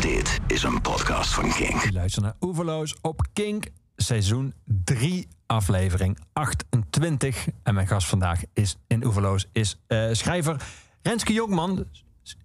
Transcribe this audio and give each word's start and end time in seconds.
Dit 0.00 0.40
is 0.46 0.62
een 0.62 0.80
podcast 0.80 1.34
van 1.34 1.52
Kink. 1.52 1.82
Je 1.82 1.92
luistert 1.92 2.24
naar 2.24 2.34
Oeverloos 2.40 2.96
op 3.00 3.20
Kink, 3.32 3.66
seizoen 3.96 4.54
3, 4.64 5.28
aflevering 5.46 6.18
28. 6.32 7.46
En 7.62 7.74
mijn 7.74 7.86
gast 7.86 8.08
vandaag 8.08 8.40
is 8.52 8.76
in 8.86 9.04
Oeverloos 9.04 9.46
is 9.52 9.78
eh, 9.86 10.08
schrijver 10.12 10.62
Renske 11.02 11.32
Jonkman. 11.32 11.84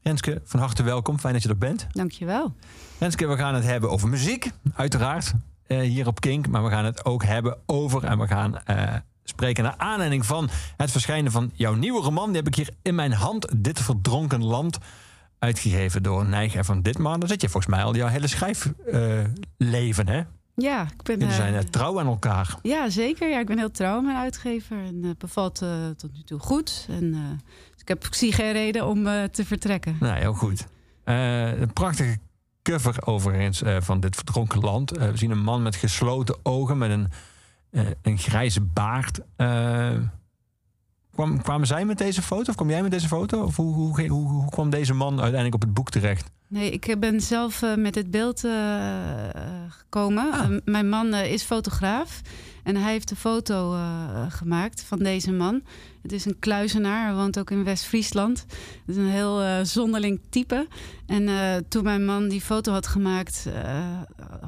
Renske, 0.01 0.41
van 0.43 0.59
harte 0.59 0.83
welkom. 0.83 1.19
Fijn 1.19 1.33
dat 1.33 1.43
je 1.43 1.49
er 1.49 1.57
bent. 1.57 1.87
Dankjewel. 1.91 2.55
Renske, 2.99 3.27
we 3.27 3.37
gaan 3.37 3.55
het 3.55 3.63
hebben 3.63 3.89
over 3.89 4.09
muziek, 4.09 4.51
uiteraard, 4.73 5.33
eh, 5.67 5.79
hier 5.79 6.07
op 6.07 6.19
Kink. 6.19 6.47
Maar 6.47 6.63
we 6.63 6.69
gaan 6.69 6.85
het 6.85 7.05
ook 7.05 7.23
hebben 7.23 7.57
over, 7.65 8.03
en 8.03 8.19
we 8.19 8.27
gaan 8.27 8.63
eh, 8.63 8.93
spreken 9.23 9.63
naar 9.63 9.77
aanleiding 9.77 10.25
van 10.25 10.49
het 10.77 10.91
verschijnen 10.91 11.31
van 11.31 11.51
jouw 11.53 11.73
nieuwe 11.73 12.01
roman. 12.01 12.27
Die 12.27 12.35
heb 12.35 12.47
ik 12.47 12.55
hier 12.55 12.69
in 12.81 12.95
mijn 12.95 13.13
hand, 13.13 13.47
Dit 13.55 13.79
Verdronken 13.79 14.43
Land 14.43 14.79
uitgegeven 15.45 16.03
door 16.03 16.25
Nijger 16.25 16.65
van 16.65 16.81
Ditmar. 16.81 17.19
Dan 17.19 17.29
zit 17.29 17.41
je 17.41 17.49
volgens 17.49 17.75
mij 17.75 17.83
al 17.83 17.95
jouw 17.95 18.07
hele 18.07 18.27
schrijfleven, 18.27 20.07
hè? 20.07 20.23
Ja, 20.55 20.81
ik 20.81 21.03
ben. 21.03 21.19
Jullie 21.19 21.33
zijn 21.33 21.53
eh, 21.53 21.61
uh, 21.61 21.65
trouw 21.65 21.99
aan 21.99 22.07
elkaar. 22.07 22.55
Ja, 22.61 22.89
zeker. 22.89 23.29
Ja, 23.29 23.39
ik 23.39 23.45
ben 23.45 23.57
heel 23.57 23.71
trouw 23.71 23.97
aan 23.97 24.05
mijn 24.05 24.17
uitgever 24.17 24.77
en 24.77 25.03
het 25.03 25.17
bevalt 25.17 25.61
uh, 25.61 25.69
tot 25.97 26.13
nu 26.13 26.21
toe 26.23 26.39
goed. 26.39 26.87
En, 26.89 27.03
uh, 27.03 27.19
dus 27.71 27.81
ik, 27.81 27.87
heb, 27.87 28.05
ik 28.05 28.13
zie 28.13 28.33
geen 28.33 28.51
reden 28.51 28.87
om 28.87 29.03
te 29.31 29.45
vertrekken. 29.45 29.97
Nou, 29.99 30.19
heel 30.19 30.33
goed. 30.33 30.67
een 31.03 31.73
prachtige 31.73 32.17
cover 32.63 33.07
overigens 33.07 33.61
van 33.79 33.99
dit 33.99 34.15
verdronken 34.15 34.59
land. 34.59 34.91
we 34.91 35.17
zien 35.17 35.31
een 35.31 35.43
man 35.43 35.61
met 35.61 35.75
gesloten 35.75 36.35
ogen, 36.43 36.77
met 36.77 36.89
een, 36.89 37.11
een 38.01 38.17
grijze 38.17 38.61
baard. 38.61 39.19
Kwam, 41.15 41.41
kwamen 41.41 41.67
zij 41.67 41.85
met 41.85 41.97
deze 41.97 42.21
foto? 42.21 42.49
Of 42.49 42.55
kwam 42.55 42.69
jij 42.69 42.81
met 42.81 42.91
deze 42.91 43.07
foto? 43.07 43.43
Of 43.43 43.55
hoe, 43.55 43.73
hoe, 43.73 44.07
hoe, 44.07 44.29
hoe 44.29 44.49
kwam 44.49 44.69
deze 44.69 44.93
man 44.93 45.11
uiteindelijk 45.11 45.55
op 45.55 45.61
het 45.61 45.73
boek 45.73 45.89
terecht? 45.89 46.31
Nee, 46.55 46.71
ik 46.71 46.95
ben 46.99 47.21
zelf 47.21 47.61
uh, 47.61 47.75
met 47.75 47.95
het 47.95 48.11
beeld 48.11 48.45
uh, 48.45 48.53
gekomen. 49.69 50.31
Ah. 50.31 50.49
Uh, 50.51 50.57
mijn 50.65 50.89
man 50.89 51.13
is 51.13 51.43
fotograaf. 51.43 52.21
En 52.63 52.75
hij 52.75 52.91
heeft 52.91 53.11
een 53.11 53.17
foto 53.17 53.77
gemaakt 54.29 54.83
van 54.83 54.99
deze 54.99 55.31
man. 55.31 55.61
Het 56.01 56.11
is 56.11 56.25
een 56.25 56.39
kluizenaar. 56.39 57.05
Hij 57.05 57.15
woont 57.15 57.39
ook 57.39 57.51
in 57.51 57.63
West-Friesland. 57.63 58.45
Het 58.85 58.95
is 58.95 58.95
een 58.95 59.09
heel 59.09 59.65
zonderling 59.65 60.19
type. 60.29 60.67
En 61.05 61.29
toen 61.67 61.83
mijn 61.83 62.05
man 62.05 62.27
die 62.27 62.41
foto 62.41 62.71
had 62.71 62.87
gemaakt... 62.87 63.47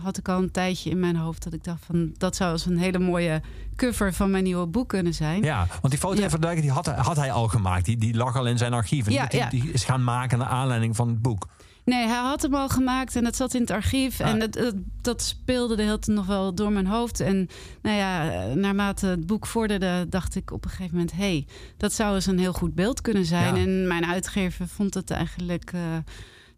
had 0.02 0.18
ik 0.18 0.30
al 0.30 0.38
een 0.42 0.52
tijdje 0.52 0.90
in 0.90 1.00
mijn 1.00 1.16
hoofd 1.16 1.44
dat 1.44 1.54
ik 1.54 1.64
dacht 1.64 1.86
van... 1.86 2.12
dat 2.18 2.36
zou 2.36 2.52
eens 2.52 2.66
een 2.66 2.78
hele 2.78 3.00
mooie 3.00 3.42
cover 3.76 4.14
van 4.14 4.32
mijn 4.32 4.44
nieuwe 4.44 4.66
boek 4.66 4.90
kunnen 4.90 5.14
zijn. 5.14 5.44
Ja, 5.44 5.68
want 5.82 5.90
die 5.90 6.00
foto, 6.00 6.22
Ja. 6.22 6.56
die 6.56 6.72
had, 6.72 6.88
had 6.88 7.16
hij 7.16 7.32
al 7.32 7.48
gemaakt. 7.48 7.86
Die, 7.86 7.98
die 7.98 8.16
lag 8.16 8.36
al 8.36 8.48
in 8.48 8.58
zijn 8.58 8.74
archief. 8.74 9.06
En 9.06 9.14
Ja, 9.14 9.26
die, 9.26 9.40
ja. 9.40 9.50
die 9.50 9.72
is 9.72 9.84
gaan 9.84 10.04
maken 10.04 10.38
naar 10.38 10.48
aanleiding 10.48 10.96
van 10.96 11.08
het 11.08 11.22
boek. 11.22 11.48
Nee, 11.88 12.08
hij 12.08 12.18
had 12.18 12.42
hem 12.42 12.56
al 12.56 12.70
gemaakt 12.70 13.16
en 13.16 13.24
dat 13.24 13.36
zat 13.36 13.54
in 13.54 13.62
het 13.62 13.72
archief. 13.72 14.22
Ah. 14.22 14.28
En 14.28 14.40
dat, 14.40 14.54
dat, 14.54 14.76
dat 15.02 15.22
speelde 15.22 15.76
de 15.76 15.82
hele 15.82 16.00
tijd 16.00 16.18
nog 16.18 16.26
wel 16.26 16.54
door 16.56 16.72
mijn 16.72 16.88
hoofd. 16.88 17.20
En 17.20 17.50
nou 17.82 17.96
ja, 17.96 18.44
naarmate 18.54 19.06
het 19.06 19.28
boek 19.28 19.46
vorderde, 19.46 20.06
dacht 20.10 20.36
ik 20.36 20.52
op 20.52 20.64
een 20.64 20.70
gegeven 20.70 20.94
moment... 20.94 21.12
hé, 21.12 21.18
hey, 21.18 21.48
dat 21.78 21.94
zou 21.94 22.16
eens 22.16 22.26
een 22.26 22.40
heel 22.40 22.54
goed 22.54 22.76
beeld 22.76 23.02
kunnen 23.02 23.26
zijn. 23.26 23.56
Ja. 23.56 23.62
En 23.62 23.88
mijn 23.88 24.06
uitgever 24.06 24.68
vond 24.68 24.94
het 24.94 25.12
eigenlijk 25.12 25.72
eh, 25.74 25.82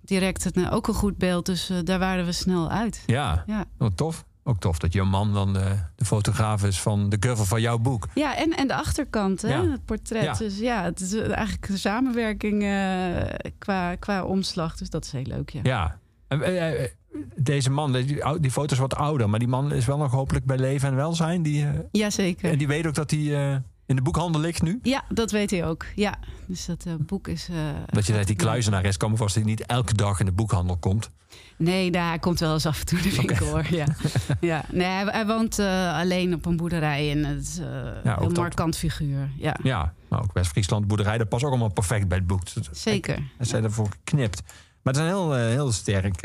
direct 0.02 0.56
een, 0.56 0.70
ook 0.70 0.88
een 0.88 0.94
goed 0.94 1.18
beeld. 1.18 1.46
Dus 1.46 1.70
eh, 1.70 1.78
daar 1.84 2.00
waren 2.00 2.26
we 2.26 2.32
snel 2.32 2.70
uit. 2.70 3.04
Ja, 3.06 3.44
Ja, 3.48 3.66
tof. 3.96 4.26
Ook 4.50 4.60
tof 4.60 4.78
dat 4.80 4.94
jouw 4.94 5.06
man 5.06 5.34
dan 5.34 5.54
de, 5.54 5.76
de 5.96 6.06
fotograaf 6.06 6.64
is 6.64 6.80
van 6.82 7.10
de 7.10 7.20
cover 7.20 7.46
van 7.46 7.62
jouw 7.62 7.78
boek. 7.78 8.08
ja 8.14 8.36
en, 8.38 8.52
en 8.58 8.68
de 8.68 8.74
achterkant, 8.76 9.42
hè, 9.42 9.48
Ja. 9.50 9.72
het 9.72 9.86
portret. 9.86 10.24
Ja. 10.24 10.34
Dus 10.34 10.60
ja, 10.60 10.84
het 10.84 11.00
is 11.00 11.14
eigenlijk 11.16 11.68
een 11.70 11.78
samenwerking 11.78 12.64
eh, 12.64 13.50
qua, 13.58 13.96
qua 13.96 14.24
omslag. 14.24 14.76
Dus 14.78 14.90
dat 14.90 15.06
is 15.06 15.12
heel 15.12 15.24
leuk, 15.24 15.50
ja. 15.50 15.60
Ja. 15.64 15.98
Eh, 16.28 16.84
eh, 16.84 16.90
Deze 17.36 17.70
man, 17.70 17.92
die, 17.92 18.40
die 18.40 18.52
foto 18.52 18.74
is 18.74 18.80
wat 18.80 18.96
ouder, 18.96 19.30
maar 19.30 19.40
die 19.40 19.48
man 19.48 19.72
is 19.74 19.86
wel 19.86 19.98
nog 19.98 20.12
hopelijk 20.12 20.46
bij 20.46 20.58
leven 20.58 20.90
en 20.90 20.96
welzijn. 20.96 21.42
Die, 21.44 21.66
eh, 21.66 21.70
Jazeker. 21.92 22.52
en 22.52 22.58
die 22.58 22.68
weet 22.68 22.88
ook 22.88 22.96
dat 22.96 23.12
hij 23.12 23.52
eh, 23.52 23.58
in 23.90 23.96
de 23.96 24.02
boekhandel 24.02 24.42
ligt 24.42 24.62
nu. 24.62 24.80
Ja, 24.84 25.04
dat 25.10 25.32
weet 25.32 25.50
hij 25.52 25.66
ook. 25.66 25.86
Ja, 25.96 26.20
dus 26.48 26.66
dat 26.66 26.84
eh, 26.88 26.94
boek 27.00 27.28
is. 27.28 27.48
eh, 27.52 27.56
Dat 27.86 28.06
je 28.06 28.14
zegt, 28.14 28.28
die 28.28 28.36
kan 28.98 29.12
me 29.12 29.18
vast 29.18 29.34
dat 29.36 29.44
hij 29.44 29.52
niet 29.52 29.66
elke 29.66 29.94
dag 29.94 30.20
in 30.20 30.26
de 30.26 30.32
boekhandel 30.32 30.78
komt. 30.78 31.10
Nee, 31.58 31.92
daar 31.92 32.20
komt 32.20 32.40
wel 32.40 32.54
eens 32.54 32.66
af 32.66 32.80
en 32.80 32.86
toe 32.86 33.02
de 33.02 33.16
winkel 33.16 33.46
hoor. 33.48 33.66
Ja. 33.70 33.86
ja. 34.52 34.64
Nee, 34.72 34.88
hij, 34.88 35.04
hij 35.06 35.26
woont 35.26 35.60
eh, 35.60 35.94
alleen 35.98 36.34
op 36.34 36.46
een 36.46 36.58
boerderij 36.58 37.12
en 37.12 37.26
het 37.26 37.42
is 37.42 37.56
Ja, 38.04 38.14
ook 38.16 38.20
een 38.22 38.28
dat. 38.28 38.38
markant 38.38 38.78
figuur. 38.78 39.30
Ja, 39.38 39.56
Ja, 39.64 39.94
maar 40.10 40.22
ook 40.24 40.34
West-Friesland 40.34 40.88
boerderij, 40.88 41.18
dat 41.18 41.30
past 41.30 41.44
ook 41.44 41.50
allemaal 41.50 41.74
perfect 41.74 42.08
bij 42.08 42.18
het 42.18 42.28
boek. 42.28 42.42
Zeker. 42.72 43.16
Hij 43.38 43.46
zijn 43.46 43.64
ervoor 43.64 43.88
geknipt. 43.90 44.42
Maar 44.84 44.94
het 44.94 44.96
is 45.04 45.10
een 45.10 45.16
heel, 45.18 45.34
heel 45.34 45.72
sterk 45.72 46.22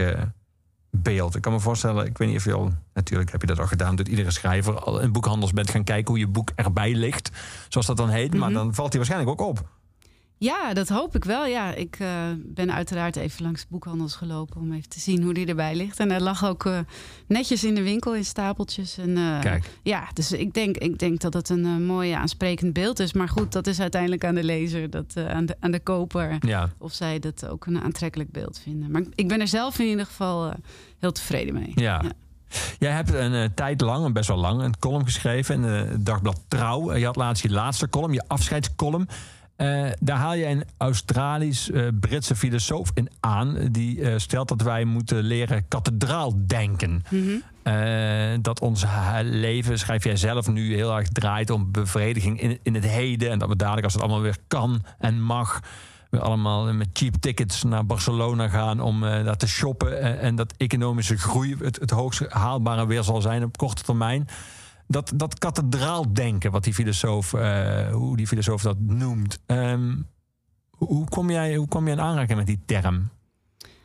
beeld. 1.02 1.36
Ik 1.36 1.42
kan 1.42 1.52
me 1.52 1.60
voorstellen, 1.60 2.06
ik 2.06 2.18
weet 2.18 2.28
niet 2.28 2.36
of 2.36 2.44
je 2.44 2.52
al... 2.52 2.72
Natuurlijk 2.94 3.32
heb 3.32 3.40
je 3.40 3.46
dat 3.46 3.58
al 3.58 3.66
gedaan, 3.66 3.96
doet 3.96 4.08
iedere 4.08 4.30
schrijver... 4.30 4.78
al 4.80 5.00
in 5.00 5.12
boekhandels 5.12 5.52
bent 5.52 5.70
gaan 5.70 5.84
kijken 5.84 6.06
hoe 6.10 6.18
je 6.18 6.26
boek 6.26 6.50
erbij 6.54 6.94
ligt. 6.94 7.30
Zoals 7.68 7.86
dat 7.86 7.96
dan 7.96 8.08
heet. 8.08 8.34
Maar 8.34 8.48
Mhm. 8.50 8.58
dan 8.58 8.74
valt 8.74 8.88
hij 8.92 8.96
waarschijnlijk 9.06 9.40
ook 9.40 9.48
op. 9.48 9.68
Ja, 10.38 10.74
dat 10.74 10.88
hoop 10.88 11.14
ik 11.16 11.24
wel. 11.24 11.46
Ja, 11.46 11.74
ik 11.74 11.96
eh, 12.00 12.08
ben 12.36 12.72
uiteraard 12.72 13.16
even 13.16 13.42
langs 13.42 13.66
boekhandels 13.68 14.14
gelopen 14.14 14.60
om 14.60 14.72
even 14.72 14.88
te 14.88 15.00
zien 15.00 15.22
hoe 15.22 15.34
die 15.34 15.46
erbij 15.46 15.74
ligt. 15.74 16.00
En 16.00 16.10
hij 16.10 16.20
lag 16.20 16.44
ook 16.44 16.66
eh, 16.66 16.78
netjes 17.26 17.64
in 17.64 17.74
de 17.74 17.82
winkel 17.82 18.14
in 18.14 18.24
stapeltjes. 18.24 18.98
En, 18.98 19.16
eh, 19.16 19.40
Kijk. 19.40 19.70
Ja, 19.82 20.08
dus 20.12 20.32
ik 20.32 20.54
denk, 20.54 20.76
ik 20.76 20.98
denk 20.98 21.20
dat 21.20 21.34
het 21.34 21.48
een 21.48 21.86
mooi 21.86 22.10
aansprekend 22.10 22.72
beeld 22.72 22.98
is. 22.98 23.12
Maar 23.12 23.28
goed, 23.28 23.52
dat 23.52 23.66
is 23.66 23.80
uiteindelijk 23.80 24.24
aan 24.24 24.34
de 24.34 24.44
lezer, 24.44 24.90
dat, 24.90 25.16
aan, 25.16 25.46
de, 25.46 25.56
aan 25.60 25.70
de 25.70 25.80
koper. 25.80 26.36
Ja. 26.40 26.70
Of 26.78 26.92
zij 26.92 27.18
dat 27.18 27.48
ook 27.48 27.66
een 27.66 27.80
aantrekkelijk 27.80 28.30
beeld 28.30 28.58
vinden. 28.58 28.90
Maar 28.90 29.02
ik 29.14 29.28
ben 29.28 29.40
er 29.40 29.48
zelf 29.48 29.78
in 29.78 29.86
ieder 29.86 30.06
geval 30.06 30.52
heel 30.98 31.12
tevreden 31.12 31.54
mee. 31.54 31.72
Ja. 31.74 32.00
Ja. 32.02 32.12
Jij 32.78 32.92
hebt 32.92 33.12
een 33.12 33.32
uh, 33.32 33.44
tijd 33.54 33.80
lang, 33.80 34.12
best 34.12 34.28
wel 34.28 34.36
lang, 34.36 34.62
een 34.62 34.78
column 34.78 35.04
geschreven 35.04 35.54
in 35.54 35.62
het 35.62 36.06
dagblad 36.06 36.40
Trouw. 36.48 36.94
Je 36.94 37.04
had 37.04 37.16
laatst 37.16 37.42
je 37.42 37.50
laatste 37.50 37.88
column, 37.88 38.12
je 38.12 38.22
afscheidscolumn. 38.26 39.08
Uh, 39.56 39.90
daar 40.00 40.16
haal 40.16 40.34
je 40.34 40.46
een 40.46 40.64
Australisch-Britse 40.76 42.32
uh, 42.32 42.38
filosoof 42.38 42.90
in 42.94 43.08
aan. 43.20 43.68
Die 43.70 43.96
uh, 43.96 44.14
stelt 44.16 44.48
dat 44.48 44.62
wij 44.62 44.84
moeten 44.84 45.22
leren 45.22 45.68
kathedraal 45.68 46.32
denken. 46.46 47.02
Mhm. 47.10 47.22
Mm 47.22 47.42
-hmm. 47.62 48.42
dat 48.42 48.60
ons 48.60 48.84
leven, 49.22 49.78
schrijf 49.78 50.04
jij 50.04 50.16
zelf 50.16 50.48
nu, 50.48 50.74
heel 50.74 50.96
erg 50.96 51.08
draait 51.08 51.50
om 51.50 51.72
bevrediging 51.72 52.40
in, 52.40 52.58
in 52.62 52.74
het 52.74 52.84
heden. 52.84 53.30
En 53.30 53.38
dat 53.38 53.48
we 53.48 53.56
dadelijk, 53.56 53.84
als 53.84 53.92
het 53.92 54.02
allemaal 54.02 54.22
weer 54.22 54.38
kan 54.48 54.84
en 54.98 55.22
mag, 55.22 55.60
we 56.10 56.20
allemaal 56.20 56.72
met 56.72 56.88
cheap 56.92 57.14
tickets 57.14 57.62
naar 57.62 57.86
Barcelona 57.86 58.48
gaan 58.48 58.80
om 58.80 59.00
daar 59.00 59.36
te 59.36 59.48
shoppen. 59.48 60.00
En, 60.00 60.18
en, 60.18 60.34
dat 60.34 60.54
economische 60.56 61.18
groei 61.18 61.56
het, 61.58 61.80
het 61.80 61.90
hoogst 61.90 62.26
haalbare 62.28 62.86
weer 62.86 63.02
zal 63.02 63.20
zijn 63.20 63.44
op 63.44 63.56
korte 63.56 63.82
termijn. 63.82 64.28
Dat, 64.86 65.12
dat 65.14 65.38
kathedraaldenken, 65.38 66.50
wat 66.50 66.64
die 66.64 66.74
filosoof, 66.74 67.32
uh, 67.32 67.92
hoe 67.92 68.16
die 68.16 68.26
filosoof 68.26 68.62
dat 68.62 68.78
noemt. 68.80 69.38
Um, 69.46 70.06
hoe, 70.70 71.08
kom 71.08 71.30
jij, 71.30 71.56
hoe 71.56 71.68
kwam 71.68 71.84
jij 71.84 71.92
in 71.92 72.00
aanraking 72.00 72.38
met 72.38 72.46
die 72.46 72.60
term? 72.66 73.08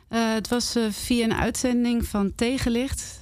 Uh, 0.08 0.32
het 0.32 0.48
was 0.48 0.76
uh, 0.76 0.90
via 0.90 1.24
een 1.24 1.34
uitzending 1.34 2.06
van 2.06 2.34
Tegenlicht. 2.34 3.18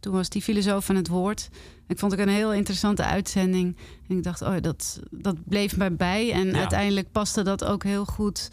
Toen 0.00 0.12
was 0.12 0.28
die 0.28 0.42
filosoof 0.42 0.90
aan 0.90 0.96
het 0.96 1.08
woord. 1.08 1.48
Ik 1.86 1.98
vond 1.98 2.12
het 2.12 2.20
een 2.20 2.28
heel 2.28 2.52
interessante 2.52 3.04
uitzending. 3.04 3.76
En 4.08 4.16
ik 4.16 4.22
dacht, 4.22 4.42
oh, 4.42 4.54
dat, 4.60 5.00
dat 5.10 5.36
bleef 5.44 5.76
mij 5.76 5.94
bij. 5.94 6.32
En 6.32 6.46
Ja. 6.46 6.58
uiteindelijk 6.58 7.12
paste 7.12 7.42
dat 7.42 7.64
ook 7.64 7.82
heel 7.84 8.04
goed 8.04 8.50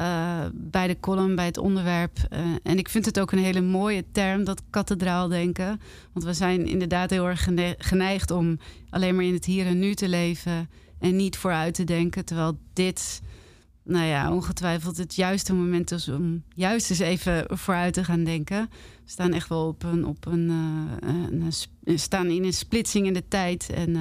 uh, 0.00 0.44
bij 0.52 0.86
de 0.86 1.00
column, 1.00 1.34
bij 1.34 1.44
het 1.44 1.58
onderwerp. 1.58 2.18
Uh, 2.32 2.38
en 2.62 2.78
ik 2.78 2.88
vind 2.88 3.04
het 3.04 3.20
ook 3.20 3.32
een 3.32 3.38
hele 3.38 3.60
mooie 3.60 4.04
term, 4.12 4.44
dat 4.44 4.62
kathedraaldenken. 4.70 5.80
Want 6.12 6.24
we 6.24 6.32
zijn 6.32 6.66
inderdaad 6.66 7.10
heel 7.10 7.26
erg 7.26 7.42
gene- 7.42 7.74
geneigd 7.78 8.30
om 8.30 8.58
alleen 8.90 9.14
maar 9.14 9.24
in 9.24 9.34
het 9.34 9.44
hier 9.44 9.66
en 9.66 9.78
nu 9.78 9.94
te 9.94 10.08
leven. 10.08 10.68
En 10.98 11.16
niet 11.16 11.36
vooruit 11.36 11.74
te 11.74 11.84
denken. 11.84 12.24
Terwijl 12.24 12.58
dit, 12.72 13.22
nou 13.82 14.04
ja, 14.04 14.32
ongetwijfeld 14.32 14.96
het 14.96 15.14
juiste 15.14 15.54
moment 15.54 15.90
is 15.90 16.08
om 16.08 16.42
juist 16.54 16.90
eens 16.90 16.98
even 16.98 17.46
vooruit 17.48 17.94
te 17.94 18.04
gaan 18.04 18.24
denken. 18.24 18.68
We 19.04 19.10
staan 19.10 19.32
echt 19.32 19.48
wel 19.48 19.66
op 19.66 19.82
een, 19.82 20.06
op 20.06 20.26
een, 20.26 20.50
uh, 21.04 21.52
een, 21.84 21.98
staan 21.98 22.26
in 22.26 22.44
een 22.44 22.52
splitsing 22.52 23.06
in 23.06 23.12
de 23.12 23.28
tijd. 23.28 23.70
En 23.74 23.96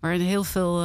waarin 0.00 0.20
heel 0.20 0.44
veel 0.44 0.82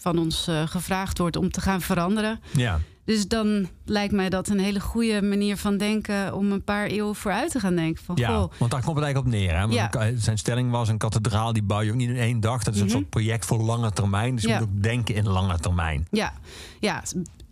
van 0.00 0.18
ons 0.18 0.48
uh, 0.48 0.62
gevraagd 0.66 1.18
wordt 1.18 1.36
om 1.36 1.50
te 1.50 1.60
gaan 1.60 1.80
veranderen. 1.80 2.40
Ja. 2.56 2.80
Dus 3.04 3.28
dan 3.28 3.68
lijkt 3.84 4.12
mij 4.12 4.28
dat 4.28 4.48
een 4.48 4.58
hele 4.58 4.80
goede 4.80 5.22
manier 5.22 5.56
van 5.56 5.76
denken 5.76 6.34
om 6.34 6.52
een 6.52 6.64
paar 6.64 6.86
eeuwen 6.86 7.14
vooruit 7.14 7.50
te 7.50 7.60
gaan 7.60 7.74
denken. 7.76 8.04
Van, 8.04 8.16
Ja, 8.16 8.28
goh, 8.28 8.52
want 8.58 8.70
daar 8.70 8.82
komt 8.82 8.96
het 8.96 9.04
eigenlijk 9.04 9.34
op 9.34 9.40
neer. 9.40 9.54
Hè? 9.54 9.60
Want 9.60 9.72
Ja. 9.72 9.90
Zijn 10.16 10.38
stelling 10.38 10.70
was: 10.70 10.88
een 10.88 10.98
kathedraal 10.98 11.52
die 11.52 11.62
bouw 11.62 11.80
je 11.80 11.90
ook 11.90 11.96
niet 11.96 12.08
in 12.08 12.16
één 12.16 12.40
dag. 12.40 12.62
Dat 12.62 12.74
is 12.74 12.80
een 12.80 12.86
Mhm. 12.86 12.96
soort 12.96 13.08
project 13.08 13.44
voor 13.46 13.58
lange 13.58 13.92
termijn. 13.92 14.34
Dus 14.34 14.42
je 14.44 14.48
Ja. 14.48 14.58
moet 14.58 14.68
ook 14.68 14.82
denken 14.82 15.14
in 15.14 15.28
lange 15.28 15.58
termijn. 15.58 16.06
ja, 16.10 16.32
ja. 16.80 17.02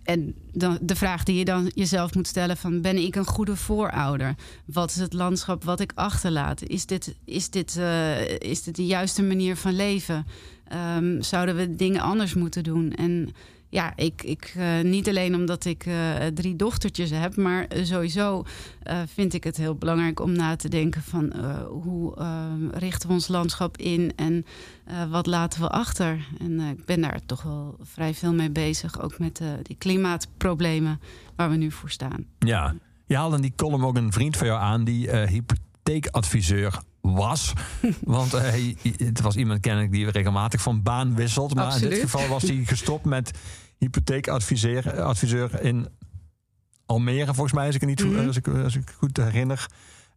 En 0.04 0.34
dan, 0.52 0.78
de 0.80 0.96
vraag 0.96 1.22
die 1.24 1.36
je 1.36 1.44
dan 1.44 1.70
jezelf 1.74 2.14
moet 2.14 2.26
stellen: 2.26 2.56
van, 2.56 2.80
ben 2.80 2.96
ik 2.96 3.16
een 3.16 3.26
goede 3.26 3.56
voorouder? 3.56 4.34
Wat 4.64 4.90
is 4.90 4.96
het 4.96 5.12
landschap 5.12 5.64
wat 5.64 5.80
ik 5.80 5.92
achterlaat? 5.94 6.62
Is 6.62 6.86
dit, 6.86 7.14
is 7.24 7.50
dit, 7.50 7.76
uh, 7.78 8.28
is 8.38 8.62
dit 8.62 8.76
de 8.76 8.86
juiste 8.86 9.22
manier 9.22 9.56
van 9.56 9.72
leven? 9.76 10.26
Um, 10.96 11.22
zouden 11.22 11.56
we 11.56 11.76
dingen 11.76 12.00
anders 12.00 12.34
moeten 12.34 12.64
doen? 12.64 12.92
En 12.92 13.34
ja, 13.68 13.92
ik, 13.96 14.22
ik 14.22 14.54
uh, 14.56 14.80
niet 14.80 15.08
alleen 15.08 15.34
omdat 15.34 15.64
ik 15.64 15.86
uh, 15.86 16.14
drie 16.34 16.56
dochtertjes 16.56 17.10
heb, 17.10 17.36
maar 17.36 17.66
sowieso 17.82 18.44
uh, 18.84 18.98
vind 19.06 19.34
ik 19.34 19.44
het 19.44 19.56
heel 19.56 19.74
belangrijk 19.74 20.20
om 20.20 20.32
na 20.32 20.56
te 20.56 20.68
denken 20.68 21.02
van 21.02 21.32
hoe 21.66 22.14
richten 22.72 23.08
we 23.08 23.14
ons 23.14 23.28
landschap 23.28 23.76
in 23.76 24.12
en 24.16 24.44
wat 25.10 25.26
laten 25.26 25.60
we 25.60 25.68
achter. 25.68 26.28
En 26.38 26.60
ik 26.60 26.84
ben 26.84 27.00
daar 27.00 27.20
toch 27.26 27.42
wel 27.42 27.76
vrij 27.82 28.14
veel 28.14 28.34
mee 28.34 28.50
bezig, 28.50 29.00
ook 29.00 29.18
met 29.18 29.42
die 29.62 29.76
klimaatproblemen 29.76 31.00
waar 31.36 31.50
we 31.50 31.56
nu 31.56 31.70
voor 31.70 31.90
staan. 31.90 32.26
Ja, 32.38 32.74
je 33.06 33.16
haalde 33.16 33.36
in 33.36 33.42
die 33.42 33.52
column 33.56 33.84
ook 33.84 33.96
een 33.96 34.12
vriend 34.12 34.36
van 34.36 34.46
jou 34.46 34.60
aan 34.60 34.84
die 34.84 35.10
hypotheekadviseur 35.10 36.80
was. 37.14 37.52
Want 38.04 38.34
uh, 38.34 38.74
het 38.96 39.20
was 39.20 39.36
iemand 39.36 39.60
kennelijk 39.60 39.92
die 39.92 40.10
regelmatig 40.10 40.60
van 40.62 40.82
baan 40.82 41.14
wisselt. 41.14 41.54
Maar 41.54 41.64
Absoluut. 41.64 41.84
in 41.84 41.90
dit 41.90 42.00
geval 42.10 42.28
was 42.28 42.42
hij 42.42 42.62
gestopt 42.64 43.04
met 43.04 43.30
hypotheekadviseur 43.78 45.02
adviseur 45.02 45.60
in 45.62 45.88
Almere, 46.86 47.34
volgens 47.34 47.52
mij, 47.52 47.66
als 47.66 47.74
ik, 47.74 47.86
niet, 47.86 48.04
Mhm. 48.04 48.26
als 48.26 48.36
ik, 48.36 48.48
als 48.48 48.76
ik 48.76 48.94
goed 48.98 49.16
herinner. 49.16 49.66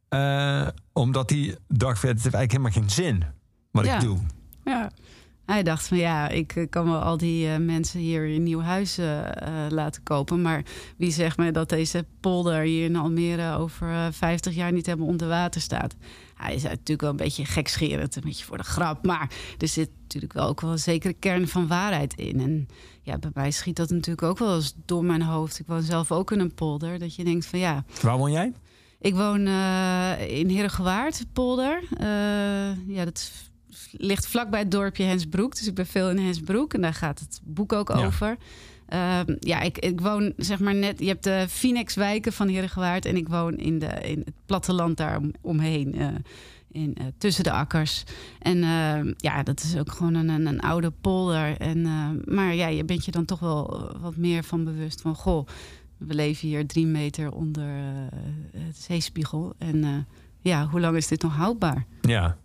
Uh, 0.09 0.67
omdat 0.93 1.29
hij 1.29 1.57
dacht, 1.67 2.01
het 2.01 2.23
heeft 2.23 2.35
eigenlijk 2.35 2.51
helemaal 2.51 2.71
geen 2.71 2.89
zin 2.89 3.23
wat 3.71 3.85
Ja. 3.85 3.95
ik 3.95 4.01
doe. 4.01 4.17
Ja. 4.65 4.91
Hij 5.49 5.63
dacht 5.63 5.87
van 5.87 5.97
ja, 5.97 6.27
ik 6.29 6.55
eh, 6.55 6.65
kan 6.69 6.85
wel 6.85 6.99
al 6.99 7.17
die 7.17 7.47
eh, 7.51 7.57
mensen 7.57 7.99
hier 7.99 8.23
een 8.35 8.43
nieuw 8.43 8.61
huis 8.61 8.97
eh, 8.97 9.19
laten 9.69 10.03
kopen. 10.03 10.41
Maar 10.41 10.63
wie 10.97 11.11
zegt 11.11 11.37
mij 11.37 11.51
dat 11.51 11.69
deze 11.69 12.05
polder 12.19 12.61
hier 12.61 12.85
in 12.85 12.95
Almere 12.95 13.57
over 13.57 13.89
eh, 13.91 14.07
50 14.11 14.55
jaar 14.55 14.71
niet 14.71 14.85
helemaal 14.85 15.07
onder 15.07 15.27
water 15.27 15.61
staat? 15.61 15.95
Hij 16.35 16.55
is 16.55 16.63
natuurlijk 16.63 17.01
wel 17.01 17.09
een 17.09 17.15
beetje 17.15 17.45
gekscherend, 17.45 18.15
een 18.15 18.21
beetje 18.25 18.45
voor 18.45 18.57
de 18.57 18.63
grap. 18.63 19.05
Maar 19.05 19.31
er 19.57 19.67
zit 19.67 19.89
natuurlijk 20.01 20.33
wel 20.33 20.47
ook 20.47 20.61
wel 20.61 20.71
een 20.71 20.79
zekere 20.79 21.13
kern 21.13 21.47
van 21.47 21.67
waarheid 21.67 22.13
in. 22.13 22.39
En 22.39 22.67
ja, 23.01 23.17
bij 23.17 23.31
mij 23.33 23.51
schiet 23.51 23.75
dat 23.75 23.89
natuurlijk 23.89 24.23
ook 24.27 24.37
wel 24.39 24.55
eens 24.55 24.73
door 24.85 25.05
mijn 25.05 25.21
hoofd. 25.21 25.59
Ik 25.59 25.67
woon 25.67 25.81
zelf 25.81 26.11
ook 26.11 26.31
in 26.31 26.39
een 26.39 26.53
polder. 26.53 26.99
Dat 26.99 27.15
je 27.15 27.23
denkt 27.23 27.45
van 27.45 27.59
ja, 27.59 27.83
Waar 28.01 28.17
woon 28.17 28.31
jij? 28.31 28.53
ik 28.99 29.13
woon 29.15 29.39
in 30.27 30.49
Herengewaard, 30.49 31.25
polder. 31.33 31.83
Ja, 32.87 33.05
dat 33.05 33.17
is- 33.17 33.48
ligt 33.91 34.27
vlakbij 34.27 34.59
het 34.59 34.71
dorpje 34.71 35.03
Hensbroek. 35.03 35.55
Dus 35.55 35.67
ik 35.67 35.73
ben 35.75 35.87
veel 35.87 36.09
in 36.09 36.17
Hensbroek 36.19 36.73
en 36.73 36.81
daar 36.81 36.93
gaat 36.93 37.19
het 37.19 37.41
boek 37.43 37.73
ook 37.73 37.89
Ja. 37.89 38.05
over. 38.05 38.37
Ehm, 38.87 39.35
ja, 39.39 39.61
ik, 39.61 39.77
ik 39.77 40.01
woon 40.01 40.33
zeg 40.37 40.59
maar 40.59 40.75
net... 40.75 40.99
Je 40.99 41.07
hebt 41.07 41.23
de 41.23 41.45
Phoenix-wijken 41.49 42.33
van 42.33 42.47
Herengewaard... 42.47 43.05
en 43.05 43.15
ik 43.15 43.27
woon 43.27 43.57
in, 43.57 43.79
de, 43.79 43.85
in 43.85 44.19
het 44.25 44.33
platteland 44.45 44.97
daar 44.97 45.17
om, 45.17 45.31
omheen. 45.41 45.95
eh, 45.95 46.07
in, 46.71 46.95
eh, 46.95 47.05
tussen 47.17 47.43
de 47.43 47.51
akkers. 47.51 48.03
En 48.39 48.63
ehm, 48.63 49.13
ja, 49.17 49.43
dat 49.43 49.63
is 49.63 49.77
ook 49.77 49.91
gewoon 49.91 50.13
een, 50.13 50.29
een, 50.29 50.45
een 50.45 50.59
oude 50.61 50.91
polder. 51.01 51.57
En, 51.57 51.85
eh, 51.85 52.33
maar 52.35 52.55
ja, 52.55 52.67
je 52.67 52.85
bent 52.85 53.05
je 53.05 53.11
dan 53.11 53.25
toch 53.25 53.39
wel 53.39 53.91
wat 54.01 54.15
meer 54.15 54.43
van 54.43 54.63
bewust 54.63 55.01
van... 55.01 55.15
goh, 55.15 55.47
we 55.97 56.13
leven 56.13 56.47
hier 56.47 56.67
drie 56.67 56.85
meter 56.85 57.31
onder 57.31 57.67
eh, 57.77 58.61
het 58.61 58.77
zeespiegel. 58.77 59.53
En 59.57 59.83
eh, 59.83 59.89
ja, 60.39 60.67
hoe 60.67 60.79
lang 60.79 60.97
is 60.97 61.07
dit 61.07 61.21
nog 61.21 61.35
houdbaar? 61.35 61.85
Ja. 62.01 62.37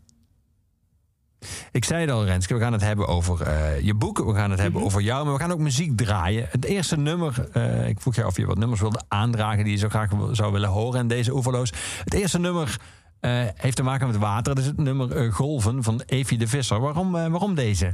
Ik 1.73 1.85
zei 1.85 2.01
het 2.01 2.11
al, 2.11 2.25
Renske, 2.25 2.55
we 2.55 2.61
gaan 2.61 2.73
het 2.73 2.83
hebben 2.83 3.07
over 3.09 3.41
eh, 3.43 3.81
je 3.81 3.95
boek. 3.95 4.19
We 4.19 4.35
gaan 4.35 4.51
het 4.51 4.61
hebben 4.61 4.79
Mhm. 4.81 4.89
over 4.89 5.03
jou, 5.03 5.25
maar 5.25 5.35
we 5.35 5.41
gaan 5.41 5.53
ook 5.53 5.59
muziek 5.59 5.97
draaien. 5.97 6.47
Het 6.51 6.65
eerste 6.65 6.97
nummer, 6.97 7.49
eh, 7.53 7.89
ik 7.89 8.01
vroeg 8.01 8.15
jou 8.15 8.27
of 8.29 8.37
je 8.37 8.47
wat 8.47 8.59
nummers 8.59 8.81
wilde 8.81 9.03
aandragen... 9.09 9.65
die 9.65 9.73
je 9.73 9.79
zo 9.79 9.89
graag 9.89 10.11
zou 10.33 10.53
willen 10.53 10.69
horen 10.69 11.01
in 11.01 11.09
deze 11.09 11.35
oeverloos. 11.35 11.73
Het 12.05 12.15
eerste 12.15 12.39
nummer 12.39 12.77
eh, 13.21 13.31
heeft 13.55 13.77
te 13.77 13.83
maken 13.83 14.07
met 14.07 14.17
water. 14.17 14.55
Dat 14.55 14.59
is 14.65 14.69
het 14.71 14.77
nummer 14.79 15.33
Golven 15.33 15.83
van 15.83 16.03
Evie 16.07 16.39
de 16.39 16.47
Visser. 16.49 16.81
Waarom, 16.81 17.13
waarom 17.13 17.55
deze? 17.55 17.93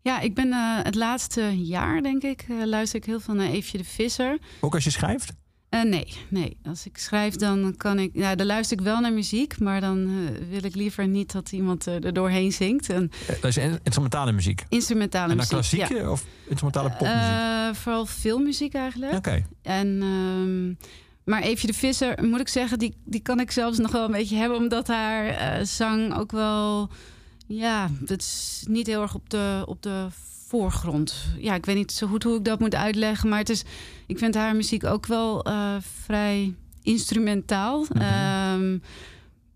Ja, 0.00 0.20
ik 0.20 0.34
ben 0.34 0.52
het 0.82 0.94
laatste 0.94 1.64
jaar, 1.64 2.02
denk 2.02 2.22
ik, 2.22 2.46
luister 2.64 2.98
ik 2.98 3.04
heel 3.06 3.20
veel 3.20 3.34
naar 3.34 3.46
Eefje 3.48 3.78
de 3.78 3.84
Visser. 3.84 4.38
Ook 4.60 4.74
als 4.74 4.84
je 4.84 4.90
schrijft? 4.90 5.32
Eh, 5.72 5.82
nee, 5.82 6.06
nee. 6.28 6.56
Als 6.64 6.86
ik 6.86 6.98
schrijf, 6.98 7.36
dan 7.36 7.74
kan 7.76 7.98
ik. 7.98 8.10
Ja, 8.14 8.34
dan 8.34 8.46
luister 8.46 8.78
ik 8.78 8.84
wel 8.84 9.00
naar 9.00 9.12
muziek, 9.12 9.58
maar 9.58 9.80
dan 9.80 10.06
eh, 10.06 10.48
wil 10.50 10.64
ik 10.64 10.74
liever 10.74 11.08
niet 11.08 11.32
dat 11.32 11.52
iemand 11.52 11.86
eh, 11.86 12.04
er 12.04 12.12
doorheen 12.12 12.52
zingt. 12.52 12.88
En 12.90 13.10
Dat 13.26 13.44
is 13.44 13.56
in- 13.56 13.78
instrumentale 13.82 14.32
muziek. 14.32 14.64
instrumentale 14.68 15.30
En 15.32 15.36
dan 15.38 15.46
muziek. 15.58 15.78
klassieke 15.86 16.10
of 16.10 16.24
instrumentale 16.46 16.90
popmuziek? 16.90 17.76
Vooral 17.82 18.06
filmmuziek 18.06 18.74
eigenlijk. 18.74 19.12
Oké. 19.12 19.44
En, 19.62 19.98
ehm, 20.02 20.68
maar 21.30 21.42
Eefje 21.42 21.66
de 21.66 21.72
Visser, 21.74 22.24
moet 22.24 22.40
ik 22.40 22.48
zeggen, 22.48 22.78
die, 22.78 22.94
die 23.04 23.20
kan 23.22 23.40
ik 23.40 23.50
zelfs 23.50 23.78
nog 23.78 23.90
wel 23.92 24.04
een 24.04 24.10
beetje 24.12 24.36
hebben, 24.36 24.58
omdat 24.58 24.86
haar 24.88 25.66
zang 25.66 26.14
ook 26.18 26.32
wel. 26.32 26.88
Ja, 27.46 27.88
dat 28.00 28.20
is 28.20 28.64
niet 28.68 28.86
heel 28.86 29.02
erg 29.02 29.14
op 29.14 29.30
de, 29.30 29.62
op 29.66 29.82
de 29.82 30.06
voorgrond. 30.52 31.14
Ja, 31.38 31.54
ik 31.54 31.66
weet 31.66 31.76
niet 31.76 31.92
zo 31.92 32.06
goed 32.06 32.22
hoe 32.22 32.36
ik 32.36 32.44
dat 32.44 32.60
moet 32.60 32.74
uitleggen, 32.74 33.28
maar 33.28 33.38
het 33.38 33.48
is, 33.48 33.62
ik 34.06 34.18
vind 34.18 34.34
haar 34.34 34.56
muziek 34.56 34.84
ook 34.84 35.06
wel 35.06 35.44
eh, 35.44 35.76
vrij 36.02 36.54
instrumentaal. 36.82 37.86
Mhm. 37.88 38.00
Ehm, 38.00 38.78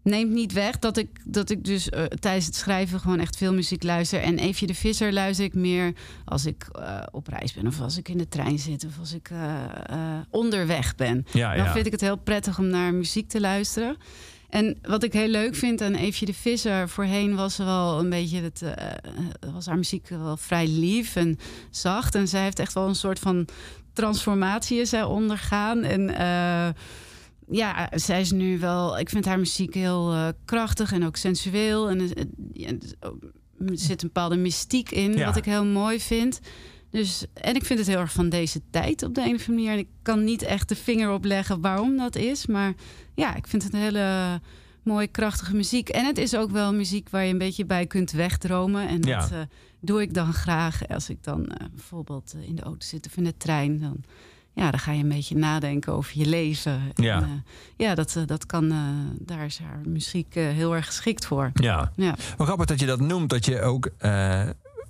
neemt 0.02 0.32
niet 0.32 0.52
weg 0.52 0.78
dat 0.78 0.96
ik, 0.96 1.08
dat 1.24 1.50
ik 1.50 1.64
dus 1.64 1.88
eh, 1.88 2.04
tijdens 2.04 2.46
het 2.46 2.54
schrijven 2.54 3.00
gewoon 3.00 3.20
echt 3.20 3.36
veel 3.36 3.54
muziek 3.54 3.82
luister. 3.82 4.20
En 4.20 4.38
Eefje 4.38 4.66
de 4.66 4.74
Visser 4.74 5.12
luister 5.12 5.44
ik 5.44 5.54
meer 5.54 5.92
als 6.24 6.46
ik 6.46 6.66
eh, 6.72 7.02
op 7.10 7.26
reis 7.26 7.52
ben... 7.52 7.66
of 7.66 7.80
als 7.80 7.96
ik 7.96 8.08
in 8.08 8.18
de 8.18 8.28
trein 8.28 8.58
zit 8.58 8.84
of 8.84 8.98
als 8.98 9.12
ik 9.12 9.30
onderweg 10.30 10.94
ben. 10.94 11.26
Ja, 11.32 11.54
Dan 11.54 11.64
ja. 11.64 11.72
vind 11.72 11.86
ik 11.86 11.92
het 11.92 12.00
heel 12.00 12.18
prettig 12.18 12.58
om 12.58 12.66
naar 12.66 12.94
muziek 12.94 13.28
te 13.28 13.40
luisteren. 13.40 13.96
En 14.48 14.78
wat 14.82 15.02
ik 15.02 15.12
heel 15.12 15.28
leuk 15.28 15.54
vind 15.54 15.80
aan 15.80 15.94
Eefje 15.94 16.26
de 16.26 16.34
Visser... 16.34 16.88
voorheen 16.88 17.34
was 17.34 17.54
ze 17.54 17.64
wel 17.64 17.98
een 17.98 18.10
beetje... 18.10 18.40
Het, 18.40 18.62
eh, 18.62 19.52
was 19.52 19.66
haar 19.66 19.76
muziek 19.76 20.08
wel 20.08 20.36
vrij 20.36 20.66
lief 20.68 21.16
en 21.16 21.38
zacht. 21.70 22.14
En 22.14 22.28
zij 22.28 22.42
heeft 22.42 22.58
echt 22.58 22.72
wel 22.72 22.88
een 22.88 22.94
soort 22.94 23.18
van 23.18 23.48
transformatie 23.92 24.80
is 24.80 24.88
zij 24.88 25.02
ondergaan. 25.02 25.82
En 25.82 26.14
eh, 26.16 26.68
ja, 27.48 27.90
zij 27.94 28.20
is 28.20 28.30
nu 28.30 28.58
wel... 28.58 28.98
Ik 28.98 29.08
vind 29.08 29.24
haar 29.24 29.38
muziek 29.38 29.74
heel 29.74 30.12
eh, 30.12 30.28
krachtig 30.44 30.92
en 30.92 31.04
ook 31.04 31.16
sensueel. 31.16 31.88
En 31.88 32.10
ja, 32.52 32.68
er 32.68 33.78
zit 33.78 34.02
een 34.02 34.08
bepaalde 34.12 34.36
mystiek 34.36 34.90
in, 34.90 35.12
Ja. 35.12 35.26
wat 35.26 35.36
ik 35.36 35.44
heel 35.44 35.64
mooi 35.64 36.00
vind... 36.00 36.40
Dus, 36.96 37.24
en 37.34 37.54
ik 37.54 37.64
vind 37.64 37.78
het 37.78 37.88
heel 37.88 37.98
erg 37.98 38.12
van 38.12 38.28
deze 38.28 38.60
tijd 38.70 39.02
op 39.02 39.14
de 39.14 39.20
een 39.20 39.34
of 39.34 39.48
andere 39.48 39.52
manier. 39.52 39.72
En 39.72 39.78
ik 39.78 39.88
kan 40.02 40.24
niet 40.24 40.42
echt 40.42 40.68
de 40.68 40.76
vinger 40.76 41.10
op 41.12 41.24
leggen 41.24 41.60
waarom 41.60 41.96
dat 41.96 42.16
is. 42.16 42.46
Maar 42.46 42.74
ja, 43.14 43.34
ik 43.34 43.46
vind 43.46 43.62
het 43.62 43.72
een 43.74 43.80
hele 43.80 44.40
mooie, 44.82 45.06
krachtige 45.06 45.54
muziek. 45.56 45.88
En 45.88 46.04
het 46.04 46.18
is 46.18 46.36
ook 46.36 46.50
wel 46.50 46.74
muziek 46.74 47.08
waar 47.08 47.24
je 47.24 47.32
een 47.32 47.38
beetje 47.38 47.64
bij 47.64 47.86
kunt 47.86 48.10
wegdromen. 48.10 48.88
En 48.88 49.02
Ja. 49.02 49.20
dat 49.20 49.30
eh, 49.30 49.38
doe 49.80 50.02
ik 50.02 50.14
dan 50.14 50.32
graag 50.32 50.88
als 50.88 51.08
ik 51.10 51.24
dan 51.24 51.46
eh, 51.46 51.66
bijvoorbeeld 51.74 52.34
eh, 52.36 52.48
in 52.48 52.54
de 52.56 52.62
auto 52.62 52.86
zit 52.86 53.06
of 53.06 53.16
in 53.16 53.24
de 53.24 53.36
trein. 53.36 53.80
Dan, 53.80 54.02
ja, 54.52 54.70
dan 54.70 54.80
ga 54.80 54.92
je 54.92 55.02
een 55.02 55.08
beetje 55.08 55.36
nadenken 55.36 55.92
over 55.92 56.18
je 56.18 56.26
leven. 56.26 56.80
Ja. 56.94 57.22
En, 57.22 57.44
ja, 57.76 57.94
dat, 57.94 58.22
dat 58.26 58.46
kan, 58.46 58.74
daar 59.18 59.44
is 59.44 59.58
haar 59.58 59.80
muziek 59.86 60.34
heel 60.34 60.74
erg 60.74 60.86
geschikt 60.86 61.26
voor. 61.26 61.50
Ja. 61.54 61.92
Ja. 61.96 62.14
Wel 62.36 62.46
grappig 62.46 62.66
dat 62.66 62.80
je 62.80 62.86
dat 62.86 63.00
noemt, 63.00 63.30
dat 63.30 63.44
je 63.44 63.60
ook 63.62 63.90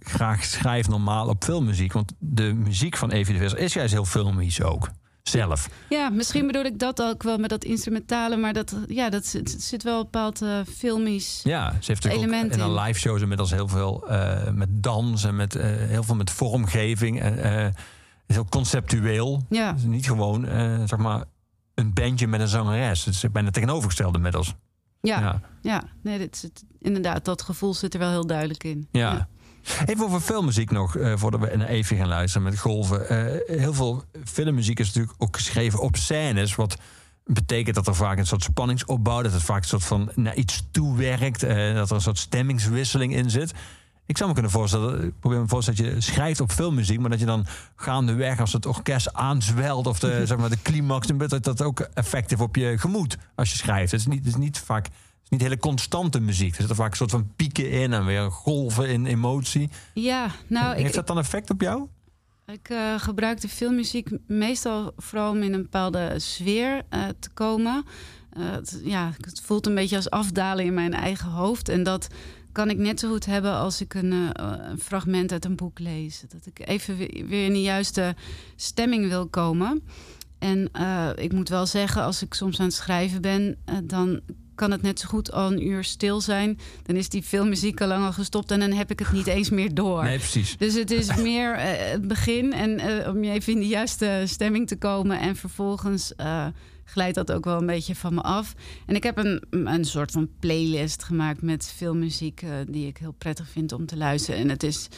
graag 0.09 0.45
schrijft 0.45 0.89
normaal 0.89 1.29
op 1.29 1.45
filmmuziek. 1.45 1.93
Want 1.93 2.13
de 2.19 2.53
muziek 2.55 2.97
van 2.97 3.11
Evie 3.11 3.35
de 3.35 3.41
Visser 3.41 3.59
is 3.59 3.73
juist 3.73 3.93
heel 3.93 4.05
filmisch 4.05 4.63
ook. 4.63 4.89
Zelf. 5.23 5.69
Ja, 5.89 6.09
misschien 6.09 6.47
bedoel 6.47 6.65
ik 6.65 6.79
dat 6.79 7.03
ook 7.03 7.23
wel 7.23 7.39
met 7.39 7.51
dat 7.51 7.65
instrumentale, 7.65 8.37
maar 8.37 8.53
dat, 8.53 8.77
ja, 8.87 9.11
dat 9.11 9.27
zit, 9.27 9.57
zit 9.59 9.83
wel 9.83 9.97
een 9.97 10.03
bepaald 10.03 10.43
eh, 10.43 10.59
filmisch. 10.75 11.41
Ja, 11.45 11.71
ze 11.71 11.75
heeft 11.75 11.89
natuurlijk 11.89 12.23
ook 12.23 12.29
Element 12.29 12.53
in 12.53 12.61
haar 12.61 12.87
live 12.87 12.99
shows 12.99 13.21
inmiddels 13.21 13.51
heel 13.51 13.69
veel 13.69 14.09
eh, 14.09 14.51
met 14.51 14.69
dans 14.71 15.25
en 15.25 15.37
met, 15.37 15.55
eh, 15.55 15.65
heel 15.67 16.03
veel 16.03 16.15
met 16.15 16.31
vormgeving. 16.31 17.21
En, 17.21 17.75
heel 18.27 18.45
conceptueel. 18.45 19.43
Ja, 19.49 19.75
niet 19.85 20.07
gewoon 20.07 20.47
zeg 20.89 20.99
maar 20.99 21.25
een 21.75 21.93
bandje 21.93 22.27
met 22.27 22.41
een 22.41 22.49
zangeres. 22.49 23.05
Het 23.05 23.15
is 23.15 23.31
bijna 23.33 23.51
tegenovergesteld 23.51 24.15
inmiddels. 24.15 24.55
ja, 25.01 25.21
ja. 25.21 25.41
Ja. 25.63 25.83
Nee, 26.03 26.19
dit 26.19 26.37
zit, 26.37 26.65
inderdaad, 26.79 27.25
dat 27.25 27.43
gevoel 27.43 27.75
zit 27.75 27.95
er 27.95 28.01
wel 28.01 28.11
heel 28.11 28.27
duidelijk 28.27 28.65
in. 28.65 28.89
Ja. 28.91 29.29
Even 29.87 30.05
over 30.05 30.21
filmmuziek 30.21 30.71
nog, 30.71 30.97
eh, 30.97 31.13
voordat 31.17 31.41
we 31.41 31.57
naar 31.57 31.69
even 31.69 31.97
gaan 31.97 32.09
luisteren 32.09 32.43
met 32.43 32.59
golven. 32.59 33.09
Eh, 33.09 33.59
heel 33.59 33.75
veel 33.75 34.05
filmmuziek 34.25 34.79
is 34.79 34.87
natuurlijk 34.87 35.15
ook 35.19 35.37
geschreven 35.37 35.81
op 35.81 35.97
scènes. 35.97 36.55
Wat 36.55 36.77
betekent 37.25 37.75
dat 37.75 37.87
er 37.87 37.95
vaak 37.95 38.19
een 38.19 38.27
soort 38.27 38.43
spanningsopbouw, 38.43 39.23
dat 39.23 39.33
het 39.33 39.43
vaak 39.43 39.63
een 39.63 39.69
soort 39.69 39.85
van 39.85 40.11
naar 40.15 40.35
iets 40.35 40.69
toewerkt, 40.71 41.43
eh, 41.43 41.75
dat 41.75 41.89
er 41.91 41.95
een 41.95 42.01
soort 42.01 42.19
stemmingswisseling 42.19 43.15
in 43.15 43.31
zit. 43.31 43.55
Ik 44.07 44.17
zou 44.17 44.29
me 44.29 44.35
kunnen 44.35 44.53
voorstellen, 44.53 45.05
ik 45.05 45.21
probeer 45.21 45.41
me 45.41 45.49
voorstellen 45.49 45.85
dat 45.85 45.95
je 45.95 46.01
schrijft 46.01 46.41
op 46.41 46.53
filmmuziek, 46.53 47.01
maar 47.01 47.11
dat 47.11 47.21
je 47.21 47.27
dan 47.27 47.47
gaandeweg 47.77 48.41
als 48.41 48.53
het 48.53 48.67
orkest 48.67 49.13
aanzwelt 49.13 49.87
of 49.87 49.99
de, 49.99 50.23
zeg 50.27 50.39
maar, 50.39 50.51
de 50.51 50.63
climax, 50.63 51.07
dat 51.07 51.45
dat 51.45 51.63
ook 51.63 51.81
effect 51.81 52.31
heeft 52.31 52.43
op 52.43 52.57
je 52.57 52.79
gemoed 52.79 53.17
als 53.35 53.51
je 53.51 53.57
schrijft. 53.57 53.91
Het 53.91 54.01
is 54.01 54.07
niet, 54.07 54.19
het 54.19 54.29
is 54.29 54.37
niet 54.37 54.59
vaak 54.59 54.89
is 55.27 55.33
niet 55.33 55.41
hele 55.41 55.59
constante 55.59 56.21
muziek. 56.21 56.51
Er 56.51 56.57
zitten 56.57 56.77
vaak 56.77 56.91
een 56.91 56.97
soort 56.97 57.11
van 57.11 57.33
pieken 57.37 57.71
in 57.71 57.93
en 57.93 58.07
weer 58.07 58.31
golven 58.31 58.89
in 58.89 59.07
emotie. 59.07 59.71
Ja, 59.95 60.31
nou, 60.47 60.77
ik, 60.77 60.83
Heeft 60.83 60.95
dat 60.95 61.07
dan 61.07 61.19
effect 61.19 61.51
op 61.51 61.61
jou? 61.61 61.89
ik 62.47 62.69
eh, 62.69 62.99
gebruik 62.99 63.41
de 63.41 63.49
filmmuziek 63.49 64.09
meestal 64.27 64.93
vooral 64.97 65.31
om 65.31 65.43
in 65.43 65.53
een 65.53 65.63
bepaalde 65.63 66.15
sfeer 66.17 66.83
eh, 66.89 67.05
te 67.19 67.31
komen. 67.31 67.85
Eh, 68.31 68.51
het, 68.51 68.81
ja, 68.85 69.13
het 69.21 69.41
voelt 69.41 69.67
een 69.67 69.75
beetje 69.75 69.97
als 69.97 70.11
afdalen 70.11 70.65
in 70.65 70.75
mijn 70.75 70.95
eigen 70.95 71.31
hoofd. 71.31 71.69
En 71.69 71.83
dat 71.83 72.09
kan 72.53 72.71
ik 72.71 72.79
net 72.79 73.01
zo 73.01 73.11
goed 73.11 73.27
hebben 73.27 73.53
als 73.53 73.81
ik 73.81 73.95
een, 73.95 74.13
een 74.71 74.79
fragment 74.79 75.33
uit 75.33 75.45
een 75.45 75.57
boek 75.57 75.79
lees. 75.79 76.25
Dat 76.29 76.47
ik 76.47 76.69
even 76.69 76.97
weer 76.97 77.45
in 77.45 77.53
de 77.53 77.63
juiste 77.63 78.15
stemming 78.57 79.09
wil 79.09 79.27
komen. 79.29 79.83
En 80.39 80.71
ik 81.15 81.33
moet 81.33 81.49
wel 81.49 81.67
zeggen, 81.67 82.03
als 82.03 82.23
ik 82.23 82.35
soms 82.35 82.61
aan 82.61 82.67
het 82.67 82.75
schrijven 82.75 83.21
ben, 83.21 83.59
dan 83.85 84.21
kan 84.57 84.71
het 84.71 84.83
net 84.83 85.01
zo 85.01 85.09
goed 85.09 85.33
al 85.33 85.53
een 85.53 85.67
uur 85.67 85.85
stil 85.85 86.21
zijn. 86.21 86.59
Dan 86.83 86.97
is 86.97 87.09
die 87.09 87.23
filmmuziek 87.23 87.81
al 87.81 87.89
lang 87.89 88.05
al 88.05 88.13
gestopt 88.13 88.51
en 88.51 88.61
dan 88.61 88.73
heb 88.73 88.91
ik 88.91 88.99
het 88.99 89.13
niet 89.13 89.27
eens 89.27 89.51
meer 89.51 89.75
door. 89.75 90.05
Nee, 90.05 90.19
precies. 90.19 90.57
Dus 90.57 90.75
het 90.75 90.91
is 90.91 91.17
meer 91.17 91.55
uh, 91.55 91.63
het 91.93 92.09
begin 92.09 92.53
en 92.53 92.81
om 93.09 93.25
je 93.25 93.31
even 93.31 93.53
in 93.53 93.59
de 93.59 93.67
juiste 93.67 94.23
stemming 94.27 94.69
te 94.69 94.77
komen. 94.77 95.21
En 95.21 95.37
vervolgens 95.37 96.13
glijdt 96.85 97.15
dat 97.15 97.33
ook 97.33 97.45
wel 97.45 97.59
een 97.59 97.67
beetje 97.67 97.95
van 97.95 98.15
me 98.15 98.21
af. 98.21 98.55
En 98.87 98.95
ik 98.95 99.03
heb 99.03 99.19
een, 99.19 99.43
een 99.51 99.85
soort 99.85 100.11
van 100.11 100.29
playlist 100.41 101.05
gemaakt 101.05 101.43
met 101.43 101.73
filmmuziek 101.77 102.45
die 102.69 102.87
ik 102.87 102.97
heel 102.97 103.15
prettig 103.19 103.49
vind 103.49 103.73
om 103.73 103.87
te 103.87 103.97
luisteren. 103.97 104.41
En 104.41 104.49
het 104.49 104.63
is 104.63 104.89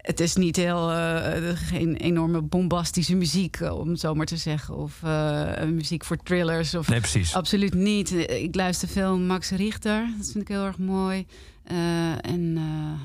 het 0.00 0.20
is 0.20 0.34
niet 0.34 0.56
heel 0.56 0.90
uh, 0.90 1.26
geen 1.54 1.96
enorme 1.96 2.42
bombastische 2.42 3.14
muziek, 3.16 3.60
om 3.60 3.88
het 3.88 4.00
zo 4.00 4.14
maar 4.14 4.26
te 4.26 4.36
zeggen. 4.36 4.76
Of 4.76 5.00
uh, 5.04 5.62
muziek 5.62 6.04
voor 6.04 6.16
thrillers. 6.16 6.74
Of, 6.74 6.88
nee, 6.88 7.00
precies. 7.00 7.34
Absoluut 7.34 7.74
niet. 7.74 8.12
Ik 8.30 8.54
luister 8.54 8.88
veel 8.88 9.18
Max 9.18 9.50
Richter. 9.50 10.08
Dat 10.18 10.30
vind 10.30 10.44
ik 10.44 10.48
heel 10.48 10.64
erg 10.64 10.78
mooi. 10.78 11.26
Uh, 11.72 12.24
en 12.26 12.56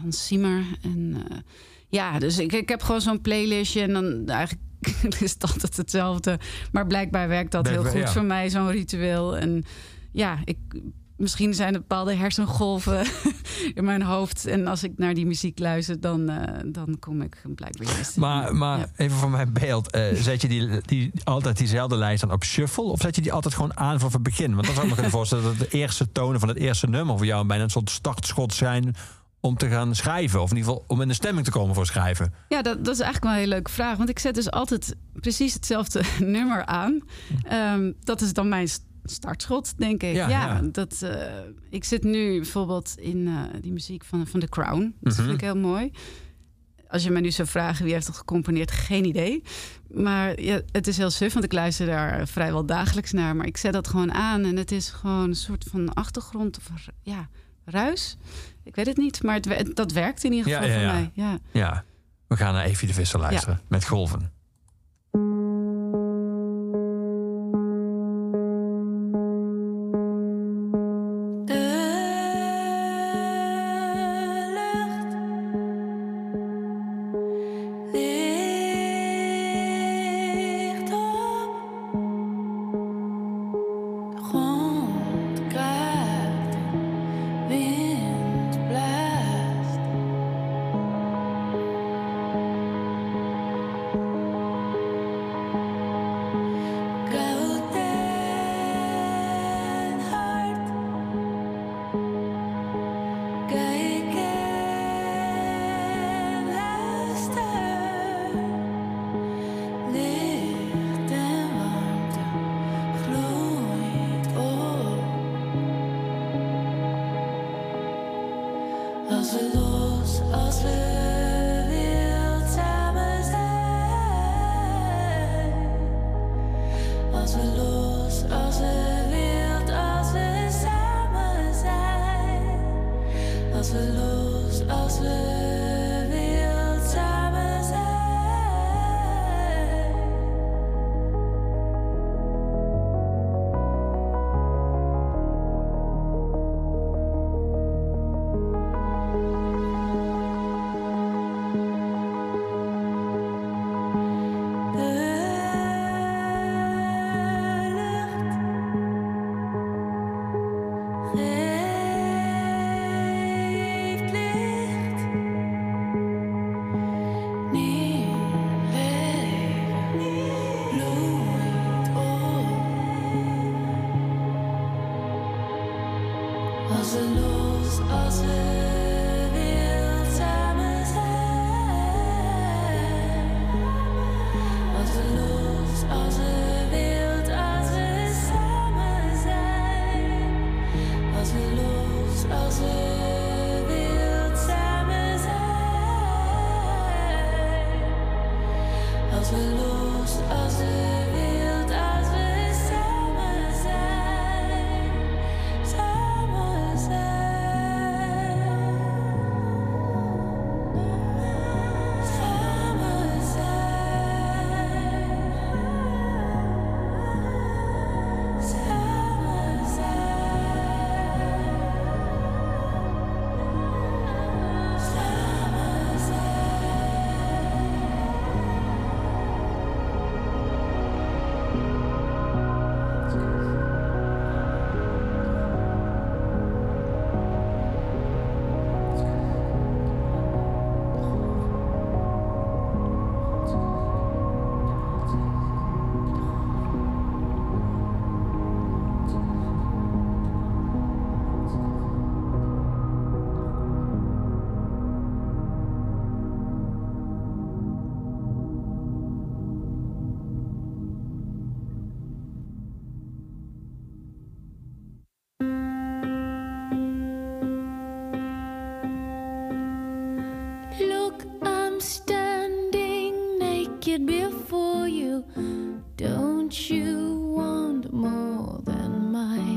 Hans 0.02 0.28
Zimmer. 0.28 0.64
En 0.82 1.24
ja, 1.90 2.20
dus 2.20 2.38
ik, 2.38 2.54
ik 2.54 2.70
heb 2.70 2.84
gewoon 2.84 3.02
zo'n 3.02 3.22
playlistje. 3.22 3.82
En 3.82 3.94
dan 3.94 4.28
eigenlijk 4.28 4.62
is 5.20 5.34
het 5.34 5.44
altijd 5.44 5.78
hetzelfde. 5.78 6.40
Maar 6.72 6.88
blijkbaar 6.88 7.28
werkt 7.28 7.52
dat 7.52 7.68
heel 7.68 7.84
goed 7.84 8.00
ja. 8.00 8.08
voor 8.08 8.24
mij, 8.24 8.50
zo'n 8.50 8.72
ritueel. 8.72 9.38
En 9.38 9.66
ja, 10.12 10.40
ik 10.44 10.58
misschien 11.18 11.54
zijn 11.54 11.74
er 11.74 11.80
bepaalde 11.80 12.14
hersengolven 12.14 13.06
in 13.74 13.84
mijn 13.84 14.02
hoofd. 14.02 14.46
En 14.46 14.68
als 14.68 14.84
ik 14.84 14.92
naar 14.98 15.14
die 15.14 15.26
muziek 15.26 15.60
luister, 15.60 16.00
dan, 16.00 16.32
uh, 16.32 16.42
dan 16.66 16.98
kom 17.00 17.22
ik 17.22 17.42
blijkbaar 17.56 17.88
juist. 17.88 18.18
Maar, 18.18 18.56
maar 18.56 18.80
ja. 18.80 18.90
even 18.96 19.18
voor 19.18 19.30
mijn 19.30 19.54
beeld. 19.54 19.96
Uh, 19.96 20.14
zet 20.22 20.42
je 20.42 20.48
die, 20.48 20.82
die, 20.86 21.12
altijd 21.24 21.58
diezelfde 21.58 21.96
lijst 21.96 22.22
dan 22.22 22.32
op 22.32 22.44
shuffle? 22.44 22.84
Of 22.84 23.02
zet 23.02 23.16
je 23.16 23.22
die 23.22 23.34
altijd 23.34 23.54
gewoon 23.54 23.78
aan 23.78 23.98
vanaf 23.98 24.14
het 24.14 24.24
begin? 24.24 24.54
Want 24.54 24.66
dan 24.66 24.74
zou 24.74 24.82
ik 24.82 24.90
me 24.90 24.94
kunnen 24.94 25.12
voorstellen 25.12 25.44
dat 25.44 25.60
de 25.60 25.78
eerste 25.78 26.12
tonen 26.12 26.40
van 26.40 26.50
het 26.50 26.58
eerste 26.58 26.88
nummer 26.88 27.18
voor 27.18 27.26
jou 27.26 27.46
bijna 27.46 27.64
een 27.64 27.70
soort 27.70 27.90
startschot 27.90 28.54
zijn 28.54 28.96
om 29.40 29.58
te 29.58 29.70
gaan 29.70 29.96
schrijven. 29.96 30.42
Of 30.42 30.52
in 30.52 30.58
ieder 30.58 30.72
geval 30.72 30.86
om 30.88 31.02
in 31.02 31.08
de 31.08 31.14
stemming 31.14 31.46
te 31.46 31.52
komen 31.52 31.76
voor 31.76 31.86
schrijven. 31.86 32.34
Ja, 32.50 32.62
dat, 32.62 32.86
dat 32.86 32.94
is 32.94 33.02
eigenlijk 33.02 33.24
wel 33.24 33.32
een 33.32 33.38
hele 33.38 33.54
leuke 33.54 33.72
vraag. 33.72 33.98
Want 33.98 34.10
ik 34.10 34.20
zet 34.20 34.36
dus 34.36 34.52
altijd 34.52 34.96
precies 35.14 35.54
hetzelfde 35.54 36.02
nummer 36.20 36.66
aan. 36.66 37.00
Um, 37.52 37.96
dat 38.04 38.22
is 38.22 38.34
dan 38.34 38.50
mijn 38.50 38.68
startschot, 39.12 39.78
denk 39.78 40.04
ik. 40.04 40.16
Ja, 40.16 40.30
ja, 40.30 40.46
ja. 40.46 40.62
Dat, 40.62 41.02
uh, 41.04 41.10
ik 41.70 41.84
zit 41.84 42.04
nu 42.04 42.36
bijvoorbeeld 42.36 42.94
in 42.98 43.18
uh, 43.18 43.42
die 43.62 43.72
muziek 43.72 44.04
van, 44.04 44.28
van 44.28 44.40
The 44.40 44.50
Crown. 44.50 44.80
Dat 44.80 45.14
mm 45.14 45.18
-hmm. 45.18 45.26
vind 45.26 45.30
ik 45.30 45.42
heel 45.42 45.58
mooi. 45.58 45.92
Als 46.88 47.04
je 47.04 47.12
me 47.12 47.20
nu 47.20 47.32
zou 47.32 47.48
vragen 47.48 47.84
wie 47.84 47.94
heeft 47.94 48.08
het 48.08 48.18
gecomponeerd, 48.18 48.72
geen 48.72 49.06
idee. 49.06 49.44
Maar 49.88 50.42
ja, 50.42 50.62
het 50.72 50.88
is 50.88 50.98
heel 50.98 51.10
suf, 51.10 51.34
want 51.34 51.46
ik 51.46 51.54
luister 51.54 51.86
daar 51.86 52.28
vrijwel 52.28 52.66
dagelijks 52.66 53.12
naar. 53.12 53.36
Maar 53.36 53.46
ik 53.46 53.58
zet 53.58 53.74
dat 53.74 53.88
gewoon 53.88 54.14
aan 54.14 54.44
en 54.44 54.56
het 54.58 54.72
is 54.72 54.90
gewoon 54.90 55.30
een 55.30 55.36
soort 55.36 55.66
van 55.72 55.94
achtergrond 55.94 56.58
of 56.58 56.88
ja, 57.02 57.30
ruis. 57.66 58.18
Ik 58.64 58.76
weet 58.76 58.86
het 58.86 58.98
niet, 58.98 59.24
maar 59.24 59.36
het, 59.36 59.76
dat 59.76 59.92
werkt 59.92 60.24
in 60.24 60.34
ieder 60.34 60.52
geval 60.52 60.68
ja, 60.68 60.74
voor 60.74 60.86
mij. 60.86 61.12
Ja. 61.14 61.40
ja, 61.52 61.84
we 62.28 62.38
gaan 62.38 62.54
naar 62.54 62.66
Evie 62.66 62.88
de 62.88 62.94
Visser 62.94 63.20
luisteren 63.20 63.62
met 63.68 63.86
golven. 63.86 64.35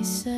said 0.09 0.38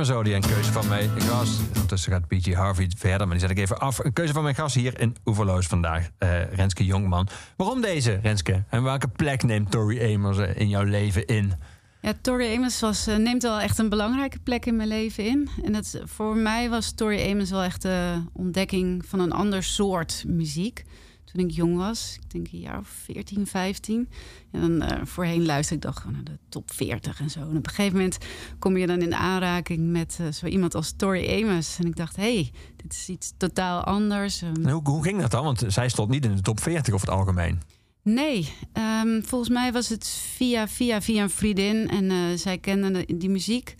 Tori 0.00 0.12
Amazodi, 0.12 0.34
een 0.34 0.54
keuze 0.54 0.72
van 0.72 0.88
mijn 0.88 1.20
gast. 1.20 1.60
Ondertussen 1.74 2.12
gaat 2.12 2.26
PG 2.26 2.54
Harvey 2.54 2.90
verder, 2.96 3.26
maar 3.26 3.38
die 3.38 3.48
zet 3.48 3.50
ik 3.50 3.58
even 3.58 3.78
af. 3.78 3.98
Een 3.98 4.12
keuze 4.12 4.32
van 4.32 4.42
mijn 4.42 4.54
gast 4.54 4.74
hier 4.74 5.00
in 5.00 5.16
Oeverloos 5.24 5.66
vandaag, 5.66 6.08
eh, 6.18 6.52
Renske 6.52 6.84
Jongman. 6.84 7.28
Waarom 7.56 7.80
deze, 7.80 8.18
Renske? 8.22 8.64
En 8.68 8.82
welke 8.82 9.08
plek 9.08 9.42
neemt 9.42 9.70
Tori 9.70 10.14
Amos 10.14 10.38
eh, 10.38 10.56
in 10.56 10.68
jouw 10.68 10.82
leven 10.82 11.26
in? 11.26 11.52
Ja, 12.00 12.12
Tori 12.20 12.56
Amos 12.56 12.80
was, 12.80 13.06
eh, 13.06 13.16
neemt 13.16 13.42
wel 13.42 13.60
echt 13.60 13.78
een 13.78 13.88
belangrijke 13.88 14.38
plek 14.38 14.66
in 14.66 14.76
mijn 14.76 14.88
leven 14.88 15.24
in. 15.24 15.48
En 15.64 15.72
dat, 15.72 16.00
voor 16.04 16.36
mij 16.36 16.70
was 16.70 16.92
Tori 16.92 17.30
Amos 17.30 17.50
wel 17.50 17.62
echt 17.62 17.82
de 17.82 18.22
ontdekking 18.32 19.06
van 19.06 19.20
een 19.20 19.32
ander 19.32 19.62
soort 19.62 20.24
muziek. 20.26 20.84
Toen 21.32 21.44
ik 21.44 21.50
jong 21.50 21.76
was, 21.76 22.18
ik 22.22 22.30
denk 22.30 22.46
een 22.52 22.58
jaar 22.58 22.78
of 22.78 22.88
14, 22.88 23.46
15. 23.46 24.08
En 24.52 24.60
dan 24.60 24.82
eh, 24.82 25.00
voorheen 25.04 25.46
luisterde 25.46 25.86
ik 25.88 25.92
toch 25.94 26.02
gewoon 26.02 26.16
naar 26.16 26.24
de 26.34 26.38
top 26.48 26.70
40 26.72 27.20
en 27.20 27.30
zo. 27.30 27.40
En 27.40 27.56
op 27.56 27.66
een 27.66 27.72
gegeven 27.72 27.96
moment 27.96 28.18
kom 28.58 28.76
je 28.76 28.86
dan 28.86 29.02
in 29.02 29.14
aanraking 29.14 29.90
met 29.90 30.18
eh, 30.20 30.32
zo 30.32 30.46
iemand 30.46 30.74
als 30.74 30.92
Tori 30.96 31.42
Amos. 31.42 31.76
En 31.78 31.86
ik 31.86 31.96
dacht, 31.96 32.16
hé, 32.16 32.22
hey, 32.34 32.50
dit 32.76 32.92
is 32.92 33.08
iets 33.08 33.32
totaal 33.36 33.84
anders. 33.84 34.42
Hoe, 34.62 34.80
hoe 34.84 35.02
ging 35.02 35.20
dat 35.20 35.30
dan? 35.30 35.44
Want 35.44 35.64
zij 35.66 35.88
stond 35.88 36.10
niet 36.10 36.24
in 36.24 36.34
de 36.36 36.42
top 36.42 36.60
40 36.60 36.94
over 36.94 37.06
het 37.08 37.16
algemeen. 37.16 37.60
Nee, 38.02 38.52
ehm, 38.72 39.22
volgens 39.22 39.50
mij 39.50 39.72
was 39.72 39.88
het 39.88 40.06
via, 40.34 40.68
via, 40.68 41.02
via 41.02 41.22
een 41.22 41.30
vriendin. 41.30 41.88
En 41.88 42.10
eh, 42.10 42.18
zij 42.36 42.58
kende 42.58 42.90
de- 43.06 43.16
die 43.16 43.30
muziek. 43.30 43.74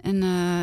En 0.00 0.16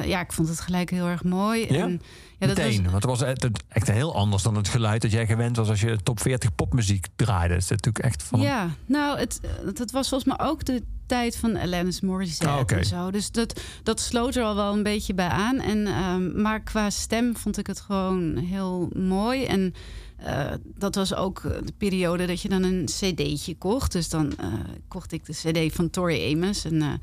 ja, 0.07 0.19
ik 0.21 0.33
vond 0.33 0.47
het 0.47 0.59
gelijk 0.59 0.89
heel 0.89 1.05
erg 1.07 1.23
mooi. 1.23 1.73
Ja? 1.73 1.83
En, 1.83 2.01
ja, 2.41 2.47
dat 2.47 2.57
Meteen. 2.57 2.83
was, 2.83 2.91
Want 2.91 3.03
het 3.03 3.19
was 3.19 3.21
echt, 3.21 3.47
echt 3.67 3.91
heel 3.91 4.15
anders 4.15 4.43
dan 4.43 4.55
het 4.55 4.67
geluid 4.67 5.01
dat 5.01 5.11
jij 5.11 5.25
gewend 5.25 5.55
was 5.55 5.69
als 5.69 5.81
je 5.81 5.97
top 6.03 6.19
40 6.19 6.55
popmuziek 6.55 7.07
draaide. 7.15 7.53
Het 7.53 7.63
is 7.63 7.69
natuurlijk 7.69 8.05
echt 8.05 8.23
van. 8.23 8.41
ja, 8.41 8.69
nou, 8.85 9.19
het, 9.19 9.39
het, 9.65 9.77
het 9.77 9.91
was 9.91 10.09
volgens 10.09 10.37
mij 10.37 10.47
ook 10.47 10.65
de 10.65 10.83
tijd 11.05 11.37
van 11.37 11.57
Alanis 11.57 12.01
Morissette 12.01 12.59
oké. 12.59 12.75
en 12.75 12.85
zo. 12.85 13.11
Dus 13.11 13.31
dat, 13.31 13.61
dat 13.83 13.99
sloot 13.99 14.35
er 14.35 14.43
al 14.43 14.55
wel 14.55 14.73
een 14.73 14.83
beetje 14.83 15.13
bij 15.13 15.27
aan. 15.27 15.59
En, 15.59 15.87
ehm, 15.87 16.41
maar 16.41 16.61
qua 16.61 16.89
stem 16.89 17.37
vond 17.37 17.57
ik 17.57 17.67
het 17.67 17.79
gewoon 17.79 18.37
heel 18.37 18.89
mooi. 18.95 19.45
En 19.45 19.73
eh, 20.15 20.51
dat 20.63 20.95
was 20.95 21.15
ook 21.15 21.41
de 21.41 21.73
periode 21.77 22.25
dat 22.25 22.41
je 22.41 22.49
dan 22.49 22.63
een 22.63 22.85
cd'tje 22.85 23.55
kocht. 23.57 23.91
Dus 23.91 24.09
dan 24.09 24.37
eh, 24.37 24.53
kocht 24.87 25.11
ik 25.11 25.25
de 25.25 25.33
cd 25.33 25.75
van 25.75 25.89
Tori 25.89 26.33
Amos. 26.33 26.65
En 26.65 26.81
eh, 26.81 26.93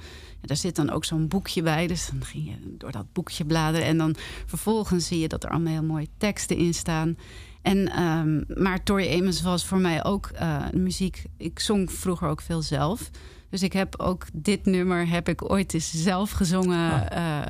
daar 0.40 0.56
zit 0.56 0.76
dan 0.76 0.90
ook 0.90 1.04
zo'n 1.04 1.28
boekje 1.28 1.62
bij. 1.62 1.86
Dus 1.86 2.08
dan 2.12 2.24
ging 2.24 2.44
je 2.46 2.74
door 2.78 2.92
dat 2.92 3.12
boekje 3.12 3.44
bladeren. 3.44 3.86
En 3.86 3.98
dan 3.98 4.14
vervolgens 4.46 5.06
zie 5.06 5.18
je 5.18 5.28
dat 5.28 5.44
er 5.44 5.50
allemaal 5.50 5.72
heel 5.72 5.82
mooie 5.82 6.08
teksten 6.18 6.56
in 6.56 6.74
staan. 6.74 7.16
En, 7.62 7.88
ehm, 7.88 8.62
maar 8.62 8.82
Tori 8.82 9.14
Amos 9.20 9.42
was 9.42 9.64
voor 9.66 9.78
mij 9.78 10.04
ook 10.04 10.26
eh, 10.26 10.64
muziek. 10.72 11.24
Ik 11.36 11.58
zong 11.60 11.92
vroeger 11.92 12.28
ook 12.28 12.40
veel 12.40 12.62
zelf. 12.62 13.10
Dus 13.50 13.62
ik 13.62 13.72
heb 13.72 14.00
ook 14.00 14.26
dit 14.32 14.64
nummer 14.66 15.08
heb 15.08 15.28
ik 15.28 15.50
ooit 15.50 15.74
eens 15.74 15.90
zelf 16.02 16.30
gezongen. 16.30 17.10
eh, 17.10 17.42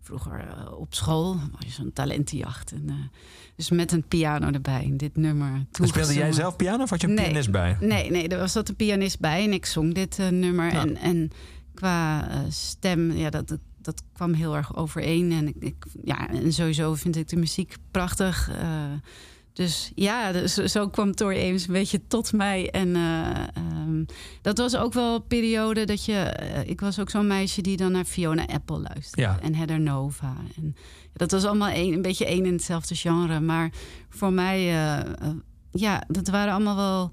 vroeger 0.00 0.38
eh, 0.48 0.72
op 0.78 0.94
school 0.94 1.34
was 1.34 1.60
je 1.66 1.70
zo'n 1.70 1.92
talentenjacht. 1.92 2.72
En, 2.72 3.10
dus 3.56 3.70
met 3.70 3.92
een 3.92 4.04
piano 4.08 4.50
erbij, 4.50 4.92
dit 4.96 5.16
nummer. 5.16 5.66
Speelde 5.70 6.14
jij 6.14 6.32
zelf 6.32 6.56
piano 6.56 6.82
of 6.82 6.90
had 6.90 7.00
je 7.00 7.06
een 7.06 7.14
Nee. 7.14 7.24
pianist 7.24 7.50
bij? 7.50 7.76
Nee, 7.80 8.10
nee, 8.10 8.28
er 8.28 8.38
was 8.38 8.52
dat 8.52 8.68
een 8.68 8.76
pianist 8.76 9.20
bij 9.20 9.44
en 9.44 9.52
ik 9.52 9.66
zong 9.66 9.94
dit 9.94 10.18
nummer. 10.30 10.72
Ja. 10.72 10.80
En, 10.80 10.96
en 10.96 11.30
qua 11.74 12.28
eh, 12.30 12.38
stem, 12.48 13.12
ja, 13.12 13.30
dat, 13.30 13.48
dat, 13.48 13.58
kwam 14.12 14.32
heel 14.32 14.56
erg 14.56 14.76
overeen. 14.76 15.32
En, 15.32 15.48
ik, 15.48 15.54
ik- 15.58 15.84
ja, 16.04 16.28
en 16.28 16.52
sowieso 16.52 16.94
vind 16.94 17.16
ik 17.16 17.28
de 17.28 17.36
muziek 17.36 17.76
prachtig. 17.90 18.50
Eh, 18.50 18.92
dus 19.52 19.92
ja, 19.94 20.32
dus 20.32 20.54
zo 20.54 20.88
kwam 20.88 21.14
Tori 21.14 21.48
Ames 21.48 21.66
een 21.66 21.72
beetje 21.72 22.00
tot 22.08 22.32
mij. 22.32 22.70
En 22.70 22.96
eh, 22.96 23.30
ehm, 23.54 24.04
dat 24.42 24.58
was 24.58 24.76
ook 24.76 24.92
wel 24.92 25.14
een 25.14 25.26
periode 25.26 25.84
dat 25.84 26.04
je... 26.04 26.34
ik 26.66 26.80
was 26.80 26.98
ook 26.98 27.10
zo'n 27.10 27.26
meisje 27.26 27.62
die 27.62 27.76
dan 27.76 27.92
naar 27.92 28.04
Fiona 28.04 28.46
Apple 28.46 28.78
luisterde. 28.78 29.22
Ja. 29.22 29.38
En 29.40 29.54
Heather 29.54 29.80
Nova. 29.80 30.34
En 30.56 30.76
dat 31.12 31.30
was 31.30 31.44
allemaal 31.44 31.70
een, 31.70 31.92
een 31.92 32.02
beetje 32.02 32.26
één 32.26 32.46
in 32.46 32.52
hetzelfde 32.52 32.94
genre. 32.94 33.40
Maar 33.40 33.72
voor 34.08 34.32
mij, 34.32 34.64
ja, 35.70 36.02
dat 36.08 36.28
waren 36.28 36.52
allemaal 36.52 36.76
wel 36.76 37.10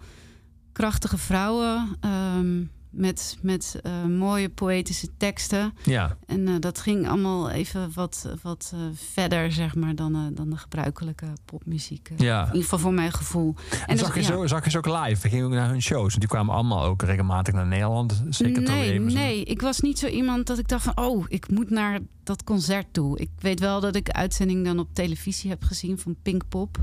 krachtige 0.71 1.17
vrouwen... 1.17 1.97
ehm, 2.00 2.63
met, 2.91 3.38
met 3.41 3.80
eh, 3.84 4.06
mooie 4.06 4.49
poëtische 4.49 5.08
teksten. 5.17 5.73
Ja, 5.84 6.17
En 6.25 6.47
eh, 6.47 6.54
dat 6.60 6.80
ging 6.80 7.08
allemaal 7.08 7.49
even 7.49 7.91
wat, 7.93 8.30
wat 8.41 8.71
eh, 8.73 8.80
verder, 8.93 9.51
zeg 9.51 9.75
maar, 9.75 9.95
dan, 9.95 10.32
dan 10.34 10.49
de 10.49 10.58
gebruikelijke 10.58 11.25
popmuziek. 11.45 12.10
ja. 12.17 12.39
In 12.39 12.45
ieder 12.45 12.62
geval 12.62 12.80
voor 12.80 12.93
mijn 12.93 13.12
gevoel. 13.12 13.56
En 13.86 13.95
dus- 13.95 14.06
zag, 14.06 14.15
je 14.15 14.21
ja. 14.21 14.27
zo, 14.27 14.47
zag 14.47 14.63
je 14.63 14.69
ze 14.69 14.77
ook 14.77 14.86
live? 14.86 15.21
We 15.21 15.30
gingen 15.30 15.45
ook 15.45 15.51
naar 15.51 15.69
hun 15.69 15.82
shows. 15.82 16.08
Want 16.08 16.19
die 16.19 16.27
kwamen 16.27 16.56
allemaal 16.56 16.84
ook 16.84 17.01
regelmatig 17.01 17.54
naar 17.54 17.67
Nederland. 17.67 18.23
Zeker 18.30 18.62
nee, 18.62 18.99
nee, 18.99 19.43
ik 19.43 19.62
was 19.62 19.80
niet 19.80 19.99
zo 19.99 20.08
iemand 20.08 20.47
dat 20.47 20.58
ik 20.58 20.67
dacht 20.67 20.84
van... 20.84 20.97
oh, 20.97 21.25
ik 21.27 21.49
moet 21.49 21.69
naar 21.69 21.99
dat 22.23 22.43
concert 22.43 22.86
toe. 22.91 23.19
Ik 23.19 23.30
weet 23.39 23.60
wel 23.60 23.80
dat 23.80 23.95
ik 23.95 24.10
uitzending 24.10 24.65
dan 24.65 24.80
op 24.80 24.88
televisie 24.93 25.49
heb 25.49 25.63
gezien 25.63 25.97
van 25.99 26.15
Pinkpop. 26.21 26.80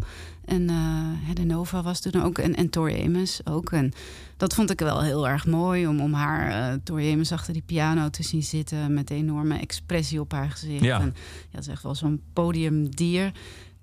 En 0.48 0.68
eh 0.70 1.34
de 1.34 1.44
Nova 1.44 1.82
was 1.82 2.00
toen 2.00 2.22
ook. 2.22 2.38
En, 2.38 2.54
en 2.54 2.70
Tori 2.70 3.04
Amos 3.04 3.40
ook. 3.44 3.72
En 3.72 3.92
dat 4.36 4.54
vond 4.54 4.70
ik 4.70 4.80
wel 4.80 5.02
heel 5.02 5.28
erg 5.28 5.46
mooi... 5.46 5.86
om, 5.86 6.00
om 6.00 6.12
haar, 6.12 6.72
eh 6.72 6.78
Tori 6.84 7.12
Amos, 7.12 7.32
achter 7.32 7.52
die 7.52 7.62
piano 7.66 8.08
te 8.10 8.22
zien 8.22 8.42
zitten... 8.42 8.94
met 8.94 9.10
enorme 9.10 9.58
expressie 9.58 10.20
op 10.20 10.32
haar 10.32 10.50
gezicht. 10.50 10.84
Ja. 10.84 11.00
En, 11.00 11.06
ja, 11.06 11.12
dat 11.50 11.60
is 11.60 11.68
echt 11.68 11.82
wel 11.82 11.94
zo'n 11.94 12.20
podiumdier... 12.32 13.32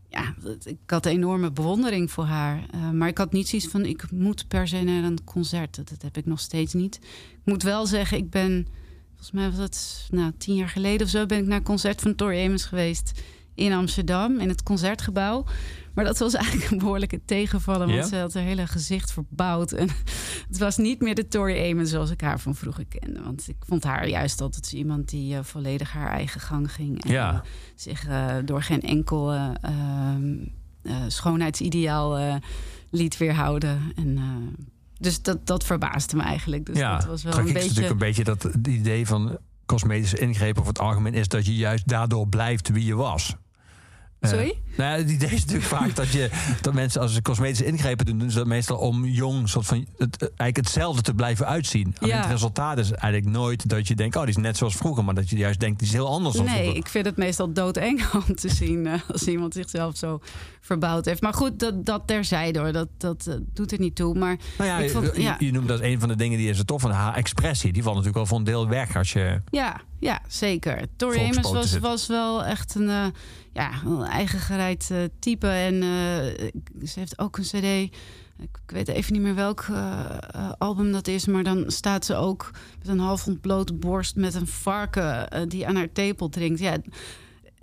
Ja, 0.09 0.33
dat- 0.41 0.65
ik 0.65 0.77
had 0.85 1.05
een 1.05 1.11
enorme 1.11 1.51
bewondering 1.51 2.11
voor 2.11 2.23
haar. 2.25 2.65
Eh, 2.71 2.89
maar 2.91 3.07
ik 3.07 3.17
had 3.17 3.31
niet 3.31 3.47
zoiets 3.47 3.67
van, 3.67 3.85
ik 3.85 4.11
moet 4.11 4.47
per 4.47 4.67
se 4.67 4.81
naar 4.81 5.03
een 5.03 5.23
concert. 5.23 5.75
Dat, 5.75 5.89
dat 5.89 6.01
heb 6.01 6.17
ik 6.17 6.25
nog 6.25 6.39
steeds 6.39 6.73
niet. 6.73 6.95
Ik 7.31 7.39
moet 7.43 7.63
wel 7.63 7.85
zeggen, 7.85 8.17
ik 8.17 8.29
ben... 8.29 8.67
Volgens 9.09 9.31
mij 9.31 9.49
was 9.51 9.59
het 9.59 10.07
nou, 10.11 10.31
tien 10.37 10.55
jaar 10.55 10.69
geleden 10.69 11.05
of 11.05 11.11
zo... 11.11 11.25
ben 11.25 11.37
ik 11.37 11.45
naar 11.45 11.57
een 11.57 11.63
concert 11.63 12.01
van 12.01 12.15
Tori 12.15 12.45
Amos 12.45 12.65
geweest 12.65 13.21
in 13.53 13.73
Amsterdam. 13.73 14.39
In 14.39 14.49
het 14.49 14.63
Concertgebouw. 14.63 15.45
Maar 15.95 16.05
dat 16.05 16.17
was 16.17 16.33
eigenlijk 16.33 16.71
een 16.71 16.77
behoorlijke 16.77 17.21
tegenvaller. 17.25 17.87
Want 17.87 17.99
Ja? 17.99 18.03
ze 18.05 18.15
had 18.15 18.33
haar 18.33 18.43
hele 18.43 18.67
gezicht 18.67 19.11
verbouwd. 19.11 19.71
En 19.71 19.89
het 20.49 20.57
was 20.57 20.77
niet 20.77 21.01
meer 21.01 21.15
de 21.15 21.27
Tori 21.27 21.71
Amos 21.71 21.89
zoals 21.89 22.09
ik 22.11 22.21
haar 22.21 22.39
van 22.39 22.55
vroeger 22.55 22.85
kende. 22.85 23.21
Want 23.21 23.47
ik 23.47 23.55
vond 23.59 23.83
haar 23.83 24.07
juist 24.07 24.41
altijd 24.41 24.71
iemand 24.71 25.09
die 25.09 25.35
eh, 25.35 25.43
volledig 25.43 25.91
haar 25.91 26.11
eigen 26.11 26.41
gang 26.41 26.71
ging. 26.71 27.03
En, 27.03 27.11
Ja. 27.11 27.43
zich 27.75 28.07
eh, 28.07 28.35
door 28.45 28.61
geen 28.63 28.81
enkel 28.81 29.31
eh, 29.33 29.49
ehm, 29.61 30.35
eh, 30.81 30.95
schoonheidsideaal 31.07 32.39
liet 32.89 33.17
weerhouden. 33.17 33.81
En, 33.95 34.19
dus 34.97 35.21
dat, 35.21 35.47
dat 35.47 35.63
verbaasde 35.65 36.15
me 36.15 36.23
eigenlijk. 36.23 36.65
Dus 36.65 36.77
ja, 36.77 36.97
dat 36.97 37.05
was 37.05 37.23
wel 37.23 37.33
een 37.37 37.45
is 37.47 37.53
beetje... 37.53 37.67
natuurlijk 37.67 37.93
een 37.93 37.97
beetje 38.07 38.23
dat 38.23 38.43
het 38.43 38.67
idee 38.67 39.07
van 39.07 39.37
cosmetische 39.65 40.19
ingrepen 40.19 40.61
over 40.61 40.73
het 40.73 40.81
algemeen 40.81 41.13
is 41.13 41.27
dat 41.27 41.45
je 41.45 41.55
juist 41.55 41.87
daardoor 41.87 42.27
blijft 42.27 42.69
wie 42.69 42.85
je 42.85 42.95
was. 42.95 43.35
Eh, 44.25 44.31
Sorry? 44.31 44.53
nou 44.77 44.91
ja, 44.91 44.97
het 45.03 45.11
idee 45.11 45.29
is 45.29 45.39
natuurlijk 45.45 45.65
vaak 45.67 45.95
dat, 45.95 46.11
je, 46.11 46.29
dat 46.61 46.73
mensen 46.73 47.01
als 47.01 47.13
ze 47.13 47.21
cosmetische 47.21 47.65
ingrepen 47.65 48.05
doen, 48.05 48.17
doen 48.19 48.31
ze 48.31 48.37
dat 48.37 48.47
meestal 48.47 48.77
om 48.77 49.05
jong, 49.05 49.49
soort 49.49 49.65
van, 49.65 49.85
het, 49.97 50.21
eigenlijk 50.21 50.55
hetzelfde 50.57 51.01
te 51.01 51.13
blijven 51.13 51.45
uitzien. 51.47 51.95
Ja. 51.99 52.17
het 52.21 52.25
resultaat 52.31 52.77
is 52.77 52.91
eigenlijk 52.91 53.35
nooit 53.37 53.69
dat 53.69 53.87
je 53.87 53.95
denkt, 53.95 54.15
oh, 54.15 54.21
die 54.21 54.29
is 54.31 54.37
net 54.37 54.57
zoals 54.57 54.75
vroeger, 54.75 55.03
maar 55.05 55.13
dat 55.15 55.29
je 55.29 55.37
juist 55.37 55.59
denkt, 55.59 55.79
die 55.79 55.87
is 55.87 55.93
heel 55.93 56.07
anders 56.09 56.35
dan 56.35 56.45
Nee, 56.45 56.53
vroeger. 56.55 56.75
ik 56.77 56.87
vind 56.87 57.05
het 57.05 57.17
meestal 57.17 57.53
doodeng 57.53 58.05
om 58.27 58.35
te 58.35 58.49
zien 58.49 58.87
eh, 58.87 58.93
als 59.11 59.27
iemand 59.27 59.53
zichzelf 59.53 59.97
zo 59.97 60.19
verbouwd 60.61 61.05
heeft. 61.05 61.21
Maar 61.21 61.33
goed, 61.33 61.59
dat, 61.59 61.85
dat 61.85 62.01
terzijde 62.05 62.59
hoor, 62.59 62.71
dat, 62.71 62.87
dat 62.97 63.27
eh, 63.27 63.35
doet 63.53 63.71
er 63.71 63.79
niet 63.79 63.95
toe. 63.95 64.17
Maar 64.17 64.37
Nou 64.57 64.69
ja, 64.69 64.77
ik 64.77 64.91
vond- 64.91 65.15
je, 65.15 65.21
ja. 65.21 65.35
je 65.39 65.51
noemt 65.51 65.67
dat 65.67 65.79
een 65.81 65.99
van 65.99 66.09
de 66.09 66.15
dingen 66.15 66.37
die 66.37 66.49
is 66.49 66.59
er 66.59 66.65
tof 66.65 66.81
van 66.81 66.91
haar 66.91 67.15
expressie. 67.15 67.73
Die 67.73 67.83
valt 67.83 67.95
natuurlijk 67.95 68.17
wel 68.17 68.25
voor 68.25 68.37
een 68.37 68.51
deel 68.53 68.67
weg 68.67 68.95
als 68.97 69.13
je. 69.13 69.41
ja, 69.49 69.81
ja 69.99 70.21
zeker. 70.27 70.87
Tori 70.95 71.19
Amos 71.19 71.51
was, 71.51 71.79
was 71.79 72.07
wel 72.07 72.43
echt 72.43 72.75
een, 72.75 72.89
eh, 72.89 73.05
ja, 73.53 73.71
een 73.85 74.01
eigen 74.01 74.39
gereid 74.39 74.89
eh, 74.91 74.97
type. 75.19 75.47
En 75.47 75.73
eh, 75.73 76.49
ze 76.87 76.99
heeft 76.99 77.19
ook 77.19 77.37
een 77.37 77.43
cd... 77.43 77.93
Ik 78.39 78.59
ik 78.65 78.71
weet 78.71 78.87
even 78.87 79.13
niet 79.13 79.21
meer 79.21 79.35
welk 79.35 79.65
album 80.57 80.91
dat 80.91 81.07
is, 81.07 81.25
maar 81.25 81.43
dan 81.43 81.63
staat 81.67 82.05
ze 82.05 82.15
ook 82.15 82.51
met 82.79 82.87
een 82.87 82.99
half 82.99 83.27
ontblote 83.27 83.73
borst 83.73 84.15
met 84.15 84.33
een 84.33 84.47
varken 84.47 85.49
die 85.49 85.67
aan 85.67 85.75
haar 85.75 85.91
tepel 85.91 86.29
drinkt. 86.29 86.59
Ja, 86.59 86.77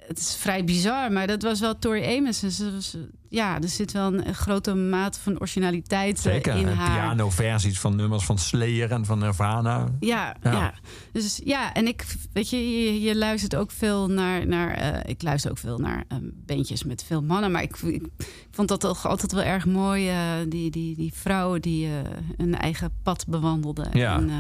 het 0.09 0.19
is 0.19 0.37
vrij 0.37 0.65
bizar, 0.65 1.12
maar 1.12 1.27
dat 1.27 1.43
was 1.43 1.61
wel 1.61 1.79
Tori 1.79 2.17
Amos. 2.17 2.38
Ze- 2.38 2.51
ze- 2.83 3.09
ja, 3.29 3.61
er 3.61 3.69
zit 3.69 3.93
wel 3.93 4.12
een, 4.15 4.35
grote 4.35 4.75
mate 4.75 5.21
van 5.21 5.41
originaliteit 5.41 6.17
eh, 6.17 6.23
Zeker. 6.23 6.57
in 6.57 6.67
haar. 6.67 7.01
Piano-versies 7.01 7.79
van 7.81 7.97
nummers 7.97 8.25
van 8.25 8.38
Slayer 8.38 8.91
en 8.91 9.05
van 9.05 9.19
Nirvana. 9.19 9.88
Ja, 10.01 10.37
Ja. 10.43 10.53
ja. 10.53 10.75
Dus 11.12 11.41
ja, 11.45 11.73
en 11.75 11.87
ik, 11.87 12.05
weet 12.33 12.51
je, 12.51 12.57
je, 12.85 13.01
je 13.01 13.17
luistert 13.17 13.57
ook 13.57 13.71
veel 13.71 14.09
naar, 14.09 14.47
naar 14.47 14.71
eh, 14.75 15.11
ik 15.11 15.23
luister 15.23 15.51
ook 15.51 15.59
veel 15.59 15.79
naar 15.79 16.05
eh, 16.09 16.19
bandjes 16.47 16.85
met 16.85 17.05
veel 17.05 17.23
mannen, 17.23 17.51
maar 17.51 17.62
ik, 17.62 17.77
ik, 17.77 18.03
vond 18.51 18.69
dat 18.69 18.81
toch 18.81 19.07
altijd 19.07 19.33
wel 19.33 19.43
erg 19.43 19.67
mooi, 19.67 20.09
eh, 20.09 20.17
die, 20.49 20.71
die, 20.71 20.97
die 20.97 21.12
vrouwen 21.15 21.61
die 21.62 21.87
eh 21.87 21.93
een 22.37 22.59
eigen 22.59 22.93
pad 23.03 23.25
bewandelden. 23.29 23.88
Ja. 23.99 24.17
En, 24.17 24.31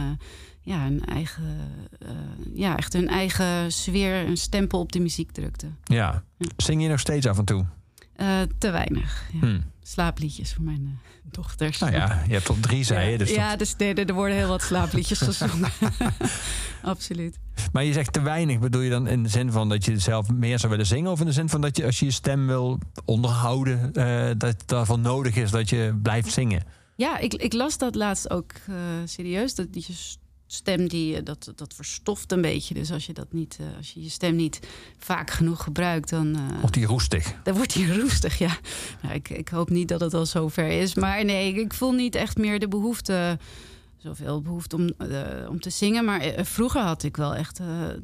ja, 0.62 0.86
een 0.86 1.04
eigen, 1.04 1.56
eh, 1.98 2.08
ja, 2.54 2.76
echt 2.76 2.92
hun 2.92 3.08
eigen 3.08 3.72
sfeer, 3.72 4.26
een 4.26 4.36
stempel 4.36 4.80
op 4.80 4.92
de 4.92 5.00
muziek 5.00 5.32
drukte. 5.32 5.66
Ja. 5.84 6.22
Zing 6.56 6.82
je 6.82 6.88
nog 6.88 7.00
steeds 7.00 7.26
af 7.26 7.38
en 7.38 7.44
toe? 7.44 7.64
Eh, 8.16 8.40
te 8.58 8.70
weinig. 8.70 9.24
Ja. 9.32 9.38
Hm. 9.40 9.60
Slaapliedjes 9.82 10.54
voor 10.54 10.64
mijn 10.64 10.80
eh, 10.86 11.30
dochters. 11.32 11.78
Nou 11.78 11.92
ja, 11.92 12.22
je 12.26 12.32
hebt 12.32 12.44
tot 12.44 12.62
drie, 12.62 12.84
zei 12.84 13.10
je. 13.10 13.18
Dus 13.18 13.30
ja, 13.30 13.48
dat- 13.56 13.58
dus 13.58 13.74
er, 13.88 13.98
er 14.08 14.14
worden 14.14 14.36
heel 14.36 14.48
wat 14.48 14.62
slaapliedjes 14.62 15.18
gezongen. 15.28 15.70
Absoluut. 16.82 17.38
Maar 17.72 17.84
je 17.84 17.92
zegt 17.92 18.12
te 18.12 18.20
weinig. 18.22 18.58
Bedoel 18.58 18.80
je 18.80 18.90
dan 18.90 19.06
in 19.08 19.22
de 19.22 19.28
zin 19.28 19.52
van 19.52 19.68
dat 19.68 19.84
je 19.84 19.98
zelf 19.98 20.30
meer 20.30 20.58
zou 20.58 20.70
willen 20.70 20.86
zingen? 20.86 21.10
Of 21.10 21.20
in 21.20 21.26
de 21.26 21.32
zin 21.32 21.48
van 21.48 21.60
dat 21.60 21.76
je 21.76 21.84
als 21.84 21.98
je 21.98 22.04
je 22.04 22.10
stem 22.10 22.46
wil 22.46 22.78
onderhouden, 23.04 23.92
dat 24.38 24.42
het 24.48 24.62
daarvan 24.66 25.00
nodig 25.00 25.34
is 25.36 25.50
dat 25.50 25.70
je 25.70 25.98
blijft 26.02 26.32
zingen? 26.32 26.62
Ja, 26.96 27.18
ik, 27.18 27.34
ik 27.34 27.52
las 27.52 27.78
dat 27.78 27.94
laatst 27.94 28.30
ook 28.30 28.52
serieus. 29.04 29.54
Dat 29.54 29.72
die 29.72 29.84
je 29.86 29.92
stem 30.52 30.88
die, 30.88 31.16
eh, 31.16 31.24
dat, 31.24 31.52
dat 31.54 31.74
verstoft 31.74 32.32
een 32.32 32.40
beetje. 32.40 32.74
Dus 32.74 32.92
als 32.92 33.06
je, 33.06 33.12
dat 33.12 33.32
niet, 33.32 33.56
eh, 33.60 33.66
als 33.76 33.92
je 33.92 34.02
je 34.02 34.08
stem 34.08 34.36
niet 34.36 34.60
vaak 34.98 35.30
genoeg 35.30 35.62
gebruikt, 35.62 36.10
dan, 36.10 36.34
eh, 36.34 36.62
Of 36.62 36.70
die 36.70 36.86
roestig? 36.86 37.34
dan 37.42 37.54
wordt 37.54 37.74
hij 37.74 37.86
roestig. 38.00 38.38
Ja. 38.38 38.56
Nou, 39.02 39.14
ik, 39.14 39.28
ik 39.28 39.48
hoop 39.48 39.70
niet 39.70 39.88
dat 39.88 40.00
het 40.00 40.14
al 40.14 40.26
zover 40.26 40.68
is. 40.68 40.94
Maar 40.94 41.24
nee, 41.24 41.54
ik 41.54 41.74
voel 41.74 41.92
niet 41.92 42.14
echt 42.14 42.36
meer 42.36 42.58
de 42.58 42.68
behoefte. 42.68 43.38
Zoveel 43.96 44.42
behoefte 44.42 44.76
om, 44.76 44.90
om 45.48 45.60
te 45.60 45.70
zingen. 45.70 46.04
Maar 46.04 46.34
vroeger 46.36 46.80
had 46.80 47.02
ik 47.02 47.16
wel 47.16 47.34
echt 47.34 47.56
de, 47.56 47.98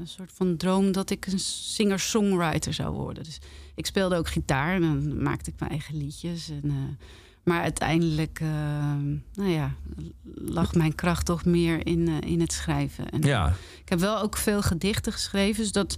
een 0.00 0.08
soort 0.08 0.32
van 0.34 0.56
droom 0.56 0.92
dat 0.92 1.10
ik 1.10 1.26
een 1.26 1.38
singer-songwriter 1.38 2.74
zou 2.74 2.94
worden. 2.94 3.24
Dus 3.24 3.38
ik 3.74 3.86
speelde 3.86 4.16
ook 4.16 4.28
gitaar 4.28 4.74
en 4.74 4.80
dan 4.80 5.22
maakte 5.22 5.50
ik 5.50 5.58
mijn 5.58 5.70
eigen 5.70 5.96
liedjes. 5.96 6.50
En, 6.50 6.98
maar 7.44 7.62
uiteindelijk, 7.62 8.38
eh, 8.40 8.48
nou 9.34 9.50
ja, 9.50 9.72
lag 10.34 10.74
mijn 10.74 10.94
kracht 10.94 11.26
toch 11.26 11.44
meer 11.44 11.86
in, 11.86 12.08
eh, 12.08 12.30
in 12.30 12.40
het 12.40 12.52
schrijven. 12.52 13.10
En 13.10 13.22
Ja. 13.22 13.52
ik 13.82 13.88
heb 13.88 13.98
wel 13.98 14.18
ook 14.20 14.36
veel 14.36 14.62
gedichten 14.62 15.12
geschreven, 15.12 15.62
dus 15.62 15.72
dat 15.72 15.96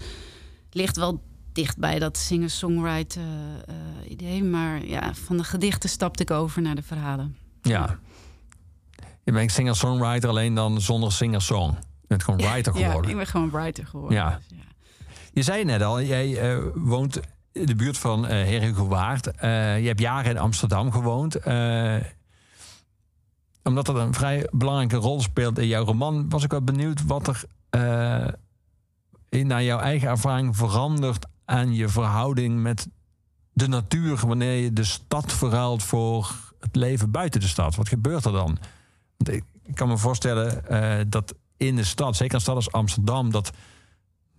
ligt 0.71 0.97
wel 0.97 1.23
dicht 1.53 1.79
bij 1.79 1.99
dat 1.99 2.17
singer-songwriter 2.19 3.23
eh, 3.67 4.11
idee. 4.11 4.45
Maar 4.45 4.85
ja, 4.87 5.15
van 5.15 5.37
de 5.37 5.45
gedichten 5.45 5.89
stapte 5.89 6.23
ik 6.23 6.31
over 6.31 6.63
naar 6.63 6.75
de 6.75 6.83
verhalen. 6.83 7.37
ja. 7.63 7.99
Je 9.25 9.33
bent 9.33 9.53
singer-songwriter 9.53 10.29
alleen 10.29 10.55
dan 10.55 10.81
zonder 10.81 11.13
singer-song. 11.13 11.73
Je 12.01 12.07
bent 12.07 12.25
gewoon 12.25 12.41
writer 12.41 12.79
Ja, 12.79 12.87
geworden. 12.87 13.11
ik 13.11 13.17
ben 13.17 13.27
gewoon 13.27 13.51
writer 13.51 13.87
geworden. 13.87 14.17
Ja. 14.19 14.39
Dus 14.49 14.59
ja. 14.59 14.65
Je 15.33 15.43
zei 15.43 15.65
net 15.65 15.83
al, 15.83 16.03
jij 16.03 16.55
woont 16.75 17.21
de 17.53 17.75
buurt 17.75 17.99
van 17.99 18.27
eh 18.27 18.31
Herengewaard. 18.31 19.31
Eh 19.31 19.81
je 19.81 19.87
hebt 19.87 20.01
jaren 20.01 20.31
in 20.31 20.39
Amsterdam 20.39 20.93
gewoond. 20.93 21.37
Eh, 21.37 21.97
omdat 23.63 23.87
dat 23.87 23.97
een 23.97 24.15
vrij 24.15 24.49
belangrijke 24.51 24.97
rol 24.97 25.21
speelt 25.21 25.59
in 25.59 25.67
jouw 25.67 25.85
roman, 25.85 26.29
was 26.29 26.45
ik 26.45 26.51
wel 26.51 26.63
benieuwd 26.63 27.07
wat 27.07 27.29
er 27.29 27.45
in, 29.29 29.47
naar 29.47 29.63
jouw 29.63 29.79
eigen 29.79 30.09
ervaring 30.09 30.57
verandert 30.57 31.27
aan 31.45 31.75
je 31.75 31.89
verhouding 31.89 32.63
met 32.63 32.89
de 33.53 33.69
natuur 33.69 34.27
wanneer 34.27 34.63
je 34.63 34.73
de 34.73 34.85
stad 34.85 35.33
verruilt 35.33 35.83
voor 35.83 36.35
het 36.61 36.77
leven 36.77 37.11
buiten 37.11 37.41
de 37.41 37.47
stad. 37.47 37.75
Wat 37.75 37.89
gebeurt 37.89 38.25
er 38.25 38.33
dan? 38.33 38.59
Want 39.17 39.37
ik, 39.37 39.45
kan 39.75 39.89
me 39.89 39.99
voorstellen 39.99 40.65
dat 41.11 41.35
in 41.57 41.77
de 41.77 41.85
stad, 41.85 42.17
zeker 42.17 42.35
een 42.35 42.41
stad 42.41 42.55
als 42.55 42.73
Amsterdam, 42.73 43.31
dat 43.31 43.53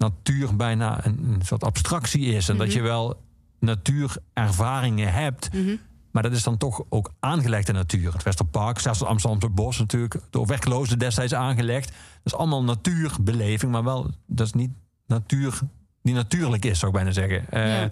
natuur 0.03 0.55
bijna 0.55 1.05
een, 1.05 1.19
een 1.33 1.41
soort 1.45 1.63
abstractie 1.63 2.25
is. 2.25 2.49
En 2.49 2.57
dat 2.57 2.67
Mhm. 2.67 2.75
je 2.75 2.81
wel 2.81 3.21
natuurervaringen 3.59 5.13
hebt. 5.13 5.53
Mhm. 5.53 5.75
Maar 6.11 6.23
dat 6.23 6.31
is 6.31 6.43
dan 6.43 6.57
toch 6.57 6.83
ook 6.89 7.11
aangelegde 7.19 7.71
natuur. 7.71 8.13
Het 8.13 8.23
Westerpark, 8.23 8.79
zelfs 8.79 8.99
het 8.99 9.07
Amsterdamse 9.07 9.49
bos 9.49 9.79
natuurlijk. 9.79 10.15
Door 10.29 10.45
werklozen 10.47 10.99
destijds 10.99 11.33
aangelegd. 11.33 11.87
Dat 11.87 12.33
is 12.33 12.35
allemaal 12.35 12.63
natuurbeleving. 12.63 13.71
Maar 13.71 13.83
wel, 13.83 14.11
dat 14.27 14.45
is 14.47 14.53
niet 14.53 14.71
natuur 15.07 15.59
die 16.01 16.13
natuurlijk 16.13 16.65
is, 16.65 16.79
zou 16.79 16.91
ik 16.91 16.97
bijna 16.97 17.11
zeggen. 17.11 17.49
Eh. 17.49 17.89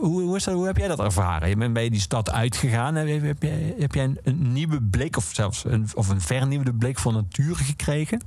Hoe, 0.00 0.22
hoe, 0.22 0.36
is 0.36 0.44
dat, 0.44 0.54
hoe 0.54 0.66
heb 0.66 0.76
jij 0.76 0.88
dat 0.88 1.00
ervaren? 1.00 1.48
Je 1.48 1.56
bent 1.56 1.72
bij 1.72 1.88
die 1.88 2.00
stad 2.00 2.30
uitgegaan. 2.30 2.94
Heb, 2.94 3.22
heb, 3.22 3.42
jij, 3.42 3.74
heb 3.78 3.94
jij 3.94 4.04
een, 4.04 4.18
een, 4.22 4.52
nieuwe 4.52 4.82
blik 4.82 5.16
of 5.16 5.30
zelfs 5.32 5.64
een, 5.64 5.88
of 5.94 6.08
een 6.08 6.20
vernieuwde 6.20 6.74
blik 6.74 6.98
voor 6.98 7.12
natuur 7.12 7.56
gekregen? 7.56 8.22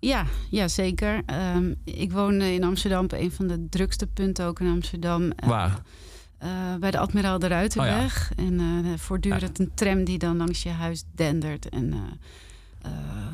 Ja, 0.00 0.26
ja 0.50 0.68
zeker. 0.68 1.22
Um, 1.56 1.74
ik 1.84 2.12
woon 2.12 2.40
in 2.40 2.64
Amsterdam 2.64 3.04
op 3.04 3.12
een 3.12 3.32
van 3.32 3.46
de 3.46 3.66
drukste 3.68 4.06
punten 4.06 4.46
ook 4.46 4.60
in 4.60 4.70
Amsterdam. 4.70 5.32
Waar? 5.46 5.82
Uh, 6.44 6.74
bij 6.80 6.90
de 6.90 6.98
Admiraal 6.98 7.38
de 7.38 7.46
Ruitenweg. 7.46 8.30
Oh 8.32 8.36
ja. 8.36 8.44
En 8.44 8.60
uh, 8.60 8.98
voortdurend 8.98 9.58
een 9.58 9.70
tram 9.74 10.04
die 10.04 10.18
dan 10.18 10.36
langs 10.36 10.62
je 10.62 10.68
huis 10.68 11.04
dendert. 11.14 11.68
En 11.68 11.94
uh, 12.86 12.92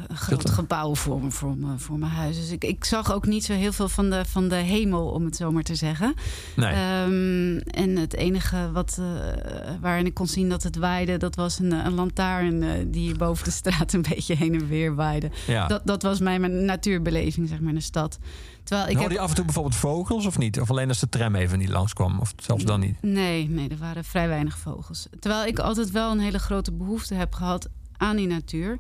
een 0.09 0.17
groot 0.17 0.51
gebouw 0.51 0.95
voor, 0.95 1.33
voor, 1.33 1.57
me, 1.57 1.79
voor 1.79 1.99
mijn 1.99 2.13
huis. 2.13 2.37
Dus 2.37 2.51
ik, 2.51 2.65
ik 2.65 2.85
zag 2.85 3.13
ook 3.13 3.27
niet 3.27 3.45
zo 3.45 3.53
heel 3.53 3.73
veel 3.73 3.89
van 3.89 4.11
de, 4.11 4.25
van 4.25 4.49
de 4.49 4.55
hemel, 4.55 5.07
om 5.07 5.25
het 5.25 5.37
zo 5.37 5.53
maar 5.53 5.63
te 5.63 5.75
zeggen. 5.75 6.15
Nee. 6.57 7.03
Um, 7.03 7.59
en 7.59 7.97
het 7.97 8.15
enige 8.15 8.71
wat, 8.73 9.01
waarin 9.81 10.07
ik 10.07 10.15
kon 10.15 10.27
zien 10.27 10.49
dat 10.49 10.63
het 10.63 10.77
waaide... 10.77 11.17
dat 11.17 11.35
was 11.35 11.59
een, 11.59 11.73
een 11.73 11.95
lantaarn 11.95 12.91
die 12.91 13.17
boven 13.17 13.45
de 13.45 13.51
straat 13.51 13.93
een 13.93 14.03
beetje 14.15 14.35
heen 14.35 14.55
en 14.55 14.69
weer 14.69 14.95
waaide. 14.95 15.31
Ja. 15.47 15.67
Dat, 15.67 15.81
dat 15.85 16.03
was 16.03 16.21
mijn, 16.21 16.41
mijn 16.41 16.65
natuurbeleving, 16.65 17.49
zeg 17.49 17.61
maar, 17.61 17.69
in 17.69 17.75
de 17.75 17.81
stad. 17.81 18.19
Terwijl 18.67 18.89
ik 18.89 18.97
Hoorde 18.97 19.09
heb... 19.09 19.19
je 19.19 19.23
af 19.23 19.29
en 19.29 19.35
toe 19.35 19.45
bijvoorbeeld 19.45 19.77
vogels 19.77 20.27
of 20.27 20.39
niet? 20.39 20.61
Of 20.61 20.71
alleen 20.71 20.89
als 20.89 20.99
de 20.99 21.09
tram 21.09 21.35
even 21.35 21.59
niet 21.59 21.69
langskwam? 21.69 22.19
Of 22.21 22.33
zelfs 22.37 22.65
dan 22.65 22.81
niet? 22.81 23.03
Nee, 23.03 23.49
nee, 23.49 23.69
er 23.69 23.77
waren 23.77 24.05
vrij 24.05 24.29
weinig 24.29 24.59
vogels. 24.59 25.07
Terwijl 25.19 25.47
ik 25.47 25.59
altijd 25.59 25.91
wel 25.91 26.11
een 26.11 26.21
hele 26.21 26.39
grote 26.39 26.73
behoefte 26.73 27.15
heb 27.15 27.35
gehad 27.35 27.69
aan 27.97 28.17
die 28.17 28.27
natuur. 28.27 28.79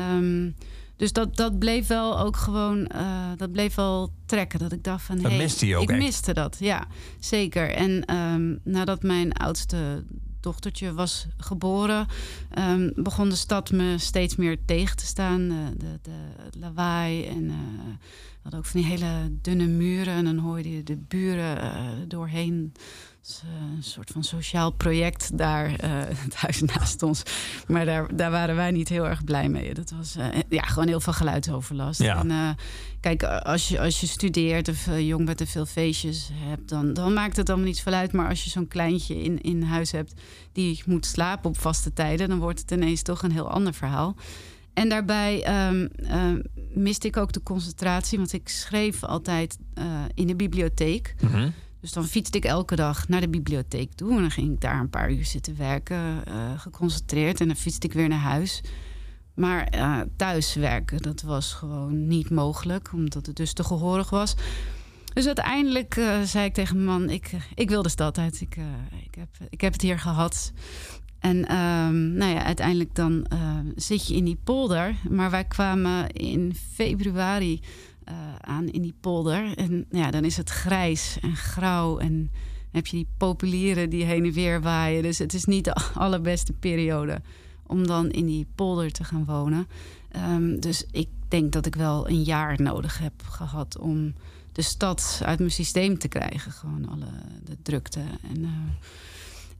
Um, 0.00 0.54
dus 0.96 1.12
dat, 1.12 1.36
dat 1.36 1.58
bleef 1.58 1.86
wel 1.86 2.18
ook 2.18 2.36
gewoon, 2.36 2.90
uh, 2.94 3.30
dat 3.36 3.52
bleef 3.52 3.74
wel 3.74 4.12
trekken. 4.26 4.58
Dat 4.58 4.72
ik 4.72 4.84
dacht 4.84 5.04
van, 5.04 5.16
dat 5.16 5.30
hey, 5.30 5.40
miste 5.40 5.66
je 5.66 5.76
ook 5.76 5.82
ik 5.82 5.90
echt. 5.90 5.98
miste 5.98 6.34
dat, 6.34 6.56
ja, 6.60 6.86
zeker. 7.18 7.70
En 7.70 8.14
um, 8.14 8.60
nadat 8.64 9.02
mijn 9.02 9.32
oudste 9.32 10.04
dochtertje 10.40 10.92
was 10.92 11.26
geboren, 11.36 12.06
um, 12.58 12.92
begon 12.94 13.28
de 13.28 13.36
stad 13.36 13.70
me 13.70 13.98
steeds 13.98 14.36
meer 14.36 14.58
tegen 14.64 14.96
te 14.96 15.06
staan. 15.06 15.48
De, 15.48 15.74
de, 15.78 15.98
de 16.50 16.58
lawaai 16.58 17.26
en 17.26 17.44
uh, 17.44 17.54
we 18.32 18.38
hadden 18.42 18.60
ook 18.60 18.66
van 18.66 18.80
die 18.80 18.90
hele 18.90 19.32
dunne 19.42 19.66
muren. 19.66 20.14
En 20.14 20.24
dan 20.24 20.38
hoorde 20.38 20.70
je 20.70 20.82
de 20.82 20.96
buren 20.96 21.64
uh, 21.64 21.90
doorheen. 22.08 22.72
Uh, 23.44 23.76
een 23.76 23.82
soort 23.82 24.10
van 24.10 24.24
sociaal 24.24 24.70
project 24.70 25.38
daar, 25.38 25.70
het 26.24 26.34
huis 26.34 26.60
naast 26.60 27.02
ons. 27.02 27.22
Maar 27.66 27.84
daar, 27.84 28.16
daar 28.16 28.30
waren 28.30 28.56
wij 28.56 28.70
niet 28.70 28.88
heel 28.88 29.08
erg 29.08 29.24
blij 29.24 29.48
mee. 29.48 29.74
Dat 29.74 29.90
was 29.96 30.16
uh, 30.16 30.24
ja, 30.48 30.62
gewoon 30.62 30.88
heel 30.88 31.00
veel 31.00 31.12
geluidsoverlast. 31.12 32.02
Ja. 32.02 32.24
En, 32.24 32.56
kijk, 33.00 33.22
als 33.22 33.68
je, 33.68 33.80
als 33.80 34.00
je 34.00 34.06
studeert 34.06 34.68
of 34.68 34.88
jong 34.98 35.26
bent 35.26 35.40
en 35.40 35.46
veel 35.46 35.66
feestjes 35.66 36.30
hebt, 36.32 36.68
dan, 36.68 36.92
dan 36.92 37.12
maakt 37.12 37.36
het 37.36 37.48
allemaal 37.48 37.66
niet 37.66 37.80
veel 37.80 37.92
uit. 37.92 38.12
Maar 38.12 38.28
als 38.28 38.44
je 38.44 38.50
zo'n 38.50 38.68
kleintje 38.68 39.22
in, 39.22 39.40
in 39.40 39.62
huis 39.62 39.92
hebt 39.92 40.20
die 40.52 40.82
moet 40.86 41.06
slapen 41.06 41.50
op 41.50 41.58
vaste 41.58 41.92
tijden, 41.92 42.28
dan 42.28 42.38
wordt 42.38 42.60
het 42.60 42.70
ineens 42.70 43.02
toch 43.02 43.22
een 43.22 43.32
heel 43.32 43.50
ander 43.50 43.74
verhaal. 43.74 44.16
En 44.74 44.88
daarbij 44.88 45.66
um, 45.68 45.90
miste 46.74 47.06
ik 47.06 47.16
ook 47.16 47.32
de 47.32 47.42
concentratie, 47.42 48.18
want 48.18 48.32
ik 48.32 48.48
schreef 48.48 49.04
altijd 49.04 49.58
uh, 49.78 49.84
in 50.14 50.26
de 50.26 50.36
bibliotheek. 50.36 51.14
Mm 51.20 51.30
-hmm. 51.30 51.52
Dus 51.80 51.92
dan 51.92 52.04
fietste 52.04 52.36
ik 52.38 52.44
elke 52.44 52.76
dag 52.76 53.08
naar 53.08 53.20
de 53.20 53.28
bibliotheek 53.28 53.92
toe. 53.94 54.10
En 54.10 54.20
dan 54.20 54.30
ging 54.30 54.52
ik 54.52 54.60
daar 54.60 54.80
een 54.80 54.90
paar 54.90 55.12
uur 55.12 55.24
zitten 55.24 55.56
werken, 55.56 56.22
uh, 56.28 56.60
geconcentreerd. 56.60 57.40
En 57.40 57.46
dan 57.46 57.56
fietste 57.56 57.86
ik 57.86 57.92
weer 57.92 58.08
naar 58.08 58.18
huis. 58.18 58.60
Maar 59.34 59.74
uh, 59.74 60.00
thuis 60.16 60.54
werken, 60.54 61.02
dat 61.02 61.22
was 61.22 61.52
gewoon 61.52 62.06
niet 62.06 62.30
mogelijk, 62.30 62.92
omdat 62.92 63.26
het 63.26 63.36
dus 63.36 63.52
te 63.52 63.64
gehoorig 63.64 64.10
was. 64.10 64.34
Dus 65.12 65.26
uiteindelijk 65.26 65.96
uh, 65.96 66.20
zei 66.22 66.44
ik 66.44 66.54
tegen 66.54 66.84
mijn 66.84 67.00
man: 67.00 67.10
Ik, 67.10 67.30
ik 67.54 67.68
wil 67.68 67.82
de 67.82 67.88
stad 67.88 68.18
uit. 68.18 68.40
Ik, 68.40 68.56
ik, 69.02 69.14
heb, 69.14 69.28
ik 69.48 69.60
heb 69.60 69.72
het 69.72 69.82
hier 69.82 69.98
gehad. 69.98 70.52
En 71.18 71.56
um, 71.56 72.12
nou 72.12 72.32
ja, 72.32 72.44
uiteindelijk 72.44 72.94
dan 72.94 73.26
zit 73.76 74.06
je 74.06 74.14
in 74.14 74.24
die 74.24 74.38
polder. 74.44 74.94
Maar 75.08 75.30
wij 75.30 75.44
kwamen 75.44 76.10
in 76.10 76.54
februari 76.74 77.60
aan 78.40 78.68
in 78.68 78.82
die 78.82 78.94
polder. 79.00 79.56
En 79.56 79.86
ja, 79.90 80.10
dan 80.10 80.24
is 80.24 80.36
het 80.36 80.50
grijs 80.50 81.18
en 81.20 81.36
grauw. 81.36 81.98
En 81.98 82.30
heb 82.70 82.86
je 82.86 82.96
die 82.96 83.08
populieren 83.16 83.90
die 83.90 84.04
heen 84.04 84.24
en 84.24 84.32
weer 84.32 84.60
waaien. 84.60 85.02
Dus 85.02 85.18
het 85.18 85.34
is 85.34 85.44
niet 85.44 85.64
de 85.64 85.74
allerbeste 85.94 86.52
periode 86.52 87.20
om 87.66 87.86
dan 87.86 88.10
in 88.10 88.26
die 88.26 88.46
polder 88.54 88.92
te 88.92 89.04
gaan 89.04 89.24
wonen. 89.24 89.66
Um, 90.16 90.60
dus 90.60 90.84
ik 90.90 91.08
denk 91.28 91.52
dat 91.52 91.66
ik 91.66 91.74
wel 91.74 92.08
een 92.08 92.22
jaar 92.22 92.62
nodig 92.62 92.98
heb 92.98 93.22
gehad 93.22 93.78
om 93.78 94.14
de 94.52 94.62
stad 94.62 95.20
uit 95.24 95.38
mijn 95.38 95.50
systeem 95.50 95.98
te 95.98 96.08
krijgen. 96.08 96.52
Gewoon 96.52 96.88
alle 96.88 97.10
de 97.44 97.56
drukte 97.62 98.00
en... 98.22 98.38
Uh, 98.38 98.48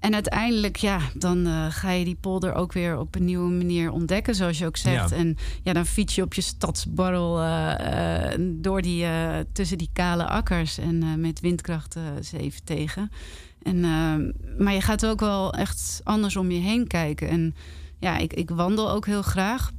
en 0.00 0.14
uiteindelijk, 0.14 0.76
ja, 0.76 1.00
dan 1.14 1.46
uh, 1.46 1.66
ga 1.68 1.90
je 1.90 2.04
die 2.04 2.16
polder 2.20 2.54
ook 2.54 2.72
weer 2.72 2.98
op 2.98 3.14
een 3.14 3.24
nieuwe 3.24 3.50
manier 3.50 3.90
ontdekken, 3.90 4.34
zoals 4.34 4.58
je 4.58 4.66
ook 4.66 4.76
zegt. 4.76 5.10
Ja. 5.10 5.16
En 5.16 5.36
ja, 5.62 5.72
dan 5.72 5.86
fiets 5.86 6.14
je 6.14 6.22
op 6.22 6.34
je 6.34 6.40
stadsbarrel 6.40 7.42
uh, 7.42 7.74
uh, 7.80 8.34
door 8.38 8.82
die, 8.82 9.06
tussen 9.52 9.78
die 9.78 9.90
kale 9.92 10.26
akkers 10.26 10.78
en 10.78 11.20
met 11.20 11.40
windkracht 11.40 11.96
7 12.20 12.64
tegen. 12.64 13.10
En, 13.62 13.80
maar 14.58 14.72
je 14.72 14.80
gaat 14.80 15.06
ook 15.06 15.20
wel 15.20 15.52
echt 15.52 16.00
anders 16.04 16.36
om 16.36 16.50
je 16.50 16.60
heen 16.60 16.86
kijken. 16.86 17.28
En 17.28 17.54
ja, 17.98 18.16
ik, 18.16 18.32
ik 18.32 18.50
wandel 18.50 18.90
ook 18.90 19.06
heel 19.06 19.22
graag. 19.22 19.70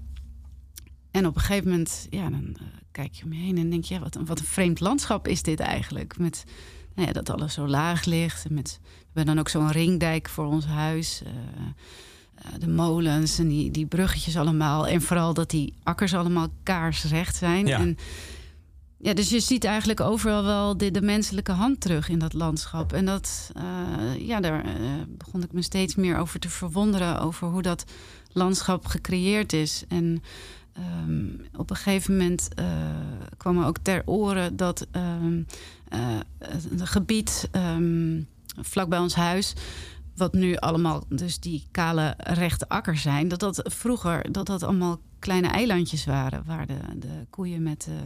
En 1.11 1.25
op 1.25 1.35
een 1.35 1.41
gegeven 1.41 1.69
moment, 1.69 2.07
ja, 2.09 2.29
dan 2.29 2.57
kijk 2.91 3.13
je 3.13 3.23
om 3.23 3.33
je 3.33 3.39
heen 3.39 3.57
en 3.57 3.69
denk 3.69 3.83
je, 3.83 3.93
ja, 3.93 3.99
wat, 3.99 4.15
een, 4.15 4.25
wat 4.25 4.39
een 4.39 4.45
vreemd 4.45 4.79
landschap 4.79 5.27
is 5.27 5.41
dit 5.43 5.59
eigenlijk. 5.59 6.17
Met 6.17 6.43
nou 6.95 7.07
ja, 7.07 7.13
dat 7.13 7.29
alles 7.29 7.53
zo 7.53 7.67
laag 7.67 8.05
ligt. 8.05 8.45
En 8.45 8.53
met, 8.53 8.79
we 9.13 9.19
hebben 9.19 9.35
dan 9.35 9.39
ook 9.39 9.49
zo'n 9.49 9.71
ringdijk 9.71 10.29
voor 10.29 10.45
ons 10.45 10.65
huis. 10.65 11.21
Uh, 11.23 11.29
uh, 11.29 12.59
de 12.59 12.67
molens 12.67 13.39
en 13.39 13.47
die, 13.47 13.71
die 13.71 13.85
bruggetjes 13.85 14.37
allemaal. 14.37 14.87
En 14.87 15.01
vooral 15.01 15.33
dat 15.33 15.49
die 15.49 15.73
akkers 15.83 16.13
allemaal 16.13 16.47
kaarsrecht 16.63 17.35
zijn. 17.35 17.65
Ja. 17.65 17.79
En, 17.79 17.97
ja, 18.97 19.13
dus 19.13 19.29
je 19.29 19.39
ziet 19.39 19.63
eigenlijk 19.63 19.99
overal 19.99 20.43
wel 20.43 20.77
de, 20.77 20.91
de 20.91 21.01
menselijke 21.01 21.51
hand 21.51 21.81
terug 21.81 22.09
in 22.09 22.19
dat 22.19 22.33
landschap. 22.33 22.93
En 22.93 23.05
dat, 23.05 23.51
uh, 23.57 24.27
ja, 24.27 24.39
daar 24.39 24.65
begon 25.07 25.43
ik 25.43 25.51
me 25.51 25.61
steeds 25.61 25.95
meer 25.95 26.17
over 26.17 26.39
te 26.39 26.49
verwonderen. 26.49 27.19
Over 27.19 27.47
hoe 27.47 27.61
dat 27.61 27.83
landschap 28.31 28.85
gecreëerd 28.85 29.53
is. 29.53 29.83
En 29.87 30.23
um, 31.05 31.41
op 31.55 31.69
een 31.69 31.75
gegeven 31.75 32.17
moment 32.17 32.47
kwam 33.37 33.57
er 33.57 33.65
ook 33.65 33.77
ter 33.77 34.01
oren 34.05 34.55
dat... 34.55 34.87
Um, 34.91 35.45
uh, 35.93 36.19
een 36.77 36.87
gebied 36.87 37.49
um, 37.51 38.27
vlak 38.59 38.89
bij 38.89 38.99
ons 38.99 39.15
huis, 39.15 39.53
wat 40.15 40.33
nu 40.33 40.55
allemaal 40.55 41.03
dus 41.09 41.39
die 41.39 41.67
kale 41.71 42.13
rechte 42.17 42.69
akkers 42.69 43.01
zijn, 43.01 43.27
dat 43.27 43.39
dat 43.39 43.61
vroeger 43.63 44.31
dat 44.31 44.45
dat 44.45 44.63
allemaal 44.63 44.99
kleine 45.19 45.47
eilandjes 45.47 46.05
waren, 46.05 46.43
waar 46.45 46.67
de, 46.67 46.79
de 46.95 47.25
koeien 47.29 47.63
met 47.63 47.83
de, 47.83 47.99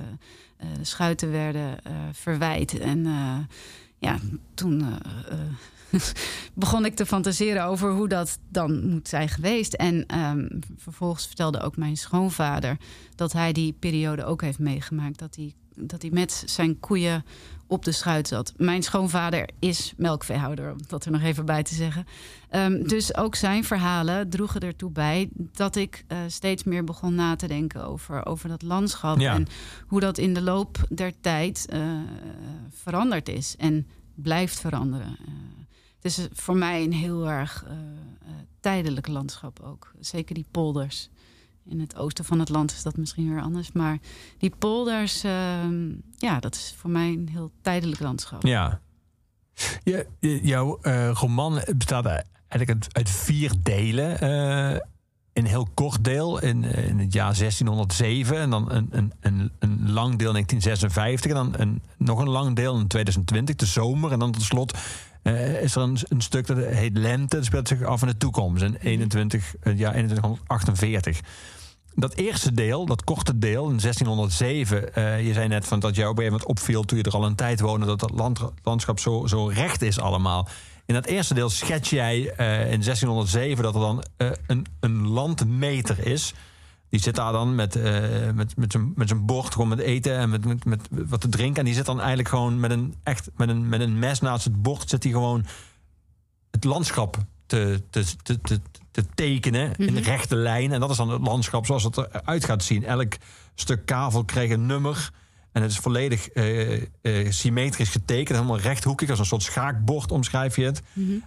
uh, 0.66 0.70
de 0.78 0.84
schuiten 0.84 1.32
werden 1.32 1.78
uh, 1.88 1.94
verwijt. 2.12 2.80
En 2.80 3.06
ja, 4.00 4.20
toen 4.54 4.84
begon 6.54 6.86
ik 6.86 6.96
te 6.96 7.06
fantaseren 7.06 7.66
over 7.66 7.92
hoe 7.92 8.08
dat 8.08 8.40
dan 8.50 8.88
moet 8.88 9.08
zijn 9.08 9.30
geweest. 9.30 9.74
En 9.74 10.20
um, 10.20 10.60
vervolgens 10.78 11.28
vertelde 11.28 11.60
ook 11.60 11.78
mijn 11.78 11.98
schoonvader 11.98 12.78
dat 13.16 13.34
hij 13.34 13.52
die 13.52 13.74
periode 13.74 14.26
ook 14.26 14.42
heeft 14.42 14.60
meegemaakt, 14.60 15.20
dat 15.20 15.36
hij 15.36 15.54
dat 15.78 16.02
hij 16.02 16.12
met 16.12 16.44
zijn 16.46 16.80
koeien 16.80 17.26
op 17.68 17.86
de 17.86 17.92
schuit 17.92 18.28
zat. 18.28 18.54
Mijn 18.58 18.84
schoonvader 18.84 19.50
is 19.60 19.94
melkveehouder, 19.98 20.72
om 20.72 20.78
dat 20.88 21.06
er 21.06 21.12
nog 21.12 21.22
even 21.22 21.46
bij 21.46 21.64
te 21.64 21.76
zeggen. 21.76 22.06
Um, 22.52 22.88
dus 22.88 23.16
ook 23.16 23.36
zijn 23.36 23.64
verhalen 23.64 24.30
droegen 24.30 24.62
ertoe 24.62 24.92
bij 24.92 25.30
dat 25.34 25.76
ik 25.76 26.06
uh, 26.08 26.18
steeds 26.28 26.64
meer 26.64 26.84
begon 26.84 27.16
na 27.16 27.36
te 27.36 27.48
denken 27.48 27.86
over, 27.86 28.26
over 28.26 28.50
dat 28.50 28.62
landschap. 28.62 29.20
Ja. 29.20 29.34
En 29.34 29.48
hoe 29.88 30.00
dat 30.00 30.18
in 30.18 30.34
de 30.34 30.42
loop 30.42 30.78
der 30.90 31.14
tijd 31.22 31.68
uh, 31.74 32.00
veranderd 32.70 33.30
is 33.30 33.56
en 33.58 33.88
blijft 34.16 34.60
veranderen. 34.60 35.18
Uh, 35.22 35.34
het 35.96 36.06
is 36.06 36.28
voor 36.32 36.58
mij 36.58 36.84
een 36.84 36.94
heel 36.94 37.30
erg 37.30 37.66
tijdelijk 38.60 39.08
landschap 39.08 39.60
ook. 39.60 39.92
Zeker 40.00 40.36
die 40.36 40.46
polders. 40.52 41.10
In 41.70 41.80
het 41.80 41.96
oosten 41.96 42.26
van 42.26 42.40
het 42.40 42.50
land 42.50 42.72
is 42.72 42.84
dat 42.84 42.98
misschien 42.98 43.30
weer 43.30 43.42
anders. 43.42 43.72
Maar 43.72 43.98
die 44.38 44.54
polders, 44.60 45.26
uh, 45.26 45.32
ja, 46.18 46.40
dat 46.40 46.56
is 46.56 46.76
voor 46.78 46.90
mij 46.90 47.08
een 47.08 47.30
heel 47.32 47.52
tijdelijk 47.62 48.02
landschap. 48.02 48.44
Ja. 48.44 48.80
Jouw 50.20 50.80
uh, 50.82 51.12
roman 51.12 51.62
bestaat 51.78 52.06
eigenlijk 52.48 52.88
uit, 52.92 53.10
vier 53.10 53.52
delen. 53.64 54.24
Uh, 54.24 54.80
een 55.34 55.46
heel 55.46 55.68
kort 55.74 56.04
deel 56.04 56.42
in, 56.42 56.64
in, 56.64 57.00
het 57.00 57.14
jaar 57.14 57.38
1607. 57.38 58.38
En 58.38 58.50
dan 58.50 58.72
een, 58.72 58.88
een, 58.92 59.14
een, 59.20 59.52
een 59.60 59.92
lang 59.92 60.16
deel 60.16 60.36
in 60.36 60.46
1956. 60.46 61.32
En 61.32 61.36
dan 61.36 61.54
een, 61.58 61.82
nog 61.98 62.20
een 62.20 62.30
lang 62.30 62.56
deel 62.56 62.80
in 62.80 62.88
2020, 62.88 63.56
de 63.56 63.66
zomer. 63.66 64.12
En 64.12 64.20
dan 64.20 64.32
tot 64.32 64.42
slot 64.42 64.78
uh, 65.24 65.62
is 65.62 65.76
er 65.76 65.82
een, 65.82 66.22
stuk 66.22 66.48
dat 66.48 66.58
heet 66.58 66.98
Lente. 66.98 67.36
Dat 67.36 67.46
speelt 67.46 67.68
zich 67.68 67.84
af 67.84 68.02
in 68.02 68.08
de 68.08 68.18
toekomst. 68.18 68.64
In 68.64 68.76
21, 68.76 69.56
het 69.60 69.78
jaar 69.78 69.92
2148. 69.92 71.20
Dat 71.96 72.14
eerste 72.14 72.52
deel, 72.52 72.86
dat 72.86 73.04
korte 73.04 73.38
deel 73.38 73.70
in 73.70 73.78
1607. 73.78 74.94
eh, 74.94 75.26
je 75.28 75.34
zei 75.34 75.48
net 75.48 75.68
van 75.68 75.80
dat 75.80 75.96
jou 75.96 76.10
op 76.10 76.18
een 76.18 76.24
gegeven 76.24 76.48
opviel 76.48 76.84
toen 76.84 76.98
je 76.98 77.04
er 77.04 77.12
al 77.12 77.26
een 77.26 77.36
tijd 77.36 77.60
woonde. 77.60 77.86
dat 77.86 78.00
dat 78.00 78.12
land, 78.12 78.40
landschap 78.64 79.00
zo, 79.00 79.28
zo 79.28 79.48
recht 79.48 79.82
is 79.82 80.00
allemaal. 80.00 80.48
In 80.86 80.94
dat 80.94 81.06
eerste 81.06 81.34
deel 81.34 81.50
schets 81.50 81.90
jij 81.90 82.30
eh, 82.30 82.72
in 82.72 82.82
1607 82.82 83.64
dat 83.64 83.74
er 83.74 83.80
dan 83.80 84.04
eh, 84.18 84.32
een, 84.48 84.66
een 84.80 85.08
landmeter 85.08 86.08
is. 86.08 86.34
Die 86.90 87.00
zit 87.00 87.16
daar 87.16 87.32
dan 87.32 87.56
met, 87.56 87.80
met, 88.34 88.58
met, 88.58 88.72
zijn, 88.72 88.94
met 88.96 89.08
zijn 89.08 89.26
bord, 89.26 89.54
gewoon 89.54 89.68
met 89.68 89.80
eten 89.80 90.18
en 90.18 90.30
met, 90.30 90.46
met, 90.46 90.66
met 90.66 90.88
wat 90.92 91.22
te 91.22 91.30
drinken. 91.30 91.60
En 91.60 91.66
die 91.66 91.74
zit 91.74 91.86
dan 91.86 92.00
eigenlijk 92.00 92.30
gewoon 92.30 92.60
met 92.60 92.72
een, 92.72 92.96
echt, 93.04 93.30
met 93.36 93.50
een, 93.50 93.70
met 93.70 93.80
een 93.80 94.00
mes 94.00 94.20
naast 94.20 94.44
het 94.44 94.62
bord. 94.62 94.90
Zit 94.90 95.04
hij 95.04 95.12
gewoon 95.12 95.46
het 96.52 96.64
landschap 96.64 97.18
te, 97.46 97.82
te, 97.90 98.04
te, 98.24 98.42
te, 98.42 98.62
te 98.96 99.06
tekenen 99.16 99.76
in 99.76 99.98
rechte 99.98 100.36
lijn. 100.36 100.72
En 100.72 100.80
dat 100.80 100.90
is 100.90 100.98
dan 100.98 101.10
het 101.10 101.22
landschap 101.22 101.66
zoals 101.66 101.84
het 101.84 101.98
eruit 101.98 102.46
gaat 102.46 102.64
zien. 102.64 102.86
Elk 102.86 103.14
stuk 103.56 103.86
kavel 103.86 104.24
krijgt 104.24 104.54
een 104.54 104.66
nummer. 104.66 105.12
En 105.52 105.62
het 105.62 105.72
is 105.72 105.78
volledig 105.78 106.30
eh, 106.30 106.82
eh, 106.82 107.32
symmetrisch 107.32 107.90
getekend. 107.90 108.38
Helemaal 108.38 108.60
rechthoekig, 108.60 109.10
als 109.10 109.20
een 109.20 109.26
soort 109.26 109.44
schaakbord 109.44 110.12
omschrijf 110.12 110.56
je 110.56 110.64
het. 110.64 110.82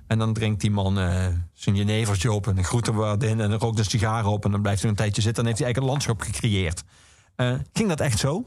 En 0.06 0.18
dan 0.18 0.32
drinkt 0.32 0.60
die 0.60 0.70
man 0.70 0.98
eh, 0.98 1.26
zijn 1.52 1.76
jenevertje 1.76 2.32
op 2.32 2.46
en 2.46 2.58
een 2.58 2.64
groentewaardin... 2.64 3.40
en 3.40 3.50
dan 3.50 3.58
rookt 3.58 3.78
een 3.78 3.84
sigaar 3.84 4.26
op 4.26 4.44
en 4.44 4.50
dan 4.50 4.62
blijft 4.62 4.80
hij 4.80 4.90
een 4.90 4.96
tijdje 4.96 5.22
zitten. 5.22 5.44
Dan 5.44 5.52
heeft 5.52 5.64
hij 5.64 5.72
eigenlijk 5.72 5.78
een 5.78 6.12
landschap 6.14 6.34
gecreëerd. 6.34 6.84
Ging 7.72 7.88
dat 7.88 8.00
echt 8.00 8.18
zo? 8.18 8.44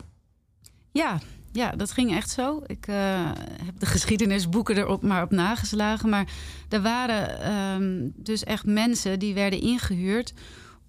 Ja, 0.91 1.19
ja, 1.51 1.71
dat 1.71 1.91
ging 1.91 2.15
echt 2.15 2.29
zo. 2.29 2.61
Ik 2.65 2.87
eh, 2.87 3.31
heb 3.63 3.79
de 3.79 3.85
geschiedenisboeken 3.95 4.77
erop 4.77 5.03
maar 5.03 5.23
op 5.23 5.31
nageslagen. 5.31 6.09
Maar 6.09 6.27
er 6.69 6.81
waren 6.81 7.41
ehm, 7.41 8.09
dus 8.15 8.43
echt 8.43 8.65
mensen 8.65 9.19
die 9.19 9.33
werden 9.33 9.61
ingehuurd 9.61 10.33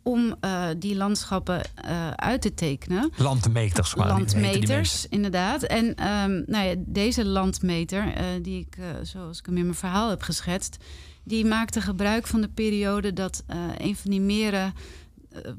om 0.03 0.37
eh, 0.41 0.65
die 0.79 0.97
landschappen 0.97 1.61
eh, 1.75 2.11
uit 2.11 2.43
te 2.43 2.55
tekenen. 2.55 3.11
Landmeters. 3.17 3.93
waren. 3.93 4.13
Landmeters, 4.13 5.09
inderdaad. 5.09 5.63
En 5.63 5.95
ehm, 5.95 6.43
nou 6.47 6.67
ja, 6.67 6.75
deze 6.79 7.25
landmeter, 7.25 8.13
die 8.43 8.61
ik, 8.61 8.77
zoals 9.03 9.39
ik 9.39 9.47
hem 9.47 9.57
in 9.57 9.63
mijn 9.63 9.75
verhaal 9.75 10.11
heb 10.11 10.23
geschetst, 10.23 10.77
die 11.25 11.45
maakte 11.45 11.81
gebruik 11.81 12.27
van 12.27 12.41
de 12.41 12.49
periode 12.49 13.13
dat 13.13 13.45
een 13.77 13.97
van 13.97 14.11
die 14.11 14.21
meren, 14.21 14.75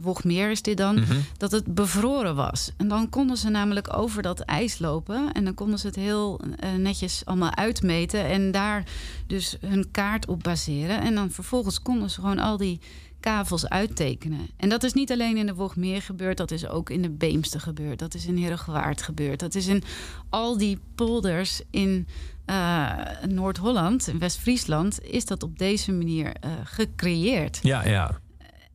Wogmeer 0.02 0.52
is 0.52 0.62
dit 0.62 0.78
dan, 0.78 0.96
Mhm. 0.96 1.16
dat 1.38 1.52
het 1.52 1.74
bevroren 1.74 2.36
was. 2.36 2.72
En 2.78 2.88
dan 2.88 3.10
konden 3.10 3.38
ze 3.38 3.50
namelijk 3.50 3.98
over 3.98 4.22
dat 4.22 4.40
ijs 4.40 4.80
lopen. 4.80 5.32
En 5.34 5.44
dan 5.44 5.54
konden 5.54 5.80
ze 5.80 5.88
het 5.88 5.96
heel 5.96 6.42
eh, 6.60 6.74
netjes 6.74 7.22
allemaal 7.26 7.56
uitmeten. 7.56 8.26
En 8.26 8.52
daar 8.52 8.84
dus 9.28 9.58
hun 9.66 9.92
kaart 9.92 10.28
op 10.28 10.44
baseren. 10.44 11.02
En 11.02 11.16
dan 11.16 11.32
vervolgens 11.32 11.82
konden 11.82 12.10
ze 12.10 12.20
gewoon 12.20 12.40
al 12.40 12.58
die 12.58 12.80
kavels 13.20 13.70
uittekenen. 13.70 14.48
En 14.58 14.70
dat 14.70 14.84
is 14.84 14.94
niet 14.94 15.12
alleen 15.12 15.38
in 15.38 15.46
de 15.46 15.54
Wogmeer 15.54 16.02
gebeurd. 16.02 16.38
Dat 16.38 16.52
is 16.52 16.68
ook 16.68 16.90
in 16.90 17.02
de 17.02 17.10
Beemster 17.10 17.60
gebeurd. 17.60 18.00
Dat 18.00 18.14
is 18.14 18.26
in 18.26 18.38
Herengewaard 18.38 19.02
gebeurd. 19.02 19.40
Dat 19.40 19.56
is 19.56 19.68
in 19.68 19.84
al 20.30 20.58
die 20.58 20.80
polders 20.96 21.62
in 21.70 22.08
eh, 22.46 22.92
Noord-Holland, 23.28 24.08
in 24.08 24.20
West-Friesland... 24.20 25.00
is 25.04 25.26
dat 25.26 25.44
op 25.44 25.58
deze 25.58 25.92
manier 25.92 26.34
eh, 26.40 26.52
gecreëerd. 26.64 27.60
Ja, 27.62 27.88
ja. 27.88 28.20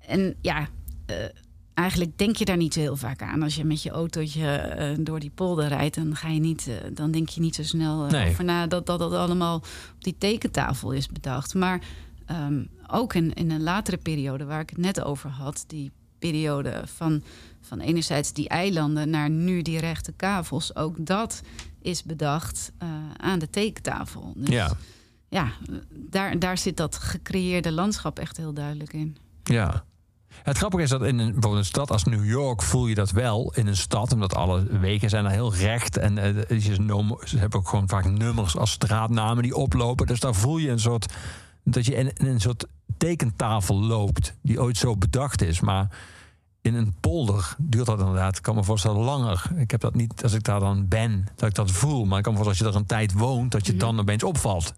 En 0.07 0.35
ja, 0.41 0.59
eh, 0.61 0.67
eigenlijk 1.75 2.18
denk 2.18 2.37
je 2.37 2.44
daar 2.44 2.57
niet 2.57 2.75
zo 2.75 2.81
heel 2.81 2.97
vaak 2.97 3.23
aan. 3.23 3.42
Als 3.42 3.55
je 3.55 3.64
met 3.64 3.83
je 3.83 3.90
autootje 3.90 4.47
eh, 4.57 4.97
door 5.01 5.21
die 5.21 5.31
polder 5.35 5.68
rijdt, 5.68 5.94
dan, 5.94 6.16
ga 6.16 6.29
je 6.29 6.40
niet, 6.40 6.66
eh, 6.68 6.75
dan 6.92 7.11
denk 7.11 7.29
je 7.29 7.40
niet 7.40 7.55
zo 7.55 7.62
snel 7.62 8.05
eh, 8.05 8.11
Nee. 8.11 8.31
over 8.31 8.44
na 8.44 8.66
dat, 8.66 8.87
dat 8.87 8.99
dat 8.99 9.12
allemaal 9.12 9.57
op 9.57 9.64
die 9.99 10.14
tekentafel 10.18 10.92
is 10.92 11.07
bedacht. 11.09 11.55
Maar 11.55 11.81
ehm, 12.27 12.64
ook 12.87 13.14
in, 13.14 13.33
in 13.35 13.51
een 13.51 13.62
latere 13.62 13.97
periode 13.97 14.44
waar 14.44 14.61
ik 14.61 14.71
het 14.71 14.79
net 14.79 15.03
over 15.03 15.31
had, 15.31 15.64
die 15.66 15.90
periode 16.18 16.83
van, 16.85 17.23
van 17.61 17.81
enerzijds 17.81 18.33
die 18.33 18.49
eilanden 18.49 19.11
naar 19.11 19.31
nu 19.31 19.62
die 19.62 19.79
rechte 19.79 20.12
kavels, 20.12 20.77
ook 20.77 21.07
dat 21.07 21.42
is 21.83 22.03
bedacht 22.03 22.73
eh, 22.79 22.88
aan 23.16 23.38
de 23.38 23.51
tekentafel. 23.51 24.33
Dus, 24.37 24.49
Ja. 24.49 24.73
ja, 25.29 25.49
daar, 25.94 26.38
daar 26.38 26.59
zit 26.59 26.77
dat 26.77 26.97
gecreëerde 26.97 27.73
landschap 27.73 28.18
echt 28.18 28.37
heel 28.37 28.53
duidelijk 28.55 28.92
in. 28.92 29.16
Ja. 29.42 29.85
Het 30.42 30.57
grappige 30.59 30.83
is 30.83 30.88
dat 30.90 31.03
in 31.03 31.18
een, 31.18 31.24
bijvoorbeeld 31.33 31.55
een 31.57 31.64
stad 31.64 31.90
als 31.90 32.05
New 32.05 32.24
York 32.29 32.62
voel 32.62 32.87
je 32.87 32.94
dat 32.94 33.11
wel 33.11 33.53
in 33.55 33.66
een 33.66 33.77
stad, 33.77 34.12
omdat 34.12 34.35
alle 34.35 34.79
wegen 34.79 35.11
zijn 35.11 35.24
er 35.24 35.31
heel 35.31 35.55
recht 35.55 35.96
en 35.96 36.18
eh, 36.48 36.79
nom- 36.79 37.18
ze 37.24 37.38
hebben 37.38 37.59
ook 37.59 37.68
gewoon 37.68 37.88
vaak 37.88 38.05
nummers 38.11 38.57
als 38.57 38.70
straatnamen 38.70 39.42
die 39.42 39.57
oplopen. 39.57 40.07
Dus 40.07 40.20
daar 40.20 40.35
voel 40.35 40.59
je 40.59 40.70
een 40.70 40.81
soort 40.81 41.12
dat 41.64 41.87
je 41.87 41.94
in, 41.94 42.12
in 42.12 42.27
een 42.27 42.40
soort 42.40 42.66
tekentafel 42.98 43.81
loopt 43.83 44.35
die 44.42 44.61
ooit 44.61 44.77
zo 44.77 44.96
bedacht 44.96 45.42
is, 45.42 45.61
maar 45.61 45.88
in 46.62 46.74
een 46.74 46.94
polder 47.01 47.55
duurt 47.59 47.87
dat 47.87 47.98
inderdaad, 47.98 48.37
ik 48.37 48.42
kan 48.42 48.55
me 48.55 48.64
voorstellen, 48.64 48.96
langer. 49.01 49.51
Ik 49.57 49.70
heb 49.70 49.81
dat 49.81 49.94
niet 49.94 50.22
als 50.22 50.33
ik 50.33 50.42
daar 50.44 50.61
dan 50.61 50.88
ben, 50.88 51.27
dat 51.37 51.48
ik 51.48 51.55
dat 51.55 51.70
voel. 51.70 52.05
Maar 52.05 52.18
ik 52.18 52.24
kan 52.24 52.33
me 52.35 52.42
voorstellen 52.42 52.72
als 52.72 52.81
je 52.81 52.87
er 52.88 52.98
een 52.98 53.07
tijd 53.09 53.20
woont, 53.20 53.51
dat 53.53 53.66
je 53.66 53.72
het 53.72 53.81
dan 53.81 54.01
opeens 54.01 54.22
opvalt. 54.22 54.74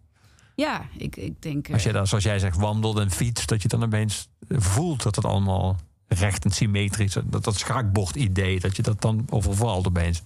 Ja, 0.55 0.83
ik, 0.97 1.17
ik 1.17 1.43
denk. 1.43 1.67
eh, 1.69 1.75
Als 1.75 1.83
je 1.83 1.93
daar, 1.93 2.07
zoals 2.07 2.25
jij 2.25 2.39
zegt, 2.39 2.57
wandelt 2.57 2.99
en 2.99 3.11
fietst, 3.11 3.49
dat 3.49 3.63
je 3.63 3.69
dan 3.69 3.83
opeens 3.85 4.29
voelt 4.57 5.03
dat 5.03 5.17
het 5.17 5.25
allemaal 5.25 5.77
recht 6.09 6.45
en 6.45 6.51
symmetrisch, 6.51 7.17
dat 7.25 7.45
dat 7.45 7.57
schaakbord-idee, 7.57 8.61
dat 8.61 8.77
je 8.77 8.83
dat 8.83 9.01
dan 9.01 9.27
overvalt 9.31 9.87
opeens. 9.87 10.23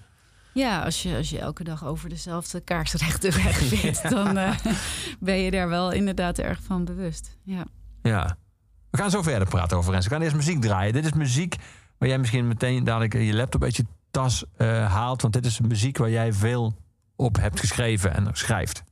Ja, 0.54 0.82
als 0.82 1.02
je, 1.02 1.16
als 1.16 1.30
je 1.30 1.38
elke 1.38 1.64
dag 1.64 1.84
over 1.84 2.08
dezelfde 2.08 2.60
kaarsrechte 2.60 3.30
weg 3.42 3.56
fietst, 3.56 4.10
dan 4.10 4.36
eh, 4.36 4.56
ben 5.20 5.36
je 5.36 5.50
daar 5.50 5.68
wel 5.68 5.92
inderdaad 5.92 6.38
erg 6.38 6.62
van 6.62 6.84
bewust. 6.84 7.36
Ja. 7.42 7.64
Ja. 8.02 8.36
We 8.90 8.98
gaan 8.98 9.10
zo 9.10 9.22
verder 9.22 9.48
praten 9.48 9.76
over 9.76 9.92
Rens. 9.92 10.04
We 10.04 10.10
gaan 10.12 10.22
eerst 10.22 10.36
muziek 10.36 10.60
draaien. 10.60 10.92
Dit 10.92 11.04
is 11.04 11.12
muziek 11.12 11.56
waar 11.98 12.08
jij 12.08 12.18
misschien 12.18 12.48
meteen 12.48 12.84
dadelijk 12.84 13.12
je 13.12 13.34
laptop 13.34 13.62
uit 13.62 13.76
je 13.76 13.84
tas 14.10 14.44
eh, 14.56 14.92
haalt, 14.92 15.22
want 15.22 15.34
dit 15.34 15.46
is 15.46 15.60
muziek 15.60 15.98
waar 15.98 16.10
jij 16.10 16.32
veel 16.32 16.74
op 17.16 17.36
hebt 17.36 17.60
geschreven 17.60 18.14
en 18.14 18.28
schrijft. 18.32 18.82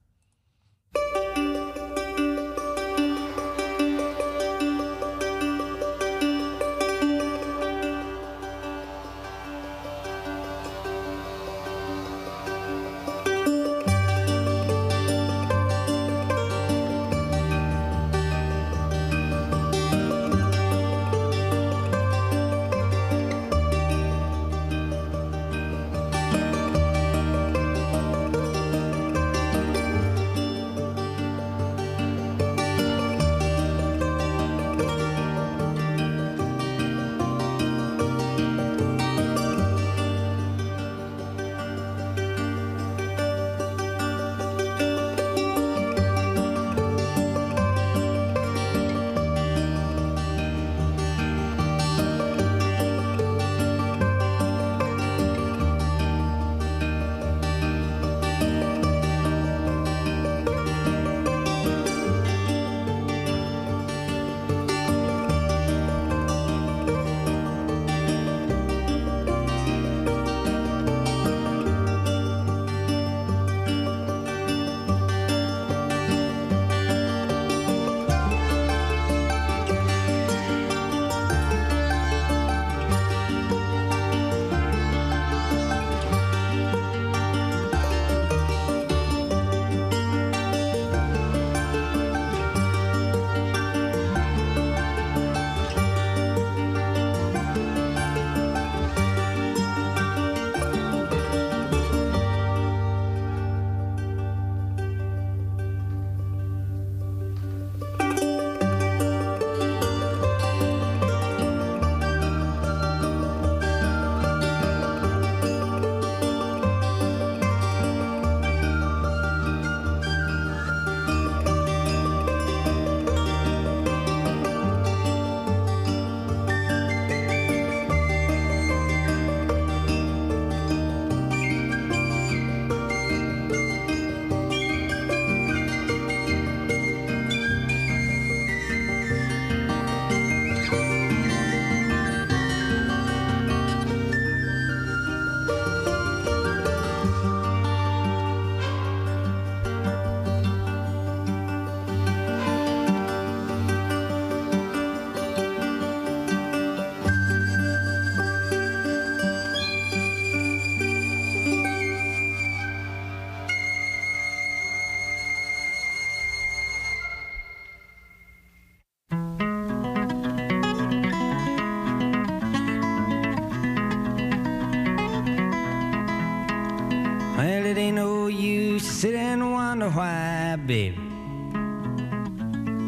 Baby. 180.73 180.97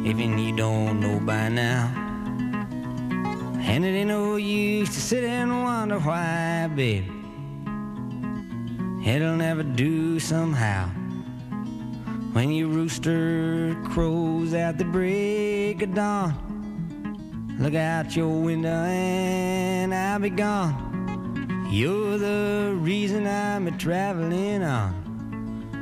Even 0.09 0.39
you 0.39 0.57
don't 0.57 1.01
know 1.01 1.20
by 1.20 1.51
now. 1.51 1.93
And 3.61 3.85
it 3.85 3.89
ain't 3.89 4.09
no 4.09 4.37
use 4.37 4.89
to 4.95 5.01
sit 5.03 5.22
and 5.22 5.51
wonder 5.62 5.99
why, 5.99 6.66
baby. 6.74 7.12
It'll 9.05 9.37
never 9.37 9.62
do 9.62 10.18
somehow. 10.18 10.89
When 12.32 12.53
your 12.53 12.68
rooster 12.68 13.76
crows 13.93 14.55
at 14.55 14.78
the 14.78 14.87
break 14.87 15.82
of 15.82 15.93
dawn, 15.93 16.32
look 17.61 17.74
out 17.74 18.16
your 18.16 18.35
window 18.49 18.85
and 18.85 19.95
I'll 19.95 20.20
be 20.20 20.30
gone. 20.30 21.68
You're 21.70 22.16
the 22.16 22.72
reason 22.78 23.26
I'm 23.26 23.66
a 23.66 23.72
traveling 23.72 24.62
on. 24.62 25.05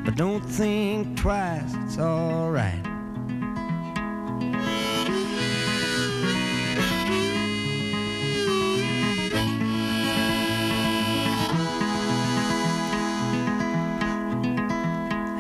But 0.05 0.17
don't 0.17 0.41
think 0.41 1.17
twice, 1.17 1.62
it's 1.93 2.01
alright. 2.01 2.87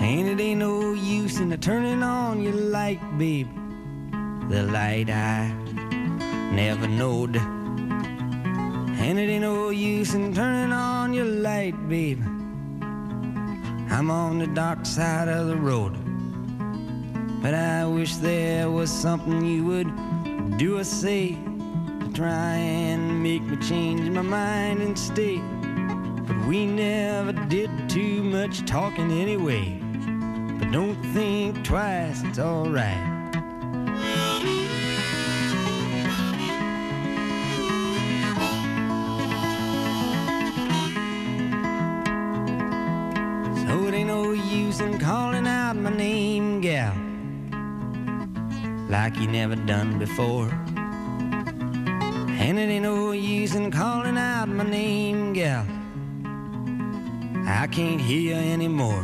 And 0.03 0.28
it 0.28 0.40
ain't 0.40 0.59
no 0.59 0.92
use 0.92 1.40
in 1.40 1.59
turning 1.59 2.03
on 2.03 2.42
your 2.42 2.53
light, 2.53 3.00
babe. 3.16 3.48
The 4.50 4.64
light 4.64 5.09
I 5.09 5.55
never 6.53 6.86
knowed. 6.86 7.36
And 7.36 9.18
it 9.18 9.30
ain't 9.30 9.40
no 9.40 9.70
use 9.70 10.12
in 10.12 10.34
turning 10.34 10.72
on 10.72 11.14
your 11.14 11.24
light, 11.24 11.88
babe. 11.88 12.20
I'm 13.90 14.11
on 14.11 14.38
the 14.38 14.48
dark 14.48 14.84
side 14.84 15.28
of 15.28 15.46
the 15.46 15.57
road. 15.57 16.01
But 17.43 17.55
I 17.55 17.84
wish 17.84 18.14
there 18.16 18.70
was 18.70 18.88
something 18.88 19.45
you 19.45 19.64
would 19.64 20.59
do 20.59 20.78
or 20.78 20.84
say 20.84 21.32
to 21.32 22.11
try 22.14 22.55
and 22.55 23.20
make 23.20 23.43
me 23.43 23.57
change 23.57 24.09
my 24.11 24.22
mind 24.22 24.80
and 24.80 24.97
stay. 24.97 25.38
But 25.38 26.47
we 26.47 26.66
never 26.66 27.32
did 27.32 27.70
too 27.90 28.22
much 28.22 28.64
talking 28.64 29.11
anyway. 29.11 29.80
But 30.61 30.70
don't 30.70 31.03
think 31.12 31.64
twice, 31.64 32.22
it's 32.22 32.38
alright. 32.38 33.11
Like 48.93 49.16
you 49.16 49.26
never 49.26 49.57
done 49.57 49.99
before. 49.99 50.51
And 52.43 52.59
it 52.59 52.68
ain't 52.68 52.82
no 52.82 53.12
use 53.12 53.55
in 53.55 53.70
calling 53.70 54.18
out 54.18 54.51
my 54.51 54.64
name, 54.64 55.32
gal. 55.32 55.64
I 57.47 57.66
can't 57.68 57.99
hear 57.99 58.20
you 58.20 58.34
anymore. 58.34 59.03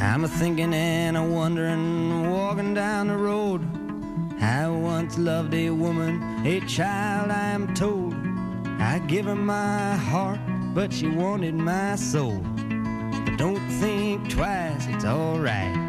I'm 0.00 0.24
a 0.24 0.28
thinking 0.28 0.72
and 0.72 1.18
a 1.18 1.22
wondering, 1.22 2.30
walking 2.30 2.72
down 2.72 3.08
the 3.08 3.16
road. 3.18 3.60
I 4.40 4.68
once 4.68 5.18
loved 5.18 5.52
a 5.52 5.68
woman, 5.68 6.46
a 6.46 6.60
child, 6.60 7.30
I 7.30 7.50
am 7.50 7.74
told. 7.74 8.14
I 8.80 9.00
give 9.00 9.26
her 9.26 9.36
my 9.36 9.96
heart, 9.96 10.40
but 10.74 10.94
she 10.94 11.08
wanted 11.08 11.54
my 11.54 11.96
soul. 11.96 12.38
But 13.26 13.36
don't 13.36 13.68
think 13.80 14.30
twice, 14.30 14.86
it's 14.88 15.04
alright. 15.04 15.81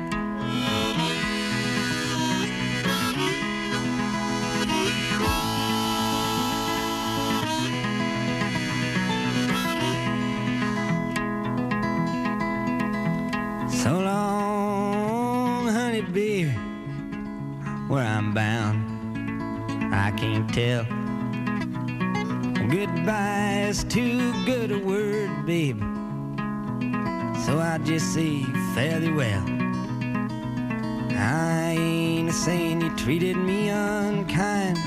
Where 17.93 18.07
I'm 18.07 18.33
bound, 18.33 19.93
I 19.93 20.09
can't 20.17 20.51
tell. 20.51 20.83
Goodbye 22.67 23.67
is 23.69 23.83
too 23.83 24.33
good 24.45 24.71
a 24.71 24.79
word, 24.79 25.45
baby. 25.45 25.79
So 27.45 27.59
I 27.59 27.79
just 27.83 28.11
say 28.11 28.41
fairly 28.73 29.11
well. 29.11 29.45
I 31.11 31.75
ain't 31.77 32.29
a 32.29 32.33
saying 32.33 32.81
you 32.81 32.95
treated 32.95 33.37
me 33.37 33.69
unkind. 33.69 34.79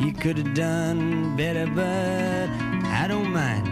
You 0.00 0.12
could 0.12 0.38
have 0.38 0.54
done 0.54 1.36
better, 1.36 1.66
but 1.66 2.48
I 2.86 3.06
don't 3.08 3.32
mind. 3.32 3.66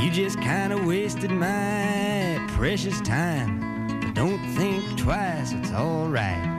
You 0.00 0.08
just 0.12 0.40
kind 0.40 0.72
of 0.72 0.86
wasted 0.86 1.32
my 1.32 2.40
precious 2.50 3.00
time. 3.00 4.00
But 4.00 4.14
don't 4.14 4.38
think 4.54 5.00
twice, 5.00 5.50
it's 5.50 5.72
alright. 5.72 6.51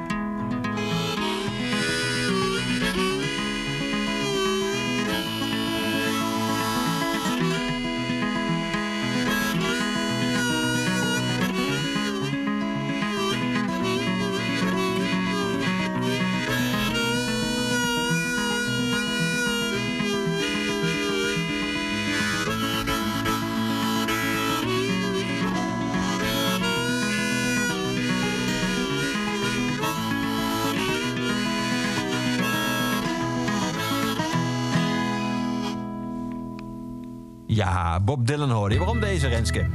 Ja, 37.94 38.00
Bob 38.00 38.28
Dylan 38.28 38.50
hoorde 38.50 38.74
je. 38.74 38.80
Waarom 38.80 39.00
deze, 39.00 39.28
Renske? 39.28 39.66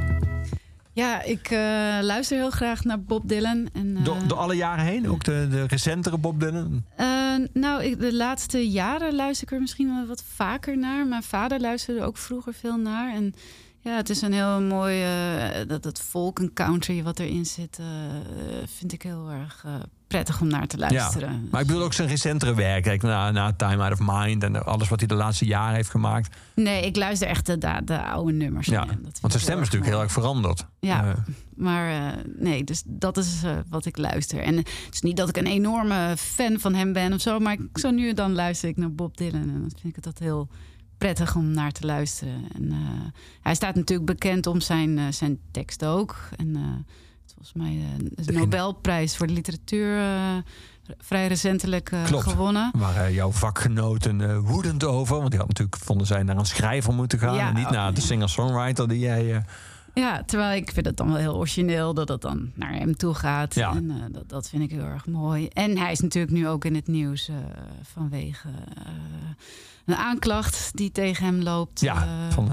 Ja, 0.93 1.23
ik 1.23 1.51
eh, 1.51 1.59
luister 2.01 2.37
heel 2.37 2.51
graag 2.51 2.85
naar 2.85 3.01
Bob 3.01 3.29
Dylan. 3.29 3.69
En, 3.73 4.05
Door, 4.05 4.17
door 4.27 4.39
alle 4.39 4.55
jaren 4.55 4.85
heen? 4.85 5.09
Ook 5.09 5.25
de, 5.25 5.47
de 5.51 5.65
recentere 5.67 6.19
Bob 6.19 6.41
Dylan? 6.41 6.85
eh, 6.97 7.07
nou, 7.53 7.83
ik, 7.85 8.01
de 8.01 8.15
laatste 8.15 8.69
jaren 8.71 9.15
luister 9.15 9.47
ik 9.47 9.53
er 9.53 9.61
misschien 9.61 9.95
wel 9.95 10.07
wat 10.07 10.25
vaker 10.35 10.79
naar. 10.79 11.07
Mijn 11.07 11.23
vader 11.23 11.61
luisterde 11.61 12.03
ook 12.03 12.17
vroeger 12.17 12.55
veel 12.55 12.77
naar. 12.77 13.15
En 13.15 13.35
ja, 13.81 13.97
het 13.97 14.11
is 14.11 14.23
een 14.23 14.33
heel 14.33 14.61
mooi... 14.61 15.03
eh, 15.03 15.69
dat, 15.69 15.83
dat 15.83 16.01
folk 16.01 16.39
en 16.39 16.53
country 16.53 17.03
wat 17.03 17.19
erin 17.19 17.47
zit... 17.47 17.79
eh, 17.79 17.87
vind 18.77 18.93
ik 18.93 19.03
heel 19.03 19.31
erg 19.31 19.63
eh, 19.67 19.73
prettig 20.07 20.41
om 20.41 20.49
naar 20.49 20.67
te 20.67 20.79
luisteren. 20.79 21.33
Ja, 21.33 21.41
maar 21.51 21.61
ik 21.61 21.67
bedoel 21.67 21.83
ook 21.83 21.93
zijn 21.93 22.09
recentere 22.09 22.55
werk. 22.55 22.83
Kijk, 22.83 23.03
na, 23.03 23.31
na 23.31 23.53
Time 23.53 23.83
Out 23.83 23.93
of 23.93 23.99
Mind 24.03 24.43
en 24.43 24.65
alles 24.65 24.89
wat 24.89 24.99
hij 24.99 25.09
de 25.09 25.15
laatste 25.15 25.45
jaren 25.45 25.75
heeft 25.75 25.91
gemaakt. 25.91 26.37
Nee, 26.55 26.87
ik 26.87 26.97
luister 26.97 27.29
echt 27.29 27.47
de, 27.47 27.59
de, 27.59 27.81
de 27.85 28.03
oude 28.03 28.33
nummers. 28.33 28.67
Ja, 28.67 28.85
naar. 28.85 29.03
Dat 29.03 29.21
want 29.21 29.33
zijn 29.33 29.45
stem 29.45 29.61
is 29.61 29.65
natuurlijk 29.65 29.91
heel 29.91 30.01
erg 30.03 30.13
veranderd. 30.13 30.67
Ja, 30.81 31.15
maar 31.57 32.15
nee, 32.37 32.65
dus 32.65 32.83
dat 32.87 33.17
is 33.17 33.43
wat 33.69 33.85
ik 33.85 33.97
luister. 33.97 34.41
En 34.41 34.57
het 34.57 34.69
is 34.93 35.01
niet 35.01 35.17
dat 35.17 35.29
ik 35.29 35.37
een 35.37 35.47
enorme 35.47 36.15
fan 36.17 36.59
van 36.59 36.75
hem 36.75 36.93
ben 36.93 37.13
of 37.13 37.21
zo, 37.21 37.39
maar 37.39 37.53
ik, 37.53 37.79
zo 37.79 37.91
nu 37.91 38.09
en 38.09 38.15
dan 38.15 38.35
luister 38.35 38.69
ik 38.69 38.77
naar 38.77 38.93
Bob 38.93 39.17
Dylan 39.17 39.41
en 39.41 39.61
dan 39.61 39.73
vind 39.81 39.97
ik 39.97 40.05
het 40.05 40.19
heel 40.19 40.49
prettig 40.99 41.37
om 41.37 41.51
naar 41.51 41.73
te 41.73 41.87
luisteren. 41.87 42.45
En, 42.55 42.73
eh, 42.73 42.79
hij 43.41 43.55
staat 43.55 43.75
natuurlijk 43.75 44.09
bekend 44.09 44.47
om 44.47 44.61
zijn, 44.61 44.99
eh, 44.99 45.05
zijn 45.11 45.39
tekst 45.51 45.85
ook. 45.85 46.17
En 46.37 46.57
eh, 46.57 46.63
volgens 47.27 47.53
mij 47.53 47.83
de 48.15 48.33
Nobelprijs 48.33 49.17
voor 49.17 49.27
de 49.27 49.33
literatuur 49.33 50.01
vrij 50.99 51.27
recentelijk 51.27 51.93
Klopt. 52.05 52.31
gewonnen. 52.31 52.71
waren 52.75 53.13
jouw 53.13 53.31
vakgenoten 53.31 54.31
eh, 54.31 54.39
woedend 54.39 54.85
over. 54.85 55.17
Want 55.17 55.31
die 55.31 55.39
had 55.39 55.49
natuurlijk, 55.49 55.77
vonden 55.77 56.07
zij, 56.07 56.23
naar 56.23 56.37
een 56.37 56.47
schrijver 56.47 56.95
moeten 56.95 57.19
gaan. 57.19 57.35
Ja, 57.35 57.49
en 57.49 57.55
niet 57.55 57.67
oh, 57.67 57.71
naar 57.71 57.95
de 57.95 58.01
singer-songwriter 58.01 58.89
die 58.89 58.99
jij... 58.99 59.45
Ja, 59.95 60.23
terwijl 60.27 60.57
ik 60.57 60.71
vind 60.73 60.87
het 60.87 60.97
dan 60.97 61.07
wel 61.07 61.17
heel 61.17 61.37
origineel 61.37 61.95
dat 61.95 62.09
het 62.09 62.21
dan 62.21 62.51
naar 62.55 62.73
hem 62.73 62.97
toe 62.97 63.15
gaat. 63.15 63.55
Ja. 63.55 63.71
En 63.75 63.91
eh, 63.91 63.97
dat, 64.11 64.29
dat 64.29 64.49
vind 64.49 64.63
ik 64.63 64.71
heel 64.71 64.85
erg 64.85 65.07
mooi. 65.07 65.49
En 65.49 65.79
hij 65.79 65.93
is 65.93 66.01
natuurlijk 66.01 66.33
nu 66.33 66.49
ook 66.49 66.65
in 66.65 66.75
het 66.75 66.87
nieuws 66.87 67.29
eh, 67.29 67.35
vanwege 67.83 68.49
eh, 68.49 68.93
een 69.85 69.97
aanklacht 69.97 70.71
die 70.75 70.93
tegen 70.93 71.25
hem 71.25 71.43
loopt. 71.43 71.81
ja, 71.81 72.29
van 72.31 72.51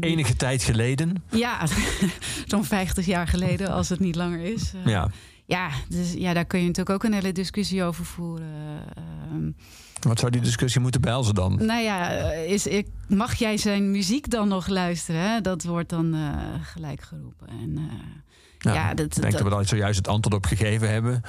enige 0.00 0.36
tijd 0.36 0.62
geleden. 0.62 1.22
Ja, 1.30 1.66
zo'n 2.46 2.64
50 2.64 3.06
jaar 3.06 3.28
geleden, 3.28 3.70
als 3.70 3.88
het 3.88 4.00
niet 4.00 4.16
langer 4.16 4.40
is. 4.40 4.72
Ja. 4.84 5.10
ja, 5.44 5.70
dus 5.88 6.12
ja, 6.12 6.32
daar 6.32 6.44
kun 6.44 6.60
je 6.60 6.66
natuurlijk 6.66 6.96
ook 6.96 7.04
een 7.04 7.18
hele 7.18 7.32
discussie 7.32 7.82
over 7.82 8.04
voeren. 8.04 8.46
Ehm, 10.00 10.08
Wat 10.08 10.18
zou 10.18 10.30
die 10.30 10.40
discussie 10.40 10.80
moeten 10.80 11.00
behelzen 11.00 11.34
dan? 11.34 11.64
nou 11.64 11.82
ja, 11.82 12.10
eh, 12.10 12.52
is, 12.52 12.66
ik, 12.66 12.86
mag 13.08 13.34
jij 13.34 13.56
zijn 13.56 13.90
muziek 13.90 14.30
dan 14.30 14.48
nog 14.48 14.66
luisteren? 14.66 15.20
Hè? 15.20 15.40
Dat 15.40 15.64
wordt 15.64 15.88
dan 15.88 16.14
eh, 16.14 16.38
gelijk 16.62 17.00
geroepen. 17.00 17.48
En, 17.48 17.72
Nou, 18.58 18.76
ja, 18.76 18.90
ik 18.90 18.96
dat, 18.96 19.12
denk 19.14 19.32
dat, 19.32 19.42
we 19.42 19.50
daar 19.50 19.66
zojuist 19.66 19.98
het 19.98 20.08
antwoord 20.08 20.36
op 20.36 20.44
gegeven 20.44 20.90
hebben. 20.90 21.22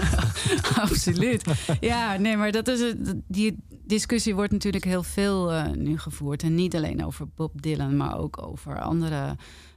Absoluut. 0.84 1.44
Ja, 1.80 2.16
nee, 2.16 2.36
maar 2.36 2.52
dat 2.52 2.68
is 2.68 2.80
het. 2.80 3.14
Die 3.26 3.56
discussie 3.84 4.34
wordt 4.34 4.52
natuurlijk 4.52 4.84
heel 4.84 5.02
veel 5.02 5.52
uh, 5.52 5.66
nu 5.66 5.98
gevoerd. 5.98 6.42
En 6.42 6.54
niet 6.54 6.76
alleen 6.76 7.04
over 7.04 7.26
Bob 7.34 7.62
Dylan, 7.62 7.96
maar 7.96 8.18
ook 8.18 8.42
over 8.42 8.80
andere 8.80 9.36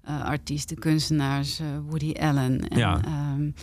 uh, 0.09 0.23
artiesten, 0.23 0.79
kunstenaars, 0.79 1.59
uh, 1.59 1.67
Woody 1.87 2.13
Allen. 2.13 2.69
En, 2.69 2.77
ja. 2.77 3.01
Um, 3.35 3.53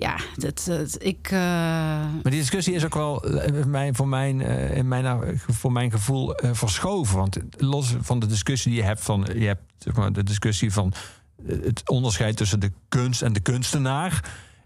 ja, 0.00 0.16
dat, 0.36 0.96
ik. 0.98 1.30
Maar 1.30 2.22
die 2.22 2.30
discussie 2.30 2.74
is 2.74 2.84
ook 2.84 2.94
wel 2.94 3.24
mijn, 3.66 3.94
voor, 3.94 4.08
mijn, 4.08 4.40
in 4.70 4.88
mijn, 4.88 5.40
voor 5.46 5.72
mijn 5.72 5.90
gevoel 5.90 6.34
verschoven. 6.52 7.16
Want 7.16 7.38
los 7.56 7.94
van 8.00 8.18
de 8.18 8.26
discussie 8.26 8.70
die 8.70 8.80
je 8.80 8.86
hebt 8.86 9.00
van. 9.00 9.26
Je 9.34 9.46
hebt 9.46 9.62
zeg 9.78 9.94
maar, 9.94 10.12
de 10.12 10.22
discussie 10.22 10.72
van 10.72 10.92
het 11.46 11.88
onderscheid 11.88 12.36
tussen 12.36 12.60
de 12.60 12.72
kunst 12.88 13.22
en 13.22 13.32
de 13.32 13.40
kunstenaar 13.40 14.24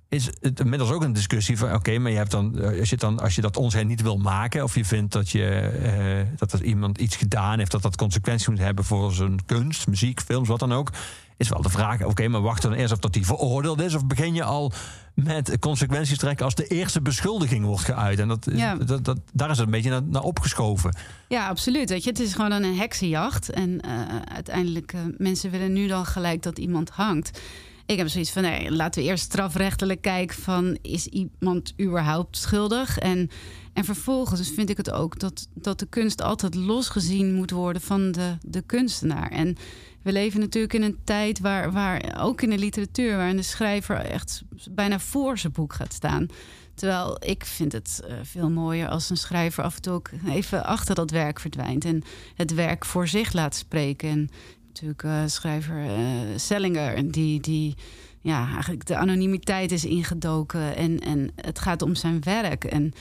is 0.09 0.31
het 0.41 0.61
inmiddels 0.61 0.91
ook 0.91 1.03
een 1.03 1.13
discussie 1.13 1.59
van 1.59 1.75
oké, 1.75 1.99
maar 1.99 2.11
je 2.11 2.17
hebt 2.17 2.31
dan 2.31 2.79
als 2.79 2.91
je 2.91 2.97
dan 2.97 3.21
als 3.21 3.35
je 3.35 3.41
dat 3.41 3.57
onderscheid 3.57 3.87
niet 3.87 4.03
wil 4.03 4.17
maken 4.17 4.63
of 4.63 4.75
je 4.75 4.85
vindt 4.85 5.13
dat 5.13 5.31
je 5.31 6.33
dat 6.37 6.53
er 6.53 6.65
iemand 6.65 6.99
iets 6.99 7.17
gedaan 7.17 7.59
heeft 7.59 7.71
dat 7.71 7.83
dat 7.83 7.97
consequenties 7.97 8.49
moet 8.49 8.59
hebben 8.59 8.85
voor 8.85 9.13
zijn 9.13 9.45
kunst, 9.45 9.87
muziek, 9.87 10.21
films, 10.21 10.49
wat 10.49 10.59
dan 10.59 10.73
ook, 10.73 10.91
is 11.37 11.49
wel 11.49 11.63
de 11.63 11.69
vraag 11.69 12.05
oké, 12.05 12.29
maar 12.29 12.41
wacht 12.41 12.63
dan 12.63 12.73
eerst 12.73 12.93
of 12.93 12.99
dat 12.99 13.15
hij 13.15 13.25
veroordeeld 13.25 13.81
is 13.81 13.95
of 13.95 14.07
begin 14.07 14.35
je 14.35 14.45
al 14.45 14.73
met 15.15 15.59
consequenties 15.59 16.19
trekken 16.19 16.45
als 16.45 16.55
de 16.55 16.67
eerste 16.67 17.01
beschuldiging 17.01 17.65
wordt 17.65 17.85
geuit 17.85 18.19
en 18.19 18.29
dat, 18.29 18.49
ja. 18.53 18.75
dat, 18.75 19.05
dat 19.05 19.19
daar 19.33 19.51
is 19.51 19.57
het 19.57 19.67
een 19.67 19.73
beetje 19.73 19.91
naar, 19.91 20.03
naar, 20.03 20.23
opgeschoven. 20.23 20.97
Ja, 21.29 21.49
absoluut. 21.49 21.91
Weet 21.91 22.05
je, 22.05 22.11
het 22.11 22.21
is 22.21 22.35
gewoon 22.35 22.53
een 22.53 22.77
heksenjacht 22.77 23.51
en 23.51 23.87
uh, 23.87 24.01
uiteindelijk 24.35 24.93
uh, 24.93 25.01
mensen 25.19 25.51
willen 25.51 25.73
nu 25.73 25.87
dan 25.87 26.07
gelijk 26.07 26.43
dat 26.43 26.59
iemand 26.59 26.91
hangt. 26.91 27.41
Ik 27.87 27.99
heb 27.99 28.09
zoiets 28.09 28.31
van, 28.31 28.43
nee, 28.43 28.71
laten 28.71 29.03
we 29.03 29.09
eerst 29.09 29.25
strafrechtelijk 29.25 30.01
kijken 30.01 30.43
van... 30.43 30.79
is 30.83 31.07
iemand 31.07 31.75
überhaupt 31.81 32.37
schuldig? 32.37 32.99
En, 32.99 33.31
en 33.73 33.85
vervolgens 33.85 34.51
vind 34.51 34.71
ik 34.71 34.77
het 34.77 34.91
ook 34.91 35.19
dat, 35.19 35.49
dat 35.55 35.79
de 35.79 35.87
kunst 35.87 36.23
altijd 36.23 36.55
losgezien 36.55 37.35
moet 37.35 37.51
worden 37.51 37.83
van 37.83 38.13
de, 38.13 38.37
de 38.41 38.63
kunstenaar. 38.63 39.31
En 39.31 39.57
we 40.05 40.13
leven 40.13 40.41
natuurlijk 40.41 40.75
in 40.75 40.83
een 40.83 40.99
tijd 41.05 41.41
waar, 41.41 41.73
waar 41.73 42.21
ook 42.21 42.43
in 42.43 42.51
de 42.51 42.59
literatuur... 42.59 43.17
waarin 43.17 43.37
de 43.37 43.43
schrijver 43.43 43.97
echt 43.97 44.43
bijna 44.71 44.99
voor 44.99 45.39
zijn 45.39 45.53
boek 45.53 45.73
gaat 45.73 45.93
staan... 45.93 46.29
Terwijl 46.75 47.17
ik 47.25 47.45
vind 47.45 47.73
het 47.73 48.03
uh, 48.09 48.15
veel 48.23 48.51
mooier 48.51 48.89
als 48.89 49.11
een 49.11 49.17
schrijver 49.17 49.65
af 49.65 49.77
en 49.77 49.83
toe 49.83 49.93
ook 49.93 50.11
even 50.29 50.65
achter 50.65 50.95
dat 50.95 51.11
werk 51.11 51.41
verdwijnt. 51.41 51.85
En 51.85 52.03
het 52.35 52.55
werk 52.55 52.85
voor 52.85 53.09
zich 53.09 53.33
laat 53.33 53.55
spreken. 53.55 54.09
En 54.09 54.29
natuurlijk 54.67 55.03
uh, 55.03 55.23
schrijver 55.27 55.85
uh, 55.85 55.99
Sellinger, 56.37 57.11
die, 57.11 57.41
die 57.41 57.75
ja, 58.21 58.49
eigenlijk 58.53 58.87
de 58.87 58.97
anonimiteit 58.97 59.73
is 59.73 59.85
ingedoken. 59.85 60.77
En, 60.77 61.01
en 61.01 61.31
het 61.37 61.59
gaat 61.59 61.83
om 61.83 61.95
zijn 61.95 62.23
werk. 62.23 62.65
En 62.65 62.93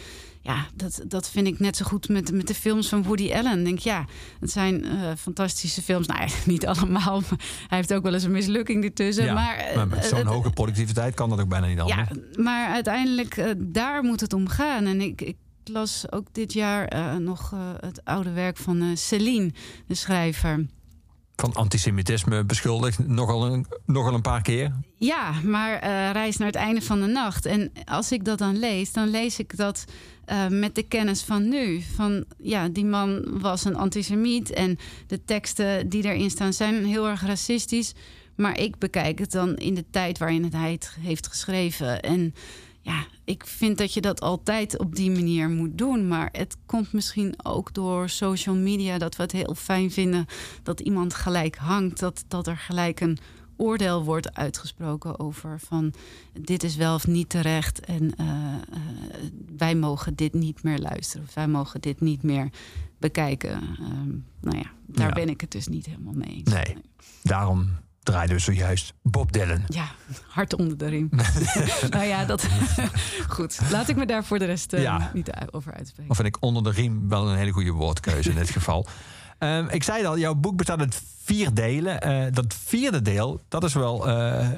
ja, 0.44 0.68
dat, 0.76 1.02
dat 1.08 1.30
vind 1.30 1.48
ik 1.48 1.60
net 1.60 1.78
zo 1.78 1.86
goed 1.86 2.10
met, 2.10 2.32
met 2.32 2.48
de 2.48 2.54
films 2.54 2.90
van 2.90 3.04
Woody 3.04 3.34
Allen. 3.34 3.60
Ik 3.60 3.66
denk, 3.66 3.80
ja, 3.80 4.06
het 4.40 4.52
zijn 4.52 4.86
uh, 4.86 5.12
fantastische 5.18 5.82
films. 5.82 6.08
Nou, 6.08 6.20
eigenlijk 6.24 6.48
niet 6.48 6.66
allemaal. 6.66 7.22
Maar 7.30 7.40
hij 7.68 7.78
heeft 7.78 7.94
ook 7.94 8.04
wel 8.04 8.14
eens 8.14 8.24
een 8.24 8.32
mislukking 8.32 8.84
ertussen. 8.84 9.26
Ja, 9.26 9.34
maar, 9.34 9.72
maar 9.76 9.88
met 9.88 10.06
zo'n 10.06 10.26
hoge 10.26 10.50
productiviteit 10.50 11.14
kan 11.14 11.30
dat 11.30 11.40
ook 11.40 11.48
bijna 11.50 11.68
niet 11.68 11.80
anders. 11.80 12.10
Ja, 12.10 12.42
maar 12.44 12.70
uiteindelijk, 12.70 13.56
daar 13.58 14.04
moet 14.04 14.22
het 14.22 14.34
om 14.34 14.48
gaan. 14.48 14.86
En 14.86 15.02
ik, 15.02 15.22
ik 15.22 15.38
las 15.64 16.12
ook 16.12 16.28
dit 16.32 16.54
jaar 16.54 17.22
nog 17.22 17.54
het 17.80 18.06
oude 18.06 18.32
werk 18.32 18.58
van 18.58 18.98
Celine, 18.98 19.52
de 19.88 19.96
schrijver 19.96 20.66
van 21.36 21.54
antisemitisme 21.54 22.44
beschuldigd, 22.44 23.08
nogal 23.08 23.46
een, 23.46 23.66
nogal 23.86 24.14
een 24.14 24.22
paar 24.22 24.42
keer. 24.42 24.72
Ja, 24.98 25.32
maar 25.44 25.74
uh, 25.74 26.12
reis 26.12 26.38
naar 26.38 26.48
het 26.48 26.56
einde 26.56 26.82
van 26.82 27.00
de 27.00 27.08
nacht. 27.08 27.46
En 27.46 27.72
als 27.86 28.12
ik 28.12 28.26
dat 28.26 28.38
dan 28.38 28.60
lees, 28.60 28.94
dan 28.94 29.10
lees 29.10 29.40
ik 29.40 29.58
dat 29.58 29.86
uh, 30.26 30.48
met 30.48 30.76
de 30.76 30.84
kennis 30.84 31.22
van 31.22 31.50
nu. 31.50 31.82
Van 31.96 32.26
ja, 32.38 32.68
die 32.68 32.86
man 32.86 33.40
was 33.40 33.66
een 33.66 33.76
antisemiet 33.76 34.50
en 34.50 34.78
de 35.08 35.26
teksten 35.26 35.90
die 35.90 36.04
erin 36.04 36.30
staan 36.30 36.54
zijn 36.54 36.86
heel 36.86 37.08
erg 37.08 37.26
racistisch. 37.26 37.94
Maar 38.36 38.60
ik 38.60 38.78
bekijk 38.78 39.20
het 39.20 39.32
dan 39.32 39.56
in 39.56 39.74
de 39.74 39.86
tijd 39.90 40.18
waarin 40.18 40.54
hij 40.54 40.72
het 40.72 40.96
heeft 41.00 41.28
geschreven. 41.28 42.02
En 42.02 42.34
ja, 42.84 43.06
ik 43.24 43.46
vind 43.48 43.78
dat 43.78 43.94
je 43.94 44.02
dat 44.02 44.22
altijd 44.22 44.80
op 44.80 44.96
die 44.96 45.12
manier 45.12 45.50
moet 45.50 45.78
doen. 45.78 46.08
Maar 46.08 46.30
het 46.32 46.58
komt 46.66 46.94
misschien 46.94 47.34
ook 47.44 47.74
door 47.74 48.10
social 48.10 48.56
media 48.56 48.98
dat 48.98 49.16
we 49.16 49.22
het 49.22 49.32
heel 49.32 49.56
fijn 49.56 49.92
vinden 49.92 50.26
dat 50.64 50.80
iemand 50.80 51.14
gelijk 51.14 51.56
hangt. 51.56 52.00
Dat, 52.00 52.24
dat 52.28 52.48
er 52.48 52.58
gelijk 52.58 53.00
een 53.00 53.18
oordeel 53.58 54.04
wordt 54.04 54.36
uitgesproken 54.36 55.20
over 55.20 55.60
van 55.60 55.94
dit 56.42 56.64
is 56.64 56.76
wel 56.76 56.96
of 56.96 57.08
niet 57.08 57.30
terecht. 57.30 57.80
En 57.80 58.04
uh, 58.04 58.28
uh, 58.28 58.78
wij 59.58 59.76
mogen 59.76 60.16
dit 60.16 60.34
niet 60.34 60.64
meer 60.64 60.80
luisteren. 60.80 61.26
Of 61.28 61.34
wij 61.34 61.48
mogen 61.48 61.82
dit 61.82 62.02
niet 62.02 62.24
meer 62.24 62.50
bekijken. 62.98 63.62
Um, 63.80 64.26
nou 64.40 64.58
ja, 64.58 64.72
daar 64.86 65.08
ja. 65.08 65.14
ben 65.14 65.30
ik 65.30 65.42
het 65.42 65.52
dus 65.52 65.68
niet 65.68 65.86
helemaal 65.86 66.14
mee 66.14 66.36
eens. 66.36 66.52
Nee, 66.52 66.78
daarom 67.22 67.70
draaiden 68.04 68.36
we 68.36 68.42
zojuist 68.42 68.94
Bob 69.02 69.32
Dylan. 69.32 69.64
Ja, 69.68 69.86
hard 70.28 70.56
onder 70.56 70.78
de 70.78 70.88
riem. 70.88 71.10
nou 71.90 72.06
ja, 72.06 72.26
dat... 72.26 72.48
Goed, 73.28 73.60
laat 73.72 73.90
ik 73.90 73.96
me 73.96 74.06
daar 74.06 74.24
voor 74.24 74.40
de 74.40 74.46
rest 74.46 74.74
uh, 74.74 74.82
ja. 74.82 75.12
niet 75.14 75.32
over 75.52 75.74
uitspreken. 75.74 76.12
Of 76.12 76.16
vind 76.16 76.28
ik 76.28 76.38
onder 76.40 76.64
de 76.64 76.72
riem 76.72 77.10
wel 77.10 77.30
een 77.30 77.38
hele 77.38 77.52
goede 77.52 77.72
woordkeuze 77.72 78.30
in 78.30 78.36
dit 78.36 78.50
geval. 78.60 78.88
Um, 79.40 79.68
ik 79.70 79.84
zei 79.84 80.06
al, 80.06 80.18
jouw 80.18 80.36
boek 80.36 80.58
bestaat 80.58 80.80
uit 80.80 81.02
vier 81.24 81.54
delen. 81.54 82.08
Uh, 82.08 82.26
dat 82.32 82.54
vierde 82.54 83.02
deel, 83.02 83.42
dat 83.48 83.64
is 83.64 83.74
wel 83.74 84.08
uh, 84.08 84.50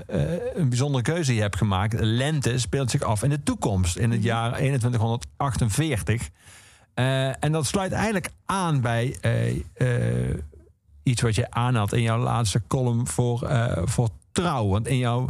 een 0.53 0.69
bijzondere 0.69 1.03
keuze 1.03 1.25
die 1.25 1.35
je 1.35 1.41
hebt 1.41 1.57
gemaakt. 1.57 1.93
Lente 1.99 2.59
speelt 2.59 2.91
zich 2.91 3.01
af 3.01 3.23
in 3.23 3.29
de 3.29 3.43
toekomst, 3.43 3.97
in 3.97 4.11
het 4.11 4.23
jaar 4.23 4.53
2148. 4.53 6.29
en 7.39 7.51
dat 7.51 7.65
sluit 7.65 7.91
eigenlijk 7.91 8.29
aan 8.45 8.81
bij 8.81 9.17
iets 11.05 11.21
wat 11.21 11.35
je 11.35 11.51
aanhaalt 11.51 11.93
in 11.93 12.01
jouw 12.01 12.19
laatste 12.19 12.61
column 12.67 13.07
voor, 13.07 13.43
uh, 13.43 13.77
voor 13.83 14.09
Trouw. 14.31 14.67
Want 14.67 14.87
in 14.87 14.97
jouw, 14.97 15.29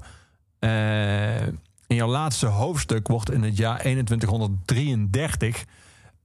uh, 0.60 1.48
in 1.88 1.96
jouw 1.96 2.08
laatste 2.08 2.46
hoofdstuk 2.46 3.08
wordt 3.08 3.32
in 3.32 3.44
het 3.44 3.58
jaar 3.58 3.80
2133 3.80 5.66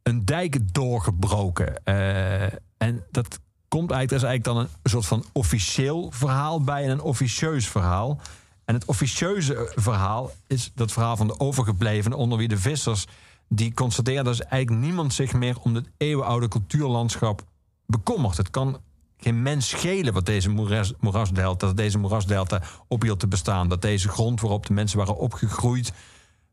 een 0.02 0.24
dijk 0.24 0.74
doorgebroken. 0.74 1.80
Uh, 1.84 2.42
en 2.76 3.04
dat 3.10 3.40
komt 3.68 3.90
eigenlijk, 3.90 4.22
is 4.22 4.28
eigenlijk 4.28 4.44
dan 4.44 4.56
een 4.56 4.90
soort 4.90 5.06
van 5.06 5.24
officieel 5.32 6.10
verhaal 6.10 6.60
bij 6.62 6.84
en 6.84 6.90
een 6.90 7.02
officieus 7.02 7.68
verhaal. 7.68 8.20
En 8.64 8.74
het 8.74 8.84
officieuze 8.84 9.72
verhaal 9.74 10.30
is 10.46 10.70
dat 10.74 10.92
verhaal 10.92 11.16
van 11.16 11.26
de 11.26 11.40
overgeblevenen, 11.40 12.18
onder 12.18 12.38
wie 12.38 12.48
de 12.48 12.58
vissers, 12.58 13.06
die 13.48 13.74
constateren 13.74 14.24
dat 14.24 14.40
eigenlijk 14.40 14.82
niemand 14.84 15.14
zich 15.14 15.32
meer 15.32 15.58
om 15.60 15.74
het 15.74 15.90
eeuwenoude 15.96 16.48
cultuurlandschap 16.48 17.42
bekommert. 17.86 18.36
Het 18.36 18.50
kan 18.50 18.80
geen 19.20 19.42
mens 19.42 19.68
schelen 19.68 20.12
wat 20.12 20.26
deze 20.26 20.50
moeras, 20.50 20.92
moerasdelta, 21.00 21.66
dat 21.66 21.76
deze 21.76 21.98
moerasdelta 21.98 22.62
ophield 22.88 23.20
te 23.20 23.28
bestaan. 23.28 23.68
Dat 23.68 23.82
deze 23.82 24.08
grond 24.08 24.40
waarop 24.40 24.66
de 24.66 24.72
mensen 24.72 24.98
waren 24.98 25.16
opgegroeid, 25.16 25.92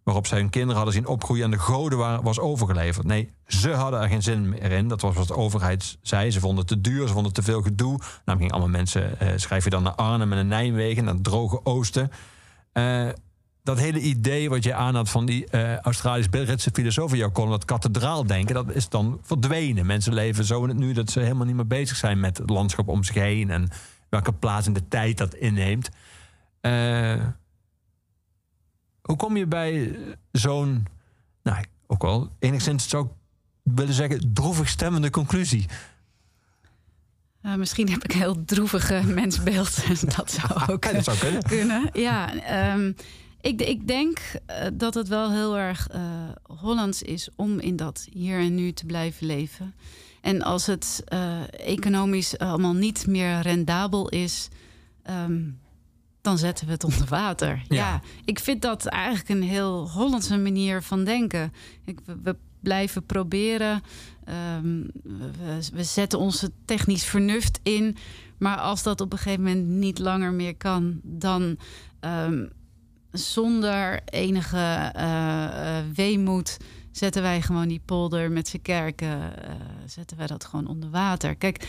waarop 0.04 0.28
zij 0.28 0.40
hun 0.40 0.50
kinderen 0.50 0.76
hadden 0.76 0.94
zien 0.94 1.08
opgroeien 1.08 1.44
en 1.44 1.52
de 1.52 1.60
goden 1.60 1.98
waren, 1.98 2.24
was 2.24 2.40
overgeleverd. 2.40 3.06
Nee, 3.06 3.30
ze 3.48 3.72
hadden 3.72 4.02
er 4.02 4.10
geen 4.10 4.24
zin 4.24 4.50
meer 4.50 4.72
in. 4.72 4.88
Dat 4.88 5.02
was 5.02 5.16
wat 5.16 5.28
de 5.28 5.36
overheid 5.36 5.98
zei. 6.02 6.32
Ze 6.32 6.40
vonden 6.40 6.60
het 6.60 6.68
te 6.68 6.82
duur, 6.82 7.08
ze 7.08 7.14
vonden 7.14 7.32
het 7.34 7.34
te 7.34 7.52
veel 7.52 7.62
gedoe. 7.62 8.00
Nou, 8.26 8.38
gingen 8.38 8.54
allemaal 8.54 8.78
mensen, 8.78 9.18
uh, 9.22 9.30
schrijf 9.36 9.64
je 9.64 9.70
dan 9.70 9.84
naar 9.84 9.96
Arnhem 9.96 10.32
en 10.32 10.38
naar 10.38 10.46
Nijmegen, 10.46 11.04
naar 11.04 11.14
het 11.14 11.24
droge 11.24 11.60
oosten. 11.64 12.12
Uh, 12.74 13.10
dat 13.68 13.80
hele 13.80 14.00
idee 14.00 14.50
wat 14.50 14.64
je 14.64 14.74
aanhad 14.74 15.10
van 15.10 15.26
die 15.26 15.48
uh, 15.52 15.78
Australisch-Britse 15.78 16.70
filosoof 16.74 17.12
in 17.12 17.18
jouw 17.18 17.32
column, 17.32 17.52
dat 17.52 17.66
kathedraaldenken, 17.66 18.56
dat 18.56 18.76
is 18.76 18.90
dan 18.90 19.20
verdwenen. 19.22 19.86
Mensen 19.86 20.14
leven 20.14 20.46
zo 20.46 20.64
in 20.64 20.70
het 20.70 20.78
nu 20.78 20.94
dat 20.94 21.10
ze 21.10 21.20
helemaal 21.20 21.46
niet 21.46 21.56
meer 21.56 21.68
bezig 21.68 21.98
zijn 21.98 22.20
met 22.20 22.38
het 22.38 22.50
landschap 22.50 22.88
om 22.88 23.04
zich 23.04 23.16
heen 23.16 23.50
en 23.50 23.70
welke 24.10 24.34
plaats 24.34 24.68
in 24.68 24.74
de 24.74 24.88
tijd 24.88 25.18
dat 25.18 25.34
inneemt. 25.34 25.90
Uh, 26.62 27.24
hoe 29.02 29.16
kom 29.16 29.38
je 29.38 29.48
bij 29.48 29.98
zo'n, 30.32 30.86
nou, 31.44 31.64
ook 31.88 32.02
wel 32.02 32.30
enigszins 32.40 32.90
zou 32.90 33.06
ik 33.06 33.12
willen 33.64 33.94
zeggen, 33.94 34.34
droevig 34.34 34.70
stemmende 34.70 35.10
conclusie? 35.10 35.66
Uh, 37.42 37.56
misschien 37.56 37.90
heb 37.90 38.04
ik 38.04 38.14
een 38.14 38.20
heel 38.20 38.46
droevige 38.46 39.02
mensbeeld. 39.06 39.84
dat 40.16 40.32
zou 40.32 40.62
ook 40.72 40.94
dat 40.94 41.04
zou 41.04 41.18
kunnen. 41.18 41.44
kunnen. 41.44 41.90
Ja, 41.94 42.34
um, 42.74 42.96
ik, 43.48 43.62
ik, 43.62 43.88
denk 43.88 44.20
uh, 44.50 44.66
dat 44.74 44.94
het 44.94 45.08
wel 45.08 45.32
heel 45.32 45.58
erg 45.58 45.88
uh, 45.96 46.02
Hollands 46.60 47.02
is 47.02 47.30
om 47.36 47.60
in 47.60 47.76
dat 47.76 48.08
hier 48.12 48.40
en 48.40 48.56
nu 48.56 48.72
te 48.72 48.86
blijven 48.86 49.28
leven. 49.28 49.76
En 50.22 50.42
als 50.42 50.66
het 50.66 51.04
uh, 51.14 51.42
economisch 51.52 52.38
allemaal 52.38 52.74
niet 52.74 53.08
meer 53.08 53.40
rendabel 53.40 54.10
is, 54.10 54.48
um, 55.10 55.60
dan 56.22 56.38
zetten 56.38 56.66
we 56.66 56.72
het 56.72 56.84
onder 56.84 57.08
water. 57.08 57.64
Ja. 57.68 57.76
ja. 57.76 58.02
ik 58.26 58.40
vind 58.40 58.62
dat 58.62 58.86
eigenlijk 58.86 59.30
een 59.30 59.44
heel 59.44 59.90
Hollandse 59.90 60.38
manier 60.38 60.82
van 60.82 61.04
denken. 61.04 61.54
Ik, 61.86 62.00
we, 62.06 62.18
we 62.24 62.36
blijven 62.60 63.06
proberen. 63.06 63.82
Ehm, 64.24 64.84
we, 65.04 65.70
we 65.74 65.84
zetten 65.84 66.20
onze 66.20 66.52
technisch 66.66 67.06
vernuft 67.06 67.60
in. 67.64 67.98
Maar 68.38 68.58
als 68.58 68.84
dat 68.84 69.02
op 69.02 69.12
een 69.12 69.18
gegeven 69.18 69.44
moment 69.44 69.68
niet 69.68 70.00
langer 70.00 70.34
meer 70.34 70.56
kan, 70.56 71.00
dan 71.04 71.58
ehm, 72.00 72.46
zonder 73.18 74.00
enige 74.06 74.94
uh, 74.96 75.78
weemoed 75.96 76.58
zetten 76.92 77.22
wij 77.22 77.42
gewoon 77.42 77.68
die 77.68 77.82
polder 77.86 78.32
met 78.32 78.48
zijn 78.48 78.62
kerken, 78.62 79.18
uh, 79.18 79.52
zetten 79.86 80.18
wij 80.18 80.28
dat 80.28 80.46
gewoon 80.46 80.68
onder 80.68 80.90
water. 80.90 81.36
Kijk, 81.36 81.68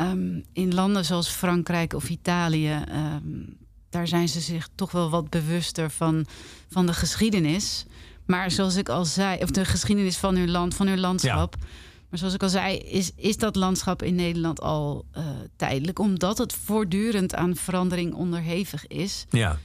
um, 0.00 0.44
in 0.52 0.74
landen 0.74 1.04
zoals 1.04 1.28
Frankrijk 1.28 1.92
of 1.92 2.08
Italië, 2.08 2.84
um, 2.92 3.56
daar 3.90 4.08
zijn 4.08 4.28
ze 4.28 4.40
zich 4.40 4.68
toch 4.74 4.92
wel 4.92 5.10
wat 5.10 5.30
bewuster 5.30 5.90
van, 5.90 6.26
van 6.68 6.86
de 6.86 6.94
geschiedenis. 6.94 7.86
Maar 8.26 8.50
zoals 8.50 8.76
ik 8.76 8.88
al 8.88 9.04
zei, 9.04 9.42
of 9.42 9.50
de 9.50 9.64
geschiedenis 9.64 10.16
van 10.16 10.36
hun 10.36 10.50
land, 10.50 10.74
van 10.74 10.86
hun 10.86 11.00
landschap. 11.00 11.56
Ja. 11.60 11.66
Maar 12.10 12.18
zoals 12.18 12.34
ik 12.34 12.42
al 12.42 12.48
zei, 12.48 12.76
is, 12.76 13.12
is 13.16 13.36
dat 13.36 13.56
landschap 13.56 14.02
in 14.02 14.14
Nederland 14.14 14.60
al 14.60 15.04
uh, 15.16 15.24
tijdelijk, 15.56 15.98
omdat 15.98 16.38
het 16.38 16.52
voortdurend 16.52 17.34
aan 17.34 17.56
verandering 17.56 18.14
onderhevig 18.14 18.86
is. 18.86 19.26
Ja. 19.30 19.58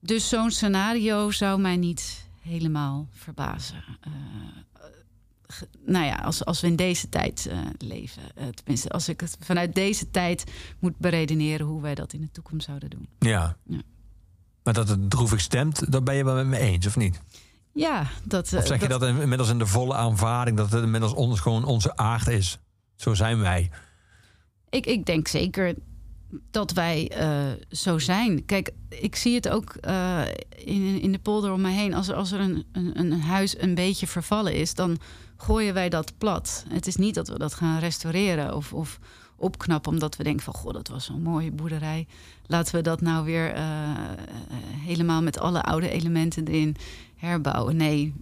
Dus 0.00 0.28
zo'n 0.28 0.50
scenario 0.50 1.30
zou 1.30 1.60
mij 1.60 1.76
niet 1.76 2.28
helemaal 2.40 3.08
verbazen. 3.12 3.84
Uh, 4.06 4.12
nou 5.86 6.04
ja, 6.04 6.14
als, 6.14 6.44
als 6.44 6.60
we 6.60 6.66
in 6.66 6.76
deze 6.76 7.08
tijd 7.08 7.48
uh, 7.50 7.58
leven. 7.78 8.22
Uh, 8.38 8.46
tenminste, 8.48 8.88
als 8.88 9.08
ik 9.08 9.20
het 9.20 9.36
vanuit 9.40 9.74
deze 9.74 10.10
tijd 10.10 10.44
moet 10.78 10.98
beredeneren 10.98 11.66
hoe 11.66 11.82
wij 11.82 11.94
dat 11.94 12.12
in 12.12 12.20
de 12.20 12.30
toekomst 12.30 12.66
zouden 12.66 12.90
doen. 12.90 13.08
Ja. 13.18 13.56
ja. 13.66 13.80
Maar 14.62 14.74
dat 14.74 14.88
het 14.88 15.10
droevig 15.10 15.40
stemt, 15.40 15.92
dat 15.92 16.04
ben 16.04 16.14
je 16.14 16.24
wel 16.24 16.34
met 16.34 16.46
me 16.46 16.58
eens, 16.58 16.86
of 16.86 16.96
niet? 16.96 17.20
Ja, 17.72 18.06
dat. 18.24 18.52
Of 18.52 18.66
zeg 18.66 18.80
je 18.80 18.88
dat, 18.88 19.00
dat 19.00 19.08
inmiddels 19.08 19.48
in 19.50 19.58
de 19.58 19.66
volle 19.66 19.94
aanvaarding 19.94 20.56
dat 20.56 20.72
het 20.72 20.82
inmiddels 20.82 21.12
ons, 21.12 21.40
gewoon 21.40 21.64
onze 21.64 21.96
aard 21.96 22.26
is? 22.26 22.58
Zo 22.96 23.14
zijn 23.14 23.38
wij. 23.38 23.70
Ik, 24.70 24.86
ik 24.86 25.06
denk 25.06 25.28
zeker 25.28 25.74
dat 26.50 26.72
wij 26.72 27.12
uh, 27.20 27.46
zo 27.70 27.98
zijn. 27.98 28.44
Kijk, 28.44 28.70
ik 28.88 29.16
zie 29.16 29.34
het 29.34 29.48
ook 29.48 29.74
uh, 29.86 30.22
in, 30.64 31.00
in 31.00 31.12
de 31.12 31.18
polder 31.18 31.52
om 31.52 31.60
me 31.60 31.70
heen. 31.70 31.94
Als 31.94 32.08
er, 32.08 32.14
als 32.14 32.32
er 32.32 32.40
een, 32.40 32.64
een, 32.72 32.98
een, 32.98 33.20
huis 33.20 33.60
een 33.60 33.74
beetje 33.74 34.06
vervallen 34.06 34.54
is, 34.54 34.74
dan 34.74 34.98
gooien 35.36 35.74
wij 35.74 35.88
dat 35.88 36.18
plat. 36.18 36.64
Het 36.68 36.86
is 36.86 36.96
niet 36.96 37.14
dat 37.14 37.28
we 37.28 37.38
dat 37.38 37.54
gaan 37.54 37.78
restaureren 37.78 38.56
of, 38.56 38.72
of 38.72 38.98
opknappen, 39.36 39.92
omdat 39.92 40.16
we 40.16 40.24
denken 40.24 40.44
van 40.44 40.54
goh, 40.54 40.72
dat 40.72 40.88
was 40.88 41.04
zo'n 41.04 41.22
mooie 41.22 41.50
boerderij. 41.50 42.06
Laten 42.46 42.74
we 42.74 42.80
dat 42.80 43.00
nou 43.00 43.24
weer 43.24 43.56
uh, 43.56 43.62
helemaal 44.84 45.22
met 45.22 45.38
alle 45.38 45.62
oude 45.62 45.90
elementen 45.90 46.46
erin 46.46 46.76
herbouwen. 47.16 47.76
Nee, 47.76 48.14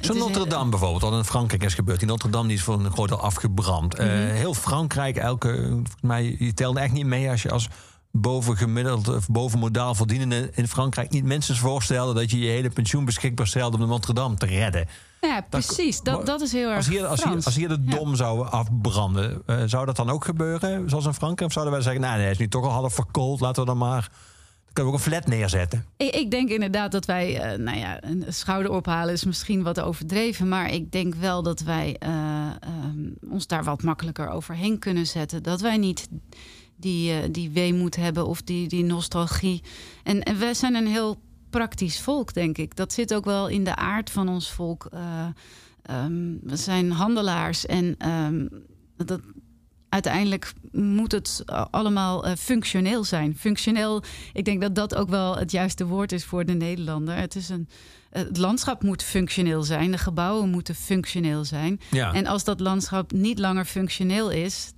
Zo'n 0.00 0.18
Notre 0.18 0.46
Dame 0.46 0.70
bijvoorbeeld, 0.70 1.02
wat 1.02 1.12
in 1.12 1.24
Frankrijk 1.24 1.64
is 1.64 1.74
gebeurd. 1.74 1.98
Die 1.98 2.08
Notre 2.08 2.30
Dame 2.30 2.48
die 2.48 2.56
is 2.56 2.62
voor 2.62 2.74
een 2.74 2.92
groot 2.92 3.08
deel 3.08 3.20
afgebrand. 3.20 3.98
Mm 3.98 4.04
-hmm. 4.04 4.26
uh, 4.26 4.32
heel 4.32 4.54
Frankrijk, 4.54 5.16
elke, 5.16 5.82
mij, 6.00 6.36
je 6.38 6.54
telde 6.54 6.80
echt 6.80 6.92
niet 6.92 7.06
mee 7.06 7.30
als 7.30 7.42
je 7.42 7.50
als 7.50 7.68
bovengemiddeld 8.10 9.08
of 9.08 9.28
bovenmodaal 9.28 9.94
verdienende 9.94 10.50
in 10.54 10.68
Frankrijk 10.68 11.10
niet 11.10 11.24
mensen 11.24 11.56
voorstelde 11.56 12.14
dat 12.14 12.30
je 12.30 12.38
je 12.38 12.48
hele 12.48 12.70
pensioen 12.70 13.04
beschikbaar 13.04 13.46
stelde 13.46 13.76
om 13.76 13.82
de 13.82 13.88
Notre 13.88 14.14
Dame 14.14 14.34
te 14.34 14.46
redden. 14.46 14.88
Ja, 15.20 15.40
precies. 15.50 16.00
Dat, 16.00 16.26
dat 16.26 16.40
is 16.40 16.52
heel 16.52 16.68
erg. 16.68 16.76
Als 16.76 16.88
hier, 16.88 17.06
als 17.06 17.24
hier, 17.24 17.44
als 17.44 17.54
hier 17.54 17.68
de 17.68 17.84
dom 17.84 18.10
ja. 18.10 18.16
zou 18.16 18.48
afbranden, 18.48 19.42
uh, 19.46 19.62
zou 19.66 19.86
dat 19.86 19.96
dan 19.96 20.10
ook 20.10 20.24
gebeuren, 20.24 20.88
zoals 20.88 21.06
in 21.06 21.14
Frankrijk? 21.14 21.48
Of 21.48 21.52
zouden 21.52 21.74
wij 21.74 21.82
zeggen, 21.82 22.00
nou, 22.00 22.14
nee, 22.14 22.22
hij 22.22 22.32
is 22.32 22.38
nu 22.38 22.48
toch 22.48 22.64
al 22.64 22.70
half 22.70 22.94
verkoold, 22.94 23.40
laten 23.40 23.62
we 23.62 23.68
dan 23.68 23.78
maar 23.78 24.10
kunnen 24.72 24.92
we 24.92 24.98
ook 24.98 25.04
een 25.04 25.12
flat 25.12 25.26
neerzetten. 25.26 25.84
Ik, 25.96 26.14
ik 26.14 26.30
denk 26.30 26.48
inderdaad 26.48 26.92
dat 26.92 27.04
wij, 27.04 27.52
uh, 27.52 27.58
nou 27.58 27.78
ja, 27.78 28.02
een 28.02 28.24
schouder 28.28 28.72
ophalen 28.72 29.14
is 29.14 29.24
misschien 29.24 29.62
wat 29.62 29.80
overdreven. 29.80 30.48
Maar 30.48 30.72
ik 30.72 30.92
denk 30.92 31.14
wel 31.14 31.42
dat 31.42 31.60
wij 31.60 31.96
uh, 32.06 32.50
um, 32.84 33.14
ons 33.30 33.46
daar 33.46 33.64
wat 33.64 33.82
makkelijker 33.82 34.28
overheen 34.28 34.78
kunnen 34.78 35.06
zetten. 35.06 35.42
Dat 35.42 35.60
wij 35.60 35.76
niet 35.76 36.08
die, 36.76 37.12
uh, 37.12 37.18
die 37.30 37.50
weemoed 37.50 37.96
hebben 37.96 38.26
of 38.26 38.42
die, 38.42 38.68
die 38.68 38.84
nostalgie. 38.84 39.62
En, 40.02 40.22
en 40.22 40.38
wij 40.38 40.54
zijn 40.54 40.74
een 40.74 40.86
heel 40.86 41.20
praktisch 41.50 42.00
volk, 42.00 42.34
denk 42.34 42.58
ik. 42.58 42.76
Dat 42.76 42.92
zit 42.92 43.14
ook 43.14 43.24
wel 43.24 43.48
in 43.48 43.64
de 43.64 43.76
aard 43.76 44.10
van 44.10 44.28
ons 44.28 44.50
volk. 44.50 44.88
Um, 45.90 46.40
we 46.42 46.56
zijn 46.56 46.90
handelaars 46.90 47.66
en 47.66 48.08
um, 48.08 48.48
dat, 48.96 49.20
uiteindelijk 49.88 50.52
moet 50.72 51.12
het 51.12 51.42
allemaal 51.70 52.26
uh, 52.26 52.32
functioneel 52.34 53.04
zijn. 53.04 53.36
Functioneel, 53.36 54.02
ik 54.32 54.44
denk 54.44 54.60
dat 54.60 54.74
dat 54.74 54.94
ook 54.94 55.08
wel 55.08 55.36
het 55.36 55.50
juiste 55.50 55.86
woord 55.86 56.12
is 56.12 56.24
voor 56.24 56.44
de 56.44 56.52
Nederlander. 56.52 57.16
Het, 57.16 57.34
is 57.34 57.48
een, 57.48 57.68
het 58.10 58.36
landschap 58.36 58.82
moet 58.82 59.02
functioneel 59.02 59.62
zijn, 59.62 59.90
de 59.90 59.98
gebouwen 59.98 60.50
moeten 60.50 60.74
functioneel 60.74 61.44
zijn. 61.44 61.80
Ja. 61.90 62.12
En 62.12 62.26
als 62.26 62.44
dat 62.44 62.60
landschap 62.60 63.12
niet 63.12 63.38
langer 63.38 63.64
functioneel 63.64 64.30
is, 64.30 64.72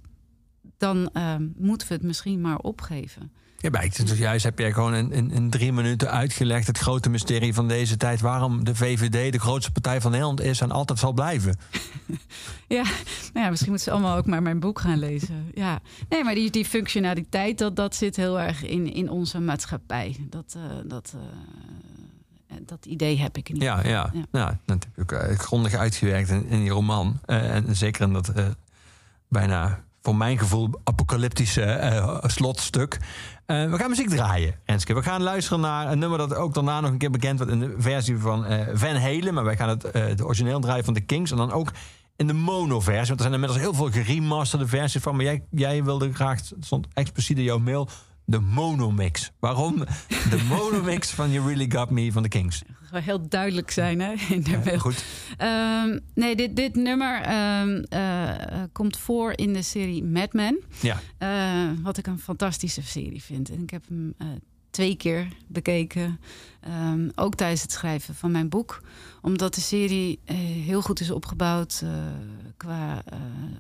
dan 0.77 1.11
uh, 1.13 1.35
moeten 1.57 1.89
we 1.89 1.95
het 1.95 2.03
misschien 2.03 2.41
maar 2.41 2.59
opgeven. 2.59 3.33
Ja, 3.65 3.71
bij 3.71 3.93
dus 4.05 4.19
juist 4.19 4.45
heb 4.45 4.59
jij 4.59 4.73
gewoon 4.73 4.95
in, 4.95 5.12
in, 5.12 5.31
in, 5.31 5.51
drie 5.51 5.73
minuten 5.73 6.11
uitgelegd 6.11 6.67
het 6.67 6.79
grote 6.79 7.11
mysterie 7.11 7.55
van 7.55 7.69
deze 7.69 7.97
tijd. 7.97 8.21
Waarom 8.21 8.65
de 8.65 8.75
VVD 8.75 9.33
de 9.33 9.39
grootste 9.39 9.73
partij 9.73 10.01
van 10.01 10.11
Nederland 10.11 10.41
is 10.41 10.61
en 10.61 10.71
altijd 10.71 10.99
zal 10.99 11.12
blijven. 11.12 11.59
ja, 12.77 12.83
nou 13.33 13.45
ja, 13.45 13.51
misschien 13.51 13.71
moeten 13.71 13.89
ze 13.89 13.91
allemaal 13.91 14.17
ook 14.17 14.27
maar 14.27 14.43
mijn 14.43 14.61
boek 14.61 14.81
gaan 14.81 14.99
lezen. 14.99 15.51
Ja, 15.55 15.81
nee, 16.09 16.25
maar 16.25 16.35
die, 16.35 16.51
die 16.51 16.65
functionaliteit, 16.65 17.59
dat, 17.59 17.77
dat 17.77 17.95
zit 17.95 18.17
heel 18.17 18.41
erg 18.41 18.62
in, 18.62 18.95
in 18.95 19.11
onze 19.11 19.41
maatschappij. 19.41 20.17
Dat, 20.31 20.55
uh, 20.57 20.62
dat, 20.87 21.15
uh, 21.17 22.57
dat 22.67 22.87
idee 22.87 23.19
heb 23.19 23.37
ik 23.37 23.53
niet. 23.53 23.62
Ja, 23.62 23.87
ja. 23.87 24.11
ja. 24.12 24.25
Nou, 24.31 24.55
dat 24.65 24.87
heb 24.95 24.95
je 24.95 25.03
ook 25.03 25.12
uh, 25.12 25.39
grondig 25.39 25.75
uitgewerkt 25.75 26.29
in, 26.29 26.47
in 26.47 26.62
je 26.62 26.71
roman. 26.71 27.21
en 27.27 27.77
zeker 27.77 28.03
in 28.03 28.12
dat 28.12 28.33
bijna 29.29 29.85
voor 30.05 30.17
mijn 30.17 30.39
gevoel 30.39 30.71
apocalyptische 31.05 31.81
uh, 31.83 32.19
slotstuk. 32.23 32.99
Uh, 33.47 33.71
we 33.71 33.77
gaan 33.77 33.91
muziek 33.91 34.09
draaien, 34.09 34.55
Renske. 34.65 34.95
We 34.95 35.03
gaan 35.03 35.23
luisteren 35.23 35.61
naar 35.61 35.93
een 35.93 35.99
nummer 35.99 36.19
dat 36.19 36.35
ook 36.35 36.55
daarna 36.55 36.81
nog 36.81 36.91
een 36.91 36.99
keer 36.99 37.11
bekend 37.11 37.39
wordt 37.39 37.53
in 37.53 37.61
de 37.61 37.75
versie 37.79 38.19
van 38.19 38.53
uh, 38.53 38.61
Van 38.73 38.97
Halen. 38.97 39.35
Maar 39.35 39.45
wij 39.45 39.57
gaan 39.57 39.69
het, 39.69 39.85
uh, 39.85 39.93
het 39.93 40.23
origineel 40.23 40.61
draaien 40.61 40.85
van 40.85 40.95
de 40.95 41.01
Kings. 41.01 41.31
En 41.31 41.37
dan 41.37 41.53
ook 41.53 41.73
in 42.17 42.27
de 42.27 42.33
mono-versie. 42.33 43.07
Want 43.07 43.21
er 43.21 43.27
zijn 43.27 43.33
inmiddels 43.33 43.61
heel 43.61 43.75
veel 43.75 43.91
geremasterde 43.91 44.67
versies 44.67 45.03
van. 45.03 45.17
Maar 45.17 45.25
jij, 45.25 45.45
jij 45.51 45.85
wilde 45.85 46.15
graag, 46.15 46.39
het 46.39 46.65
stond 46.65 46.87
expliciet 46.93 47.39
in 47.39 47.45
jouw 47.45 47.59
mail, 47.59 47.89
de 48.25 48.41
monomix. 48.41 49.33
Waarom 49.39 49.85
de 50.09 50.47
monomix 50.57 51.11
van 51.11 51.31
You 51.31 51.47
Really 51.47 51.70
Got 51.70 51.91
Me 51.91 52.12
van 52.12 52.22
de 52.22 52.29
Kings? 52.29 52.62
heel 53.03 53.29
duidelijk 53.29 53.70
zijn 53.70 54.01
hè, 54.01 54.12
in 54.35 54.43
de 54.43 54.61
ja, 54.64 54.79
goed. 54.79 55.05
Um, 55.43 56.01
nee, 56.14 56.37
dit, 56.37 56.57
dit 56.57 56.75
nummer 56.75 57.16
um, 57.61 57.85
uh, 57.91 58.62
komt 58.72 58.97
voor 58.97 59.33
in 59.37 59.53
de 59.53 59.62
serie 59.62 60.05
Mad 60.05 60.33
Men. 60.33 60.62
Ja. 60.81 61.01
Uh, 61.18 61.79
wat 61.83 61.97
ik 61.97 62.07
een 62.07 62.18
fantastische 62.18 62.83
serie 62.83 63.22
vind. 63.22 63.51
En 63.51 63.62
ik 63.62 63.70
heb 63.70 63.89
hem 63.89 64.14
uh, 64.18 64.29
twee 64.70 64.97
keer 64.97 65.29
bekeken. 65.47 66.20
Um, 66.68 67.11
ook 67.14 67.35
tijdens 67.35 67.62
het 67.62 67.72
schrijven 67.72 68.14
van 68.14 68.31
mijn 68.31 68.49
boek. 68.49 68.83
Omdat 69.22 69.55
de 69.55 69.61
serie 69.61 70.20
heel 70.64 70.83
goed 70.83 71.01
is 71.01 71.11
opgebouwd 71.11 71.85
qua 72.57 73.03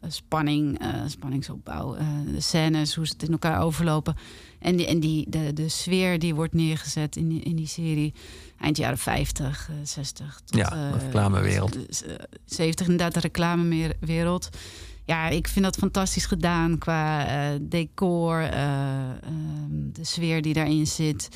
spanning, 0.08 0.80
spanningsopbouw. 1.06 1.96
de 2.32 2.40
scènes, 2.40 2.94
hoe 2.94 3.06
ze 3.06 3.12
het 3.12 3.22
in 3.22 3.32
elkaar 3.32 3.60
overlopen. 3.60 4.16
En, 4.64 4.76
die, 4.76 4.86
en 4.86 5.00
die, 5.00 5.26
de, 5.28 5.52
de 5.52 5.68
sfeer 5.68 6.18
die 6.18 6.34
wordt 6.34 6.54
neergezet 6.54 7.16
in 7.16 7.28
die, 7.28 7.40
in 7.40 7.56
die 7.56 7.66
serie 7.66 8.14
eind 8.58 8.76
jaren 8.76 8.98
50, 8.98 9.70
60. 9.82 10.40
Tot, 10.44 10.58
ja, 10.58 10.68
de 10.68 10.98
reclamewereld. 10.98 11.76
Uh, 11.76 12.14
70, 12.44 12.86
inderdaad, 12.86 13.14
de 13.14 13.20
reclamewereld. 13.20 14.48
Ja, 15.04 15.28
ik 15.28 15.48
vind 15.48 15.64
dat 15.64 15.76
fantastisch 15.76 16.26
gedaan 16.26 16.78
qua 16.78 17.26
uh, 17.26 17.58
decor, 17.60 18.42
uh, 18.42 18.50
de 19.92 20.04
sfeer 20.04 20.42
die 20.42 20.54
daarin 20.54 20.86
zit. 20.86 21.28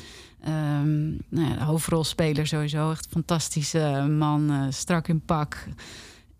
Um, 0.47 1.17
nou 1.29 1.49
ja, 1.49 1.55
de 1.55 1.63
hoofdrolspeler 1.63 2.47
sowieso, 2.47 2.91
echt 2.91 3.07
fantastische 3.09 4.07
man, 4.17 4.67
strak 4.73 5.07
in 5.07 5.21
pak. 5.21 5.67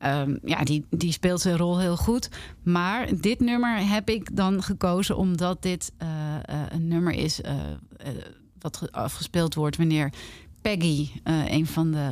Um, 0.05 0.39
ja, 0.43 0.63
die, 0.63 0.85
die 0.89 1.11
speelt 1.11 1.41
zijn 1.41 1.57
rol 1.57 1.79
heel 1.79 1.97
goed. 1.97 2.29
Maar 2.63 3.19
dit 3.21 3.39
nummer 3.39 3.87
heb 3.87 4.09
ik 4.09 4.35
dan 4.35 4.63
gekozen 4.63 5.17
omdat 5.17 5.61
dit 5.61 5.91
uh, 6.01 6.07
uh, 6.09 6.61
een 6.69 6.87
nummer 6.87 7.13
is 7.13 7.39
uh, 7.39 7.51
wat 8.59 8.91
afgespeeld 8.91 9.55
wordt 9.55 9.77
wanneer 9.77 10.13
Peggy, 10.61 11.09
een 11.23 11.67
van 11.67 11.91
de 11.91 12.11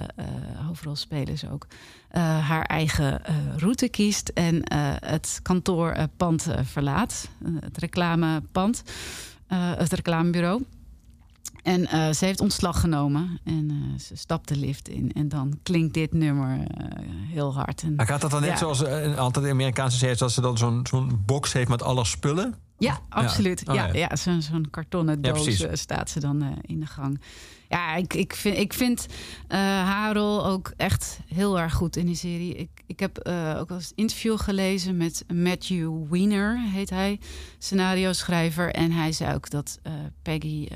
hoofdrolspelers 0.65 1.47
ook, 1.49 1.67
haar 2.41 2.65
eigen 2.65 3.21
route 3.57 3.87
kiest 3.87 4.29
en 4.29 4.61
het 5.05 5.39
kantoorpand 5.41 6.47
verlaat, 6.61 7.29
het 7.59 7.77
reclamepand, 7.77 8.83
het 9.77 9.93
reclamebureau. 9.93 10.63
En 11.63 11.81
uh, 11.81 12.11
ze 12.11 12.25
heeft 12.25 12.41
ontslag 12.41 12.79
genomen 12.79 13.39
en 13.43 13.71
uh, 13.71 13.99
ze 13.99 14.15
stapt 14.15 14.47
de 14.47 14.55
lift 14.55 14.89
in. 14.89 15.11
En 15.13 15.29
dan 15.29 15.59
klinkt 15.63 15.93
dit 15.93 16.13
nummer 16.13 16.57
uh, 16.57 16.65
heel 17.31 17.53
hard. 17.53 17.81
En, 17.81 17.95
maar 17.95 18.05
gaat 18.05 18.21
dat 18.21 18.31
dan 18.31 18.41
net 18.41 18.49
ja. 18.49 18.57
zoals 18.57 18.85
altijd 19.17 19.45
de 19.45 19.51
Amerikaanse 19.51 19.97
series... 19.97 20.17
dat 20.17 20.31
ze 20.31 20.41
dan 20.41 20.57
zo'n 20.57 20.85
zo'n 20.89 21.21
box 21.25 21.53
heeft 21.53 21.69
met 21.69 21.83
alle 21.83 22.05
spullen? 22.05 22.55
Ja, 22.77 22.99
absoluut. 23.09 23.63
Oh, 23.67 23.75
ja, 23.75 23.85
ja. 23.85 23.93
ja. 23.93 24.15
zo'n 24.15 24.41
zo'n 24.41 24.67
kartonnen 24.69 25.21
doos 25.21 25.61
eh, 25.61 25.69
staat 25.73 26.09
ze 26.09 26.19
dan 26.19 26.41
eh, 26.41 26.47
in 26.61 26.79
de 26.79 26.85
gang. 26.85 27.21
Ja, 27.69 27.95
ik, 27.95 28.13
ik 28.13 28.33
vind, 28.33 28.57
ik 28.57 28.73
vind 28.73 29.07
rol 30.13 30.45
ook 30.45 30.73
echt 30.77 31.19
heel 31.27 31.59
erg 31.59 31.73
goed 31.73 31.95
in 31.95 32.05
die 32.05 32.15
serie. 32.15 32.55
Ik, 32.55 32.69
ik 32.85 32.99
heb 32.99 33.17
eh, 33.17 33.55
ook 33.59 33.69
wel 33.69 33.77
eens 33.77 33.89
een 33.89 33.95
interview 33.95 34.39
gelezen 34.39 34.97
met 34.97 35.25
Matthew 35.33 36.07
Weiner, 36.09 36.59
heet 36.59 36.89
hij, 36.89 37.19
scenario 37.57 38.13
schrijver. 38.13 38.73
En 38.73 38.91
hij 38.91 39.11
zei 39.11 39.35
ook 39.35 39.49
dat 39.49 39.79
eh, 39.83 39.93
Peggy 40.21 40.67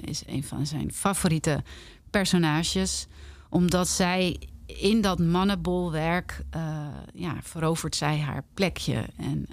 is 0.00 0.22
een 0.26 0.44
van 0.44 0.66
zijn 0.66 0.92
favoriete 0.92 1.62
personages. 2.10 3.06
Omdat 3.48 3.88
zij 3.88 4.40
in 4.66 5.00
dat 5.00 5.18
mannenbolwerk, 5.18 6.44
ja, 7.14 7.36
verovert 7.42 7.96
zij 7.96 8.18
haar 8.18 8.44
plekje. 8.54 9.04
En 9.16 9.46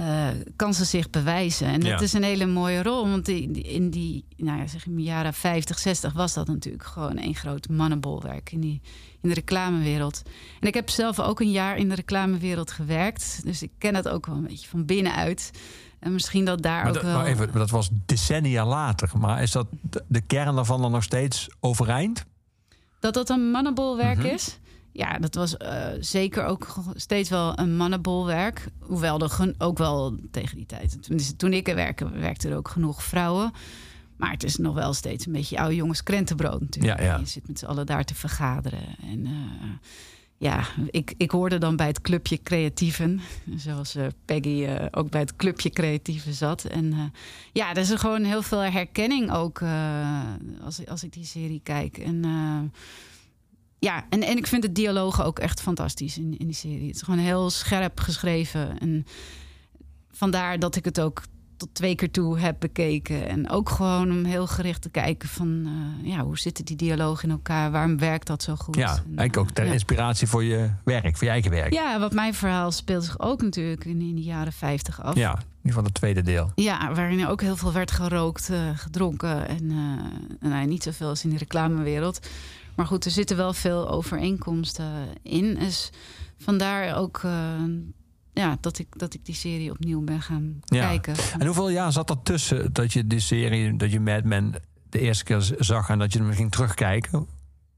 eh, 0.00 0.28
kan 0.56 0.74
ze 0.74 0.84
zich 0.84 1.10
bewijzen. 1.10 1.66
En 1.66 1.80
Ja. 1.82 1.90
dat 1.90 2.00
is 2.00 2.12
een 2.12 2.22
hele 2.22 2.46
mooie 2.46 2.82
rol. 2.82 3.08
Want 3.08 3.24
die, 3.26 3.50
die- 3.50 3.62
in 3.62 3.90
die 3.90 4.24
nou 4.36 4.58
ja, 4.58 4.66
zeg 4.66 4.86
in 4.86 4.96
de 4.96 5.02
jaren 5.02 5.34
50, 5.34 5.78
60 5.78 6.12
was 6.12 6.34
dat 6.34 6.46
natuurlijk 6.46 6.84
gewoon 6.84 7.16
één 7.18 7.34
groot 7.34 7.68
mannenbolwerk 7.68 8.52
in, 8.52 8.60
die, 8.60 8.80
in 9.20 9.28
de 9.28 9.34
reclamewereld. 9.34 10.22
En 10.60 10.68
ik 10.68 10.74
heb 10.74 10.90
zelf 10.90 11.20
ook 11.20 11.40
een 11.40 11.50
jaar 11.50 11.76
in 11.76 11.88
de 11.88 11.94
reclamewereld 11.94 12.70
gewerkt. 12.70 13.40
Dus 13.44 13.62
ik 13.62 13.70
ken 13.78 13.94
het 13.94 14.08
ook 14.08 14.26
wel 14.26 14.36
een 14.36 14.46
beetje 14.46 14.68
van 14.68 14.84
binnenuit. 14.84 15.50
En 15.98 16.12
misschien 16.12 16.44
dat 16.44 16.62
daar 16.62 16.78
Maar, 16.78 16.88
ook 16.88 16.94
dat, 16.94 17.02
wel. 17.02 17.14
maar 17.16 17.26
even, 17.26 17.48
maar 17.48 17.58
dat 17.58 17.70
was 17.70 17.88
decennia 18.06 18.66
later. 18.66 19.10
Maar 19.18 19.42
is 19.42 19.50
dat 19.50 19.66
de, 19.80 20.04
de 20.08 20.20
kern 20.20 20.54
daarvan 20.54 20.80
dan 20.82 20.90
nog 20.90 21.02
steeds 21.02 21.48
overeind? 21.60 22.24
Dat 23.00 23.14
dat 23.14 23.28
een 23.30 23.50
mannenbolwerk 23.50 24.16
Mhm. 24.18 24.26
is? 24.26 24.58
Ja, 24.92 25.18
dat 25.18 25.34
was 25.34 25.56
eh, 25.56 25.86
zeker 26.00 26.44
ook 26.44 26.74
steeds 26.94 27.30
wel 27.30 27.58
een 27.58 27.76
mannenbolwerk. 27.76 28.68
Hoewel 28.78 29.20
er 29.20 29.54
ook 29.58 29.78
wel 29.78 30.16
tegen 30.30 30.56
die 30.56 30.66
tijd... 30.66 31.02
Tenminste, 31.02 31.36
toen 31.36 31.52
ik 31.52 31.68
er 31.68 31.74
werkte, 31.74 32.10
werkten 32.10 32.50
er 32.50 32.56
ook 32.56 32.68
genoeg 32.68 33.02
vrouwen. 33.02 33.52
Maar 34.16 34.30
het 34.30 34.44
is 34.44 34.56
nog 34.56 34.74
wel 34.74 34.92
steeds 34.92 35.26
een 35.26 35.32
beetje 35.32 35.58
oude 35.58 35.74
jongens 35.74 36.02
krentenbrood 36.02 36.60
natuurlijk. 36.60 36.98
Ja, 36.98 37.04
ja. 37.04 37.18
Je 37.18 37.26
zit 37.26 37.48
met 37.48 37.58
z'n 37.58 37.66
allen 37.66 37.86
daar 37.86 38.04
te 38.04 38.14
vergaderen. 38.14 38.96
En 39.02 39.26
eh, 39.26 39.32
ja, 40.36 40.64
ik, 40.90 41.14
ik 41.16 41.30
hoorde 41.30 41.58
dan 41.58 41.76
bij 41.76 41.86
het 41.86 42.00
clubje 42.00 42.42
creatieven. 42.42 43.20
Zoals 43.56 43.94
eh, 43.94 44.06
Peggy 44.24 44.68
ook 44.90 45.10
bij 45.10 45.20
het 45.20 45.36
clubje 45.36 45.70
creatieven 45.70 46.34
zat. 46.34 46.64
En 46.64 47.12
ja, 47.52 47.70
er 47.70 47.76
is 47.76 47.90
er 47.90 47.98
gewoon 47.98 48.24
heel 48.24 48.42
veel 48.42 48.60
herkenning 48.60 49.32
ook 49.32 49.62
als, 50.64 50.86
als 50.86 51.04
ik 51.04 51.12
die 51.12 51.24
serie 51.24 51.60
kijk. 51.62 51.98
En 51.98 52.24
ja, 53.80 54.04
en, 54.08 54.22
en 54.22 54.36
ik 54.36 54.46
vind 54.46 54.62
de 54.62 54.72
dialogen 54.72 55.24
ook 55.24 55.38
echt 55.38 55.60
fantastisch 55.60 56.18
in, 56.18 56.38
in 56.38 56.46
die 56.46 56.54
serie. 56.56 56.86
Het 56.86 56.96
is 56.96 57.02
gewoon 57.02 57.20
heel 57.20 57.50
scherp 57.50 58.00
geschreven. 58.00 58.78
En 58.78 59.06
vandaar 60.10 60.58
dat 60.58 60.76
ik 60.76 60.84
het 60.84 61.00
ook 61.00 61.22
tot 61.56 61.74
twee 61.74 61.94
keer 61.94 62.10
toe 62.10 62.38
heb 62.38 62.56
bekeken. 62.58 63.28
En 63.28 63.50
ook 63.50 63.68
gewoon 63.68 64.10
om 64.10 64.24
heel 64.24 64.46
gericht 64.46 64.82
te 64.82 64.90
kijken 64.90 65.28
van... 65.28 65.62
eh, 65.66 66.10
ja, 66.10 66.24
hoe 66.24 66.38
zitten 66.38 66.64
die 66.64 66.76
dialogen 66.76 67.24
in 67.28 67.30
elkaar? 67.30 67.70
Waarom 67.70 67.98
werkt 67.98 68.26
dat 68.26 68.42
zo 68.42 68.54
goed? 68.56 68.76
Ja, 68.76 68.90
En, 68.90 68.96
eigenlijk 69.04 69.36
ook 69.36 69.50
ter 69.50 69.64
ja. 69.66 69.72
inspiratie 69.72 70.26
voor 70.28 70.44
je 70.44 70.70
werk, 70.84 71.16
voor 71.16 71.26
je 71.26 71.32
eigen 71.32 71.50
werk. 71.50 71.72
Ja, 71.72 71.98
want 71.98 72.12
mijn 72.12 72.34
verhaal 72.34 72.70
speelt 72.72 73.04
zich 73.04 73.20
ook 73.20 73.42
natuurlijk 73.42 73.84
in, 73.84 74.00
in 74.00 74.14
de 74.14 74.22
jaren 74.22 74.52
50 74.52 75.02
af. 75.02 75.14
Ja, 75.16 75.30
in 75.32 75.38
ieder 75.38 75.48
geval 75.62 75.84
het 75.84 75.94
tweede 75.94 76.22
deel. 76.22 76.52
Ja, 76.54 76.94
waarin 76.94 77.20
er 77.20 77.28
ook 77.28 77.40
heel 77.40 77.56
veel 77.56 77.72
werd 77.72 77.90
gerookt, 77.90 78.50
eh, 78.50 78.68
gedronken. 78.74 79.48
En 79.48 79.70
eh, 80.40 80.50
nou, 80.50 80.66
niet 80.66 80.82
zoveel 80.82 81.08
als 81.08 81.24
in 81.24 81.30
de 81.30 81.38
reclamewereld. 81.38 82.28
Maar 82.80 82.88
goed, 82.88 83.04
er 83.04 83.10
zitten 83.10 83.36
wel 83.36 83.52
veel 83.52 83.88
overeenkomsten 83.90 84.92
in. 85.22 85.54
Dus 85.54 85.90
vandaar 86.38 86.96
ook 86.96 87.20
eh, 87.24 87.62
ja, 88.32 88.56
dat, 88.60 88.78
ik, 88.78 88.86
dat 88.98 89.14
ik 89.14 89.24
die 89.24 89.34
serie 89.34 89.70
opnieuw 89.70 90.00
ben 90.00 90.20
gaan 90.22 90.60
Ja. 90.64 90.86
kijken. 90.86 91.14
En 91.38 91.46
hoeveel 91.46 91.68
jaar 91.70 91.92
zat 91.92 92.10
er 92.10 92.22
tussen 92.22 92.72
dat 92.72 92.92
je 92.92 93.06
die 93.06 93.20
serie, 93.20 93.76
dat 93.76 93.92
je 93.92 94.00
Mad 94.00 94.24
Men 94.24 94.54
de 94.88 94.98
eerste 95.00 95.24
keer 95.24 95.50
zag 95.58 95.88
en 95.88 95.98
dat 95.98 96.12
je 96.12 96.18
hem 96.18 96.32
ging 96.32 96.50
terugkijken? 96.50 97.26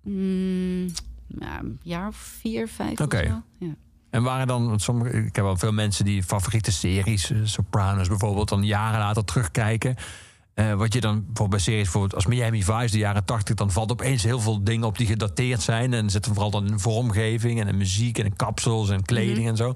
Mm, 0.02 0.86
ja, 1.26 1.58
een 1.58 1.78
jaar 1.82 2.08
of 2.08 2.16
vier, 2.16 2.68
vijf 2.68 3.00
Oké. 3.00 3.16
of 3.18 3.26
zo. 3.26 3.66
Ja. 3.66 3.74
En 4.10 4.22
waren 4.22 4.46
dan, 4.46 4.80
sommige, 4.80 5.10
ik 5.24 5.36
heb 5.36 5.44
wel 5.44 5.56
veel 5.56 5.72
mensen 5.72 6.04
die 6.04 6.22
favoriete 6.22 6.72
series, 6.72 7.30
eh, 7.30 7.38
Sopranos 7.44 8.08
bijvoorbeeld, 8.08 8.48
dan 8.48 8.64
jaren 8.64 8.98
later 8.98 9.24
terugkijken. 9.24 9.96
Eh, 10.54 10.72
wat 10.74 10.92
je 10.92 11.00
dan 11.00 11.14
bijvoorbeeld 11.14 11.48
bij 11.50 11.58
series 11.58 11.82
bijvoorbeeld 11.82 12.14
als 12.14 12.26
Miami 12.26 12.62
Vice, 12.64 12.90
de 12.90 12.98
jaren 12.98 13.24
80, 13.24 13.54
dan 13.54 13.70
valt 13.70 13.90
opeens 13.92 14.22
heel 14.22 14.40
veel 14.40 14.64
dingen 14.64 14.86
op 14.86 14.98
die 14.98 15.06
gedateerd 15.06 15.62
zijn. 15.62 15.92
En 15.94 16.10
zitten 16.10 16.32
vooral 16.32 16.50
dan 16.50 16.66
in 16.66 16.78
vormgeving 16.80 17.60
en 17.60 17.68
in 17.68 17.76
muziek 17.76 18.18
en 18.18 18.24
in 18.24 18.36
kapsels 18.36 18.90
en 18.90 19.02
kleding 19.02 19.38
Mhm. 19.38 19.48
en 19.48 19.56
zo. 19.56 19.72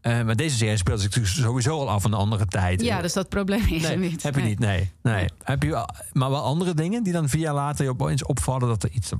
Eh, 0.00 0.22
maar 0.22 0.36
deze 0.36 0.56
serie 0.56 0.76
speelt 0.76 1.00
zich 1.00 1.08
natuurlijk 1.14 1.36
sowieso 1.46 1.78
al 1.78 1.90
af 1.90 2.02
van 2.02 2.12
een 2.12 2.18
andere 2.18 2.46
tijd. 2.46 2.80
ja, 2.82 3.02
dus 3.02 3.12
dat 3.12 3.28
probleem 3.28 3.60
is 3.60 3.82
nee, 3.82 3.90
er 3.92 3.98
niet. 3.98 4.22
heb 4.22 4.34
je 4.34 4.40
Nee. 4.40 4.48
niet, 4.50 4.58
nee. 4.58 4.90
nee. 5.02 5.26
Heb 5.42 5.62
je 5.62 5.86
maar 6.12 6.30
wel 6.30 6.42
andere 6.42 6.74
dingen 6.74 7.02
die 7.02 7.12
dan 7.12 7.28
vier 7.28 7.40
jaar 7.40 7.54
later 7.54 7.84
je 7.84 7.90
opeens 7.90 8.24
opvallen 8.24 8.68
dat 8.68 8.82
er 8.82 8.90
iets 8.90 9.12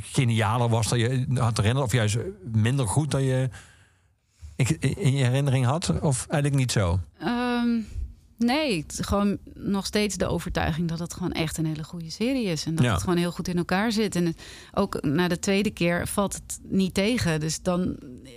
genialer 0.00 0.68
was 0.68 0.88
dan 0.88 0.98
je 0.98 1.26
had 1.34 1.56
herinnerd, 1.56 1.86
of 1.86 1.92
juist 1.92 2.16
minder 2.52 2.88
goed 2.88 3.10
dan 3.10 3.22
je 3.22 3.48
in 4.80 5.12
je 5.16 5.24
herinnering 5.24 5.64
had? 5.64 6.00
Of 6.00 6.26
eigenlijk 6.28 6.54
niet 6.60 6.72
zo? 6.72 6.98
Ehm, 7.20 7.68
nee, 8.40 8.84
het 8.86 9.06
gewoon 9.06 9.38
nog 9.54 9.86
steeds 9.86 10.16
de 10.16 10.26
overtuiging 10.26 10.88
dat 10.88 10.98
het 10.98 11.14
gewoon 11.14 11.32
echt 11.32 11.58
een 11.58 11.66
hele 11.66 11.84
goede 11.84 12.10
serie 12.10 12.44
is. 12.46 12.64
En 12.64 12.74
dat 12.74 12.84
Ja. 12.84 12.92
het 12.92 13.02
gewoon 13.02 13.18
heel 13.18 13.32
goed 13.32 13.48
in 13.48 13.56
elkaar 13.56 13.92
zit. 13.92 14.16
En 14.16 14.26
het- 14.26 14.40
ook 14.72 15.02
na 15.02 15.28
de 15.28 15.38
tweede 15.38 15.70
keer 15.70 16.06
valt 16.08 16.34
het 16.34 16.58
niet 16.68 16.94
tegen. 16.94 17.40
Dus 17.40 17.62
dan 17.62 17.96
eh, 18.24 18.30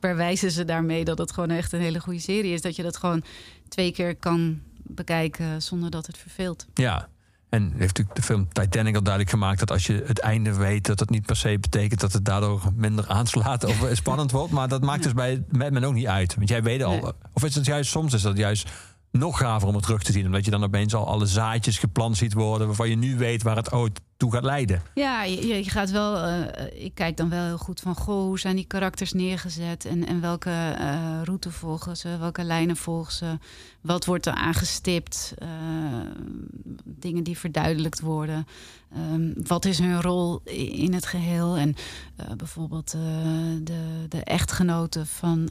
verwijzen 0.00 0.50
ze 0.50 0.64
daarmee 0.64 1.04
dat 1.04 1.18
het 1.18 1.32
gewoon 1.32 1.50
echt 1.50 1.72
een 1.72 1.80
hele 1.80 2.00
goede 2.00 2.20
serie 2.20 2.52
is. 2.52 2.60
Dat 2.62 2.76
je 2.76 2.82
dat 2.82 2.96
gewoon 2.96 3.22
twee 3.68 3.92
keer 3.92 4.16
kan 4.16 4.60
bekijken 4.82 5.62
zonder 5.62 5.90
dat 5.90 6.06
het 6.06 6.18
verveelt. 6.18 6.66
Ja. 6.74 7.08
En 7.48 7.62
heeft 7.62 7.78
natuurlijk 7.78 8.16
de 8.16 8.22
film 8.22 8.48
Titanic 8.52 8.94
al 8.94 9.02
duidelijk 9.02 9.32
gemaakt 9.34 9.58
dat 9.58 9.70
als 9.70 9.86
je 9.86 10.02
het 10.06 10.18
einde 10.18 10.54
weet, 10.54 10.86
dat 10.86 11.00
het 11.00 11.10
niet 11.10 11.26
per 11.26 11.36
se 11.36 11.58
betekent 11.60 12.00
dat 12.00 12.12
het 12.12 12.24
daardoor 12.24 12.62
minder 12.74 13.08
aanslaat 13.08 13.64
of 13.64 13.88
spannend 13.92 14.30
wordt. 14.30 14.52
Maar 14.52 14.68
dat 14.68 14.82
maakt 14.82 15.02
dus 15.02 15.12
bij 15.14 15.44
Mad 15.50 15.70
Men 15.70 15.84
ook 15.84 15.94
niet 15.94 16.06
uit. 16.06 16.34
Want 16.34 16.48
jij 16.48 16.62
weet 16.62 16.82
al. 16.82 16.90
Nee. 17.00 17.12
Of 17.32 17.44
is 17.44 17.54
het 17.54 17.66
juist 17.66 17.90
soms 17.90 18.14
is 18.14 18.22
dat 18.22 18.36
juist 18.36 18.70
nog 19.10 19.38
gaver 19.38 19.68
om 19.68 19.74
het 19.74 19.82
terug 19.82 20.02
te 20.02 20.12
zien. 20.12 20.26
Omdat 20.26 20.44
je 20.44 20.50
dan 20.50 20.64
opeens 20.64 20.94
al 20.94 21.06
alle 21.06 21.26
zaadjes 21.26 21.78
geplant 21.78 22.16
ziet 22.16 22.32
worden. 22.32 22.66
waarvan 22.66 22.88
je 22.88 22.96
nu 22.96 23.16
weet 23.16 23.42
waar 23.42 23.56
het 23.56 23.72
ooit 23.72 24.00
toe 24.16 24.32
gaat 24.32 24.44
leiden. 24.44 24.82
Ja, 24.94 25.22
je, 25.24 25.46
je 25.64 25.70
gaat 25.70 25.90
wel. 25.90 26.16
eh, 26.16 26.84
ik 26.84 26.94
kijk 26.94 27.16
dan 27.16 27.28
wel 27.28 27.44
heel 27.44 27.58
goed 27.58 27.80
van. 27.80 27.94
Goh, 27.94 28.22
hoe 28.22 28.38
zijn 28.38 28.56
die 28.56 28.64
karakters 28.64 29.12
neergezet? 29.12 29.84
En, 29.84 30.06
en 30.06 30.20
welke 30.20 30.50
eh, 30.78 31.20
route 31.24 31.50
volgen 31.50 31.96
ze? 31.96 32.16
Welke 32.18 32.44
lijnen 32.44 32.76
volgen 32.76 33.12
ze? 33.12 33.38
Wat 33.80 34.04
wordt 34.04 34.26
er 34.26 34.32
aangestipt? 34.32 35.34
Eh, 35.38 35.48
dingen 36.84 37.22
die 37.22 37.38
verduidelijkt 37.38 38.00
worden. 38.00 38.46
Ehm, 38.92 39.32
wat 39.46 39.64
is 39.64 39.78
hun 39.78 40.00
rol 40.02 40.40
in 40.44 40.94
het 40.94 41.06
geheel? 41.06 41.56
En 41.56 41.74
bijvoorbeeld 42.36 42.90
de, 42.90 44.04
de 44.08 44.24
echtgenote 44.24 45.06
van 45.06 45.48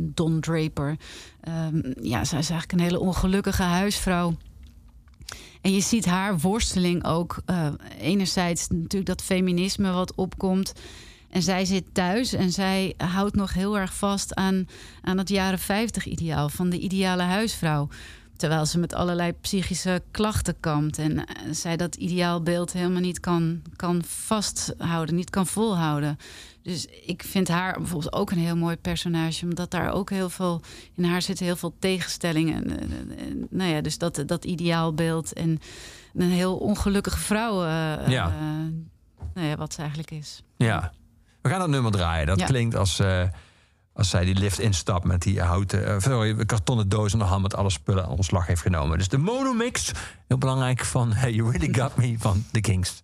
Don 0.00 0.40
Draper. 0.40 0.96
Ehm, 1.40 1.80
ja, 2.00 2.24
zij 2.24 2.38
is 2.38 2.50
eigenlijk 2.50 2.72
een 2.72 2.80
hele 2.86 3.00
ongelukkige 3.00 3.62
huisvrouw. 3.62 4.34
En 5.64 5.72
je 5.72 5.80
ziet 5.80 6.04
haar 6.04 6.38
worsteling 6.38 7.04
ook. 7.04 7.36
eh, 7.46 7.68
enerzijds 7.98 8.68
natuurlijk 8.68 9.06
dat 9.06 9.22
feminisme 9.22 9.92
wat 9.92 10.14
opkomt. 10.14 10.72
En 11.30 11.42
zij 11.42 11.64
zit 11.64 11.84
thuis 11.92 12.32
en 12.32 12.52
zij 12.52 12.94
houdt 12.96 13.34
nog 13.34 13.52
heel 13.52 13.78
erg 13.78 13.94
vast 13.94 14.34
aan, 14.34 14.68
aan 15.02 15.18
het 15.18 15.28
jaren 15.28 15.58
50 15.58 16.06
ideaal 16.06 16.48
van 16.48 16.70
de 16.70 16.78
ideale 16.78 17.22
huisvrouw. 17.22 17.88
Terwijl 18.36 18.66
ze 18.66 18.78
met 18.78 18.94
allerlei 18.94 19.32
psychische 19.32 20.02
klachten 20.10 20.60
kampt. 20.60 20.98
En 20.98 21.26
eh, 21.26 21.34
zij 21.50 21.76
dat 21.76 21.94
ideaalbeeld 21.94 22.72
helemaal 22.72 23.00
niet 23.00 23.20
kan, 23.20 23.62
kan 23.76 24.02
vasthouden, 24.06 25.14
niet 25.14 25.30
kan 25.30 25.46
volhouden. 25.46 26.18
Dus 26.64 26.86
ik 26.86 27.22
vind 27.22 27.48
haar 27.48 27.78
bijvoorbeeld 27.78 28.12
ook 28.12 28.30
een 28.30 28.38
heel 28.38 28.56
mooi 28.56 28.76
personage. 28.76 29.44
Omdat 29.44 29.70
daar 29.70 29.92
ook 29.92 30.10
heel 30.10 30.30
veel... 30.30 30.60
In 30.94 31.04
haar 31.04 31.22
zitten 31.22 31.44
heel 31.46 31.56
veel 31.56 31.74
tegenstellingen. 31.78 32.80
En, 32.80 32.90
en, 33.18 33.46
nou 33.50 33.70
ja, 33.70 33.80
dus 33.80 33.98
dat, 33.98 34.22
dat 34.26 34.44
ideaalbeeld. 34.44 35.32
En 35.32 35.60
een 36.14 36.30
heel 36.30 36.56
ongelukkige 36.56 37.18
vrouw. 37.18 37.62
eh, 37.64 38.08
Ja. 38.08 38.26
eh, 38.26 38.34
nou 39.34 39.46
ja, 39.48 39.56
wat 39.56 39.72
ze 39.72 39.78
eigenlijk 39.78 40.10
is. 40.10 40.42
Ja. 40.56 40.92
We 41.42 41.48
gaan 41.48 41.58
dat 41.58 41.68
nummer 41.68 41.92
draaien. 41.92 42.26
Dat 42.26 42.38
Ja. 42.38 42.46
klinkt 42.46 42.74
als, 42.76 42.98
eh, 42.98 43.22
als 43.92 44.10
zij 44.10 44.24
die 44.24 44.34
lift 44.34 44.58
instapt 44.58 45.04
met 45.04 45.22
die 45.22 45.40
houten, 45.40 46.02
sorry, 46.02 46.44
kartonnen 46.46 46.88
doos 46.88 47.12
in 47.12 47.18
de 47.18 47.24
hand 47.24 47.42
met 47.42 47.54
alle 47.54 47.70
spullen 47.70 48.04
aan 48.04 48.10
ontslag 48.10 48.46
heeft 48.46 48.62
genomen. 48.62 48.98
Dus 48.98 49.08
de 49.08 49.18
monomix, 49.18 49.92
heel 50.28 50.38
belangrijk 50.38 50.84
van 50.84 51.12
Hey, 51.12 51.32
You 51.32 51.50
Really 51.50 51.74
Got 51.74 51.96
Me 51.96 52.14
van 52.18 52.44
The 52.52 52.60
Kings. 52.60 53.02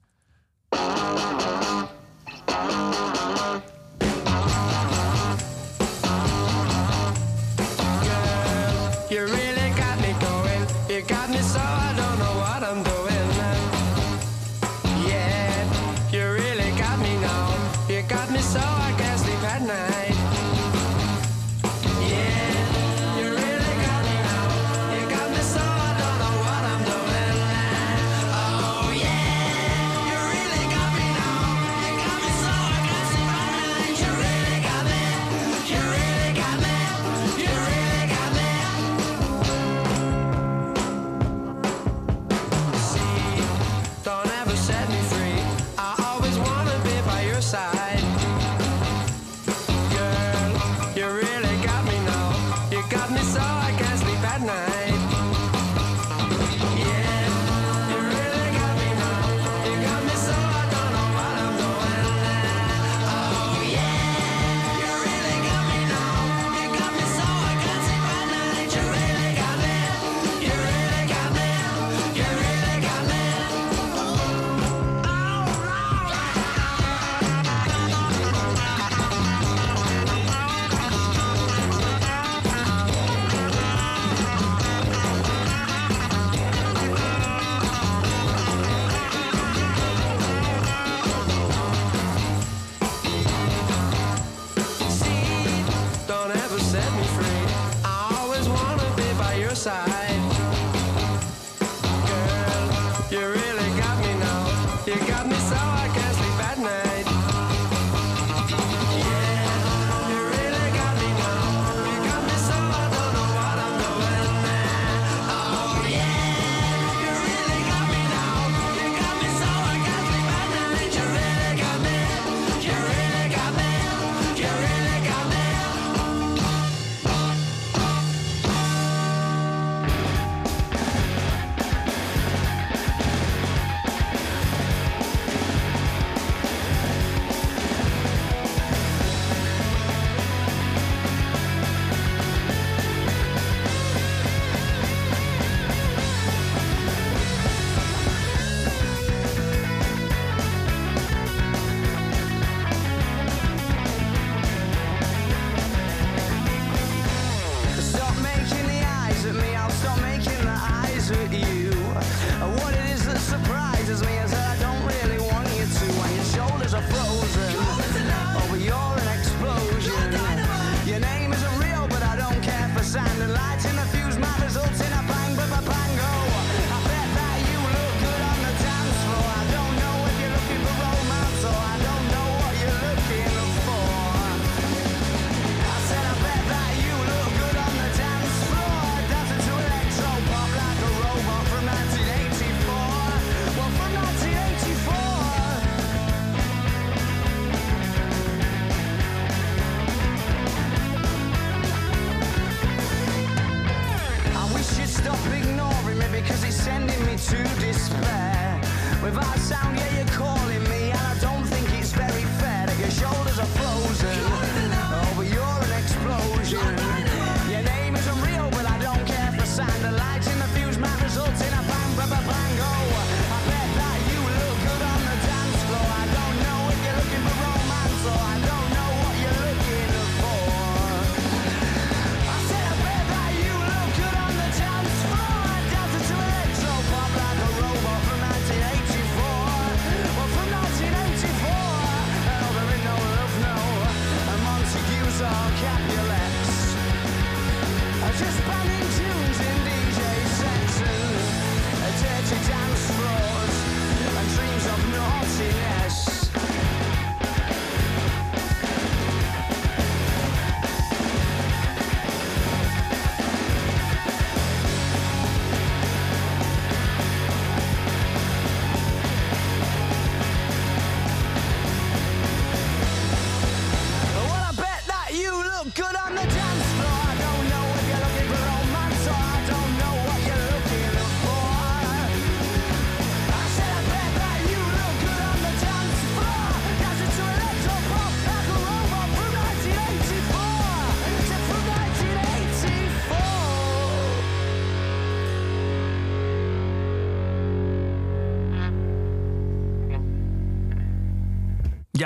Calling 210.20 210.59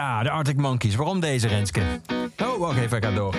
Ja, 0.04 0.22
de 0.22 0.30
Arctic 0.30 0.56
Monkeys. 0.56 0.94
Waarom 0.94 1.20
deze, 1.20 1.48
Renske? 1.48 2.00
Oh, 2.42 2.58
wacht 2.58 2.78
even, 2.78 2.96
ik 2.96 3.04
ga 3.04 3.10
door. 3.10 3.34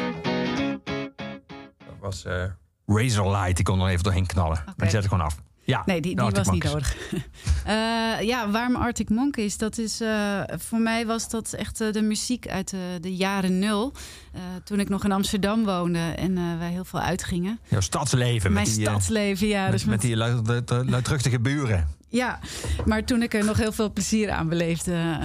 Dat 1.77 1.95
was 2.01 2.25
eh 2.25 2.43
Razorlight. 2.85 3.55
Die 3.55 3.65
kon 3.65 3.81
er 3.81 3.87
even 3.89 4.03
doorheen 4.03 4.25
knallen. 4.25 4.61
Maar 4.65 4.85
ik 4.85 4.89
zet 4.89 5.01
het 5.03 5.07
gewoon 5.11 5.25
af. 5.25 5.35
Ja, 5.63 5.81
Nee, 5.85 6.01
die, 6.01 6.15
die 6.15 6.23
Arctic 6.23 6.45
was 6.45 6.53
niet 6.53 6.63
Monkeys. 6.63 6.95
nodig. 7.11 7.23
Eh, 7.65 8.21
ja, 8.27 8.49
waarom 8.49 8.75
Arctic 8.75 9.09
Monkeys? 9.09 9.57
Dat 9.57 9.77
is, 9.77 10.01
eh, 10.01 10.41
voor 10.57 10.79
mij 10.79 11.05
was 11.05 11.29
dat 11.29 11.53
echt 11.53 11.77
de 11.77 12.01
muziek 12.01 12.47
uit 12.47 12.69
de, 12.69 12.97
de 13.01 13.15
jaren 13.15 13.59
nul. 13.59 13.93
Eh, 14.33 14.41
toen 14.63 14.79
ik 14.79 14.89
nog 14.89 15.03
in 15.03 15.11
Amsterdam 15.11 15.63
woonde 15.65 15.99
en 15.99 16.37
eh, 16.37 16.43
wij 16.59 16.69
heel 16.69 16.85
veel 16.85 16.99
uitgingen. 16.99 17.59
Jouw 17.67 17.79
stadsleven. 17.79 18.53
Mijn 18.53 18.65
met 18.67 18.75
die, 18.75 18.85
stadsleven, 18.85 19.47
ja. 19.47 19.63
met, 19.63 19.71
dus 19.71 19.85
met 19.85 20.01
die 20.01 20.15
luid- 20.15 20.47
luid- 20.47 20.69
luidruchtige 20.89 21.39
buren. 21.39 21.87
Ja, 22.15 22.39
maar 22.85 23.03
toen 23.03 23.21
ik 23.21 23.33
er 23.33 23.45
nog 23.45 23.57
heel 23.57 23.71
veel 23.71 23.91
plezier 23.91 24.31
aan 24.31 24.49
beleefde. 24.49 25.19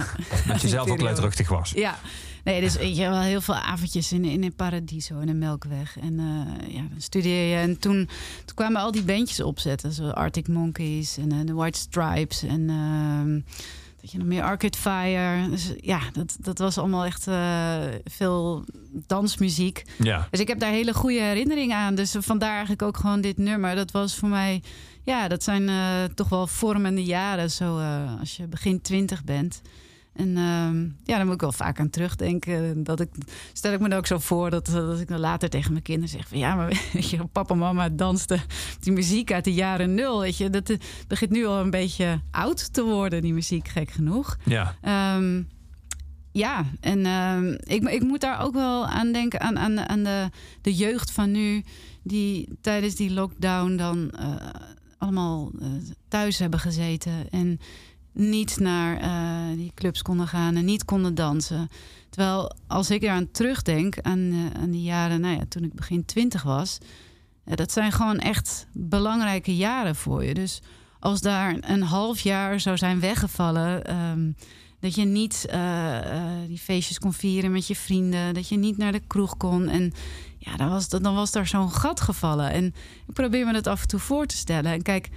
Dat 0.47 0.61
je 0.61 0.67
zelf 0.67 0.89
ook 0.91 1.01
luidruchtig 1.01 1.49
was. 1.49 1.71
Ja, 1.75 1.99
nee, 2.43 2.61
dus 2.61 2.73
je 2.73 3.09
wel 3.09 3.19
heel 3.19 3.41
veel 3.41 3.55
avondjes 3.55 4.11
in, 4.11 4.25
in 4.25 4.43
een 4.43 4.55
Paradiso 4.55 5.19
en 5.19 5.29
een 5.29 5.37
Melkweg. 5.37 5.97
En 5.99 6.19
eh, 6.19 6.73
ja, 6.73 6.81
dan 6.89 7.01
studeer 7.01 7.49
je. 7.49 7.55
En 7.55 7.79
toen, 7.79 8.09
toen 8.45 8.55
kwamen 8.55 8.81
al 8.81 8.91
die 8.91 9.03
bandjes 9.03 9.41
opzetten. 9.41 9.91
Zo 9.91 10.09
Arctic 10.09 10.47
Monkeys 10.47 11.17
en 11.17 11.31
eh, 11.31 11.37
de 11.45 11.53
White 11.53 11.79
Stripes 11.79 12.43
en 12.43 12.69
ehm 12.69 13.39
je 14.01 14.17
nog 14.17 14.27
meer 14.27 14.43
Arcade 14.43 14.77
Fire. 14.77 15.49
Dus 15.49 15.73
ja, 15.77 15.99
dat, 16.13 16.37
dat 16.39 16.57
was 16.57 16.77
allemaal 16.77 17.05
echt 17.05 17.27
eh, 17.27 17.77
veel 18.05 18.65
dansmuziek. 19.07 19.83
Ja. 19.97 20.27
Dus 20.29 20.39
ik 20.39 20.47
heb 20.47 20.59
daar 20.59 20.71
hele 20.71 20.93
goede 20.93 21.21
herinneringen 21.21 21.77
aan. 21.77 21.95
Dus 21.95 22.15
vandaar 22.19 22.51
eigenlijk 22.51 22.81
ook 22.81 22.97
gewoon 22.97 23.21
dit 23.21 23.37
nummer. 23.37 23.75
Dat 23.75 23.91
was 23.91 24.15
voor 24.15 24.29
mij, 24.29 24.61
ja, 25.03 25.27
dat 25.27 25.43
zijn 25.43 25.69
eh, 25.69 26.03
toch 26.15 26.29
wel 26.29 26.47
vormende 26.47 27.03
jaren. 27.03 27.51
Zo 27.51 27.79
eh, 27.79 28.19
als 28.19 28.37
je 28.37 28.47
begin 28.47 28.81
twintig 28.81 29.23
bent. 29.23 29.61
En 30.13 30.37
ehm, 30.37 30.83
ja, 30.83 31.15
daar 31.15 31.25
moet 31.25 31.33
ik 31.33 31.41
wel 31.41 31.51
vaak 31.51 31.79
aan 31.79 31.89
terugdenken. 31.89 32.83
Dat 32.83 32.99
ik, 32.99 33.09
stel 33.53 33.73
ik 33.73 33.79
me 33.79 33.89
dan 33.89 33.97
ook 33.97 34.07
zo 34.07 34.17
voor 34.17 34.49
dat, 34.49 34.65
dat 34.65 34.99
ik 34.99 35.07
dan 35.07 35.19
later 35.19 35.49
tegen 35.49 35.71
mijn 35.71 35.83
kinderen 35.83 36.09
zeg: 36.09 36.27
van 36.27 36.37
ja, 36.37 36.55
maar 36.55 36.67
weet 36.93 37.09
je, 37.09 37.25
papa 37.25 37.53
en 37.53 37.59
mama 37.59 37.89
dansten 37.89 38.41
die 38.79 38.93
muziek 38.93 39.31
uit 39.31 39.43
de 39.43 39.53
jaren 39.53 39.93
nul. 39.93 40.19
Weet 40.19 40.37
je, 40.37 40.49
dat 40.49 40.69
eh, 40.69 40.77
begint 41.07 41.31
nu 41.31 41.45
al 41.45 41.59
een 41.59 41.69
beetje 41.69 42.21
oud 42.31 42.73
te 42.73 42.83
worden, 42.83 43.21
die 43.21 43.33
muziek, 43.33 43.67
gek 43.67 43.91
genoeg. 43.91 44.37
Ja. 44.45 44.75
Ehm, 44.81 45.41
ja, 46.31 46.65
en 46.79 47.05
ehm, 47.05 47.57
ik, 47.63 47.83
ik 47.89 48.01
moet 48.01 48.21
daar 48.21 48.41
ook 48.41 48.53
wel 48.53 48.85
aan 48.87 49.11
denken, 49.11 49.39
aan, 49.39 49.59
aan, 49.59 49.79
aan 49.79 50.03
de, 50.03 50.29
de 50.61 50.73
jeugd 50.73 51.11
van 51.11 51.31
nu, 51.31 51.63
die 52.03 52.49
tijdens 52.61 52.95
die 52.95 53.11
lockdown 53.11 53.75
dan 53.75 54.11
eh, 54.11 54.35
allemaal 54.97 55.51
eh, 55.61 55.67
thuis 56.07 56.39
hebben 56.39 56.59
gezeten 56.59 57.29
en 57.29 57.59
niet 58.13 58.59
naar 58.59 58.97
eh, 58.97 59.57
die 59.57 59.71
clubs 59.75 60.01
konden 60.01 60.27
gaan 60.27 60.55
en 60.55 60.65
niet 60.65 60.85
konden 60.85 61.15
dansen. 61.15 61.69
Terwijl 62.09 62.55
als 62.67 62.89
ik 62.89 63.03
eraan 63.03 63.31
terugdenk, 63.31 63.99
aan, 64.01 64.31
eh, 64.31 64.61
aan 64.61 64.71
die 64.71 64.83
jaren, 64.83 65.21
nou 65.21 65.35
ja, 65.35 65.43
toen 65.49 65.63
ik 65.63 65.73
begin 65.73 66.05
twintig 66.05 66.43
was, 66.43 66.77
ja, 67.45 67.55
dat 67.55 67.71
zijn 67.71 67.91
gewoon 67.91 68.19
echt 68.19 68.67
belangrijke 68.73 69.55
jaren 69.55 69.95
voor 69.95 70.23
je. 70.23 70.33
Dus 70.33 70.61
als 70.99 71.21
daar 71.21 71.57
een 71.61 71.83
half 71.83 72.19
jaar 72.19 72.59
zou 72.59 72.77
zijn 72.77 72.99
weggevallen. 72.99 73.85
ehm, 73.85 74.31
dat 74.81 74.95
je 74.95 75.05
niet 75.05 75.45
eh, 75.49 75.97
eh, 75.97 76.47
die 76.47 76.57
feestjes 76.57 76.99
kon 76.99 77.13
vieren 77.13 77.51
met 77.51 77.67
je 77.67 77.75
vrienden. 77.75 78.33
Dat 78.33 78.47
je 78.49 78.57
niet 78.57 78.77
naar 78.77 78.91
de 78.91 79.01
kroeg 79.07 79.37
kon. 79.37 79.67
En 79.67 79.93
ja, 80.37 80.55
dan 80.55 80.69
was, 80.69 80.89
dan 80.89 81.15
was 81.15 81.31
daar 81.31 81.47
zo'n 81.47 81.71
gat 81.71 82.01
gevallen. 82.01 82.51
En 82.51 82.65
ik 83.07 83.13
probeer 83.13 83.45
me 83.45 83.53
dat 83.53 83.67
af 83.67 83.81
en 83.81 83.87
toe 83.87 83.99
voor 83.99 84.25
te 84.25 84.35
stellen. 84.37 84.71
En 84.71 84.81
kijk, 84.81 85.09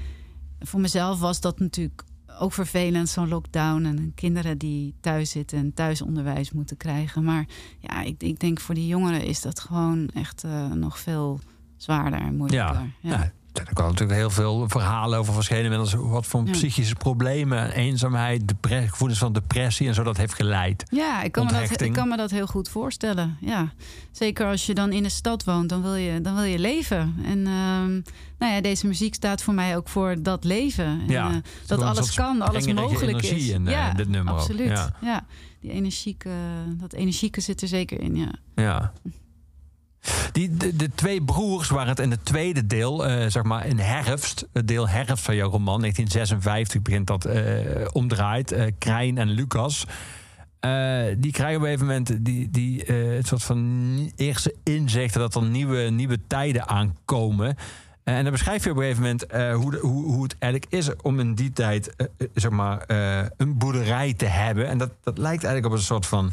voor 0.61 0.81
mezelf 0.81 1.19
was 1.19 1.41
dat 1.41 1.59
natuurlijk 1.59 2.05
ook 2.39 2.53
vervelend, 2.53 3.09
zo'n 3.09 3.29
lockdown. 3.29 3.85
En 3.85 4.13
kinderen 4.15 4.59
die 4.59 4.95
thuis 5.01 5.31
zitten 5.31 5.59
en 5.59 5.75
thuisonderwijs 5.75 6.53
moeten 6.53 6.77
krijgen. 6.77 7.25
Maar 7.25 7.47
ja, 7.81 8.03
ik, 8.03 8.23
ik 8.23 8.41
denk 8.41 8.61
voor 8.61 8.75
die 8.75 8.87
jongeren 8.87 9.23
is 9.25 9.41
dat 9.41 9.61
gewoon 9.61 10.09
echt 10.15 10.45
eh, 10.45 10.73
nog 10.73 10.99
veel 10.99 11.41
zwaarder 11.77 12.21
en 12.21 12.37
moeilijker. 12.37 12.75
Ja, 12.75 12.87
Ja. 13.01 13.11
ja. 13.11 13.33
Er 13.59 13.65
kwamen 13.73 13.93
natuurlijk 13.93 14.19
heel 14.19 14.31
veel 14.31 14.69
verhalen 14.69 15.19
over 15.19 15.35
verschenen. 15.35 15.63
Inmiddels 15.65 15.95
wat 15.95 16.27
voor 16.27 16.43
Ja. 16.45 16.51
psychische 16.53 16.95
problemen, 16.95 17.71
eenzaamheid, 17.73 18.53
gevoelens 18.63 19.19
van 19.19 19.33
depressie 19.33 19.89
en 19.89 19.95
zo 19.95 20.03
dat 20.03 20.17
heeft 20.17 20.35
geleid. 20.35 20.85
Ja, 20.91 21.23
ik 21.23 21.33
kan, 21.33 21.47
me 21.47 21.53
dat, 21.53 21.81
ik 21.81 21.93
kan 21.93 22.09
me 22.09 22.17
dat 22.17 22.31
heel 22.31 22.47
goed 22.47 22.69
voorstellen. 22.69 23.37
Ja. 23.41 23.73
Zeker 24.13 24.47
als 24.47 24.67
je 24.67 24.75
dan 24.75 24.93
in 24.93 25.03
de 25.03 25.09
stad 25.09 25.45
woont, 25.45 25.69
dan 25.69 25.83
wil 25.83 25.95
je, 25.95 26.21
dan 26.21 26.35
wil 26.35 26.45
je 26.45 26.59
leven. 26.59 27.15
En 27.25 27.47
ehm, 27.47 27.93
nou 28.39 28.53
ja, 28.55 28.61
deze 28.61 28.87
muziek 28.87 29.15
staat 29.15 29.43
voor 29.43 29.55
mij 29.55 29.77
ook 29.77 29.89
voor 29.89 30.17
dat 30.23 30.45
leven. 30.45 30.85
En, 30.85 31.09
Ja, 31.09 31.31
eh, 31.31 31.37
dat 31.67 31.83
alles 31.83 32.15
kan, 32.15 32.41
alles 32.43 32.67
mogelijk 32.73 33.03
energie 33.23 33.37
is. 33.37 33.49
in, 33.49 33.67
eh, 33.67 33.73
ja, 33.73 33.93
dit 33.93 34.09
nummer 34.09 34.33
ook. 34.33 34.39
absoluut. 34.39 34.69
Ja. 34.69 34.95
Ja. 35.03 35.27
die 35.61 35.71
energieke, 35.73 36.31
dat 36.77 36.93
energieke 36.93 37.41
zit 37.41 37.63
er 37.63 37.69
zeker 37.69 38.01
in, 38.01 38.17
ja. 38.17 38.31
Ja. 38.55 38.93
Die, 40.33 40.57
de, 40.57 40.91
twee 40.95 41.23
broers 41.23 41.69
waren 41.69 41.89
het 41.89 41.99
in 41.99 42.11
het 42.11 42.25
tweede 42.25 42.67
deel, 42.67 43.07
eh, 43.07 43.31
zeg 43.31 43.43
maar 43.43 43.67
in 43.67 43.79
herfst, 43.79 44.47
het 44.53 44.69
deel 44.69 44.89
herfst 44.89 45.25
van 45.25 45.35
jouw 45.35 45.51
roman, 45.51 45.81
1956 45.81 46.83
begint 46.83 47.07
dat 47.07 47.25
eh, 47.25 47.87
omdraait, 47.93 48.53
eh 48.53 48.67
Krijn 48.79 49.19
en 49.19 49.29
Lucas. 49.29 49.87
Die 51.17 51.33
krijgen 51.33 51.57
op 51.57 51.63
een 51.63 51.79
gegeven 51.79 51.87
moment 51.87 52.25
die, 52.25 52.51
die, 52.51 52.83
het 52.93 53.27
soort 53.27 53.43
van 53.43 54.13
eerste 54.17 54.55
inzichten 54.63 55.21
dat 55.21 55.35
er 55.35 55.43
nieuwe, 55.43 55.81
nieuwe 55.81 56.19
tijden 56.27 56.69
aankomen. 56.69 57.57
En 58.05 58.23
dan 58.23 58.33
beschrijf 58.33 58.65
je 58.65 58.71
op 58.71 58.77
een 58.77 58.83
gegeven 58.83 59.03
moment 59.03 59.23
hoe, 59.63 59.79
hoe, 59.79 60.05
hoe 60.05 60.23
het 60.23 60.37
eigenlijk 60.39 60.73
is 60.73 60.97
om 61.03 61.21
in 61.21 61.35
die 61.35 61.53
tijd 61.53 61.95
zeg 62.35 62.51
maar, 62.51 62.85
een 63.37 63.59
boerderij 63.59 64.15
te 64.15 64.27
hebben. 64.27 64.69
En 64.69 64.79
dat, 64.79 64.91
dat 65.03 65.19
lijkt 65.19 65.45
eigenlijk 65.45 65.75
op 65.75 65.79
een 65.79 65.87
soort 65.87 66.07
van 66.07 66.33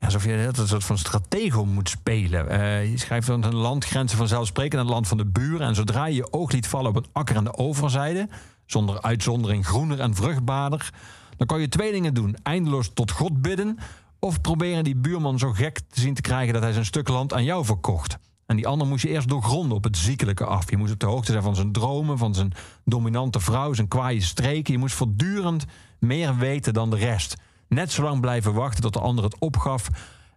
alsof 0.00 0.24
je 0.24 0.30
tijd 0.30 0.58
een 0.58 0.68
soort 0.68 0.84
van 0.84 0.98
stratego 0.98 1.64
moet 1.64 1.88
spelen. 1.88 2.48
Eh, 2.48 2.90
je 2.90 2.98
schrijft 2.98 3.26
dan 3.26 3.44
een 3.44 3.54
landgrenzen 3.54 4.18
vanzelfsprekend 4.18 4.74
aan 4.74 4.86
het 4.86 4.94
land 4.94 5.08
van 5.08 5.16
de 5.16 5.26
buren. 5.26 5.66
En 5.66 5.74
zodra 5.74 6.06
je 6.06 6.14
je 6.14 6.32
oog 6.32 6.52
liet 6.52 6.66
vallen 6.66 6.90
op 6.90 6.96
een 6.96 7.06
akker 7.12 7.36
aan 7.36 7.44
de 7.44 7.56
overzijde, 7.56 8.28
zonder 8.66 9.02
uitzondering 9.02 9.66
groener 9.66 10.00
en 10.00 10.14
vruchtbaarder, 10.14 10.92
dan 11.36 11.46
kan 11.46 11.60
je 11.60 11.68
twee 11.68 11.92
dingen 11.92 12.14
doen: 12.14 12.36
eindeloos 12.42 12.90
tot 12.94 13.10
God 13.10 13.42
bidden, 13.42 13.78
of 14.18 14.40
proberen 14.40 14.84
die 14.84 14.96
buurman 14.96 15.38
zo 15.38 15.52
gek 15.52 15.78
te 15.78 16.00
zien 16.00 16.14
te 16.14 16.20
krijgen 16.20 16.52
dat 16.52 16.62
hij 16.62 16.72
zijn 16.72 16.84
stuk 16.84 17.08
land 17.08 17.34
aan 17.34 17.44
jou 17.44 17.64
verkocht. 17.64 18.18
En 18.46 18.56
die 18.56 18.66
ander 18.66 18.86
moest 18.86 19.02
je 19.02 19.08
eerst 19.08 19.28
doorgronden 19.28 19.76
op 19.76 19.84
het 19.84 19.96
ziekelijke 19.96 20.44
af. 20.44 20.70
Je 20.70 20.76
moest 20.76 20.92
op 20.92 20.98
de 20.98 21.06
hoogte 21.06 21.30
zijn 21.30 21.42
van 21.42 21.54
zijn 21.54 21.72
dromen, 21.72 22.18
van 22.18 22.34
zijn 22.34 22.52
dominante 22.84 23.40
vrouw, 23.40 23.72
zijn 23.72 23.88
kwaaie 23.88 24.20
streken. 24.20 24.72
Je 24.72 24.78
moest 24.78 24.94
voortdurend 24.94 25.64
meer 25.98 26.36
weten 26.36 26.72
dan 26.72 26.90
de 26.90 26.96
rest. 26.96 27.36
Net 27.70 27.92
zo 27.92 28.02
lang 28.02 28.20
blijven 28.20 28.54
wachten 28.54 28.82
tot 28.82 28.92
de 28.92 29.00
ander 29.00 29.24
het 29.24 29.38
opgaf. 29.38 29.88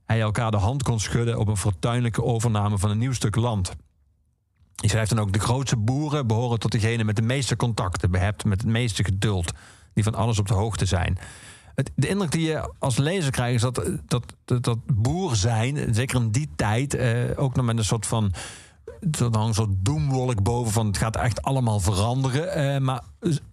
Hij 0.05 0.21
elkaar 0.21 0.51
de 0.51 0.57
hand 0.57 0.84
kon 0.84 0.99
schudden 0.99 1.39
op 1.39 1.47
een 1.47 1.57
fortuinlijke 1.57 2.23
overname 2.23 2.77
van 2.77 2.89
een 2.89 2.97
nieuw 2.97 3.13
stuk 3.13 3.36
land. 3.36 3.73
Je 4.75 4.89
schrijft 4.89 5.09
dan 5.09 5.19
ook: 5.19 5.34
de 5.34 5.39
grootste 5.39 5.77
boeren 5.77 6.27
behoren 6.27 6.59
tot 6.59 6.71
degene 6.71 7.03
met 7.03 7.15
de 7.15 7.21
meeste 7.21 7.55
contacten, 7.55 8.11
behept 8.11 8.45
met 8.45 8.61
het 8.61 8.69
meeste 8.69 9.03
geduld, 9.03 9.51
die 9.93 10.03
van 10.03 10.15
alles 10.15 10.39
op 10.39 10.47
de 10.47 10.53
hoogte 10.53 10.86
zijn. 10.86 11.17
De 11.95 12.07
indruk 12.07 12.31
die 12.31 12.47
je 12.47 12.71
als 12.79 12.97
lezer 12.97 13.31
krijgt 13.31 13.55
is 13.55 13.61
dat, 13.61 13.75
dat, 14.07 14.36
dat, 14.45 14.63
dat 14.63 14.79
boer 14.86 15.36
zijn, 15.36 15.93
zeker 15.93 16.21
in 16.21 16.31
die 16.31 16.49
tijd, 16.55 16.93
eh, 16.93 17.13
ook 17.36 17.55
nog 17.55 17.65
met 17.65 17.77
een 17.77 17.86
soort 17.86 18.05
van 18.05 18.34
er 19.11 19.37
hangt 19.37 19.55
soort 19.55 19.85
doemwolk 19.85 20.43
boven 20.43 20.71
van 20.71 20.87
het 20.87 20.97
gaat 20.97 21.15
echt 21.15 21.41
allemaal 21.41 21.79
veranderen. 21.79 22.53
Eh, 22.53 22.79
maar 22.79 23.01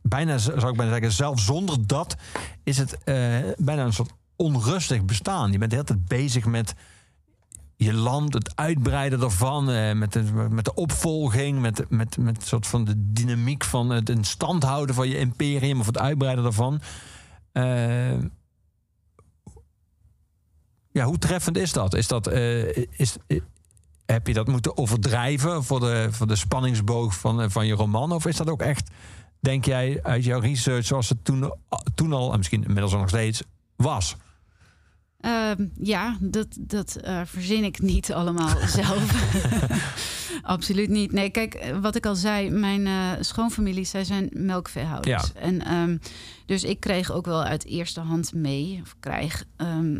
bijna, 0.02 0.38
zou 0.38 0.68
ik 0.68 0.76
bijna 0.76 0.92
zeggen, 0.92 1.12
zelfs 1.12 1.44
zonder 1.44 1.86
dat 1.86 2.16
is 2.64 2.78
het 2.78 3.04
eh, 3.04 3.16
bijna 3.56 3.84
een 3.84 3.92
soort 3.92 4.12
onrustig 4.36 5.04
bestaan. 5.04 5.52
Je 5.52 5.58
bent 5.58 5.70
de 5.70 5.76
hele 5.76 5.88
tijd 5.88 6.06
bezig 6.06 6.44
met 6.44 6.74
je 7.76 7.92
land, 7.92 8.34
het 8.34 8.56
uitbreiden 8.56 9.20
daarvan, 9.20 9.70
eh, 9.70 9.92
met, 9.92 10.12
de, 10.12 10.22
met 10.50 10.64
de 10.64 10.74
opvolging, 10.74 11.60
met, 11.60 11.90
met, 11.90 12.16
met 12.16 12.46
soort 12.46 12.66
van 12.66 12.84
de 12.84 12.94
dynamiek 12.96 13.64
van 13.64 13.90
het 13.90 14.08
in 14.08 14.24
stand 14.24 14.62
houden 14.62 14.94
van 14.94 15.08
je 15.08 15.18
imperium 15.18 15.80
of 15.80 15.86
het 15.86 15.98
uitbreiden 15.98 16.44
daarvan. 16.44 16.80
Ja, 20.92 21.04
hoe 21.04 21.18
treffend 21.18 21.56
is 21.56 21.72
dat? 21.72 21.94
Is 21.94 22.08
dat 22.08 22.26
is, 22.90 23.16
heb 24.12 24.26
je 24.26 24.32
dat 24.32 24.48
moeten 24.48 24.76
overdrijven 24.76 25.64
voor 25.64 25.80
de, 25.80 26.08
voor 26.10 26.26
de 26.26 26.36
spanningsboog 26.36 27.14
van, 27.14 27.40
eh, 27.40 27.48
van 27.50 27.66
je 27.66 27.74
roman? 27.74 28.12
Of 28.12 28.26
is 28.26 28.36
dat 28.36 28.48
ook 28.48 28.62
echt, 28.62 28.90
denk 29.40 29.64
jij, 29.64 30.00
uit 30.02 30.24
jouw 30.24 30.40
research 30.40 30.86
zoals 30.86 31.08
het 31.08 31.24
toen, 31.24 31.52
toen 31.94 32.12
al, 32.12 32.30
en 32.32 32.36
misschien 32.36 32.62
inmiddels 32.64 32.92
nog 32.92 33.08
steeds, 33.08 33.42
was? 33.76 34.16
Ehm, 35.20 35.66
ja, 35.80 36.16
dat, 36.20 36.46
dat 36.60 36.96
eh, 36.96 37.20
verzin 37.24 37.64
ik 37.64 37.80
niet 37.80 38.12
allemaal 38.12 38.56
zelf. 38.80 39.34
Absoluut 40.42 40.88
niet. 40.88 41.12
Nee, 41.12 41.30
kijk, 41.30 41.74
wat 41.80 41.96
ik 41.96 42.06
al 42.06 42.14
zei, 42.14 42.50
mijn 42.50 42.86
eh, 42.86 43.10
schoonfamilie, 43.20 43.84
zij 43.84 44.04
zijn 44.04 44.28
melkveehouders. 44.32 45.30
Ja. 45.34 45.40
En, 45.40 45.64
ehm, 45.64 45.96
dus 46.46 46.64
ik 46.64 46.80
kreeg 46.80 47.12
ook 47.12 47.26
wel 47.26 47.42
uit 47.42 47.64
eerste 47.64 48.00
hand 48.00 48.34
mee, 48.34 48.80
of 48.82 48.96
krijg, 49.00 49.44
ehm, 49.56 49.98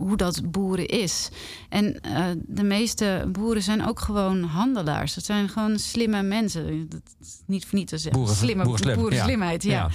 hoe 0.00 0.16
dat 0.16 0.50
boeren 0.50 0.86
is. 0.86 1.28
En 1.68 2.00
eh, 2.00 2.24
de 2.46 2.62
meeste 2.62 3.28
boeren 3.32 3.62
zijn 3.62 3.86
ook 3.86 4.00
gewoon 4.00 4.42
handelaars. 4.42 5.14
Het 5.14 5.24
zijn 5.24 5.48
gewoon 5.48 5.78
slimme 5.78 6.22
mensen. 6.22 6.88
Dat 6.88 7.00
is 7.20 7.40
niet 7.46 7.66
voor 7.66 7.84
te 7.84 7.98
zeggen. 7.98 8.20
Boeren- 8.20 8.36
Slimme, 8.38 8.62
boerenslim, 8.64 8.94
ja. 8.94 9.00
boerenslimheid, 9.00 9.62
ja. 9.62 9.70
Ja. 9.70 9.90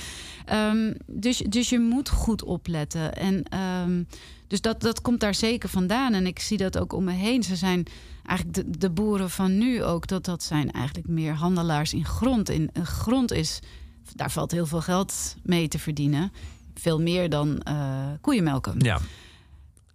Ehm, 0.46 0.94
dus, 1.06 1.38
dus 1.38 1.70
je 1.70 1.80
moet 1.80 2.10
goed 2.10 2.44
opletten. 2.44 3.14
En 3.16 3.44
ehm, 3.44 4.04
dus 4.48 4.62
dat, 4.62 4.82
dat 4.82 5.02
komt 5.02 5.20
daar 5.20 5.36
zeker 5.36 5.70
vandaan. 5.70 6.14
En 6.14 6.28
ik 6.28 6.40
zie 6.40 6.58
dat 6.58 6.78
ook 6.78 6.94
om 6.94 7.04
me 7.04 7.12
heen. 7.12 7.44
Ze 7.44 7.56
zijn 7.56 7.86
eigenlijk 8.26 8.58
de, 8.74 8.78
de 8.78 8.90
boeren 8.90 9.30
van 9.30 9.58
nu 9.58 9.84
ook. 9.84 10.08
Dat, 10.08 10.26
dat 10.26 10.44
zijn 10.44 10.72
eigenlijk 10.72 11.08
meer 11.08 11.34
handelaars 11.34 11.94
in 11.94 12.06
grond. 12.06 12.50
In 12.50 12.70
grond 12.84 13.32
is, 13.32 13.60
daar 14.16 14.32
valt 14.32 14.52
heel 14.52 14.66
veel 14.66 14.82
geld 14.82 15.36
mee 15.44 15.68
te 15.68 15.80
verdienen. 15.80 16.32
Veel 16.76 17.02
meer 17.02 17.30
dan 17.30 17.60
eh 17.60 18.08
koeienmelken. 18.22 18.76
Ja, 18.80 19.00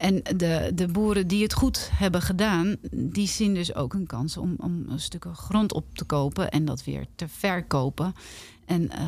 En 0.01 0.23
de, 0.37 0.71
de 0.75 0.89
boeren 0.89 1.27
die 1.27 1.43
het 1.43 1.53
goed 1.53 1.91
hebben 1.93 2.23
gedaan, 2.23 2.77
die 2.91 3.29
zien 3.29 3.55
dus 3.55 3.75
ook 3.75 3.95
een 3.95 4.07
kans 4.07 4.37
om, 4.37 4.55
om 4.57 4.85
stukken 4.97 5.35
grond 5.35 5.73
op 5.73 5.85
te 5.93 6.05
kopen 6.05 6.51
en 6.51 6.65
dat 6.65 6.85
weer 6.85 7.07
te 7.15 7.29
verkopen. 7.29 8.15
En 8.67 8.91
eh, 8.91 9.07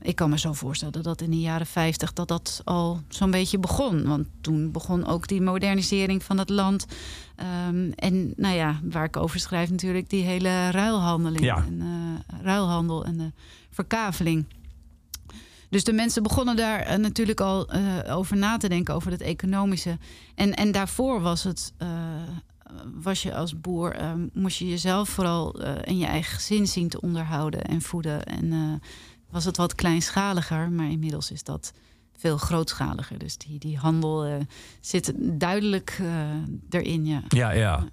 ik 0.00 0.16
kan 0.16 0.30
me 0.30 0.38
zo 0.38 0.52
voorstellen 0.52 1.02
dat 1.02 1.20
in 1.20 1.30
de 1.30 1.40
jaren 1.40 1.66
50 1.66 2.12
dat 2.12 2.28
dat 2.28 2.60
al 2.64 3.00
zo'n 3.08 3.30
beetje 3.30 3.58
begon. 3.58 4.06
Want 4.06 4.26
toen 4.40 4.70
begon 4.70 5.06
ook 5.06 5.28
die 5.28 5.40
modernisering 5.40 6.22
van 6.22 6.38
het 6.38 6.48
land. 6.48 6.86
Ehm, 7.36 7.90
en 7.94 8.32
nou 8.36 8.54
ja, 8.54 8.80
waar 8.82 9.04
ik 9.04 9.16
over 9.16 9.40
schrijf 9.40 9.70
natuurlijk, 9.70 10.10
die 10.10 10.24
hele 10.24 10.70
ruilhandeling. 10.70 11.44
Ja. 11.44 11.56
En, 11.56 11.80
eh, 11.80 12.38
ruilhandel 12.42 13.04
en 13.04 13.16
de 13.16 13.32
verkaveling. 13.70 14.44
Dus 15.72 15.84
de 15.84 15.92
mensen 15.92 16.22
begonnen 16.22 16.56
daar 16.56 16.80
eh, 16.80 16.98
natuurlijk 16.98 17.40
al 17.40 17.68
eh, 17.68 18.16
over 18.16 18.36
na 18.36 18.56
te 18.56 18.68
denken, 18.68 18.94
over 18.94 19.10
het 19.10 19.20
economische. 19.20 19.98
En, 20.34 20.54
en 20.54 20.72
daarvoor 20.72 21.20
was 21.20 21.44
het, 21.44 21.72
eh, 21.78 21.88
was 22.94 23.22
je 23.22 23.34
als 23.34 23.60
boer, 23.60 23.96
moest 24.32 24.58
je 24.58 24.68
jezelf 24.68 25.08
vooral 25.08 25.62
in 25.84 25.98
je 25.98 26.06
eigen 26.06 26.34
gezin 26.34 26.66
zien 26.66 26.88
te 26.88 27.00
onderhouden 27.00 27.64
en 27.64 27.82
voeden. 27.82 28.24
En 28.24 28.80
was 29.30 29.44
het 29.44 29.56
wat 29.56 29.74
kleinschaliger, 29.74 30.70
maar 30.70 30.90
inmiddels 30.90 31.30
is 31.30 31.42
dat 31.42 31.72
veel 32.16 32.36
grootschaliger. 32.36 33.18
Dus 33.18 33.36
die, 33.36 33.58
die 33.58 33.78
handel 33.78 34.46
zit 34.80 35.12
duidelijk 35.16 36.00
erin, 36.70 37.06
ja, 37.28 37.50
ja. 37.50 37.84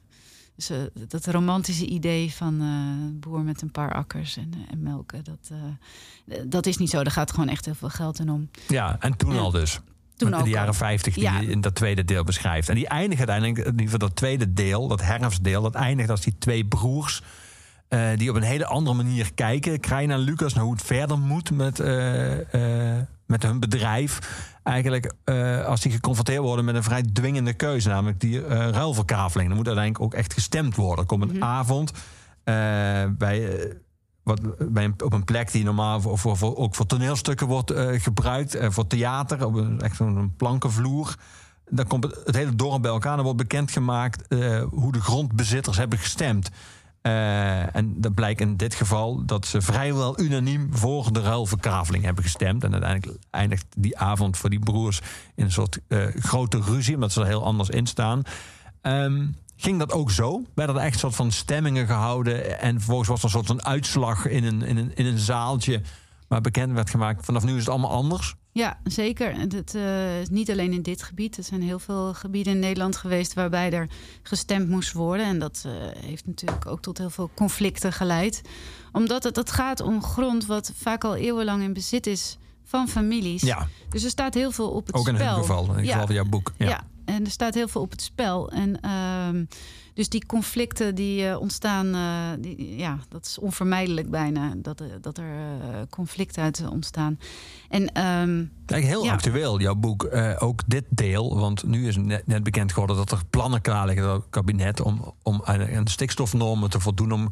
Dus 0.67 0.71
dat 1.07 1.25
romantische 1.25 1.85
idee 1.85 2.33
van 2.33 2.61
eh, 2.61 3.19
boer 3.19 3.41
met 3.41 3.61
een 3.61 3.71
paar 3.71 3.93
akkers 3.93 4.37
en, 4.37 4.51
eh, 4.53 4.71
en 4.71 4.83
melken, 4.83 5.23
dat, 5.23 5.51
eh, 5.51 6.37
dat 6.45 6.65
is 6.65 6.77
niet 6.77 6.89
zo. 6.89 7.03
Daar 7.03 7.11
gaat 7.11 7.31
gewoon 7.31 7.49
echt 7.49 7.65
heel 7.65 7.75
veel 7.75 7.89
geld 7.89 8.19
in 8.19 8.29
om. 8.29 8.49
ja 8.67 8.97
en 8.99 9.17
toen 9.17 9.37
al 9.37 9.51
dus. 9.51 9.79
Toen 10.15 10.33
in 10.33 10.43
de 10.43 10.49
jaren 10.49 10.67
al. 10.67 10.73
50 10.73 11.13
die 11.13 11.23
Ja. 11.23 11.39
je 11.39 11.47
in 11.47 11.61
dat 11.61 11.75
tweede 11.75 12.03
deel 12.05 12.23
beschrijft. 12.23 12.69
En 12.69 12.75
die 12.75 12.87
eindigt 12.87 13.19
uiteindelijk, 13.29 13.57
in 13.57 13.71
ieder 13.71 13.83
geval 13.83 13.99
dat 13.99 14.15
tweede 14.15 14.53
deel, 14.53 14.87
dat 14.87 15.01
herfstdeel, 15.01 15.61
dat 15.61 15.75
eindigt 15.75 16.09
als 16.09 16.21
die 16.21 16.35
twee 16.39 16.65
broers. 16.65 17.21
Eh, 17.89 18.07
die 18.15 18.29
op 18.29 18.35
een 18.35 18.41
hele 18.41 18.65
andere 18.65 18.95
manier 18.95 19.33
kijken. 19.33 19.79
Krijn 19.79 20.11
en 20.11 20.19
Lucas 20.19 20.53
naar 20.53 20.63
hoe 20.63 20.73
het 20.73 20.81
verder 20.81 21.19
moet 21.19 21.51
met, 21.51 21.79
eh, 21.79 22.97
eh, 22.97 23.05
met 23.25 23.43
hun 23.43 23.59
bedrijf. 23.59 24.19
Eigenlijk 24.63 25.13
als 25.65 25.81
die 25.81 25.91
geconfronteerd 25.91 26.41
worden 26.41 26.65
met 26.65 26.75
een 26.75 26.83
vrij 26.83 27.03
dwingende 27.13 27.53
keuze. 27.53 27.89
Namelijk 27.89 28.19
die 28.19 28.47
ruilverkaveling. 28.47 29.47
Dan 29.47 29.57
moet 29.57 29.67
uiteindelijk 29.67 30.05
ook 30.05 30.13
echt 30.13 30.33
gestemd 30.33 30.75
worden. 30.75 31.05
Komt 31.05 31.29
een 31.29 31.43
avond 31.43 31.91
eh, 32.43 32.53
bij... 33.17 33.57
wat, 34.23 34.71
bij 34.71 34.83
een, 34.83 34.95
op 35.03 35.13
een 35.13 35.23
plek 35.23 35.51
die 35.51 35.63
normaal 35.63 36.01
voor, 36.01 36.17
voor, 36.17 36.37
voor- 36.37 36.55
ook 36.55 36.75
voor 36.75 36.85
toneelstukken 36.85 37.47
wordt 37.47 37.73
gebruikt, 37.75 38.57
voor 38.61 38.87
theater, 38.87 39.45
op 39.45 39.55
een, 39.55 39.81
echt 39.81 39.95
zo'n 39.95 40.33
plankenvloer. 40.37 41.15
Dan 41.69 41.87
komt 41.87 42.03
het, 42.03 42.35
hele 42.35 42.55
dorp 42.55 42.81
bij 42.81 42.91
elkaar. 42.91 43.15
Dan 43.15 43.25
wordt 43.25 43.39
bekendgemaakt 43.39 44.35
hoe 44.69 44.91
de 44.91 45.01
grondbezitters 45.01 45.77
hebben 45.77 45.99
gestemd. 45.99 46.49
Eh, 47.09 47.75
en 47.75 48.01
dat 48.01 48.13
blijkt 48.13 48.41
in 48.41 48.57
dit 48.57 48.73
geval 48.73 49.25
dat 49.25 49.45
ze 49.45 49.61
vrijwel 49.61 50.19
unaniem 50.19 50.69
voor 50.71 51.13
de 51.13 51.21
ruilverkaveling 51.21 52.03
hebben 52.03 52.23
gestemd. 52.23 52.63
En 52.63 52.71
uiteindelijk 52.71 53.19
eindigt 53.29 53.65
die 53.77 53.97
avond 53.97 54.37
voor 54.37 54.49
die 54.49 54.59
broers 54.59 55.01
in 55.35 55.43
een 55.43 55.51
soort 55.51 55.79
eh, 55.87 56.05
grote 56.15 56.61
ruzie, 56.61 56.95
omdat 56.95 57.11
ze 57.11 57.21
er 57.21 57.27
heel 57.27 57.43
anders 57.43 57.69
in 57.69 57.87
staan. 57.87 58.23
Ehm, 58.81 59.27
ging 59.55 59.79
dat 59.79 59.91
ook 59.91 60.11
zo? 60.11 60.43
Werden 60.55 60.75
er 60.75 60.81
echt 60.81 60.93
een 60.93 60.99
soort 60.99 61.15
van 61.15 61.31
stemmingen 61.31 61.85
gehouden? 61.85 62.59
En 62.59 62.75
vervolgens 62.75 63.09
was 63.09 63.19
er 63.19 63.25
een 63.25 63.31
soort 63.31 63.47
van 63.47 63.65
uitslag 63.65 64.25
in 64.25 64.43
een, 64.43 64.61
in 64.61 64.77
een, 64.77 64.95
in 64.95 65.05
een 65.05 65.19
zaaltje 65.19 65.81
waar 66.27 66.41
bekend 66.41 66.73
werd 66.73 66.89
gemaakt. 66.89 67.25
Vanaf 67.25 67.43
nu 67.43 67.53
is 67.53 67.59
het 67.59 67.69
allemaal 67.69 67.91
anders. 67.91 68.35
Ja, 68.59 68.79
zeker. 68.83 69.35
Het 69.39 69.75
is 70.21 70.29
niet 70.29 70.51
alleen 70.51 70.73
in 70.73 70.81
dit 70.81 71.03
gebied. 71.03 71.37
Er 71.37 71.43
zijn 71.43 71.61
heel 71.61 71.79
veel 71.79 72.13
gebieden 72.13 72.53
in 72.53 72.59
Nederland 72.59 72.95
geweest 72.95 73.33
waarbij 73.33 73.71
er 73.71 73.89
gestemd 74.23 74.69
moest 74.69 74.91
worden. 74.93 75.25
En 75.25 75.39
dat 75.39 75.63
eh, 75.65 75.71
heeft 76.05 76.25
natuurlijk 76.27 76.65
ook 76.65 76.81
tot 76.81 76.97
heel 76.97 77.09
veel 77.09 77.29
conflicten 77.35 77.93
geleid. 77.93 78.41
Omdat 78.91 79.23
het, 79.23 79.35
het 79.35 79.51
gaat 79.51 79.81
om 79.81 80.03
grond 80.03 80.45
wat 80.45 80.71
vaak 80.75 81.03
al 81.03 81.15
eeuwenlang 81.15 81.63
in 81.63 81.73
bezit 81.73 82.07
is 82.07 82.37
van 82.63 82.87
families. 82.87 83.41
Ja, 83.41 83.67
Dus 83.89 84.03
er 84.03 84.09
staat 84.09 84.33
heel 84.33 84.51
veel 84.51 84.69
op 84.69 84.85
het 84.87 84.95
ook 84.95 85.07
in 85.07 85.15
spel. 85.15 85.27
het 85.35 85.45
geval. 85.45 85.63
In 85.63 85.75
het 85.75 85.85
Ja. 85.85 85.91
geval 85.91 86.05
van 86.05 86.15
jouw 86.15 86.25
boek. 86.25 86.53
Ja. 86.57 86.67
Ja. 86.67 86.83
en 87.05 87.25
er 87.25 87.31
staat 87.31 87.53
heel 87.53 87.67
veel 87.67 87.81
op 87.81 87.91
het 87.91 88.01
spel. 88.01 88.49
En 88.51 88.81
ehm, 88.81 89.45
dus 89.99 90.09
die 90.09 90.25
conflicten 90.25 90.95
die 90.95 91.27
eh, 91.27 91.39
ontstaan, 91.39 91.93
eh, 91.95 92.41
die, 92.43 92.77
ja, 92.77 92.97
dat 93.09 93.25
is 93.25 93.39
onvermijdelijk 93.39 94.09
bijna. 94.09 94.53
Dat, 94.55 94.79
er- 94.79 95.01
dat 95.01 95.17
er 95.17 95.23
eh, 95.33 95.79
conflicten 95.89 96.43
uit 96.43 96.63
ontstaan. 96.71 97.19
En 97.69 97.91
ehm, 97.93 98.43
Kijk, 98.65 98.83
heel 98.83 99.03
Ja. 99.03 99.11
actueel, 99.13 99.59
jouw 99.59 99.75
boek. 99.75 100.03
Eh, 100.03 100.35
ook 100.39 100.61
dit 100.67 100.83
deel. 100.89 101.37
Want 101.39 101.63
nu 101.63 101.87
is 101.87 101.97
net, 101.97 102.27
net 102.27 102.43
bekend 102.43 102.71
geworden 102.71 102.95
dat 102.95 103.11
er 103.11 103.25
plannen 103.29 103.61
klaar 103.61 103.85
liggen 103.85 104.03
door 104.05 104.13
het 104.15 104.25
kabinet 104.29 104.81
om, 104.81 105.13
om 105.23 105.41
aan, 105.43 105.75
aan 105.75 105.87
stikstofnormen 105.87 106.69
te 106.69 106.79
voldoen. 106.79 107.11
Om 107.11 107.29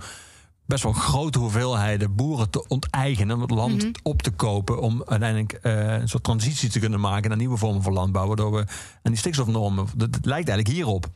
best 0.66 0.84
wel 0.84 0.94
grote 0.94 1.40
hoeveelheden 1.40 2.16
boeren 2.16 2.50
te 2.50 2.68
onteigenen. 2.68 3.36
Om 3.36 3.42
het 3.42 3.52
land 3.52 3.84
Mhm. 3.84 3.92
op 4.04 4.22
te 4.22 4.32
kopen. 4.32 4.82
Om 4.82 5.04
uiteindelijk 5.06 5.54
eh, 5.54 5.94
een 5.94 6.10
soort 6.10 6.24
transitie 6.24 6.70
te 6.70 6.80
kunnen 6.80 7.00
maken 7.00 7.30
naar 7.30 7.38
nieuwe 7.38 7.58
vormen 7.58 7.82
van 7.84 7.94
landbouw. 7.94 8.28
Waardoor 8.28 8.52
we 8.52 8.60
aan 9.04 9.12
die 9.12 9.18
stikstofnormen. 9.18 9.86
Dat, 9.96 10.14
dat 10.14 10.26
lijkt 10.26 10.50
eigenlijk 10.50 10.78
hierop. 10.78 11.08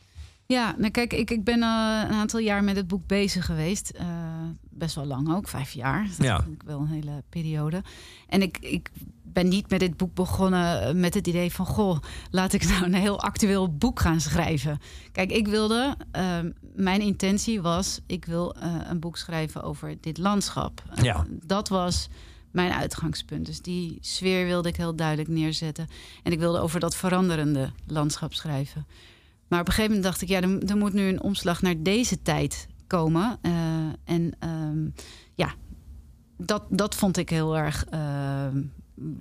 Ja, 0.52 0.74
nou 0.78 0.90
kijk, 0.90 1.12
ik, 1.12 1.30
ik 1.30 1.44
ben 1.44 1.62
al 1.62 2.04
een 2.04 2.12
aantal 2.12 2.40
jaar 2.40 2.64
met 2.64 2.76
het 2.76 2.86
boek 2.86 3.06
bezig 3.06 3.44
geweest. 3.46 3.90
Eh, 3.90 4.06
best 4.70 4.94
wel 4.94 5.04
lang 5.06 5.34
ook, 5.34 5.48
vijf 5.48 5.72
jaar. 5.72 6.06
Dat 6.16 6.26
Ja. 6.26 6.42
vind 6.42 6.54
ik 6.54 6.62
wel 6.62 6.80
een 6.80 6.86
hele 6.88 7.22
periode. 7.28 7.82
En 8.28 8.42
ik, 8.42 8.58
ik 8.58 8.90
ben 9.22 9.48
niet 9.48 9.70
met 9.70 9.80
dit 9.80 9.96
boek 9.96 10.14
begonnen 10.14 11.00
met 11.00 11.14
het 11.14 11.26
idee 11.26 11.52
van... 11.52 11.66
goh, 11.66 11.98
laat 12.30 12.52
ik 12.52 12.68
nou 12.68 12.84
een 12.84 12.94
heel 12.94 13.20
actueel 13.20 13.76
boek 13.76 14.00
gaan 14.00 14.20
schrijven. 14.20 14.78
Kijk, 15.12 15.30
ik 15.32 15.46
wilde... 15.48 15.96
ehm, 16.10 16.50
mijn 16.74 17.00
intentie 17.00 17.60
was, 17.60 18.00
ik 18.06 18.24
wil 18.24 18.54
eh, 18.54 18.74
een 18.88 19.00
boek 19.00 19.16
schrijven 19.16 19.62
over 19.62 19.96
dit 20.00 20.18
landschap. 20.18 20.82
Eh, 20.94 21.02
Ja. 21.04 21.26
dat 21.46 21.68
was 21.68 22.08
mijn 22.50 22.72
uitgangspunt. 22.72 23.46
Dus 23.46 23.60
die 23.62 23.98
sfeer 24.00 24.46
wilde 24.46 24.68
ik 24.68 24.76
heel 24.76 24.96
duidelijk 24.96 25.28
neerzetten. 25.28 25.88
En 26.22 26.32
ik 26.32 26.38
wilde 26.38 26.58
over 26.58 26.80
dat 26.80 26.96
veranderende 26.96 27.70
landschap 27.86 28.34
schrijven. 28.34 28.86
Maar 29.52 29.60
op 29.60 29.66
een 29.66 29.72
gegeven 29.72 29.94
moment 29.96 30.12
dacht 30.12 30.22
ik, 30.22 30.28
ja, 30.28 30.40
er, 30.40 30.70
er 30.70 30.76
moet 30.76 30.92
nu 30.92 31.08
een 31.08 31.22
omslag 31.22 31.62
naar 31.62 31.82
deze 31.82 32.22
tijd 32.22 32.66
komen. 32.86 33.38
Eh, 33.42 33.52
en 34.04 34.32
ehm, 34.38 34.88
ja, 35.34 35.54
dat, 36.38 36.62
dat 36.70 36.94
vond 36.94 37.16
ik 37.16 37.28
heel 37.28 37.56
erg 37.56 37.84
ehm, 37.90 38.62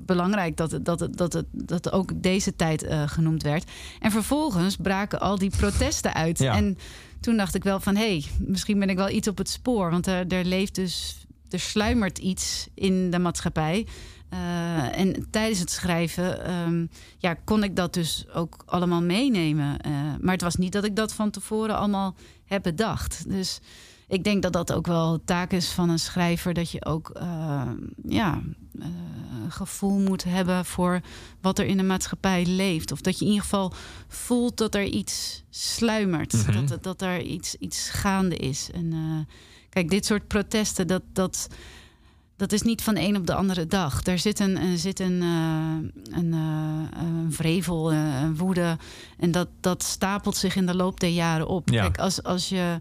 belangrijk, 0.06 0.58
dat, 0.58 0.72
het- 0.72 0.86
dat, 0.86 1.00
het- 1.00 1.18
dat, 1.18 1.34
het, 1.34 1.46
dat 1.52 1.92
ook 1.92 2.22
deze 2.24 2.56
tijd 2.56 2.84
eh, 2.84 3.08
genoemd 3.08 3.44
werd. 3.44 3.72
En 4.00 4.12
vervolgens 4.12 4.76
braken 4.76 5.20
al 5.20 5.38
die 5.38 5.50
protesten 5.58 6.14
uit. 6.14 6.38
Ja. 6.40 6.56
En 6.56 6.78
toen 7.20 7.38
dacht 7.38 7.56
ik 7.56 7.64
wel 7.64 7.80
van, 7.80 7.96
hé, 7.96 8.02
hey, 8.20 8.26
misschien 8.40 8.80
ben 8.80 8.90
ik 8.90 8.98
wel 8.98 9.10
iets 9.10 9.28
op 9.28 9.38
het 9.38 9.50
spoor. 9.50 9.90
Want 9.92 10.08
er, 10.08 10.28
er 10.28 10.46
leeft 10.46 10.76
dus, 10.76 11.26
er 11.50 11.60
sluimert 11.60 12.18
iets 12.18 12.68
in 12.74 13.10
de 13.12 13.20
maatschappij. 13.20 13.88
Eh, 14.32 15.00
en 15.00 15.28
tijdens 15.30 15.60
het 15.60 15.72
schrijven 15.72 16.46
ehm, 16.46 16.86
ja, 17.18 17.34
kon 17.34 17.64
ik 17.64 17.76
dat 17.76 17.94
dus 17.94 18.26
ook 18.34 18.64
allemaal 18.66 19.02
meenemen. 19.02 19.80
Eh, 19.80 19.92
maar 20.20 20.34
het 20.34 20.42
was 20.42 20.56
niet 20.56 20.72
dat 20.72 20.84
ik 20.84 20.96
dat 20.96 21.14
van 21.14 21.32
tevoren 21.32 21.76
allemaal 21.76 22.16
heb 22.46 22.64
bedacht. 22.64 23.30
Dus 23.30 23.60
ik 24.12 24.24
denk 24.24 24.42
dat 24.42 24.54
dat 24.54 24.74
ook 24.74 24.88
wel 24.88 25.24
taak 25.26 25.52
is 25.52 25.70
van 25.70 25.90
een 25.90 26.00
schrijver. 26.00 26.54
Dat 26.54 26.72
je 26.72 26.86
ook 26.86 27.10
eh, 27.10 27.72
ja, 28.04 28.42
eh, 28.80 28.86
een 29.44 29.52
gevoel 29.52 30.00
moet 30.00 30.24
hebben 30.24 30.66
voor 30.66 31.02
wat 31.42 31.60
er 31.60 31.66
in 31.66 31.78
de 31.78 31.84
maatschappij 31.84 32.46
leeft. 32.46 32.92
Of 32.92 33.02
dat 33.02 33.20
je 33.20 33.26
in 33.26 33.32
ieder 33.32 33.44
geval 33.44 33.74
voelt 34.08 34.58
dat 34.58 34.76
er 34.76 34.84
iets 34.84 35.44
sluimert. 35.50 36.34
Mhm. 36.34 36.54
dat, 36.54 36.68
dat, 36.68 36.84
dat 36.84 37.02
er 37.02 37.22
iets, 37.22 37.56
iets 37.56 37.90
gaande 37.90 38.36
is. 38.36 38.70
En 38.74 38.94
eh, 38.94 39.36
kijk, 39.70 39.90
dit 39.90 40.06
soort 40.06 40.28
protesten, 40.28 40.88
dat. 40.88 41.04
dat 41.14 41.48
dat 42.42 42.52
is 42.52 42.62
niet 42.62 42.82
van 42.82 42.94
de 42.94 43.02
een 43.02 43.16
op 43.16 43.28
de 43.28 43.34
andere 43.34 43.68
dag. 43.68 44.06
Er 44.06 44.20
zit 44.20 44.40
een, 44.40 44.58
er 44.58 44.78
zit 44.78 45.00
een, 45.00 45.22
eh, 45.22 46.18
een, 46.18 46.34
eh, 46.34 47.02
een 47.02 47.34
vrevel, 47.34 47.92
eh, 47.92 48.22
een 48.22 48.38
woede. 48.38 48.78
En 49.20 49.32
dat, 49.32 49.48
dat 49.60 49.84
stapelt 49.84 50.36
zich 50.36 50.56
in 50.56 50.66
de 50.66 50.76
loop 50.76 51.00
der 51.00 51.10
jaren 51.10 51.48
op. 51.48 51.70
Ja. 51.70 51.82
Kijk, 51.82 51.98
als, 51.98 52.24
als 52.24 52.50
je 52.50 52.80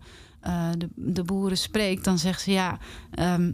de, 0.78 0.88
de 0.94 1.24
boeren 1.24 1.58
spreekt, 1.58 2.04
dan 2.04 2.18
zeggen 2.18 2.42
ze 2.42 2.50
ja. 2.50 2.78
ehm, 3.10 3.52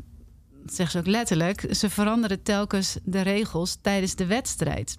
dat 0.62 0.74
zeggen 0.74 0.91
ze 0.91 0.99
ook 0.99 1.15
letterlijk. 1.15 1.66
Ze 1.70 1.91
veranderen 1.91 2.43
telkens 2.43 2.97
de 3.05 3.20
regels 3.20 3.78
tijdens 3.81 4.15
de 4.15 4.27
wedstrijd. 4.27 4.97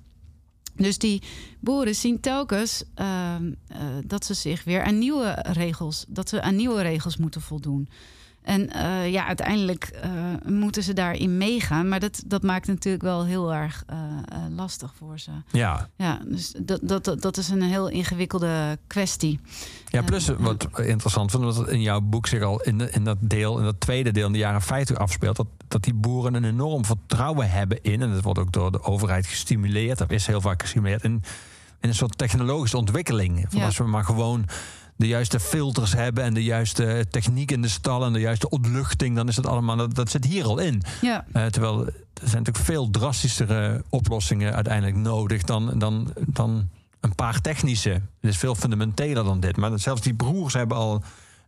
Dus 0.78 0.98
die 0.98 1.22
boeren 1.60 1.96
zien 1.96 2.20
telkens 2.20 2.84
ehm, 2.94 3.54
eh, 3.68 3.80
dat 4.06 4.26
ze 4.26 4.34
zich 4.34 4.64
weer 4.64 4.84
aan 4.84 4.98
nieuwe 4.98 5.32
regels, 5.42 6.06
dat 6.08 6.30
ze 6.30 6.42
aan 6.42 6.56
nieuwe 6.56 6.82
regels 6.82 7.18
moeten 7.18 7.42
voldoen. 7.42 7.90
En 8.48 8.70
eh, 8.74 9.12
ja, 9.12 9.26
uiteindelijk 9.26 9.84
eh, 9.84 10.12
moeten 10.46 10.84
ze 10.84 10.94
daarin 10.94 11.38
meegaan. 11.38 11.88
Maar 11.90 12.00
dat, 12.00 12.24
dat 12.26 12.44
maakt 12.44 12.68
natuurlijk 12.68 13.04
wel 13.04 13.26
heel 13.26 13.54
erg 13.54 13.84
eh, 13.88 13.98
lastig 14.56 14.94
voor 14.98 15.20
ze. 15.20 15.32
Ja. 15.52 15.90
Ja, 15.96 16.20
dus 16.26 16.54
dat, 16.62 16.80
dat, 17.04 17.22
dat, 17.22 17.38
is 17.38 17.50
een 17.50 17.62
heel 17.62 17.88
ingewikkelde 17.88 18.78
kwestie. 18.88 19.40
Ja, 19.88 20.02
plus 20.02 20.28
wat 20.28 20.68
interessant 20.76 21.32
vond, 21.32 21.56
dat 21.56 21.70
in 21.70 21.82
jouw 21.82 22.02
boek 22.02 22.28
zich 22.28 22.42
al 22.42 22.62
in, 22.62 22.78
de- 22.78 22.92
in 22.92 23.04
dat 23.04 23.18
deel, 23.20 23.58
in 23.58 23.64
dat 23.64 23.80
tweede 23.80 24.12
deel 24.12 24.26
in 24.26 24.32
de 24.34 24.38
jaren 24.38 24.62
50 24.62 24.98
afspeelt, 24.98 25.36
dat, 25.36 25.48
dat 25.68 25.84
die 25.84 25.94
boeren 25.94 26.34
een 26.34 26.44
enorm 26.46 26.86
vertrouwen 26.86 27.50
hebben 27.50 27.84
in, 27.84 28.02
en 28.02 28.14
dat 28.14 28.24
wordt 28.24 28.40
ook 28.40 28.52
door 28.52 28.72
de 28.72 28.84
overheid 28.84 29.26
gestimuleerd, 29.28 29.98
dat 29.98 30.12
is 30.12 30.28
heel 30.28 30.42
vaak 30.42 30.62
gestimuleerd, 30.62 31.04
in, 31.04 31.22
in 31.82 31.90
een 31.90 31.96
soort 31.96 32.18
technologische 32.18 32.78
ontwikkeling. 32.78 33.46
Van 33.50 33.60
Ja. 33.60 33.66
Als 33.66 33.78
we 33.78 33.84
maar 33.84 34.06
gewoon 34.06 34.46
de 34.98 35.08
juiste 35.08 35.40
filters 35.40 35.94
hebben 35.94 36.24
en 36.24 36.34
de 36.34 36.44
juiste 36.44 37.06
techniek 37.10 37.52
in 37.52 37.62
de 37.62 37.68
stallen 37.68 38.08
en 38.08 38.14
de 38.14 38.20
juiste 38.20 38.50
ontluchting, 38.50 39.16
dan 39.16 39.28
is 39.28 39.36
het 39.36 39.46
allemaal, 39.46 39.76
dat, 39.76 39.96
dat 39.96 40.10
zit 40.10 40.26
hier 40.26 40.46
al 40.46 40.58
in. 40.60 40.82
Ja, 41.02 41.26
Eh, 41.34 41.46
terwijl 41.46 41.86
er 41.86 41.94
zijn 42.14 42.44
natuurlijk 42.44 42.66
veel 42.66 42.90
drastischere 42.90 43.84
oplossingen 43.90 44.54
uiteindelijk 44.54 44.98
nodig 44.98 45.44
dan, 45.44 45.80
dan, 45.80 46.14
dan 46.28 46.70
een 47.00 47.16
paar 47.16 47.42
technische. 47.42 47.90
Het 47.90 48.02
is 48.32 48.38
veel 48.38 48.56
fundamenteler 48.56 49.24
dan 49.24 49.40
dit. 49.40 49.58
Maar 49.58 49.80
zelfs 49.80 50.02
die 50.02 50.14
broers 50.14 50.54
hebben 50.54 50.78
al 50.78 50.94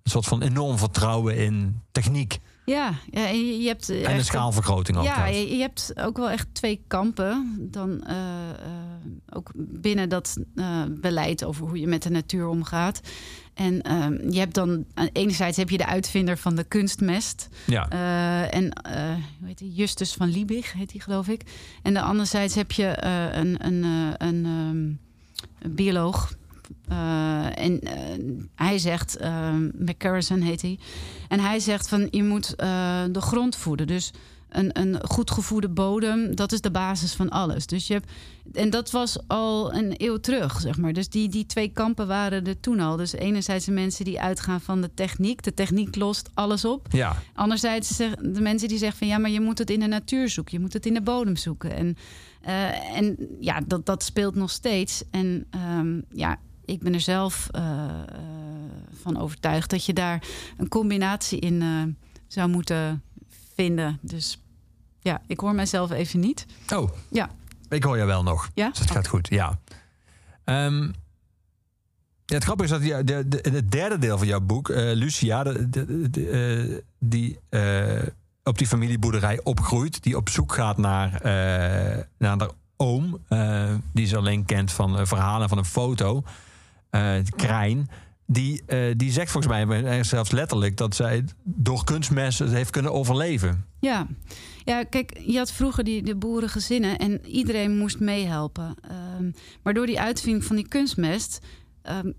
een 0.03 0.11
soort 0.11 0.25
van 0.25 0.41
enorm 0.41 0.77
vertrouwen 0.77 1.37
in 1.37 1.81
techniek. 1.91 2.39
Ja, 2.69 2.93
ja 3.11 3.27
en 3.27 3.45
je, 3.47 3.59
je 3.61 3.67
hebt. 3.67 3.89
En 3.89 4.15
een 4.15 4.23
schaalvergroting 4.25 4.97
ook. 4.97 5.03
Ja, 5.03 5.25
je, 5.25 5.55
je 5.55 5.61
hebt 5.61 5.93
ook 5.95 6.17
wel 6.17 6.29
echt 6.29 6.47
twee 6.51 6.83
kampen. 6.87 7.57
Dan 7.71 8.03
eh, 8.03 8.15
eh, 8.49 8.55
ook 9.29 9.51
binnen 9.55 10.09
dat 10.09 10.37
eh, 10.55 10.83
beleid 10.89 11.43
over 11.43 11.67
hoe 11.67 11.79
je 11.79 11.87
met 11.87 12.03
de 12.03 12.09
natuur 12.09 12.47
omgaat. 12.47 12.99
En 13.53 13.81
ehm, 13.81 14.31
je 14.31 14.39
hebt 14.39 14.53
dan 14.53 14.85
eh, 14.93 15.05
enerzijds 15.13 15.57
heb 15.57 15.69
je 15.69 15.77
de 15.77 15.85
uitvinder 15.85 16.37
van 16.37 16.55
de 16.55 16.63
kunstmest. 16.63 17.49
ja. 17.65 17.89
Eh, 17.89 18.53
en 18.59 18.71
eh, 18.73 18.93
hoe 19.39 19.47
heet 19.47 19.57
die? 19.57 19.73
Justus 19.73 20.13
van 20.13 20.27
Liebig 20.29 20.73
heet 20.73 20.91
die, 20.91 21.01
geloof 21.01 21.27
ik. 21.27 21.41
En 21.83 21.93
de 21.93 22.01
anderzijds 22.01 22.55
heb 22.55 22.71
je 22.71 22.85
eh, 22.85 23.37
een, 23.37 23.65
een, 23.65 23.83
eh, 23.83 24.27
een, 24.27 24.45
ehm, 24.45 24.77
een 25.65 25.75
bioloog. 25.75 26.37
Eh, 26.87 27.63
en 27.63 27.81
eh, 27.81 27.93
hij 28.55 28.77
zegt, 28.77 29.21
uh, 29.21 29.53
McCarrison 29.77 30.41
heet 30.41 30.61
hij. 30.61 30.79
En 31.27 31.39
hij 31.39 31.59
zegt 31.59 31.89
van 31.89 32.07
je 32.11 32.23
moet 32.23 32.55
eh, 32.55 33.03
de 33.11 33.21
grond 33.21 33.55
voeden. 33.55 33.87
Dus 33.87 34.11
een, 34.49 34.79
een 34.79 34.99
goed 35.07 35.31
gevoede 35.31 35.69
bodem, 35.69 36.35
dat 36.35 36.51
is 36.51 36.61
de 36.61 36.71
basis 36.71 37.13
van 37.13 37.29
alles. 37.29 37.65
Dus 37.65 37.87
je 37.87 37.93
hebt, 37.93 38.11
en 38.53 38.69
dat 38.69 38.91
was 38.91 39.27
al 39.27 39.73
een 39.73 39.93
eeuw 39.97 40.17
terug, 40.17 40.59
zeg 40.61 40.77
maar. 40.77 40.93
Dus 40.93 41.09
die, 41.09 41.29
die 41.29 41.45
twee 41.45 41.67
kampen 41.67 42.07
waren 42.07 42.45
er 42.45 42.59
toen 42.59 42.79
al. 42.79 42.95
Dus 42.95 43.13
enerzijds 43.13 43.65
de 43.65 43.71
mensen 43.71 44.05
die 44.05 44.21
uitgaan 44.21 44.61
van 44.61 44.81
de 44.81 44.93
techniek. 44.93 45.43
De 45.43 45.53
techniek 45.53 45.95
lost 45.95 46.29
alles 46.33 46.65
op. 46.65 46.87
ja. 46.91 47.15
Anderzijds 47.33 47.97
de 47.97 48.41
mensen 48.41 48.67
die 48.67 48.77
zeggen 48.77 48.97
van 48.97 49.07
ja, 49.07 49.17
maar 49.17 49.29
je 49.29 49.41
moet 49.41 49.57
het 49.57 49.69
in 49.69 49.79
de 49.79 49.87
natuur 49.87 50.29
zoeken, 50.29 50.53
je 50.57 50.63
moet 50.63 50.73
het 50.73 50.85
in 50.85 50.93
de 50.93 51.01
bodem 51.01 51.35
zoeken. 51.35 51.75
En, 51.75 51.97
eh, 52.41 52.97
en 52.97 53.17
ja, 53.39 53.61
dat, 53.67 53.85
dat 53.85 54.03
speelt 54.03 54.35
nog 54.35 54.49
steeds. 54.49 55.03
En 55.11 55.45
ehm, 55.49 56.01
ja, 56.11 56.39
ik 56.69 56.79
ben 56.79 56.93
er 56.93 57.01
zelf 57.01 57.47
eh, 57.51 57.61
eh, 57.61 58.19
van 59.01 59.17
overtuigd 59.17 59.69
dat 59.69 59.85
je 59.85 59.93
daar 59.93 60.23
een 60.57 60.67
combinatie 60.67 61.39
in 61.39 61.61
eh, 61.61 61.83
zou 62.27 62.49
moeten 62.49 63.03
vinden. 63.55 63.99
Dus 64.01 64.41
ja, 64.99 65.21
ik 65.27 65.39
hoor 65.39 65.55
mijzelf 65.55 65.91
even 65.91 66.19
niet. 66.19 66.45
Oh, 66.75 66.91
Ja. 67.09 67.29
ik 67.69 67.83
hoor 67.83 67.97
je 67.97 68.05
wel 68.05 68.23
nog. 68.23 68.49
Ja? 68.53 68.69
Dus 68.69 68.79
het 68.79 68.91
gaat 68.91 69.07
goed, 69.07 69.27
ja. 69.29 69.59
Ehm, 70.43 70.83
ja, 72.25 72.35
het 72.35 72.43
grappige 72.43 72.73
is 72.73 72.79
dat 72.79 72.89
je, 72.89 73.03
de, 73.03 73.39
het 73.51 73.71
derde 73.71 73.97
deel 73.97 74.17
van 74.17 74.27
jouw 74.27 74.41
boek, 74.41 74.67
Lucia, 74.67 75.43
de, 75.43 76.83
die 76.99 77.39
op 78.43 78.57
die 78.57 78.67
familieboerderij 78.67 79.39
opgroeit, 79.43 80.03
die 80.03 80.17
op 80.17 80.29
zoek 80.29 80.53
gaat 80.53 80.77
naar, 80.77 81.13
eh, 81.13 82.03
naar 82.17 82.37
haar 82.37 82.49
oom, 82.77 83.19
die 83.91 84.05
ze 84.05 84.17
alleen 84.17 84.45
kent 84.45 84.71
van 84.71 85.07
verhalen 85.07 85.49
van 85.49 85.57
een 85.57 85.65
foto, 85.65 86.23
eh 86.89 87.15
Krijn. 87.35 87.89
Die, 88.25 88.61
eh, 88.65 88.79
die 88.97 89.11
zegt 89.11 89.31
volgens 89.31 89.53
mij 89.53 89.83
eh, 89.83 90.03
zelfs 90.03 90.31
letterlijk 90.31 90.77
dat 90.77 90.95
zij 90.95 91.23
door 91.43 91.83
kunstmest 91.83 92.39
heeft 92.39 92.69
kunnen 92.69 92.93
overleven. 92.93 93.65
Ja. 93.79 94.07
ja, 94.65 94.83
kijk, 94.83 95.19
je 95.25 95.37
had 95.37 95.51
vroeger 95.51 95.83
die, 95.83 96.03
de 96.03 96.15
boerengezinnen 96.15 96.97
en 96.97 97.25
iedereen 97.25 97.77
moest 97.77 97.99
meehelpen. 97.99 98.75
Ehm, 98.81 99.31
maar 99.63 99.73
door 99.73 99.85
die 99.85 99.99
uitvinding 99.99 100.45
van 100.45 100.55
die 100.55 100.67
kunstmest... 100.67 101.39
ehm, 101.81 102.11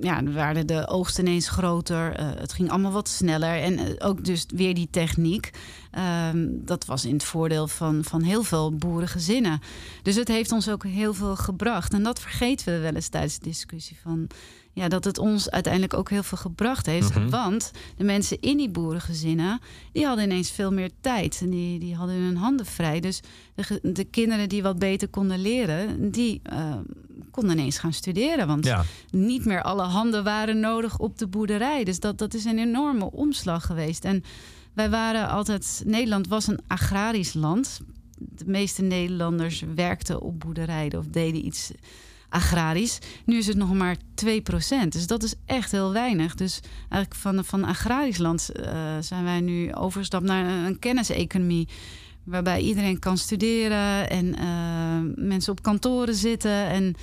ja, 0.00 0.22
waren 0.22 0.66
de 0.66 0.88
oogsten 0.88 1.26
ineens 1.26 1.48
groter. 1.48 2.12
eh, 2.12 2.28
het 2.34 2.52
ging 2.52 2.70
allemaal 2.70 2.92
wat 2.92 3.08
sneller. 3.08 3.62
En 3.62 3.78
eh, 3.78 4.08
ook 4.08 4.24
dus 4.24 4.44
weer 4.48 4.74
die 4.74 4.88
techniek. 4.90 5.50
Ehm, 5.90 6.46
dat 6.50 6.84
was 6.84 7.04
in 7.04 7.12
het 7.12 7.24
voordeel 7.24 7.68
van, 7.68 8.04
van 8.04 8.22
heel 8.22 8.42
veel 8.42 8.76
boerengezinnen. 8.76 9.60
Dus 10.02 10.14
het 10.14 10.28
heeft 10.28 10.52
ons 10.52 10.68
ook 10.68 10.84
heel 10.84 11.14
veel 11.14 11.36
gebracht. 11.36 11.92
En 11.92 12.02
dat 12.02 12.20
vergeten 12.20 12.72
we 12.72 12.78
wel 12.78 12.94
eens 12.94 13.08
tijdens 13.08 13.38
de 13.38 13.44
discussie 13.48 13.96
van... 14.02 14.28
Ja, 14.72 14.88
dat 14.88 15.04
het 15.04 15.18
ons 15.18 15.50
uiteindelijk 15.50 15.94
ook 15.94 16.10
heel 16.10 16.22
veel 16.22 16.38
gebracht 16.38 16.86
heeft. 16.86 17.14
Mhm. 17.14 17.28
Want 17.28 17.70
de 17.96 18.04
mensen 18.04 18.40
in 18.40 18.56
die 18.56 18.68
boerengezinnen... 18.68 19.60
die 19.92 20.06
hadden 20.06 20.24
ineens 20.24 20.50
veel 20.50 20.72
meer 20.72 20.90
tijd. 21.00 21.38
En 21.42 21.50
die, 21.50 21.78
die 21.78 21.94
hadden 21.94 22.16
hun 22.16 22.36
handen 22.36 22.66
vrij. 22.66 23.00
Dus 23.00 23.20
de, 23.82 24.04
kinderen 24.04 24.48
die 24.48 24.62
wat 24.62 24.78
beter 24.78 25.08
konden 25.08 25.38
leren... 25.38 26.10
die 26.10 26.40
eh, 26.42 26.74
konden 27.36 27.58
ineens 27.58 27.78
gaan 27.78 27.92
studeren. 27.92 28.46
Want 28.46 28.64
Ja, 28.64 28.84
niet 29.10 29.44
meer 29.44 29.62
alle 29.62 29.82
handen 29.82 30.24
waren 30.24 30.60
nodig 30.60 30.98
op 30.98 31.18
de 31.18 31.26
boerderij. 31.26 31.84
Dus 31.84 32.00
dat, 32.00 32.18
dat 32.18 32.34
is 32.34 32.44
een 32.44 32.58
enorme 32.58 33.10
omslag 33.10 33.66
geweest. 33.66 34.04
En 34.04 34.22
wij 34.74 34.90
waren 34.90 35.28
altijd... 35.28 35.82
Nederland 35.84 36.28
was 36.28 36.46
een 36.46 36.60
agrarisch 36.66 37.34
land. 37.34 37.80
De 38.18 38.44
meeste 38.46 38.82
Nederlanders 38.82 39.64
werkten 39.74 40.20
op 40.20 40.40
boerderijen... 40.40 40.98
of 40.98 41.06
deden 41.06 41.46
iets 41.46 41.70
agrarisch. 42.28 42.98
Nu 43.24 43.36
is 43.36 43.46
het 43.46 43.56
nog 43.56 43.72
maar 43.72 43.96
2% 43.96 43.98
Dus 44.88 45.06
dat 45.06 45.22
is 45.22 45.34
echt 45.46 45.72
heel 45.72 45.92
weinig. 45.92 46.34
Dus 46.34 46.60
eigenlijk 46.88 47.14
van, 47.20 47.44
van 47.44 47.64
agrarisch 47.64 48.18
land 48.18 48.50
eh, 48.50 48.96
zijn 49.00 49.24
wij 49.24 49.40
nu 49.40 49.74
overgestapt 49.74 50.24
naar 50.24 50.46
een, 50.46 50.64
een 50.64 50.78
kenniseconomie... 50.78 51.68
waarbij 52.26 52.60
iedereen 52.60 52.98
kan 52.98 53.18
studeren 53.18 54.10
en 54.10 54.34
eh, 54.34 55.24
mensen 55.24 55.52
op 55.52 55.62
kantoren 55.62 56.14
zitten... 56.14 56.66
en 56.66 56.94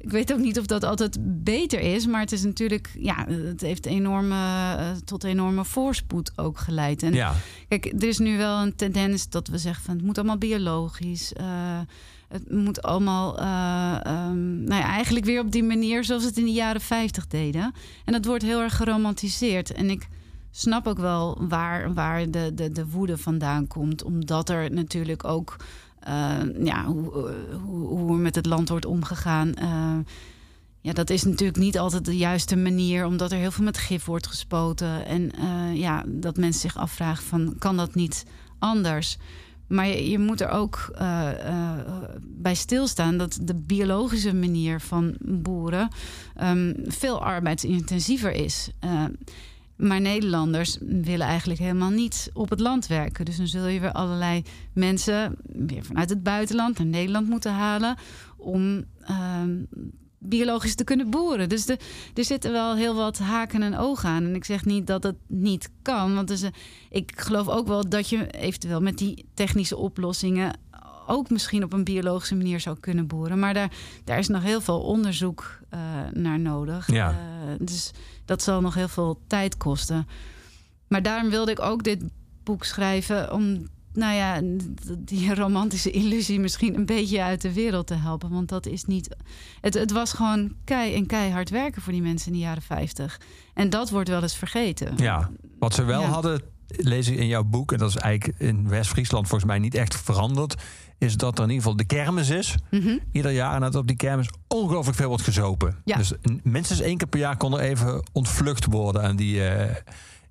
ik 0.00 0.10
weet 0.10 0.32
ook 0.32 0.38
niet 0.38 0.58
of 0.58 0.66
dat 0.66 0.84
altijd 0.84 1.16
beter 1.44 1.80
is, 1.80 2.06
maar 2.06 2.20
het 2.20 2.32
is 2.32 2.42
natuurlijk, 2.42 2.90
ja, 2.98 3.26
het 3.28 3.60
heeft 3.60 3.86
enorme, 3.86 4.34
eh, 4.34 4.90
tot 5.04 5.24
enorme 5.24 5.64
voorspoed 5.64 6.32
ook 6.36 6.58
geleid. 6.58 7.02
En 7.02 7.12
ja. 7.12 7.34
kijk, 7.68 7.86
er 7.86 8.08
is 8.08 8.18
nu 8.18 8.36
wel 8.36 8.58
een 8.62 8.76
tendens 8.76 9.28
dat 9.28 9.48
we 9.48 9.58
zeggen 9.58 9.84
van 9.84 9.94
het 9.94 10.04
moet 10.04 10.18
allemaal 10.18 10.38
biologisch. 10.38 11.32
eh, 11.32 11.80
het 12.28 12.50
moet 12.50 12.82
allemaal, 12.82 13.38
ehm, 13.38 14.64
nou 14.64 14.80
ja, 14.80 14.88
eigenlijk 14.88 15.24
weer 15.24 15.40
op 15.40 15.52
die 15.52 15.64
manier 15.64 16.04
zoals 16.04 16.24
het 16.24 16.38
in 16.38 16.44
de 16.44 16.52
jaren 16.52 16.80
50 16.80 17.26
deden. 17.26 17.74
En 18.04 18.12
dat 18.12 18.24
wordt 18.24 18.42
heel 18.42 18.60
erg 18.60 18.76
geromantiseerd. 18.76 19.72
En 19.72 19.90
ik 19.90 20.08
snap 20.50 20.86
ook 20.86 20.98
wel 20.98 21.38
waar, 21.48 21.94
waar 21.94 22.30
de, 22.30 22.50
de, 22.54 22.72
de 22.72 22.88
woede 22.88 23.18
vandaan 23.18 23.66
komt, 23.66 24.02
omdat 24.02 24.48
er 24.48 24.72
natuurlijk 24.72 25.24
ook 25.24 25.56
eh, 26.00 26.64
ja, 26.64 26.84
hoe, 26.84 27.32
hoe, 27.62 27.86
hoe 27.86 28.12
er 28.12 28.18
met 28.20 28.34
het 28.34 28.46
land 28.46 28.68
wordt 28.68 28.86
omgegaan. 28.86 29.54
eh, 29.54 29.98
ja, 30.80 30.92
dat 30.92 31.10
is 31.10 31.24
natuurlijk 31.24 31.58
niet 31.58 31.78
altijd 31.78 32.04
de 32.04 32.16
juiste 32.16 32.56
manier, 32.56 33.06
omdat 33.06 33.32
er 33.32 33.38
heel 33.38 33.50
veel 33.50 33.64
met 33.64 33.78
gif 33.78 34.04
wordt 34.04 34.26
gespoten. 34.26 35.06
En 35.06 35.32
eh, 35.32 35.76
ja, 35.76 36.04
dat 36.06 36.36
mensen 36.36 36.60
zich 36.60 36.76
afvragen 36.76 37.24
van, 37.24 37.54
kan 37.58 37.76
dat 37.76 37.94
niet 37.94 38.24
anders? 38.58 39.16
Maar 39.66 39.86
je, 39.86 40.10
je 40.10 40.18
moet 40.18 40.40
er 40.40 40.48
ook 40.48 40.92
bij 42.22 42.54
stilstaan 42.54 43.16
dat 43.16 43.38
de 43.42 43.54
biologische 43.54 44.34
manier 44.34 44.80
van 44.80 45.16
boeren 45.20 45.88
ehm, 46.36 46.74
veel 46.84 47.22
arbeidsintensiever 47.22 48.32
is. 48.32 48.70
Maar 49.80 50.00
Nederlanders 50.00 50.78
willen 50.80 51.26
eigenlijk 51.26 51.60
helemaal 51.60 51.90
niet 51.90 52.30
op 52.32 52.50
het 52.50 52.60
land 52.60 52.86
werken. 52.86 53.24
Dus 53.24 53.36
dan 53.36 53.46
zul 53.46 53.66
je 53.66 53.80
weer 53.80 53.92
allerlei 53.92 54.42
mensen 54.72 55.36
weer 55.42 55.84
vanuit 55.84 56.10
het 56.10 56.22
buitenland 56.22 56.78
naar 56.78 56.86
Nederland 56.86 57.28
moeten 57.28 57.52
halen 57.52 57.96
om 58.36 58.84
ehm, 59.00 59.56
biologisch 60.18 60.74
te 60.74 60.84
kunnen 60.84 61.10
boeren. 61.10 61.48
Dus 61.48 61.66
de, 61.66 61.78
er 62.14 62.24
zitten 62.24 62.52
wel 62.52 62.76
heel 62.76 62.94
wat 62.94 63.18
haken 63.18 63.62
en 63.62 63.76
ogen 63.76 64.08
aan. 64.08 64.24
En 64.24 64.34
ik 64.34 64.44
zeg 64.44 64.64
niet 64.64 64.86
dat 64.86 65.02
het 65.02 65.16
niet 65.26 65.70
kan. 65.82 66.14
Want 66.14 66.28
dus, 66.28 66.42
eh, 66.42 66.50
ik 66.90 67.12
geloof 67.16 67.48
ook 67.48 67.66
wel 67.66 67.88
dat 67.88 68.08
je 68.08 68.30
eventueel 68.30 68.80
met 68.80 68.98
die 68.98 69.26
technische 69.34 69.76
oplossingen 69.76 70.58
ook 71.06 71.30
misschien 71.30 71.64
op 71.64 71.72
een 71.72 71.84
biologische 71.84 72.34
manier 72.34 72.60
zou 72.60 72.76
kunnen 72.80 73.06
boeren. 73.06 73.38
Maar 73.38 73.54
daar, 73.54 73.72
daar 74.04 74.18
is 74.18 74.28
nog 74.28 74.42
heel 74.42 74.60
veel 74.60 74.80
onderzoek 74.80 75.60
eh, 75.68 75.80
naar 76.12 76.40
nodig. 76.40 76.92
Ja. 76.92 77.10
Eh, 77.10 77.16
dus 77.58 77.90
dat 78.30 78.42
zal 78.42 78.60
nog 78.60 78.74
heel 78.74 78.88
veel 78.88 79.20
tijd 79.26 79.56
kosten. 79.56 80.06
Maar 80.88 81.02
daarom 81.02 81.30
wilde 81.30 81.50
ik 81.50 81.60
ook 81.60 81.82
dit 81.82 82.02
boek 82.44 82.64
schrijven 82.64 83.32
om, 83.32 83.68
nou 83.92 84.14
ja, 84.14 84.40
die 84.98 85.34
romantische 85.34 85.90
illusie 85.90 86.40
misschien 86.40 86.74
een 86.74 86.86
beetje 86.86 87.22
uit 87.22 87.40
de 87.40 87.52
wereld 87.52 87.86
te 87.86 87.94
helpen. 87.94 88.30
Want 88.30 88.48
dat 88.48 88.66
is 88.66 88.84
niet. 88.84 89.16
Het, 89.60 89.74
het 89.74 89.90
was 89.92 90.12
gewoon 90.12 90.52
kei 90.64 90.94
en 90.94 91.06
keihard 91.06 91.50
werken 91.50 91.82
voor 91.82 91.92
die 91.92 92.02
mensen 92.02 92.26
in 92.32 92.38
de 92.38 92.44
jaren 92.44 92.62
50. 92.62 93.20
En 93.54 93.70
dat 93.70 93.90
wordt 93.90 94.08
wel 94.08 94.22
eens 94.22 94.36
vergeten. 94.36 94.92
Ja, 94.96 95.30
wat 95.58 95.74
ze 95.74 95.82
wel 95.82 96.00
Ja. 96.00 96.08
hadden, 96.08 96.42
lees 96.66 97.08
ik 97.08 97.18
in 97.18 97.26
jouw 97.26 97.44
boek, 97.44 97.72
en 97.72 97.78
dat 97.78 97.88
is 97.88 97.96
eigenlijk 97.96 98.38
in 98.40 98.68
West-Friesland 98.68 99.28
volgens 99.28 99.50
mij 99.50 99.58
niet 99.58 99.74
echt 99.74 99.96
veranderd, 99.96 100.54
is 101.00 101.16
dat 101.16 101.38
er 101.38 101.44
in 101.44 101.50
ieder 101.50 101.62
geval 101.62 101.76
de 101.76 101.84
kermis 101.84 102.30
is. 102.30 102.54
Mhm. 102.70 102.98
Ieder 103.12 103.30
jaar 103.30 103.54
en 103.54 103.60
dat 103.60 103.74
op 103.74 103.86
die 103.86 103.96
kermis 103.96 104.28
ongelooflijk 104.48 104.96
veel 104.96 105.08
wordt 105.08 105.22
gezopen. 105.22 105.76
Ja. 105.84 105.96
Dus 105.96 106.12
minstens 106.42 106.80
één 106.80 106.96
keer 106.96 107.06
per 107.06 107.18
jaar 107.18 107.36
kon 107.36 107.52
er 107.52 107.60
even 107.60 108.02
ontvlucht 108.12 108.64
worden 108.64 109.02
aan 109.02 109.16
die 109.16 109.44
eh, 109.44 109.76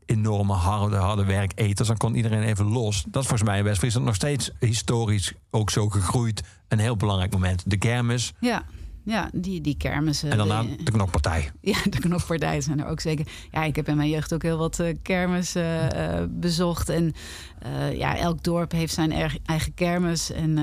enorme 0.06 0.54
harde, 0.54 0.96
harde 0.96 1.26
werketers. 1.26 1.88
Dan 1.88 1.98
kon 1.98 2.16
iedereen 2.16 2.44
even 2.44 2.66
los. 2.66 3.04
Dat 3.08 3.22
is 3.22 3.28
volgens 3.28 3.50
mij 3.50 3.58
in 3.58 3.64
West-Friesland 3.64 4.06
nog 4.06 4.16
steeds 4.16 4.52
historisch 4.60 5.34
ook 5.50 5.70
zo 5.70 5.90
gegroeid. 5.90 6.44
Een 6.68 6.80
heel 6.80 6.96
belangrijk 6.96 7.34
moment. 7.34 7.64
De 7.66 7.78
kermis 7.78 8.34
Ja, 8.40 8.64
ja 9.10 9.30
die, 9.34 9.62
die 9.62 9.78
kermissen. 9.78 10.32
en 10.32 10.38
daarna 10.38 10.64
de- 10.64 10.84
de 10.84 10.92
knokpartij. 10.92 11.50
Ja, 11.62 11.78
de 11.90 12.00
knokpartijen 12.00 12.62
zijn 12.64 12.80
er 12.80 12.86
ook 12.88 13.00
zeker. 13.00 13.28
Ja, 13.52 13.64
ik 13.64 13.76
heb 13.76 13.88
in 13.88 13.98
mijn 13.98 14.10
jeugd 14.10 14.34
ook 14.34 14.42
heel 14.44 14.58
wat 14.58 14.80
eh, 14.80 14.96
kermis 15.02 15.56
eh, 15.56 16.24
bezocht. 16.30 16.90
En 16.90 17.14
eh, 17.60 17.98
ja, 17.98 18.18
elk 18.18 18.44
dorp 18.44 18.72
heeft 18.72 18.94
zijn 18.94 19.14
erg- 19.14 19.38
eigen 19.46 19.74
kermis. 19.74 20.32
En 20.32 20.56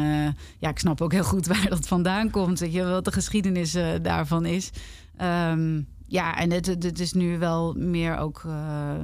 ja, 0.58 0.68
ik 0.68 0.78
snap 0.78 1.00
ook 1.00 1.12
heel 1.12 1.24
goed 1.24 1.46
waar 1.56 1.68
dat 1.68 1.88
vandaan 1.88 2.30
komt. 2.30 2.58
Weet 2.58 2.72
je, 2.72 2.84
wat 2.84 3.04
de 3.04 3.12
geschiedenis 3.12 3.76
daarvan 4.02 4.44
is. 4.44 4.70
Ehm, 5.16 5.80
ja, 6.08 6.38
en 6.38 6.50
het, 6.52 6.66
het, 6.66 7.00
is 7.00 7.12
nu 7.12 7.38
wel 7.38 7.74
meer 7.74 8.16
ook 8.18 8.42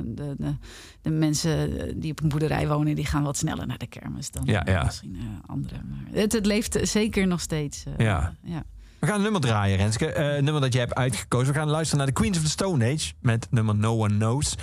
de, 0.04 0.34
de, 0.38 0.54
de 1.02 1.10
mensen 1.10 1.70
die 2.00 2.10
op 2.10 2.22
een 2.22 2.28
boerderij 2.28 2.68
wonen, 2.68 2.94
die 2.94 3.06
gaan 3.06 3.22
wat 3.22 3.36
sneller 3.36 3.66
naar 3.66 3.78
de 3.78 3.86
kermis 3.86 4.30
dan 4.30 4.42
Ja, 4.44 4.62
ja. 4.64 4.82
misschien 4.84 5.16
eh, 5.16 5.50
anderen. 5.50 5.88
Maar 5.88 6.20
het, 6.20 6.32
het 6.32 6.46
leeft 6.46 6.78
zeker 6.82 7.26
nog 7.26 7.40
steeds. 7.40 7.84
Ja. 7.98 8.34
ja. 8.42 8.64
We 9.02 9.08
gaan 9.08 9.16
een 9.16 9.22
nummer 9.22 9.40
draaien, 9.40 9.76
Renske. 9.76 10.14
Een 10.16 10.44
nummer 10.44 10.62
dat 10.62 10.72
je 10.72 10.78
hebt 10.78 10.94
uitgekozen. 10.94 11.52
We 11.52 11.58
gaan 11.58 11.68
luisteren 11.68 11.98
naar 11.98 12.06
de 12.06 12.20
Queens 12.20 12.36
of 12.36 12.44
the 12.44 12.50
Stone 12.50 12.92
Age 12.92 13.12
met 13.20 13.46
nummer 13.50 13.74
No 13.76 13.98
One 13.98 14.16
Knows 14.16 14.54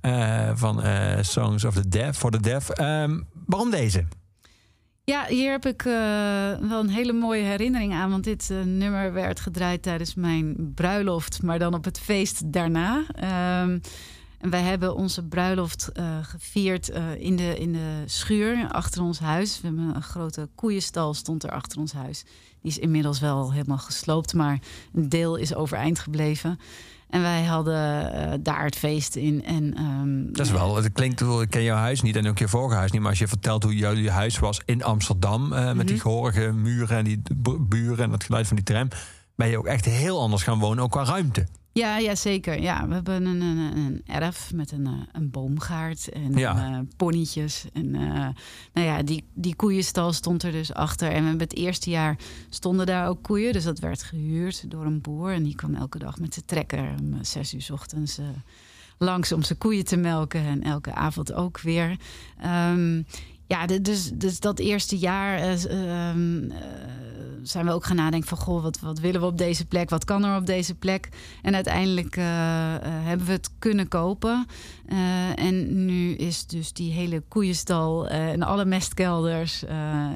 eh, 0.00 0.50
van 0.54 0.82
eh, 0.82 1.18
Songs 1.20 1.64
of 1.64 1.74
the 1.74 1.88
Deaf 1.88 2.16
for 2.16 2.30
the 2.30 2.40
Deaf. 2.40 2.68
Ehm, 2.68 3.20
waarom 3.46 3.70
deze? 3.70 4.04
Ja, 5.04 5.24
hier 5.28 5.50
heb 5.50 5.66
ik 5.66 5.82
wel 5.82 6.80
een 6.80 6.88
hele 6.88 7.12
mooie 7.12 7.42
herinnering 7.42 7.92
aan. 7.92 8.10
Want 8.10 8.24
dit 8.24 8.50
nummer 8.64 9.12
werd 9.12 9.40
gedraaid 9.40 9.82
tijdens 9.82 10.14
mijn 10.14 10.72
bruiloft, 10.74 11.42
maar 11.42 11.58
dan 11.58 11.74
op 11.74 11.84
het 11.84 12.00
feest 12.00 12.52
daarna. 12.52 13.04
Ehm, 13.14 13.78
en 14.42 14.50
wij 14.50 14.62
hebben 14.62 14.94
onze 14.96 15.22
bruiloft 15.22 15.88
eh, 15.92 16.04
gevierd 16.22 16.88
eh, 16.90 17.02
in, 17.18 17.36
de, 17.36 17.58
in 17.58 17.72
de 17.72 18.02
schuur 18.06 18.68
achter 18.68 19.02
ons 19.02 19.18
huis. 19.18 19.60
We 19.60 19.66
hebben 19.66 19.94
een 19.94 20.02
grote 20.02 20.48
koeienstal 20.54 21.14
stond 21.14 21.42
er 21.42 21.50
achter 21.50 21.78
ons 21.78 21.92
huis. 21.92 22.24
Die 22.62 22.70
is 22.70 22.78
inmiddels 22.78 23.20
wel 23.20 23.52
helemaal 23.52 23.78
gesloopt, 23.78 24.34
maar 24.34 24.58
een 24.94 25.08
deel 25.08 25.36
is 25.36 25.54
overeind 25.54 25.98
gebleven. 25.98 26.58
En 27.10 27.20
wij 27.22 27.44
hadden 27.44 28.12
eh, 28.12 28.38
daar 28.40 28.64
het 28.64 28.76
feest 28.76 29.16
in. 29.16 29.44
En, 29.44 29.74
ehm, 29.74 30.32
Dat 30.32 30.46
is 30.46 30.52
wel, 30.52 30.76
het 30.76 30.92
klinkt, 30.92 31.20
ik 31.20 31.50
ken 31.50 31.62
jouw 31.62 31.76
huis 31.76 32.02
niet 32.02 32.16
en 32.16 32.28
ook 32.28 32.38
je 32.38 32.48
vorige 32.48 32.76
huis 32.76 32.90
niet. 32.90 33.00
Maar 33.00 33.10
als 33.10 33.18
je 33.18 33.28
vertelt 33.28 33.62
hoe 33.62 33.76
jullie 33.76 34.10
huis 34.10 34.38
was 34.38 34.60
in 34.64 34.82
Amsterdam. 34.84 35.48
met 35.48 35.76
die 35.86 35.96
Mhm. 35.96 36.02
gehorige 36.02 36.52
muren 36.52 36.96
en 36.96 37.04
die 37.04 37.22
bu- 37.36 37.58
buren 37.60 38.04
en 38.04 38.10
het 38.12 38.24
geluid 38.24 38.46
van 38.46 38.56
die 38.56 38.64
tram. 38.64 38.88
Ben 39.36 39.48
je 39.48 39.58
ook 39.58 39.66
echt 39.66 39.84
heel 39.84 40.20
anders 40.20 40.42
gaan 40.42 40.58
wonen, 40.58 40.84
ook 40.84 40.90
qua 40.90 41.04
ruimte. 41.04 41.46
Ja, 41.74 41.98
ja, 41.98 42.14
zeker. 42.14 42.60
Ja, 42.60 42.88
we 42.88 42.94
hebben 42.94 43.24
een, 43.26 43.40
een, 43.40 43.76
een 43.76 44.02
erf 44.06 44.52
met 44.54 44.72
een, 44.72 44.86
eh, 44.86 44.92
een 45.12 45.30
boomgaard 45.30 46.08
en 46.08 46.32
Ja. 46.36 46.56
eh, 46.72 46.78
ponnetjes. 46.96 47.64
En 47.72 47.94
eh, 47.94 48.28
nou 48.72 48.86
ja, 48.86 49.02
die, 49.02 49.24
die 49.34 49.54
koeienstal 49.56 50.12
stond 50.12 50.42
er 50.42 50.52
dus 50.52 50.74
achter. 50.74 51.08
En 51.08 51.22
we 51.22 51.28
hebben 51.28 51.48
het 51.48 51.56
eerste 51.56 51.90
jaar 51.90 52.16
stonden 52.48 52.86
daar 52.86 53.08
ook 53.08 53.22
koeien. 53.22 53.52
Dus 53.52 53.64
dat 53.64 53.78
werd 53.78 54.02
gehuurd 54.02 54.70
door 54.70 54.84
een 54.84 55.00
boer. 55.00 55.32
En 55.32 55.42
die 55.42 55.54
kwam 55.54 55.74
elke 55.74 55.98
dag 55.98 56.18
met 56.18 56.34
zijn 56.34 56.46
trekker 56.46 56.94
om 57.00 57.24
zes 57.24 57.54
uur 57.54 57.62
's 57.62 57.70
ochtends 57.70 58.18
langs 58.98 59.32
om 59.32 59.42
zijn 59.42 59.58
koeien 59.58 59.84
te 59.84 59.96
melken. 59.96 60.40
En 60.46 60.62
elke 60.62 60.92
avond 60.94 61.32
ook 61.32 61.60
weer. 61.60 61.96
Ehm, 62.40 63.02
ja, 63.52 63.66
dus, 63.66 64.10
dus 64.14 64.40
dat 64.40 64.58
eerste 64.58 64.98
jaar 64.98 65.38
eh, 65.38 65.64
ehm, 65.64 66.50
eh, 66.50 66.58
zijn 67.42 67.66
we 67.66 67.72
ook 67.72 67.84
gaan 67.84 67.96
nadenken 67.96 68.28
van... 68.28 68.38
goh, 68.38 68.62
wat, 68.62 68.80
wat 68.80 68.98
willen 68.98 69.20
we 69.20 69.26
op 69.26 69.38
deze 69.38 69.66
plek? 69.66 69.90
Wat 69.90 70.04
kan 70.04 70.24
er 70.24 70.36
op 70.36 70.46
deze 70.46 70.74
plek? 70.74 71.08
En 71.42 71.54
uiteindelijk 71.54 72.16
eh, 72.16 72.24
hebben 72.80 73.26
we 73.26 73.32
het 73.32 73.50
kunnen 73.58 73.88
kopen. 73.88 74.46
En 75.34 75.84
nu 75.84 76.14
is 76.14 76.46
dus 76.46 76.72
die 76.72 76.92
hele 76.92 77.22
koeienstal 77.28 78.08
en 78.08 78.42
alle 78.42 78.64
mestkelders 78.64 79.64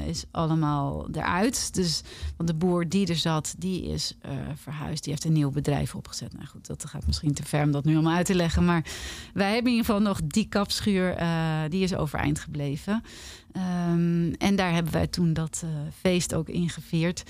is 0.07 0.25
allemaal 0.31 1.09
eruit. 1.13 1.75
Dus 1.75 2.03
want 2.37 2.49
de 2.49 2.55
boer 2.55 2.89
die 2.89 3.07
er 3.07 3.17
zat, 3.17 3.55
die 3.59 3.85
is 3.85 4.17
verhuisd. 4.55 5.03
Die 5.03 5.13
heeft 5.13 5.25
een 5.25 5.33
nieuw 5.33 5.51
bedrijf 5.51 5.95
opgezet. 5.95 6.33
Nou 6.33 6.47
goed, 6.47 6.67
dat 6.67 6.85
gaat 6.85 7.07
misschien 7.07 7.35
te 7.35 7.43
ver 7.43 7.63
om 7.63 7.71
dat 7.71 7.85
nu 7.85 7.95
allemaal 7.95 8.17
uit 8.17 8.27
te 8.27 8.35
leggen. 8.35 8.65
Maar 8.65 8.85
wij 9.35 9.53
hebben 9.53 9.73
in 9.73 9.79
ieder 9.79 9.87
geval 9.87 10.01
nog 10.01 10.21
die 10.25 10.49
kapschuur. 10.49 11.19
die 11.69 11.83
is 11.83 11.95
overeind 11.95 12.39
gebleven. 12.39 13.03
Ehm, 13.57 14.33
en 14.39 14.57
daar 14.57 14.73
hebben 14.73 14.93
wij 14.93 15.07
toen 15.07 15.33
dat 15.33 15.63
eh, 15.65 15.71
feest 16.01 16.35
ook 16.35 16.49
ingevierd. 16.49 17.23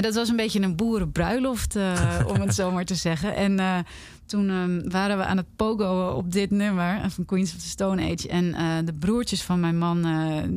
En 0.00 0.06
dat 0.06 0.14
was 0.14 0.28
een 0.28 0.36
beetje 0.36 0.60
een 0.60 0.76
boerenbruiloft, 0.76 1.76
eh, 1.76 2.20
om 2.34 2.40
het 2.40 2.54
zo 2.54 2.70
maar 2.70 2.84
te 2.84 2.94
zeggen. 2.94 3.34
En 3.34 3.58
eh, 3.58 3.78
toen 4.26 4.50
ehm, 4.50 4.90
waren 4.90 5.18
we 5.18 5.24
aan 5.24 5.36
het 5.36 5.56
pogoen 5.56 6.12
op 6.14 6.32
dit 6.32 6.50
nummer 6.50 6.96
eh, 6.96 7.10
van 7.10 7.24
Queens 7.24 7.54
of 7.54 7.60
the 7.60 7.68
Stone 7.68 8.02
Age. 8.02 8.28
En 8.28 8.84
de 8.84 8.94
broertjes 8.94 9.42
van 9.42 9.60
mijn 9.60 9.78
man, 9.78 10.06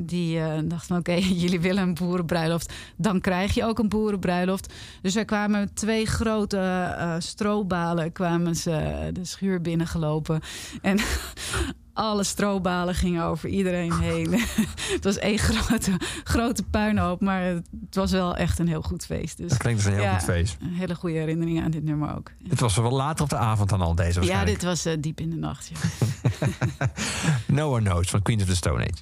die 0.05 0.39
dachten 0.67 0.97
oké, 0.97 1.13
jullie 1.43 1.59
willen 1.59 1.83
een 1.83 1.93
boerenbruiloft, 1.93 2.73
dan 2.95 3.21
krijg 3.21 3.53
je 3.53 3.65
ook 3.65 3.79
een 3.79 3.89
boerenbruiloft. 3.89 4.73
Dus 5.01 5.13
wij 5.13 5.25
kwamen 5.25 5.73
twee 5.73 6.05
grote 6.05 6.95
strobalen, 7.19 8.11
kwamen 8.11 8.55
ze 8.55 9.09
de 9.13 9.25
schuur 9.25 9.61
binnengelopen. 9.61 10.41
En 10.81 10.99
alle 11.93 12.23
strobalen 12.23 12.95
gingen 12.95 13.23
over 13.23 13.49
iedereen 13.49 13.93
heen. 13.93 14.31
het 14.93 15.03
was 15.03 15.17
één 15.17 15.37
grote, 15.37 15.91
grote 16.23 16.63
puinhoop, 16.63 17.21
maar 17.21 17.43
het 17.43 17.95
was 17.95 18.11
wel 18.11 18.35
echt 18.35 18.59
een 18.59 18.67
heel 18.67 18.81
goed 18.81 19.05
feest. 19.05 19.32
Dus 19.37 19.49
Dat 19.49 19.57
klinkt 19.57 19.79
als 19.79 19.87
een 19.89 19.93
heel 19.99 20.03
Ja. 20.03 20.13
goed 20.13 20.23
feest. 20.23 20.57
een 20.61 20.73
hele 20.73 20.95
goede 20.95 21.15
herinnering 21.17 21.63
aan 21.63 21.71
dit 21.71 21.83
nummer 21.83 22.15
ook. 22.15 22.31
Het 22.47 22.59
was 22.59 22.75
wel 22.75 22.91
later 22.91 23.23
op 23.23 23.29
de 23.29 23.37
avond 23.37 23.69
dan 23.69 23.81
al 23.81 23.95
deze 23.95 24.21
Ja, 24.21 24.45
dit 24.45 24.63
was 24.63 24.85
eh, 24.85 24.93
diep 24.99 25.19
in 25.19 25.29
de 25.29 25.35
nacht. 25.35 25.71
Ja. 25.73 25.79
No 27.47 27.75
One 27.75 27.89
Knows 27.89 28.09
van 28.09 28.21
Queens 28.21 28.41
of 28.41 28.47
the 28.49 28.55
Stone 28.55 28.87
Age. 28.89 29.01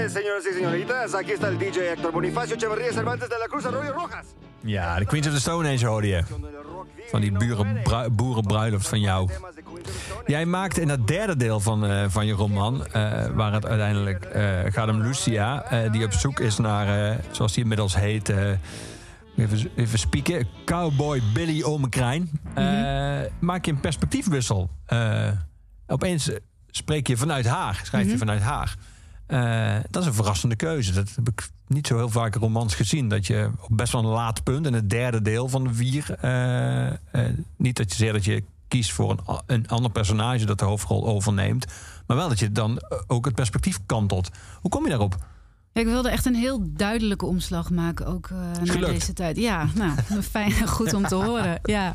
Tardes, 0.00 0.12
señoras 0.12 0.44
y 0.50 0.54
señoritas. 0.54 1.14
Aquí 1.14 1.32
está 1.32 1.48
el 1.48 1.58
DJ 1.58 1.92
Héctor 1.92 2.12
Bonifacio 2.12 2.56
Echeverría 2.56 2.92
Cervantes 2.92 3.28
de 3.28 3.38
la 3.38 3.46
Cruz 3.48 3.64
Arroyo 3.66 3.92
Rojas. 3.92 4.26
Ja, 4.64 4.98
de 4.98 5.06
Queens 5.06 5.26
of 5.26 5.34
the 5.34 5.40
Stone 5.40 5.68
Age 5.68 5.86
hoorde 5.86 6.08
je. 6.08 6.22
Van 7.10 7.20
die 7.20 7.32
buren, 7.32 7.82
boerenbruiloft 8.12 8.88
van 8.88 9.00
jou. 9.00 9.30
Jij 10.26 10.46
maakt 10.46 10.78
in 10.78 10.88
het 10.88 11.06
derde 11.06 11.36
deel 11.36 11.60
van, 11.60 11.90
uh, 11.90 12.04
van 12.08 12.26
je 12.26 12.32
roman, 12.32 12.74
uh, 12.74 12.92
waar 13.34 13.52
het 13.52 13.66
uiteindelijk 13.66 14.28
uh, 14.36 14.58
gaat 14.64 14.88
om 14.88 15.02
Lucia, 15.02 15.64
die 15.90 16.04
op 16.04 16.12
zoek 16.12 16.40
is 16.40 16.56
naar, 16.56 17.16
zoals 17.30 17.52
die 17.52 17.62
inmiddels 17.62 17.96
heet, 17.96 18.28
even, 19.36 19.70
even 19.76 19.98
spieken, 19.98 20.48
Cowboy 20.64 21.22
Billy 21.34 21.62
Omekrijn. 21.62 22.30
Mm 22.54 22.88
Maak 23.40 23.64
je 23.64 23.72
een 23.72 23.80
perspectiefwissel. 23.80 24.70
opeens 25.86 26.30
spreek 26.70 27.06
je 27.06 27.16
vanuit 27.16 27.46
Haag, 27.46 27.86
schrijf 27.86 28.04
je 28.04 28.12
mm 28.12 28.18
-hmm. 28.18 28.18
vanuit 28.18 28.42
Haag. 28.42 28.76
Dat 29.90 30.02
is 30.02 30.06
een 30.06 30.14
verrassende 30.14 30.56
keuze. 30.56 30.92
Dat 30.92 31.12
heb 31.14 31.28
ik 31.28 31.50
niet 31.66 31.86
zo 31.86 31.96
heel 31.96 32.08
vaak 32.08 32.34
romans 32.34 32.74
gezien. 32.74 33.08
Dat 33.08 33.26
je 33.26 33.50
op 33.60 33.76
best 33.76 33.92
wel 33.92 34.02
een 34.02 34.08
laat 34.08 34.42
punt, 34.42 34.66
in 34.66 34.72
het 34.72 34.90
derde 34.90 35.22
deel 35.22 35.48
van 35.48 35.64
de 35.64 35.74
vier... 35.74 36.18
niet 37.56 37.76
dat 37.76 37.90
je 37.90 37.96
zegt 37.96 38.12
dat 38.12 38.24
je 38.24 38.44
kiest 38.68 38.92
voor 38.92 39.10
een, 39.10 39.40
een 39.46 39.68
ander 39.68 39.90
personage 39.90 40.44
dat 40.44 40.58
de 40.58 40.64
hoofdrol 40.64 41.06
overneemt. 41.06 41.66
Maar 42.06 42.16
wel 42.16 42.28
dat 42.28 42.38
je 42.38 42.52
dan 42.52 42.82
ook 43.06 43.24
het 43.24 43.34
perspectief 43.34 43.78
kantelt. 43.86 44.30
Hoe 44.60 44.70
kom 44.70 44.82
je 44.82 44.90
daarop? 44.90 45.16
ik 45.72 45.86
wilde 45.86 46.10
echt 46.10 46.26
een 46.26 46.34
heel 46.34 46.62
duidelijke 46.66 47.26
omslag 47.26 47.70
maken, 47.70 48.06
ook 48.06 48.28
uh, 48.28 48.38
naar 48.64 48.90
deze 48.90 49.12
tijd. 49.12 49.36
Ja, 49.36 49.68
nou, 49.74 49.92
fijn 50.22 50.52
en 50.52 50.68
goed 50.68 50.94
om 50.94 51.06
te 51.06 51.14
horen. 51.24 51.60
Ja. 51.62 51.94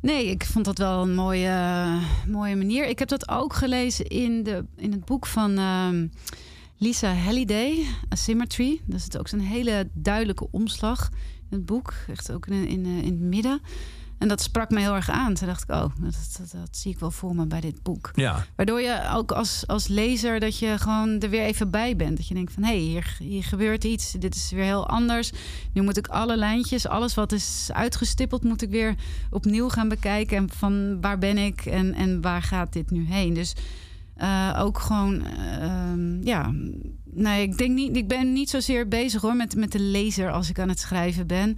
Nee, 0.00 0.30
ik 0.30 0.44
vond 0.44 0.64
dat 0.64 0.78
wel 0.78 1.02
een 1.02 1.14
mooie, 1.14 1.86
mooie 2.26 2.56
manier. 2.56 2.86
Ik 2.86 2.98
heb 2.98 3.08
dat 3.08 3.28
ook 3.28 3.54
gelezen 3.54 4.06
in, 4.06 4.42
de, 4.42 4.64
in 4.76 4.92
het 4.92 5.04
boek 5.04 5.26
van 5.26 5.58
uh, 5.58 5.88
Lisa 6.82 7.14
Halliday, 7.14 7.86
Asymmetry. 8.08 8.80
Dat 8.84 9.00
is 9.08 9.18
ook 9.18 9.28
zo'n 9.28 9.40
hele 9.40 9.88
duidelijke 9.92 10.48
omslag 10.50 11.10
in 11.50 11.56
het 11.56 11.66
boek. 11.66 11.94
Echt 12.08 12.32
ook 12.32 12.46
in, 12.46 12.68
in, 12.68 12.86
in 12.86 13.04
het 13.04 13.20
midden. 13.20 13.60
En 14.18 14.28
dat 14.28 14.42
sprak 14.42 14.70
me 14.70 14.80
heel 14.80 14.94
erg 14.94 15.10
aan. 15.10 15.34
Toen 15.34 15.46
dacht 15.46 15.62
ik, 15.62 15.70
oh, 15.70 15.80
dat, 15.80 16.36
dat, 16.38 16.50
dat, 16.50 16.76
zie 16.76 16.92
ik 16.92 16.98
wel 16.98 17.10
voor 17.10 17.34
me 17.34 17.46
bij 17.46 17.60
dit 17.60 17.82
boek. 17.82 18.10
Ja. 18.14 18.46
Waardoor 18.56 18.80
je 18.80 19.10
ook 19.14 19.32
als, 19.32 19.66
als 19.66 19.88
lezer 19.88 20.40
dat 20.40 20.58
je 20.58 20.78
gewoon 20.78 21.20
er 21.20 21.30
weer 21.30 21.42
even 21.42 21.70
bij 21.70 21.96
bent. 21.96 22.16
Dat 22.16 22.28
je 22.28 22.34
denkt 22.34 22.52
van, 22.52 22.62
hé, 22.62 22.68
hey, 22.68 22.78
hier, 22.78 23.16
hier 23.18 23.44
gebeurt 23.44 23.84
iets. 23.84 24.12
Dit 24.12 24.34
is 24.34 24.50
weer 24.50 24.64
heel 24.64 24.88
anders. 24.88 25.32
Nu 25.72 25.82
moet 25.82 25.96
ik 25.96 26.06
alle 26.06 26.36
lijntjes, 26.36 26.86
alles 26.86 27.14
wat 27.14 27.32
is 27.32 27.70
uitgestippeld... 27.72 28.42
moet 28.42 28.62
ik 28.62 28.70
weer 28.70 28.94
opnieuw 29.30 29.68
gaan 29.68 29.88
bekijken. 29.88 30.36
En 30.36 30.50
van 30.50 31.00
waar 31.00 31.18
ben 31.18 31.38
ik 31.38 31.66
en, 31.66 31.94
en 31.94 32.20
waar 32.20 32.42
gaat 32.42 32.72
dit 32.72 32.90
nu 32.90 33.06
heen? 33.06 33.34
Dus 33.34 33.54
uh, 34.22 34.58
ook 34.58 34.78
gewoon, 34.78 35.14
uh, 35.14 36.24
ja, 36.24 36.52
nee, 37.04 37.42
ik 37.42 37.58
denk 37.58 37.74
niet, 37.74 37.96
ik 37.96 38.08
ben 38.08 38.32
niet 38.32 38.50
zozeer 38.50 38.88
bezig 38.88 39.20
hoor 39.20 39.36
met, 39.36 39.56
met 39.56 39.72
de 39.72 39.80
lezer 39.80 40.30
als 40.30 40.48
ik 40.48 40.58
aan 40.58 40.68
het 40.68 40.80
schrijven 40.80 41.26
ben. 41.26 41.56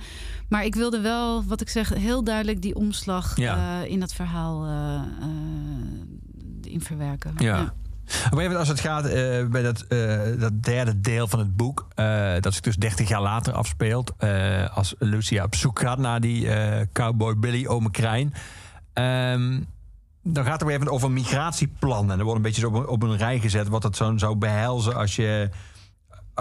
Maar 0.48 0.64
ik 0.64 0.74
wilde 0.74 1.00
wel, 1.00 1.44
wat 1.44 1.60
ik 1.60 1.68
zeg, 1.68 1.88
heel 1.88 2.24
duidelijk 2.24 2.62
die 2.62 2.74
omslag 2.74 3.36
ja. 3.36 3.82
uh, 3.82 3.90
in 3.90 4.00
dat 4.00 4.14
verhaal 4.14 4.66
uh, 4.66 5.02
in 6.62 6.80
verwerken. 6.80 7.34
Ja. 7.36 7.56
ja. 7.56 7.74
Even 8.38 8.56
als 8.56 8.68
het 8.68 8.80
gaat 8.80 9.06
uh, 9.06 9.46
bij 9.46 9.62
dat, 9.62 9.84
uh, 9.88 10.20
dat 10.38 10.62
derde 10.62 11.00
deel 11.00 11.28
van 11.28 11.38
het 11.38 11.56
boek, 11.56 11.88
uh, 11.96 12.32
dat 12.40 12.52
zich 12.52 12.62
dus 12.62 12.76
30 12.76 13.08
jaar 13.08 13.22
later 13.22 13.52
afspeelt, 13.52 14.12
als 14.74 14.94
Lucia 14.98 15.44
op 15.44 15.54
zoek 15.54 15.78
gaat 15.80 15.98
naar 15.98 16.20
die 16.20 16.48
cowboy 16.92 17.36
Billy 17.36 17.66
Omekrijn. 17.66 18.32
Um, 18.94 19.66
dan 20.24 20.44
gaat 20.44 20.60
er 20.60 20.66
weer 20.66 20.76
even 20.76 20.92
over 20.92 21.06
een 21.06 21.12
migratieplan. 21.12 22.10
En 22.10 22.18
er 22.18 22.24
wordt 22.24 22.36
een 22.36 22.50
beetje 22.52 22.86
op, 22.88 23.02
een 23.02 23.16
rij 23.16 23.40
gezet 23.40 23.68
wat 23.68 23.82
het 23.82 23.96
zo 23.96 24.12
zou 24.16 24.36
behelzen 24.36 24.94
als 24.94 25.16
je, 25.16 25.50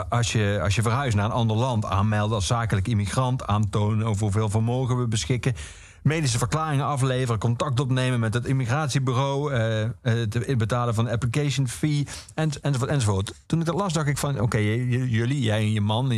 als, 0.09 0.31
je, 0.31 0.59
als 0.63 0.75
je 0.75 0.81
verhuist 0.81 1.15
naar 1.15 1.25
een 1.25 1.31
ander 1.31 1.57
land. 1.57 1.85
Aanmelden 1.85 2.35
als 2.35 2.47
zakelijk 2.47 2.87
immigrant, 2.87 3.47
aantonen 3.47 4.07
over 4.07 4.23
hoeveel 4.23 4.49
vermogen 4.49 4.99
we 4.99 5.07
beschikken. 5.07 5.55
Medische 6.01 6.37
verklaringen 6.37 6.85
afleveren, 6.85 7.39
contact 7.39 7.79
opnemen 7.79 8.19
met 8.19 8.33
het 8.33 8.45
immigratiebureau, 8.45 9.53
uh, 9.53 9.89
het 10.01 10.57
betalen 10.57 10.93
van 10.93 11.09
application 11.09 11.67
fee, 11.67 12.07
en, 12.33 12.49
enzovoort, 12.61 12.89
enzovoort. 12.91 13.33
Toen 13.45 13.59
ik 13.59 13.65
dat 13.65 13.75
las, 13.75 13.93
dacht 13.93 14.07
ik 14.07 14.17
van: 14.17 14.39
oké, 14.39 14.57
jullie, 14.57 15.41
jij 15.41 15.59
en 15.59 15.71
je 15.71 15.81
man, 15.81 16.09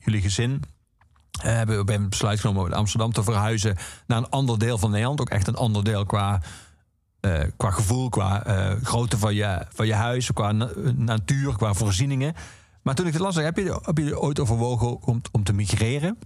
jullie 0.00 0.20
gezin, 0.20 0.50
uh, 0.50 1.42
hebben 1.42 1.86
we 1.86 2.00
besluit 2.08 2.40
genomen 2.40 2.64
om 2.64 2.72
Amsterdam 2.72 3.12
te 3.12 3.22
verhuizen 3.22 3.76
naar 4.06 4.18
een 4.18 4.30
ander 4.30 4.58
deel 4.58 4.78
van 4.78 4.90
Nederland. 4.90 5.20
Ook 5.20 5.30
echt 5.30 5.46
een 5.46 5.56
ander 5.56 5.84
deel 5.84 6.06
qua 6.06 6.40
uh, 7.20 7.40
qua 7.56 7.70
gevoel, 7.70 8.08
qua 8.08 8.46
uh, 8.46 8.82
grootte 8.82 9.18
van 9.18 9.34
je, 9.34 9.66
van 9.74 9.86
je 9.86 9.94
huis, 9.94 10.32
qua 10.32 10.52
na 10.52 10.70
natuur, 10.96 11.56
qua 11.56 11.74
voorzieningen. 11.74 12.34
Maar 12.82 12.94
toen 12.94 13.06
ik 13.06 13.12
het 13.12 13.22
las, 13.22 13.34
heb 13.34 13.56
je, 13.56 13.80
heb 13.82 13.98
je 13.98 14.20
ooit 14.20 14.40
overwogen 14.40 15.02
om, 15.02 15.20
om 15.32 15.44
te 15.44 15.52
migreren? 15.52 16.18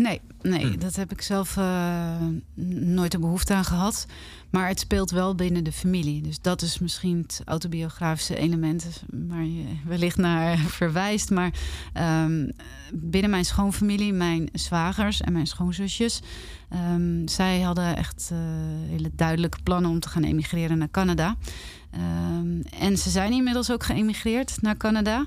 Nee, 0.00 0.20
nee, 0.42 0.66
hm. 0.66 0.78
dat 0.78 0.96
heb 0.96 1.12
ik 1.12 1.22
zelf 1.22 1.56
uh, 1.56 2.16
nooit 2.54 3.12
de 3.12 3.18
behoefte 3.18 3.54
aan 3.54 3.64
gehad. 3.64 4.06
Maar 4.50 4.68
het 4.68 4.80
speelt 4.80 5.10
wel 5.10 5.34
binnen 5.34 5.64
de 5.64 5.72
familie. 5.72 6.22
Dus 6.22 6.40
dat 6.40 6.62
is 6.62 6.78
misschien 6.78 7.18
het 7.18 7.42
autobiografische 7.44 8.36
element 8.36 9.02
waar 9.10 9.44
je 9.44 9.64
wellicht 9.86 10.16
naar 10.16 10.58
verwijst. 10.80 11.30
Maar 11.30 11.52
um, 12.24 12.52
binnen 12.92 13.30
mijn 13.30 13.44
schoonfamilie, 13.44 14.12
mijn 14.12 14.48
zwagers 14.52 15.20
en 15.20 15.32
mijn 15.32 15.46
schoonzusjes... 15.46 16.20
Um, 16.92 17.28
zij 17.28 17.60
hadden 17.60 17.96
echt 17.96 18.30
uh, 18.32 18.38
hele 18.88 19.10
duidelijke 19.14 19.58
plannen 19.62 19.90
om 19.90 20.00
te 20.00 20.08
gaan 20.08 20.22
emigreren 20.22 20.78
naar 20.78 20.90
Canada. 20.90 21.36
Um, 21.94 22.62
en 22.78 22.98
ze 22.98 23.10
zijn 23.10 23.32
inmiddels 23.32 23.70
ook 23.70 23.84
geëmigreerd 23.84 24.62
naar 24.62 24.76
Canada. 24.76 25.26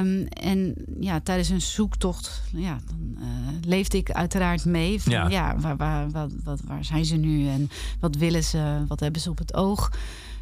Um, 0.00 0.26
en 0.26 0.74
ja, 1.00 1.20
tijdens 1.20 1.48
een 1.48 1.60
zoektocht 1.60 2.42
ja, 2.52 2.78
dan, 2.86 3.16
uh, 3.18 3.26
leefde 3.60 3.96
ik 3.96 4.10
uiteraard 4.10 4.64
mee. 4.64 5.02
Van, 5.02 5.12
ja. 5.12 5.28
ja, 5.28 5.56
waar, 5.58 5.76
waar, 5.76 6.10
wat, 6.10 6.32
wat, 6.44 6.60
waar 6.64 6.84
zijn 6.84 7.04
ze 7.04 7.16
nu 7.16 7.48
en 7.48 7.70
wat 8.00 8.16
willen 8.16 8.44
ze, 8.44 8.84
wat 8.88 9.00
hebben 9.00 9.20
ze 9.20 9.30
op 9.30 9.38
het 9.38 9.54
oog? 9.54 9.90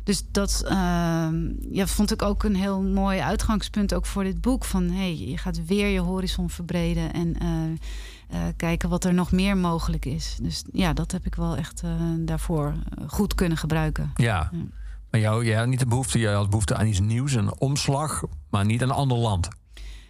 Dus 0.05 0.25
dat 0.31 0.63
uh, 0.65 0.71
ja, 1.71 1.87
vond 1.87 2.13
ik 2.13 2.23
ook 2.23 2.43
een 2.43 2.57
heel 2.57 2.83
mooi 2.83 3.21
uitgangspunt 3.21 3.95
ook 3.95 4.07
voor 4.07 4.25
dit 4.25 4.41
boek. 4.41 4.65
Van 4.65 4.91
hey, 4.91 5.17
je 5.19 5.39
gaat 5.39 5.67
weer 5.67 5.89
je 5.89 6.01
horizon 6.01 6.51
verbreden 6.51 7.13
en 7.13 7.37
uh, 7.43 7.49
uh, 8.33 8.47
kijken 8.57 8.89
wat 8.89 9.05
er 9.05 9.15
nog 9.15 9.33
meer 9.33 9.57
mogelijk 9.57 10.05
is. 10.05 10.37
Dus 10.43 10.63
ja, 10.73 10.93
dat 10.93 11.13
heb 11.13 11.27
ik 11.27 11.35
wel 11.35 11.57
echt 11.57 11.83
daarvoor 12.19 12.75
goed 13.07 13.35
kunnen 13.35 13.59
gebruiken. 13.59 14.13
Ja. 14.15 14.51
ja. 14.53 14.59
Maar 15.15 15.23
jou, 15.23 15.45
jij 15.45 15.57
had 15.57 15.67
niet 15.67 15.79
de 15.79 15.87
behoefte, 15.87 16.19
jij 16.19 16.33
had 16.33 16.49
behoefte 16.49 16.77
aan 16.77 16.87
iets 16.87 17.01
nieuws, 17.01 17.33
een 17.33 17.61
omslag, 17.61 18.23
maar 18.51 18.65
niet 18.65 18.83
een 18.83 18.91
ander 18.91 19.17
land. 19.17 19.49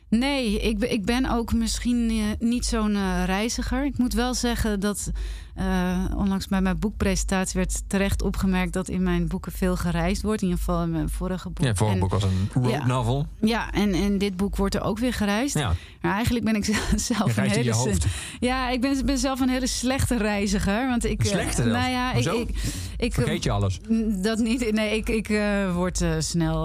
Nee, 0.09 0.61
ik, 0.61 0.85
ik 0.85 1.05
ben 1.05 1.31
ook 1.31 1.53
misschien 1.53 2.13
niet 2.39 2.67
zo'n 2.67 3.25
reiziger. 3.25 3.85
Ik 3.85 3.99
moet 3.99 4.13
wel 4.13 4.35
zeggen 4.35 4.81
dat 4.81 5.11
uh, 5.59 5.99
onlangs 6.17 6.49
bij 6.49 6.61
mijn 6.61 6.79
boekpresentatie 6.79 7.61
werd 7.61 7.83
terecht 7.87 8.23
opgemerkt 8.23 8.73
dat 8.73 8.89
in 8.89 9.03
mijn 9.03 9.29
boeken 9.29 9.53
veel 9.53 9.77
gereisd 9.77 10.23
wordt. 10.23 10.43
In 10.43 10.49
ieder 10.49 10.65
geval 10.65 10.83
in 10.83 10.91
mijn 10.91 11.09
vorige 11.09 11.51
boek. 11.51 11.67
Ja, 11.67 11.75
vorige 11.75 11.99
boek 11.99 12.11
was 12.11 12.23
een 12.23 12.49
road 12.53 12.71
ja, 12.71 12.87
novel. 12.87 13.27
Ja, 13.41 13.73
en 13.73 13.95
in 13.95 14.19
dit 14.19 14.37
boek 14.37 14.57
wordt 14.57 14.75
er 14.75 14.83
ook 14.83 14.99
weer 14.99 15.13
gereisd. 15.13 15.59
Ja. 15.59 15.75
Maar 16.01 16.13
eigenlijk 16.13 16.45
ben 16.45 16.55
ik 16.55 16.65
zelf 16.97 17.37
een 17.37 17.51
hele. 17.51 17.95
Ja, 18.41 18.71
ik 18.71 18.81
ben, 18.81 19.07
ben, 19.07 19.19
zelf 19.19 19.41
een 19.41 19.49
hele 19.49 19.67
slechte 19.67 20.17
reiziger. 20.17 20.89
Want 20.89 21.05
ik, 21.05 21.25
slechte? 21.25 21.63
Uh, 21.63 21.73
nou 21.73 21.91
ja, 21.91 22.13
ik, 22.13 22.25
ik, 22.25 22.49
ik, 22.97 23.13
Vergeet 23.13 23.43
je 23.43 23.51
alles? 23.51 23.81
Dat 24.23 24.39
niet. 24.39 24.73
Nee, 24.73 24.97
ik, 24.97 25.09
ik 25.09 25.29
uh, 25.29 25.75
word 25.75 26.05
snel 26.19 26.63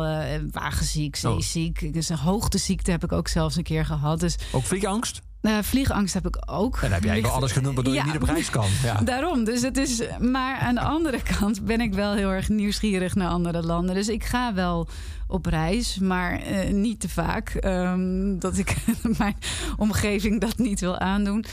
wagenziek, 0.51 1.15
zeeziek. 1.15 1.81
Oh. 1.83 1.93
Dus 1.93 2.09
een 2.09 2.17
hoogteziekte 2.17 2.91
heb 2.91 3.03
ik 3.03 3.11
ook 3.11 3.27
zelfs 3.27 3.55
een 3.55 3.63
keer 3.63 3.85
gehad. 3.85 4.19
Dus, 4.19 4.37
ook 4.51 4.63
vliegangst? 4.63 5.21
Uh, 5.41 5.57
vliegangst 5.61 6.13
heb 6.13 6.27
ik 6.27 6.37
ook. 6.45 6.75
En 6.75 6.81
dan 6.81 6.91
heb 6.91 7.03
jij 7.03 7.21
wel 7.21 7.31
alles 7.39 7.51
genoemd 7.51 7.75
waardoor 7.75 7.93
ja, 7.93 8.05
je 8.05 8.11
niet 8.11 8.21
op 8.21 8.27
reis 8.27 8.49
kan. 8.49 8.67
Ja. 8.83 9.01
Daarom. 9.01 9.43
Dus 9.43 9.61
het 9.61 9.77
is, 9.77 10.01
maar 10.19 10.59
aan 10.59 10.75
de 10.75 10.81
andere 10.81 11.21
kant 11.21 11.65
ben 11.65 11.81
ik 11.81 11.93
wel 11.93 12.13
heel 12.13 12.29
erg 12.29 12.49
nieuwsgierig 12.49 13.15
naar 13.15 13.29
andere 13.29 13.63
landen. 13.63 13.95
Dus 13.95 14.07
ik 14.07 14.23
ga 14.23 14.53
wel 14.53 14.87
op 15.29 15.45
reis, 15.45 15.99
maar 15.99 16.41
uh, 16.51 16.73
niet 16.73 16.99
te 16.99 17.09
vaak. 17.09 17.57
Um, 17.65 18.39
dat 18.39 18.57
ik 18.57 18.75
mijn 19.17 19.35
omgeving 19.77 20.41
dat 20.41 20.57
niet 20.57 20.79
wil 20.79 20.97
aandoen. 20.97 21.45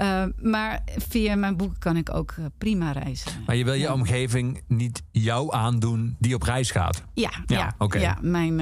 Uh, 0.00 0.24
maar 0.42 0.82
via 1.08 1.36
mijn 1.36 1.56
boeken 1.56 1.78
kan 1.78 1.96
ik 1.96 2.14
ook 2.14 2.34
uh, 2.38 2.44
prima 2.58 2.92
reizen. 2.92 3.32
Maar 3.46 3.56
je 3.56 3.64
wil 3.64 3.74
je 3.74 3.92
omgeving 3.92 4.62
niet 4.68 5.02
jou 5.10 5.54
aandoen 5.54 6.16
die 6.18 6.34
op 6.34 6.42
reis 6.42 6.70
gaat? 6.70 7.02
Ja, 7.14 7.30
ja, 7.46 7.58
ja, 7.58 7.74
okay. 7.78 8.00
ja 8.00 8.18
mijn 8.20 8.60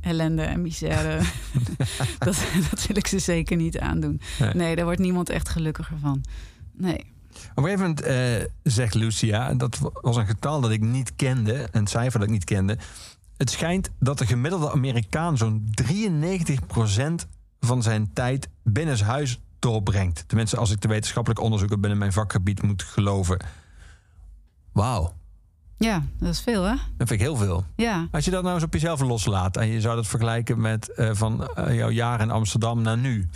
ellende 0.00 0.42
en 0.42 0.62
misère. 0.62 1.20
dat, 2.18 2.44
dat 2.70 2.86
wil 2.86 2.96
ik 2.96 3.06
ze 3.06 3.18
zeker 3.18 3.56
niet 3.56 3.78
aandoen. 3.78 4.20
Nee. 4.38 4.54
nee, 4.54 4.76
daar 4.76 4.84
wordt 4.84 5.00
niemand 5.00 5.28
echt 5.28 5.48
gelukkiger 5.48 5.98
van. 5.98 6.24
Nee. 6.72 7.12
Op 7.54 7.64
een 7.64 7.70
gegeven 7.70 7.80
moment 7.80 8.06
uh, 8.06 8.46
zegt 8.62 8.94
Lucia, 8.94 9.54
dat 9.54 9.78
was 10.00 10.16
een 10.16 10.26
getal 10.26 10.60
dat 10.60 10.70
ik 10.70 10.80
niet 10.80 11.12
kende, 11.16 11.68
een 11.70 11.86
cijfer 11.86 12.18
dat 12.18 12.28
ik 12.28 12.34
niet 12.34 12.44
kende. 12.44 12.78
Het 13.44 13.52
schijnt 13.52 13.90
dat 13.98 14.18
de 14.18 14.26
gemiddelde 14.26 14.70
Amerikaan 14.70 15.36
zo'n 15.36 15.74
93% 15.82 15.94
van 17.60 17.82
zijn 17.82 18.12
tijd 18.12 18.48
binnenshuis 18.62 19.40
doorbrengt. 19.58 20.24
Tenminste, 20.26 20.56
als 20.56 20.70
ik 20.70 20.80
de 20.80 20.88
wetenschappelijke 20.88 21.42
onderzoeken 21.42 21.80
binnen 21.80 21.98
mijn 21.98 22.12
vakgebied 22.12 22.62
moet 22.62 22.82
geloven. 22.82 23.44
Wauw. 24.72 25.14
Ja, 25.78 26.02
dat 26.18 26.28
is 26.28 26.40
veel, 26.40 26.62
hè? 26.62 26.74
Dat 26.74 27.08
vind 27.08 27.10
ik 27.10 27.20
heel 27.20 27.36
veel. 27.36 27.64
Ja. 27.76 28.08
Als 28.10 28.24
je 28.24 28.30
dat 28.30 28.42
nou 28.42 28.54
eens 28.54 28.64
op 28.64 28.72
jezelf 28.72 29.00
loslaat 29.00 29.56
en 29.56 29.66
je 29.66 29.80
zou 29.80 29.96
dat 29.96 30.06
vergelijken 30.06 30.60
met 30.60 30.88
eh, 30.88 31.10
van 31.12 31.46
eh, 31.46 31.74
jouw 31.74 31.90
jaar 31.90 32.20
in 32.20 32.30
Amsterdam 32.30 32.82
naar 32.82 32.98
nu. 32.98 33.28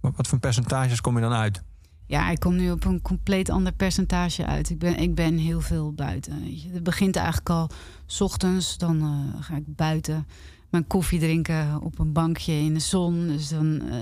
Wat, 0.00 0.12
wat 0.16 0.26
voor 0.26 0.38
percentages 0.38 1.00
kom 1.00 1.14
je 1.14 1.20
dan 1.20 1.32
uit? 1.32 1.62
Ja, 2.10 2.30
ik 2.30 2.40
kom 2.40 2.56
nu 2.56 2.70
op 2.70 2.84
een 2.84 3.02
compleet 3.02 3.50
ander 3.50 3.72
percentage 3.72 4.46
uit. 4.46 4.70
Ik 4.70 4.78
ben, 4.78 4.96
ik 4.96 5.14
ben 5.14 5.36
heel 5.36 5.60
veel 5.60 5.92
buiten. 5.92 6.42
weet 6.44 6.62
je. 6.62 6.68
Het 6.72 6.82
begint 6.82 7.16
eigenlijk 7.16 7.50
al 7.50 7.68
's 8.06 8.20
ochtends. 8.20 8.78
Dan 8.78 9.00
eh, 9.00 9.42
ga 9.42 9.56
ik 9.56 9.76
buiten 9.76 10.26
mijn 10.70 10.86
koffie 10.86 11.18
drinken 11.20 11.80
op 11.82 11.98
een 11.98 12.12
bankje 12.12 12.52
in 12.52 12.74
de 12.74 12.80
zon. 12.80 13.26
Dus 13.26 13.48
dan 13.48 13.80
eh 13.90 13.98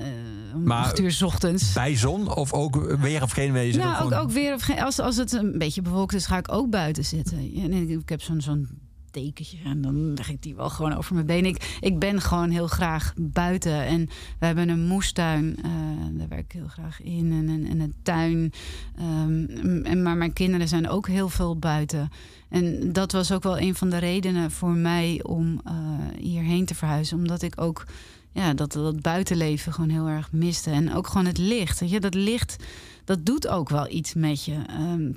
om 0.55 0.62
Maar- 0.62 0.78
acht 0.85 0.98
uur 1.01 1.12
's 1.12 1.22
ochtends. 1.22 1.72
Bij 1.72 1.97
zon 1.97 2.35
of 2.35 2.52
ook 2.52 2.97
weer 3.01 3.22
of 3.22 3.30
geen 3.30 3.52
wezen? 3.52 3.80
Nou, 3.80 4.05
ook, 4.05 4.12
ook 4.12 4.30
weer, 4.30 4.55
of 4.55 4.62
geen- 4.62 4.80
als, 4.82 4.98
als 4.98 5.16
het 5.16 5.32
een 5.32 5.59
beetje 5.59 5.82
bewolkt 5.82 6.14
is, 6.14 6.26
ga 6.26 6.36
ik 6.39 6.52
ook 6.52 6.70
buiten 6.70 7.05
zitten. 7.05 7.36
Nee, 7.68 7.86
ik 7.89 8.09
heb 8.09 8.22
zo'n 8.22 8.40
zo'n 8.40 8.68
en 9.64 9.80
dan 9.80 10.14
leg 10.14 10.30
ik 10.30 10.42
die 10.42 10.54
wel 10.54 10.70
gewoon 10.70 10.94
over 10.94 11.14
mijn 11.14 11.26
benen. 11.26 11.50
Ik, 11.50 11.78
ik 11.80 11.98
ben 11.98 12.20
gewoon 12.20 12.50
heel 12.50 12.66
graag 12.66 13.14
buiten. 13.16 13.84
En 13.84 14.08
we 14.38 14.46
hebben 14.46 14.68
een 14.68 14.86
moestuin, 14.86 15.56
eh, 15.62 15.70
daar 16.12 16.28
werk 16.28 16.44
ik 16.44 16.52
heel 16.52 16.68
graag 16.68 17.02
in. 17.02 17.32
En, 17.32 17.48
en, 17.48 17.66
en 17.66 17.80
een 17.80 17.94
tuin. 18.02 18.52
Ehm, 18.96 19.84
en, 19.84 20.02
maar 20.02 20.16
mijn 20.16 20.32
kinderen 20.32 20.68
zijn 20.68 20.88
ook 20.88 21.08
heel 21.08 21.28
veel 21.28 21.56
buiten. 21.56 22.08
En 22.48 22.92
dat 22.92 23.12
was 23.12 23.32
ook 23.32 23.42
wel 23.42 23.58
een 23.58 23.74
van 23.74 23.90
de 23.90 23.98
redenen 23.98 24.50
voor 24.50 24.74
mij 24.74 25.20
om 25.22 25.60
eh, 25.64 25.74
hierheen 26.18 26.64
te 26.64 26.74
verhuizen. 26.74 27.18
Omdat 27.18 27.42
ik 27.42 27.60
ook 27.60 27.86
ja, 28.32 28.54
dat, 28.54 28.72
dat 28.72 29.02
buitenleven 29.02 29.72
gewoon 29.72 29.90
heel 29.90 30.08
erg 30.08 30.32
miste. 30.32 30.70
En 30.70 30.94
ook 30.94 31.06
gewoon 31.06 31.26
het 31.26 31.38
licht. 31.38 31.80
Weet 31.80 31.90
je, 31.90 32.00
dat 32.00 32.14
licht, 32.14 32.56
dat 33.04 33.26
doet 33.26 33.48
ook 33.48 33.68
wel 33.68 33.90
iets 33.90 34.14
met 34.14 34.44
je. 34.44 34.56
Ehm, 34.66 35.10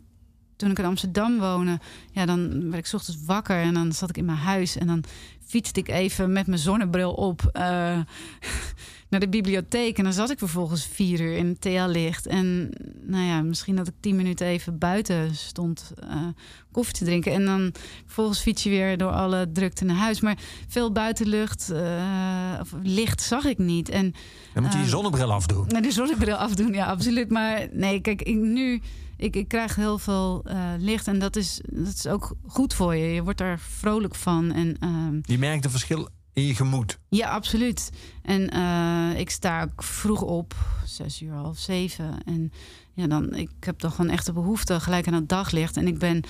toen 0.61 0.71
ik 0.71 0.79
in 0.79 0.85
Amsterdam 0.85 1.39
woonde, 1.39 1.79
ja, 2.11 2.25
dan 2.25 2.61
werd 2.63 2.77
ik 2.77 2.85
's 2.85 2.93
ochtends 2.93 3.25
wakker 3.25 3.61
en 3.61 3.73
dan 3.73 3.91
zat 3.91 4.09
ik 4.09 4.17
in 4.17 4.25
mijn 4.25 4.38
huis 4.38 4.77
en 4.77 4.88
dan 4.88 5.03
fietste 5.51 5.79
ik 5.79 5.89
even 5.89 6.31
met 6.31 6.47
mijn 6.47 6.59
zonnebril 6.59 7.11
op 7.13 7.49
eh, 7.53 7.63
naar 9.09 9.19
de 9.19 9.29
bibliotheek. 9.29 9.97
En 9.97 10.03
dan 10.03 10.13
zat 10.13 10.29
ik 10.29 10.38
vervolgens 10.38 10.85
vier 10.85 11.21
uur 11.21 11.38
in 11.38 11.47
het 11.47 11.61
TL-licht. 11.61 12.25
En 12.25 12.69
nou 13.01 13.23
ja, 13.23 13.41
misschien 13.41 13.75
dat 13.75 13.88
ik 13.88 13.93
tien 13.99 14.15
minuten 14.15 14.47
even 14.47 14.77
buiten 14.77 15.35
stond 15.35 15.91
eh, 15.99 16.27
koffie 16.71 16.93
te 16.93 17.05
drinken. 17.05 17.33
En 17.33 17.45
dan 17.45 17.73
vervolgens 18.05 18.39
fiets 18.39 18.63
je 18.63 18.69
weer 18.69 18.97
door 18.97 19.11
alle 19.11 19.51
drukte 19.51 19.85
naar 19.85 19.95
huis. 19.95 20.21
Maar 20.21 20.38
veel 20.67 20.91
buitenlucht 20.91 21.71
eh, 21.71 22.59
of 22.59 22.73
licht 22.83 23.21
zag 23.21 23.43
ik 23.43 23.57
niet. 23.57 23.89
En 23.89 24.13
Dan 24.53 24.63
moet 24.63 24.73
je 24.73 24.79
je 24.79 24.85
zonnebril 24.85 25.31
afdoen. 25.31 25.67
De 25.81 25.91
zonnebril 25.91 26.35
afdoen, 26.35 26.73
ja, 26.73 26.85
absoluut. 26.85 27.29
Maar 27.29 27.67
nee, 27.71 28.01
kijk, 28.01 28.21
ik, 28.21 28.35
nu... 28.35 28.81
Ik, 29.22 29.35
ik 29.35 29.48
krijg 29.48 29.76
heel 29.76 29.98
veel 29.98 30.41
eh, 30.45 30.69
licht 30.77 31.07
en 31.07 31.19
dat 31.19 31.35
is, 31.35 31.61
dat 31.65 31.93
is 31.93 32.07
ook 32.07 32.34
goed 32.48 32.73
voor 32.73 32.95
je. 32.95 33.14
Je 33.14 33.23
wordt 33.23 33.38
daar 33.38 33.60
vrolijk 33.60 34.15
van. 34.15 34.52
En, 34.52 34.77
ehm, 34.80 35.19
Je 35.22 35.38
merkt 35.38 35.65
een 35.65 35.72
verschil 35.72 36.07
in 36.34 36.43
je 36.43 36.56
gemoed. 36.56 36.99
ja, 37.10 37.30
absoluut. 37.30 37.89
En 38.22 38.49
eh, 38.49 39.19
ik 39.19 39.30
sta 39.30 39.64
ook 39.64 39.84
vroeg 39.84 40.22
op, 40.22 40.56
zes 40.85 41.22
uur, 41.22 41.34
half 41.34 41.57
zeven. 41.57 42.23
En 42.26 42.52
ja, 42.93 43.07
dan, 43.07 43.35
ik 43.35 43.49
heb 43.60 43.80
dan 43.80 43.91
gewoon 43.91 44.11
echt 44.11 44.26
de 44.26 44.34
behoefte 44.34 44.80
gelijk 44.80 45.07
aan 45.07 45.14
het 45.14 45.30
daglicht. 45.30 45.77
En 45.77 45.88
ik 45.88 45.98
ben 45.99 46.23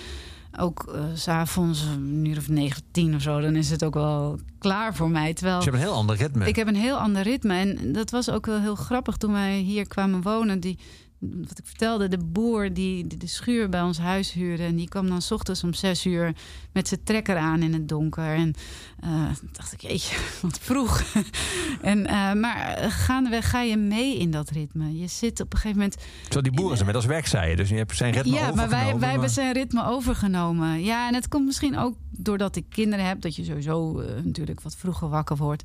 ook 0.59 0.93
eh, 0.93 1.03
s 1.13 1.21
s'avonds 1.21 1.81
een 1.81 2.25
uur 2.25 2.37
of 2.37 2.49
negen, 2.49 2.83
tien 2.91 3.15
of 3.15 3.21
zo... 3.21 3.41
dan 3.41 3.55
is 3.55 3.69
het 3.69 3.83
ook 3.83 3.93
wel 3.93 4.39
klaar 4.59 4.95
voor 4.95 5.09
mij. 5.09 5.33
Terwijl... 5.33 5.55
Dus 5.55 5.65
je 5.65 5.71
hebt 5.71 5.83
een 5.83 5.89
heel 5.89 5.97
ander 5.97 6.15
ritme. 6.15 6.47
Ik 6.47 6.55
heb 6.55 6.67
een 6.67 6.75
heel 6.75 6.97
ander 6.97 7.21
ritme. 7.21 7.53
En 7.53 7.91
dat 7.93 8.11
was 8.11 8.29
ook 8.29 8.45
wel 8.45 8.59
heel 8.59 8.75
grappig 8.75 9.17
toen 9.17 9.31
wij 9.31 9.57
hier 9.57 9.87
kwamen 9.87 10.21
wonen. 10.21 10.59
Die, 10.59 10.79
wat 11.21 11.59
ik 11.59 11.65
vertelde, 11.65 12.07
de 12.07 12.17
boer 12.17 12.73
die 12.73 13.07
de, 13.07 13.27
schuur 13.27 13.69
bij 13.69 13.81
ons 13.81 13.97
huis 13.97 14.33
huurde. 14.33 14.63
En 14.63 14.75
die 14.75 14.89
kwam 14.89 15.07
dan 15.07 15.21
's 15.21 15.31
ochtends 15.31 15.63
om 15.63 15.73
zes 15.73 16.05
uur 16.05 16.35
met 16.71 16.87
zijn 16.87 17.03
trekker 17.03 17.37
aan 17.37 17.61
in 17.61 17.73
het 17.73 17.89
donker. 17.89 18.35
En 18.35 18.53
eh, 18.99 19.29
dacht 19.51 19.73
ik, 19.73 19.81
jeetje, 19.81 20.15
wat 20.41 20.59
vroeg. 20.59 21.03
en, 21.81 22.05
eh, 22.05 22.33
maar 22.33 22.91
gaandeweg 22.91 23.49
ga 23.49 23.61
je 23.61 23.77
mee 23.77 24.17
in 24.17 24.31
dat 24.31 24.49
ritme. 24.49 24.97
Je 24.97 25.07
zit 25.07 25.39
op 25.39 25.53
een 25.53 25.59
gegeven 25.59 25.81
moment 25.81 25.97
Terwijl 26.21 26.43
die 26.43 26.51
boeren 26.51 26.75
zijn 26.75 26.87
met 26.87 26.95
als 26.95 27.05
weg, 27.05 27.27
zei 27.27 27.49
je. 27.49 27.55
Dus 27.55 27.69
je 27.69 27.75
hebt 27.75 27.95
zijn 27.95 28.13
ritme 28.13 28.31
ja, 28.31 28.41
maar 28.41 28.55
wij, 28.55 28.65
overgenomen, 28.65 28.99
wij 28.99 29.09
hebben 29.09 29.29
zijn 29.29 29.53
ritme 29.53 29.85
overgenomen. 29.85 30.83
Ja, 30.83 31.07
en 31.07 31.13
het 31.13 31.27
komt 31.27 31.45
misschien 31.45 31.77
ook 31.77 31.95
doordat 32.11 32.55
ik 32.55 32.65
kinderen 32.69 33.05
heb, 33.05 33.21
dat 33.21 33.35
je 33.35 33.43
sowieso 33.43 33.99
eh, 33.99 34.23
natuurlijk 34.23 34.61
wat 34.61 34.75
vroeger 34.75 35.09
wakker 35.09 35.37
wordt. 35.37 35.63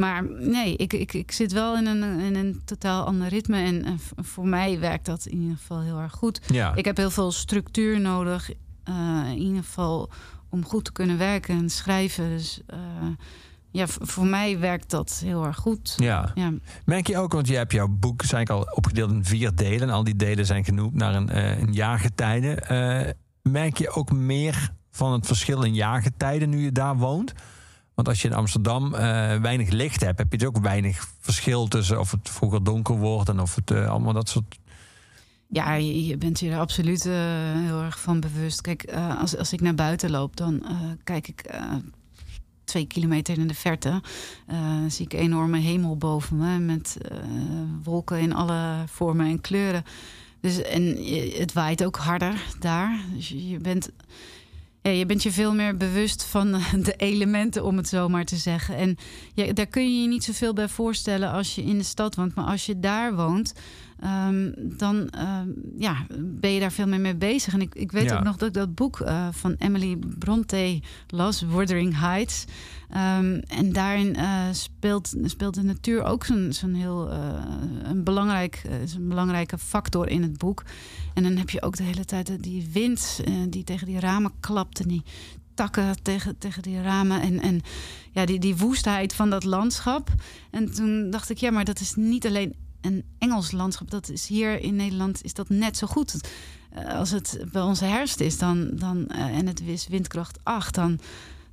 Maar 0.00 0.24
nee, 0.30 0.76
ik, 0.76 0.92
ik, 0.92 1.12
ik 1.12 1.32
zit 1.32 1.52
wel 1.52 1.76
in 1.76 1.86
een, 1.86 2.20
in 2.20 2.34
een 2.36 2.62
totaal 2.64 3.04
ander 3.04 3.28
ritme. 3.28 3.62
En 3.62 3.98
voor 4.16 4.46
mij 4.46 4.78
werkt 4.78 5.06
dat 5.06 5.26
in 5.26 5.40
ieder 5.40 5.56
geval 5.56 5.80
heel 5.80 5.98
erg 5.98 6.12
goed. 6.12 6.40
Ja. 6.46 6.74
Ik 6.74 6.84
heb 6.84 6.96
heel 6.96 7.10
veel 7.10 7.32
structuur 7.32 8.00
nodig, 8.00 8.50
eh, 8.84 9.24
in 9.28 9.38
ieder 9.38 9.62
geval 9.62 10.10
om 10.48 10.64
goed 10.64 10.84
te 10.84 10.92
kunnen 10.92 11.18
werken 11.18 11.58
en 11.58 11.70
schrijven. 11.70 12.28
Dus 12.28 12.60
eh, 12.66 12.78
ja, 13.70 13.86
voor 13.86 14.26
mij 14.26 14.58
werkt 14.58 14.90
dat 14.90 15.20
heel 15.24 15.44
erg 15.44 15.56
goed. 15.56 15.94
Ja. 15.96 16.32
Ja. 16.34 16.52
Merk 16.84 17.06
je 17.06 17.18
ook, 17.18 17.32
want 17.32 17.48
je 17.48 17.56
hebt 17.56 17.72
jouw 17.72 17.88
boek 17.88 18.22
zijn 18.22 18.46
al 18.46 18.68
opgedeeld 18.74 19.10
in 19.10 19.24
vier 19.24 19.54
delen. 19.54 19.88
En 19.88 19.90
al 19.90 20.04
die 20.04 20.16
delen 20.16 20.46
zijn 20.46 20.64
genoemd 20.64 20.94
naar 20.94 21.14
een, 21.14 21.28
eh, 21.28 21.60
een 21.60 21.72
jaargetijde. 21.72 23.14
Merk 23.42 23.78
je 23.78 23.90
ook 23.90 24.12
meer 24.12 24.72
van 24.90 25.12
het 25.12 25.26
verschil 25.26 25.62
in 25.62 25.74
jaargetijden 25.74 26.48
nu 26.48 26.60
je 26.60 26.72
daar 26.72 26.96
woont? 26.96 27.34
Want 27.98 28.10
als 28.10 28.22
je 28.22 28.28
in 28.28 28.34
Amsterdam 28.34 28.94
eh, 28.94 29.00
weinig 29.36 29.70
licht 29.70 30.00
hebt, 30.00 30.18
heb 30.18 30.32
je 30.32 30.38
dus 30.38 30.48
ook 30.48 30.58
weinig 30.58 31.08
verschil 31.20 31.68
tussen 31.68 32.00
of 32.00 32.10
het 32.10 32.28
vroeger 32.28 32.64
donker 32.64 32.96
wordt 32.96 33.28
en 33.28 33.40
of 33.40 33.54
het 33.54 33.70
eh, 33.70 33.88
allemaal 33.88 34.12
dat 34.12 34.28
soort. 34.28 34.58
Ja, 35.48 35.74
je, 35.74 36.16
bent 36.16 36.40
je 36.40 36.50
er 36.50 36.58
absoluut 36.58 37.06
eh, 37.06 37.12
heel 37.54 37.82
erg 37.82 38.00
van 38.00 38.20
bewust. 38.20 38.60
Kijk, 38.60 38.92
als, 39.18 39.36
als 39.36 39.52
ik 39.52 39.60
naar 39.60 39.74
buiten 39.74 40.10
loop, 40.10 40.36
dan 40.36 40.62
kijk 41.04 41.28
ik 41.28 41.50
twee 42.64 42.86
kilometer 42.86 43.38
in 43.38 43.46
de 43.46 43.54
verte. 43.54 44.02
zie 44.88 45.04
ik 45.04 45.12
enorme 45.12 45.58
hemel 45.58 45.96
boven 45.96 46.36
me 46.36 46.58
met 46.58 46.96
wolken 47.82 48.20
in 48.20 48.34
alle 48.34 48.74
vormen 48.86 49.26
en 49.26 49.40
kleuren. 49.40 49.84
Dus, 50.40 50.62
en 50.62 50.96
het 51.38 51.52
waait 51.52 51.84
ook 51.84 51.96
harder 51.96 52.44
daar. 52.58 53.00
Dus 53.14 53.28
je 53.28 53.58
bent, 53.58 53.90
ja, 54.82 54.90
je 54.90 55.06
bent 55.06 55.22
je 55.22 55.32
veel 55.32 55.54
meer 55.54 55.76
bewust 55.76 56.24
van 56.24 56.54
eh, 56.54 56.72
de 56.82 56.94
elementen, 56.96 57.64
om 57.64 57.76
het 57.76 57.88
zo 57.88 58.08
maar 58.08 58.24
te 58.24 58.36
zeggen. 58.36 58.76
En 58.76 58.96
daar 59.54 59.66
kun 59.66 59.82
je 59.82 60.02
je 60.02 60.08
niet 60.08 60.24
zoveel 60.24 60.52
bij 60.52 60.68
voorstellen 60.68 61.30
als 61.30 61.54
je 61.54 61.62
in 61.62 61.78
de 61.78 61.84
stad 61.84 62.14
woont. 62.14 62.34
Maar 62.34 62.44
als 62.44 62.66
je 62.66 62.80
daar 62.80 63.14
woont, 63.14 63.52
ehm, 64.00 64.50
dan 64.56 65.08
ehm, 65.10 65.48
ja, 65.78 66.06
ben 66.18 66.50
je 66.50 66.60
daar 66.60 66.72
veel 66.72 66.86
meer 66.86 67.00
mee 67.00 67.16
bezig. 67.16 67.52
En 67.52 67.60
ik, 67.60 67.74
ik 67.74 67.92
weet 67.92 68.04
Ja. 68.04 68.16
ook 68.16 68.24
nog 68.24 68.36
dat 68.36 68.48
ik 68.48 68.54
dat 68.54 68.74
boek 68.74 69.00
eh, 69.00 69.28
van 69.30 69.54
Emily 69.58 69.96
Bronte 70.18 70.80
las, 71.08 71.42
Wuthering 71.42 71.98
Heights. 71.98 72.44
Ehm, 72.90 73.40
en 73.48 73.72
daarin 73.72 74.16
eh, 74.16 74.42
speelt, 74.52 75.14
speelt 75.24 75.54
de 75.54 75.62
natuur 75.62 76.02
ook 76.04 76.24
zo'n 76.24 76.52
zo'n 76.52 76.74
heel 76.74 77.10
eh, 77.10 77.18
een, 77.82 78.04
belangrijk, 78.04 78.62
een 78.94 79.08
belangrijke 79.08 79.58
factor 79.58 80.08
in 80.08 80.22
het 80.22 80.38
boek. 80.38 80.62
En 81.14 81.22
dan 81.22 81.36
heb 81.36 81.50
je 81.50 81.62
ook 81.62 81.76
de 81.76 81.82
hele 81.82 82.04
tijd 82.04 82.42
die 82.42 82.68
wind 82.72 83.20
die 83.48 83.64
tegen 83.64 83.86
die 83.86 84.00
ramen 84.00 84.32
klapt 84.40 84.80
en 84.80 84.88
die 84.88 85.02
takken 85.54 86.02
tegen, 86.02 86.38
tegen 86.38 86.62
die 86.62 86.82
ramen. 86.82 87.20
En, 87.22 87.40
en 87.40 87.60
ja, 88.10 88.24
die, 88.24 88.38
die 88.38 88.56
woestheid 88.56 89.14
van 89.14 89.30
dat 89.30 89.44
landschap. 89.44 90.10
En 90.50 90.74
toen 90.74 91.10
dacht 91.10 91.30
ik, 91.30 91.38
ja, 91.38 91.50
maar 91.50 91.64
dat 91.64 91.80
is 91.80 91.94
niet 91.94 92.26
alleen 92.26 92.54
een 92.80 93.04
Engels 93.18 93.50
landschap. 93.50 93.90
Dat 93.90 94.08
is 94.08 94.26
hier 94.26 94.60
in 94.60 94.76
Nederland 94.76 95.24
is 95.24 95.34
dat 95.34 95.48
net 95.48 95.76
zo 95.76 95.86
goed. 95.86 96.20
Eh, 96.70 96.94
als 96.94 97.10
het 97.10 97.44
bij 97.52 97.62
onze 97.62 97.84
herfst 97.84 98.20
is 98.20 98.38
dan, 98.38 98.70
dan, 98.72 99.08
eh, 99.08 99.24
en 99.24 99.46
het 99.46 99.60
is 99.60 99.88
windkracht 99.88 100.38
8, 100.42 100.74
dan, 100.74 100.98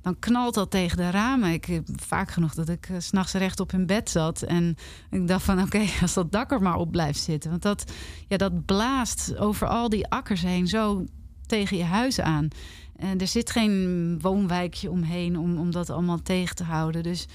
dan 0.02 0.18
knalt 0.18 0.54
dat 0.54 0.70
tegen 0.70 0.96
de 0.96 1.10
ramen. 1.10 1.52
Ik 1.52 1.64
heb 1.64 1.88
vaak 1.96 2.30
genoeg 2.30 2.54
dat 2.54 2.68
ik 2.68 2.88
s 2.98 3.06
s'nachts 3.06 3.32
rechtop 3.32 3.72
in 3.72 3.86
bed 3.86 4.10
zat. 4.10 4.42
En 4.42 4.76
ik 5.10 5.28
dacht 5.28 5.44
van 5.44 5.62
oké, 5.64 5.84
als 6.00 6.14
dat 6.14 6.32
dak 6.32 6.52
er 6.52 6.62
maar 6.62 6.76
op 6.76 6.90
blijft 6.90 7.20
zitten. 7.20 7.50
Want 7.50 7.62
dat, 7.62 7.92
ja, 8.28 8.36
dat 8.36 8.64
blaast 8.64 9.36
over 9.36 9.68
al 9.68 9.88
die 9.88 10.06
akkers 10.06 10.42
heen 10.42 10.68
zo 10.68 11.04
tegen 11.46 11.76
je 11.76 11.84
huis 11.84 12.20
aan. 12.20 12.48
En 12.96 13.20
er 13.20 13.26
zit 13.26 13.50
geen 13.50 14.18
woonwijkje 14.20 14.90
omheen 14.90 15.38
om, 15.38 15.58
om 15.58 15.70
dat 15.70 15.90
allemaal 15.90 16.22
tegen 16.22 16.56
te 16.56 16.64
houden. 16.64 17.02
Dus 17.02 17.26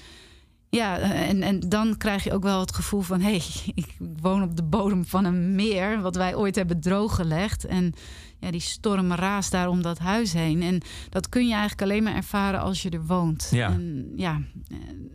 ja, 0.76 0.98
en, 0.98 1.42
en 1.42 1.60
dan 1.60 1.96
krijg 1.96 2.24
je 2.24 2.32
ook 2.32 2.42
wel 2.42 2.60
het 2.60 2.74
gevoel 2.74 3.00
van... 3.00 3.20
hé, 3.20 3.30
hey, 3.30 3.42
ik 3.74 3.96
woon 4.20 4.42
op 4.42 4.56
de 4.56 4.62
bodem 4.62 5.04
van 5.04 5.24
een 5.24 5.54
meer... 5.54 6.00
wat 6.00 6.16
wij 6.16 6.34
ooit 6.34 6.56
hebben 6.56 6.80
drooggelegd. 6.80 7.64
En 7.64 7.94
ja, 8.42 8.50
die 8.50 8.60
storm 8.60 9.12
raast 9.12 9.50
daar 9.50 9.68
om 9.68 9.82
dat 9.82 9.98
huis 9.98 10.32
heen. 10.32 10.62
En 10.62 10.80
dat 11.08 11.28
kun 11.28 11.46
je 11.46 11.52
eigenlijk 11.52 11.82
alleen 11.82 12.02
maar 12.02 12.14
ervaren 12.14 12.60
als 12.60 12.82
je 12.82 12.90
er 12.90 13.06
woont. 13.06 13.48
Ja. 13.50 13.70
En, 13.70 14.12
ja, 14.16 14.40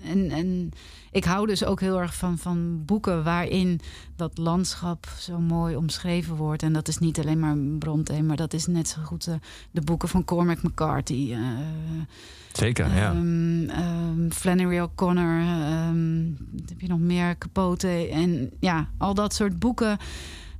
en, 0.03 0.31
en 0.31 0.71
ik 1.11 1.23
hou 1.23 1.47
dus 1.47 1.65
ook 1.65 1.79
heel 1.79 1.99
erg 1.99 2.15
van, 2.15 2.37
van 2.37 2.85
boeken... 2.85 3.23
waarin 3.23 3.79
dat 4.15 4.37
landschap 4.37 5.07
zo 5.19 5.39
mooi 5.39 5.75
omschreven 5.75 6.35
wordt. 6.35 6.63
En 6.63 6.73
dat 6.73 6.87
is 6.87 6.97
niet 6.97 7.19
alleen 7.19 7.39
maar 7.39 7.57
Bronte... 7.57 8.21
maar 8.21 8.37
dat 8.37 8.53
is 8.53 8.67
net 8.67 8.87
zo 8.87 9.01
goed 9.01 9.27
eh, 9.27 9.35
de 9.71 9.81
boeken 9.81 10.09
van 10.09 10.25
Cormac 10.25 10.61
McCarthy... 10.63 11.33
eh, 11.33 11.39
Zeker, 12.51 12.95
ja. 12.95 13.11
Ehm, 13.11 13.69
ehm, 13.69 14.29
Flannery 14.29 14.79
O'Connor, 14.79 15.37
wat 16.51 16.69
heb 16.69 16.81
je 16.81 16.87
nog 16.87 16.99
meer? 16.99 17.37
Capote. 17.37 18.09
En 18.11 18.51
ja, 18.59 18.89
al 18.97 19.13
dat 19.13 19.33
soort 19.33 19.59
boeken 19.59 19.97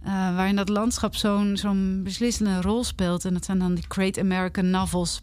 eh, 0.07 0.13
waarin 0.13 0.55
dat 0.55 0.69
landschap 0.69 1.15
zo'n 1.15 1.57
zo'n 1.57 2.01
beslissende 2.03 2.61
rol 2.61 2.83
speelt. 2.83 3.25
En 3.25 3.33
dat 3.33 3.45
zijn 3.45 3.59
dan 3.59 3.73
die 3.75 3.85
Great 3.87 4.19
American 4.19 4.69
Novels. 4.69 5.21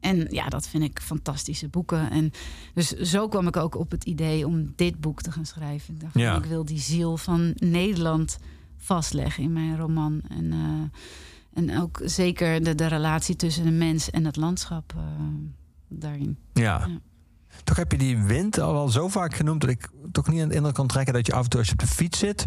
En 0.00 0.26
ja, 0.30 0.48
dat 0.48 0.68
vind 0.68 0.82
ik 0.84 1.00
fantastische 1.00 1.68
boeken. 1.68 2.10
En 2.10 2.30
dus 2.74 2.88
zo 2.92 3.28
kwam 3.28 3.46
ik 3.46 3.56
ook 3.56 3.74
op 3.78 3.90
het 3.90 4.04
idee 4.04 4.46
om 4.46 4.72
dit 4.76 5.00
boek 5.00 5.22
te 5.22 5.32
gaan 5.32 5.46
schrijven. 5.46 5.94
Ik 5.94 6.00
dacht, 6.00 6.14
Ja. 6.14 6.36
ik 6.36 6.44
wil 6.44 6.64
die 6.64 6.78
ziel 6.78 7.16
van 7.16 7.52
Nederland 7.56 8.38
vastleggen 8.76 9.42
in 9.42 9.52
mijn 9.52 9.76
roman. 9.76 10.20
En, 10.28 10.52
eh, 10.52 11.62
en 11.62 11.80
ook 11.80 12.00
zeker 12.04 12.64
de, 12.64 12.74
de 12.74 12.86
relatie 12.86 13.36
tussen 13.36 13.64
de 13.64 13.70
mens 13.70 14.10
en 14.10 14.24
het 14.24 14.36
landschap 14.36 14.92
eh, 14.96 15.02
daarin. 15.88 16.38
Ja. 16.52 16.62
Ja. 16.86 16.98
Toch 17.64 17.76
heb 17.76 17.92
je 17.92 17.98
die 17.98 18.18
wind 18.18 18.58
al 18.60 18.72
wel 18.72 18.88
zo 18.88 19.08
vaak 19.08 19.34
genoemd 19.34 19.60
dat 19.60 19.70
ik 19.70 19.88
toch 20.12 20.28
niet 20.28 20.42
aan 20.42 20.48
de 20.48 20.54
indruk 20.54 20.74
kan 20.74 20.86
trekken 20.86 21.14
dat 21.14 21.26
je 21.26 21.32
af 21.32 21.44
en 21.44 21.50
toe 21.50 21.58
als 21.58 21.68
je 21.68 21.74
op 21.74 21.80
de 21.80 21.86
fiets 21.86 22.18
zit, 22.18 22.46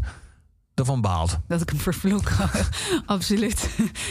ervan 0.82 1.02
baalt. 1.02 1.40
Dat 1.48 1.62
ik 1.62 1.70
hem 1.70 1.80
vervloek, 1.80 2.32
absoluut. 3.06 3.70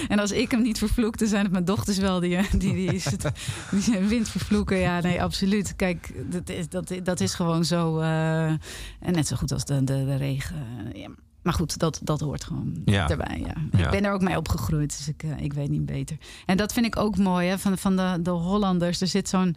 En 0.09 0.19
als 0.19 0.31
ik 0.33 0.51
hem 0.51 0.63
niet 0.63 0.79
vervloek, 0.79 1.19
dan 1.19 1.29
zijn 1.29 1.43
het 1.43 1.53
mijn 1.53 1.65
dochters 1.65 1.99
wel 1.99 2.21
die, 2.21 2.39
die, 2.51 2.59
die, 2.75 2.95
is 2.95 3.05
het, 3.05 3.31
die 3.71 3.81
zijn 3.83 4.09
wind 4.09 4.29
vervloeken. 4.29 4.77
Ja, 4.79 5.01
nee, 5.01 5.23
absoluut. 5.23 5.77
Kijk, 5.77 6.13
dat 6.31 6.49
is, 6.49 6.69
dat, 6.69 6.93
dat 7.03 7.21
is 7.21 7.35
gewoon 7.35 7.65
zo. 7.65 7.99
eh, 7.99 8.47
en 8.47 8.59
net 9.01 9.27
zo 9.27 9.37
goed 9.37 9.53
als 9.53 9.65
de, 9.65 9.85
de, 9.85 10.05
de 10.05 10.17
regen. 10.17 10.57
Ja, 10.95 11.09
maar 11.43 11.53
goed, 11.55 11.79
dat, 11.79 12.01
dat 12.03 12.21
hoort 12.21 12.45
gewoon 12.45 12.83
Ja. 12.85 13.09
erbij. 13.09 13.39
Ja. 13.47 13.79
Ja. 13.79 13.85
Ik 13.85 13.91
ben 13.91 14.05
er 14.05 14.13
ook 14.13 14.21
mee 14.23 14.37
opgegroeid, 14.37 14.97
dus 14.97 15.09
ik, 15.09 15.23
eh, 15.23 15.45
ik 15.45 15.53
weet 15.53 15.69
niet 15.71 15.87
beter. 15.87 16.17
En 16.47 16.57
dat 16.57 16.73
vind 16.73 16.87
ik 16.87 16.97
ook 16.97 17.17
mooi 17.17 17.49
hè, 17.49 17.59
van, 17.59 17.79
van 17.79 17.97
de, 17.97 18.19
de 18.23 18.31
Hollanders. 18.31 19.01
Er 19.01 19.07
zit 19.07 19.29
zo'n. 19.29 19.57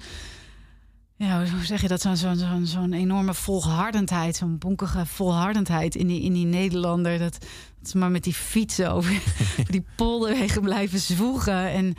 Ja, 1.24 1.46
hoe 1.50 1.66
zeg 1.66 1.82
je 1.82 1.88
dat? 1.88 2.02
Zo'n 2.02 2.18
zo'n 2.18 2.36
zo'n 2.36 2.66
zo'n 2.66 2.94
enorme 2.94 3.34
volhardendheid, 3.34 4.36
zo'n 4.36 4.58
bonkige 4.58 5.06
volhardendheid 5.06 5.96
in 5.96 6.08
die, 6.08 6.22
in 6.22 6.34
die 6.34 6.46
Nederlander. 6.46 7.20
Dat, 7.20 7.38
dat 7.80 7.90
ze 7.90 7.98
maar 7.98 8.12
met 8.12 8.24
die 8.24 8.34
fietsen 8.34 8.92
over 8.92 9.22
die 9.70 9.86
polderwegen 9.96 10.62
blijven 10.62 11.00
zwoegen. 11.00 11.70
En 11.70 11.94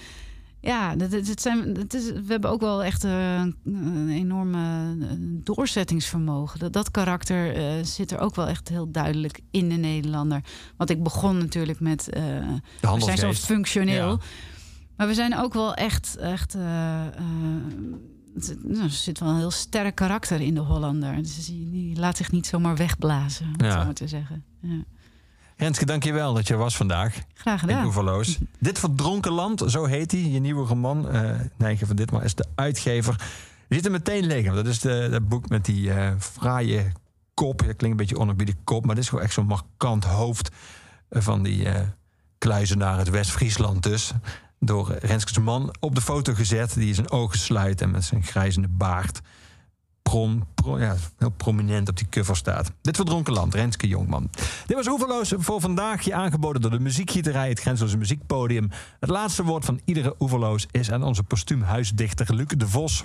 ja, 0.60 0.96
dat, 0.96 1.10
dat 1.10 1.40
zijn, 1.40 1.72
dat 1.72 1.94
is, 1.94 2.10
we 2.10 2.24
hebben 2.26 2.50
ook 2.50 2.60
wel 2.60 2.84
echt 2.84 3.02
een 3.02 4.08
enorme 4.10 4.96
doorzettingsvermogen. 5.42 6.58
Dat, 6.58 6.72
dat 6.72 6.90
karakter 6.90 7.54
eh, 7.56 7.84
zit 7.84 8.10
er 8.10 8.18
ook 8.18 8.34
wel 8.34 8.46
echt 8.46 8.68
heel 8.68 8.90
duidelijk 8.90 9.40
in 9.50 9.68
de 9.68 9.76
Nederlander. 9.76 10.40
Want 10.76 10.90
ik 10.90 11.02
begon 11.02 11.38
natuurlijk 11.38 11.80
met... 11.80 12.04
De 12.04 12.60
we 12.80 13.00
zijn 13.00 13.18
zo 13.18 13.32
functioneel. 13.32 14.10
Ja. 14.10 14.18
Maar 14.96 15.06
we 15.06 15.14
zijn 15.14 15.36
ook 15.36 15.52
wel 15.52 15.74
echt... 15.74 16.16
echt 16.16 16.54
eh, 16.54 17.00
nou, 18.62 18.84
er 18.84 18.90
zit 18.90 19.18
wel 19.18 19.28
een 19.28 19.36
heel 19.36 19.50
sterk 19.50 19.94
karakter 19.94 20.40
in 20.40 20.54
de 20.54 20.60
Hollander. 20.60 21.16
Dus 21.16 21.46
die, 21.46 21.70
die 21.70 21.96
laat 21.98 22.16
zich 22.16 22.30
niet 22.30 22.46
zomaar 22.46 22.76
wegblazen, 22.76 23.46
om 23.46 23.64
het 23.64 23.72
zo 23.72 23.84
maar 23.84 23.94
te 23.94 24.08
zeggen. 24.08 24.44
Ja. 24.60 24.84
Renske, 25.56 25.84
dank 25.86 26.04
je 26.04 26.12
wel 26.12 26.34
dat 26.34 26.46
je 26.46 26.52
er 26.52 26.58
was 26.58 26.76
vandaag 26.76 27.18
Graag 27.34 27.62
in 27.62 27.68
gedaan. 27.68 27.84
Oeverloos. 27.84 28.38
Dit 28.58 28.78
verdronken 28.78 29.32
land, 29.32 29.62
zo 29.66 29.84
heet 29.84 30.10
hij, 30.12 30.20
je 30.20 30.38
nieuwe 30.40 30.66
roman. 30.66 31.08
eh 31.10 31.40
Nijgen 31.56 31.86
van 31.86 31.96
Ditmaal 31.96 32.22
is 32.22 32.34
de 32.34 32.46
uitgever. 32.54 33.16
Je 33.68 33.74
ziet 33.74 33.84
hem 33.84 33.92
meteen 33.92 34.26
liggen. 34.26 34.54
Dat 34.54 34.66
is 34.66 34.80
de, 34.80 35.08
dat 35.10 35.28
boek 35.28 35.48
met 35.48 35.64
die 35.64 35.92
eh 35.92 36.12
fraaie 36.18 36.92
kop. 37.34 37.60
Ja, 37.60 37.66
klinkt 37.66 37.82
een 37.82 37.96
beetje 37.96 38.18
onerbiedig 38.18 38.54
kop, 38.64 38.86
maar 38.86 38.94
dit 38.94 39.04
is 39.04 39.10
gewoon 39.10 39.24
echt 39.24 39.34
zo'n 39.34 39.46
markant 39.46 40.04
hoofd 40.04 40.50
eh, 41.08 41.22
van 41.22 41.42
die 41.42 41.68
eh 41.68 41.80
kluizenaar 42.38 42.96
uit 42.96 43.10
West-Friesland 43.10 43.82
dus. 43.82 44.12
Door 44.64 44.96
Renskes 45.00 45.38
man 45.38 45.74
op 45.80 45.94
de 45.94 46.00
foto 46.00 46.34
gezet. 46.34 46.74
Die 46.74 46.94
zijn 46.94 47.10
ogen 47.10 47.38
sluit 47.38 47.80
en 47.80 47.90
met 47.90 48.04
zijn 48.04 48.22
grijzende 48.22 48.68
baard 48.68 49.20
prom, 50.02 50.46
pro- 50.54 50.78
ja, 50.78 50.96
heel 51.18 51.30
prominent 51.30 51.88
op 51.88 51.96
die 51.96 52.08
cover 52.10 52.36
staat. 52.36 52.72
Dit 52.80 52.96
verdronken 52.96 53.32
land, 53.32 53.54
Renske 53.54 53.88
Jongman. 53.88 54.30
Dit 54.66 54.76
was 54.76 54.88
Oeverloos 54.88 55.32
voor 55.36 55.60
vandaag. 55.60 56.02
Je 56.02 56.14
aangeboden 56.14 56.62
door 56.62 56.70
de 56.70 56.80
muziekgieterij, 56.80 57.48
het 57.48 57.60
Grenzeloze 57.60 57.96
Muziekpodium. 57.96 58.70
Het 59.00 59.10
laatste 59.10 59.44
woord 59.44 59.64
van 59.64 59.80
iedere 59.84 60.14
Oeverloos 60.18 60.66
is 60.70 60.90
aan 60.90 61.02
onze 61.02 61.22
postuum 61.22 61.62
huisdichter 61.62 62.34
Luc 62.34 62.46
de 62.46 62.68
Vos. 62.68 63.04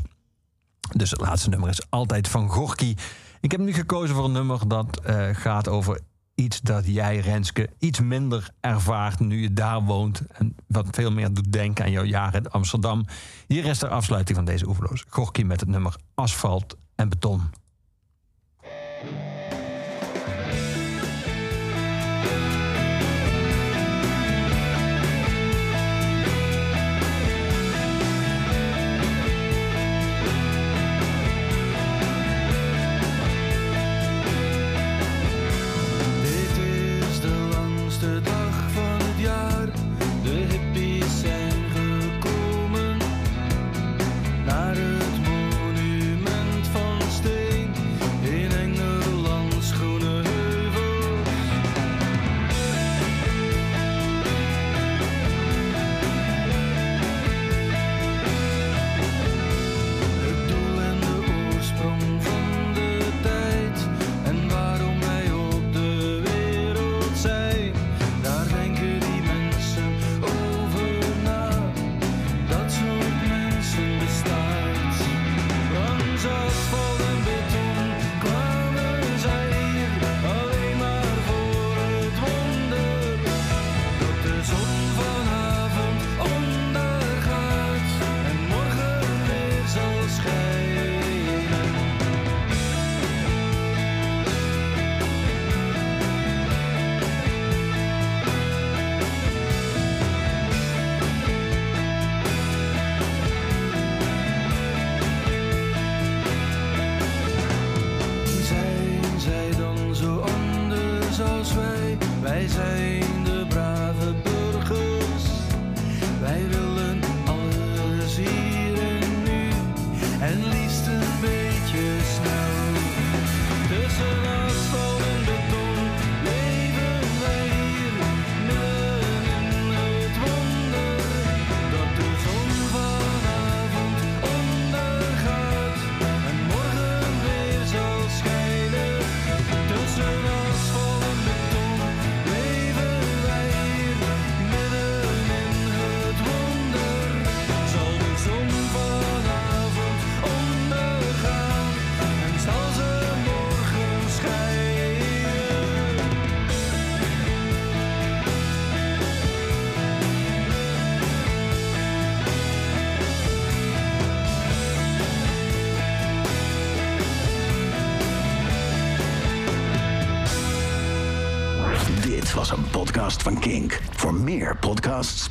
Dus 0.96 1.12
het 1.12 1.22
laatste 1.22 1.50
nummer 1.50 1.70
is 1.70 1.82
altijd 1.90 2.28
van 2.28 2.50
Gorky. 2.50 2.96
Ik 3.42 3.52
heb 3.52 3.60
nu 3.60 3.74
gekozen 3.74 4.16
voor 4.16 4.26
een 4.26 4.32
nummer 4.32 4.68
dat 4.68 5.00
eh, 5.00 5.30
gaat 5.32 5.68
over 5.68 6.00
iets 6.40 6.62
dat 6.62 6.86
jij, 6.86 7.18
Renske, 7.18 7.70
iets 7.80 8.00
minder 8.00 8.50
ervaart 8.60 9.20
nu 9.20 9.42
je 9.42 9.54
daar 9.54 9.84
woont. 9.84 10.22
En 10.32 10.56
wat 10.68 10.88
veel 10.92 11.12
meer 11.12 11.34
doet 11.34 11.52
denken 11.52 11.86
aan 11.86 11.92
jouw 11.92 12.04
jaren 12.04 12.44
in 12.44 12.50
Amsterdam. 12.50 13.06
Hier 13.48 13.66
is 13.66 13.80
de 13.80 13.88
afsluiting 13.88 14.38
van 14.38 14.46
deze 14.46 14.68
Oeverloos. 14.68 15.06
Gorky 15.10 15.42
met 15.42 15.60
het 15.60 15.70
nummer 15.70 15.96
Asfalt 16.14 16.78
en 16.96 17.10
Beton. 17.10 17.42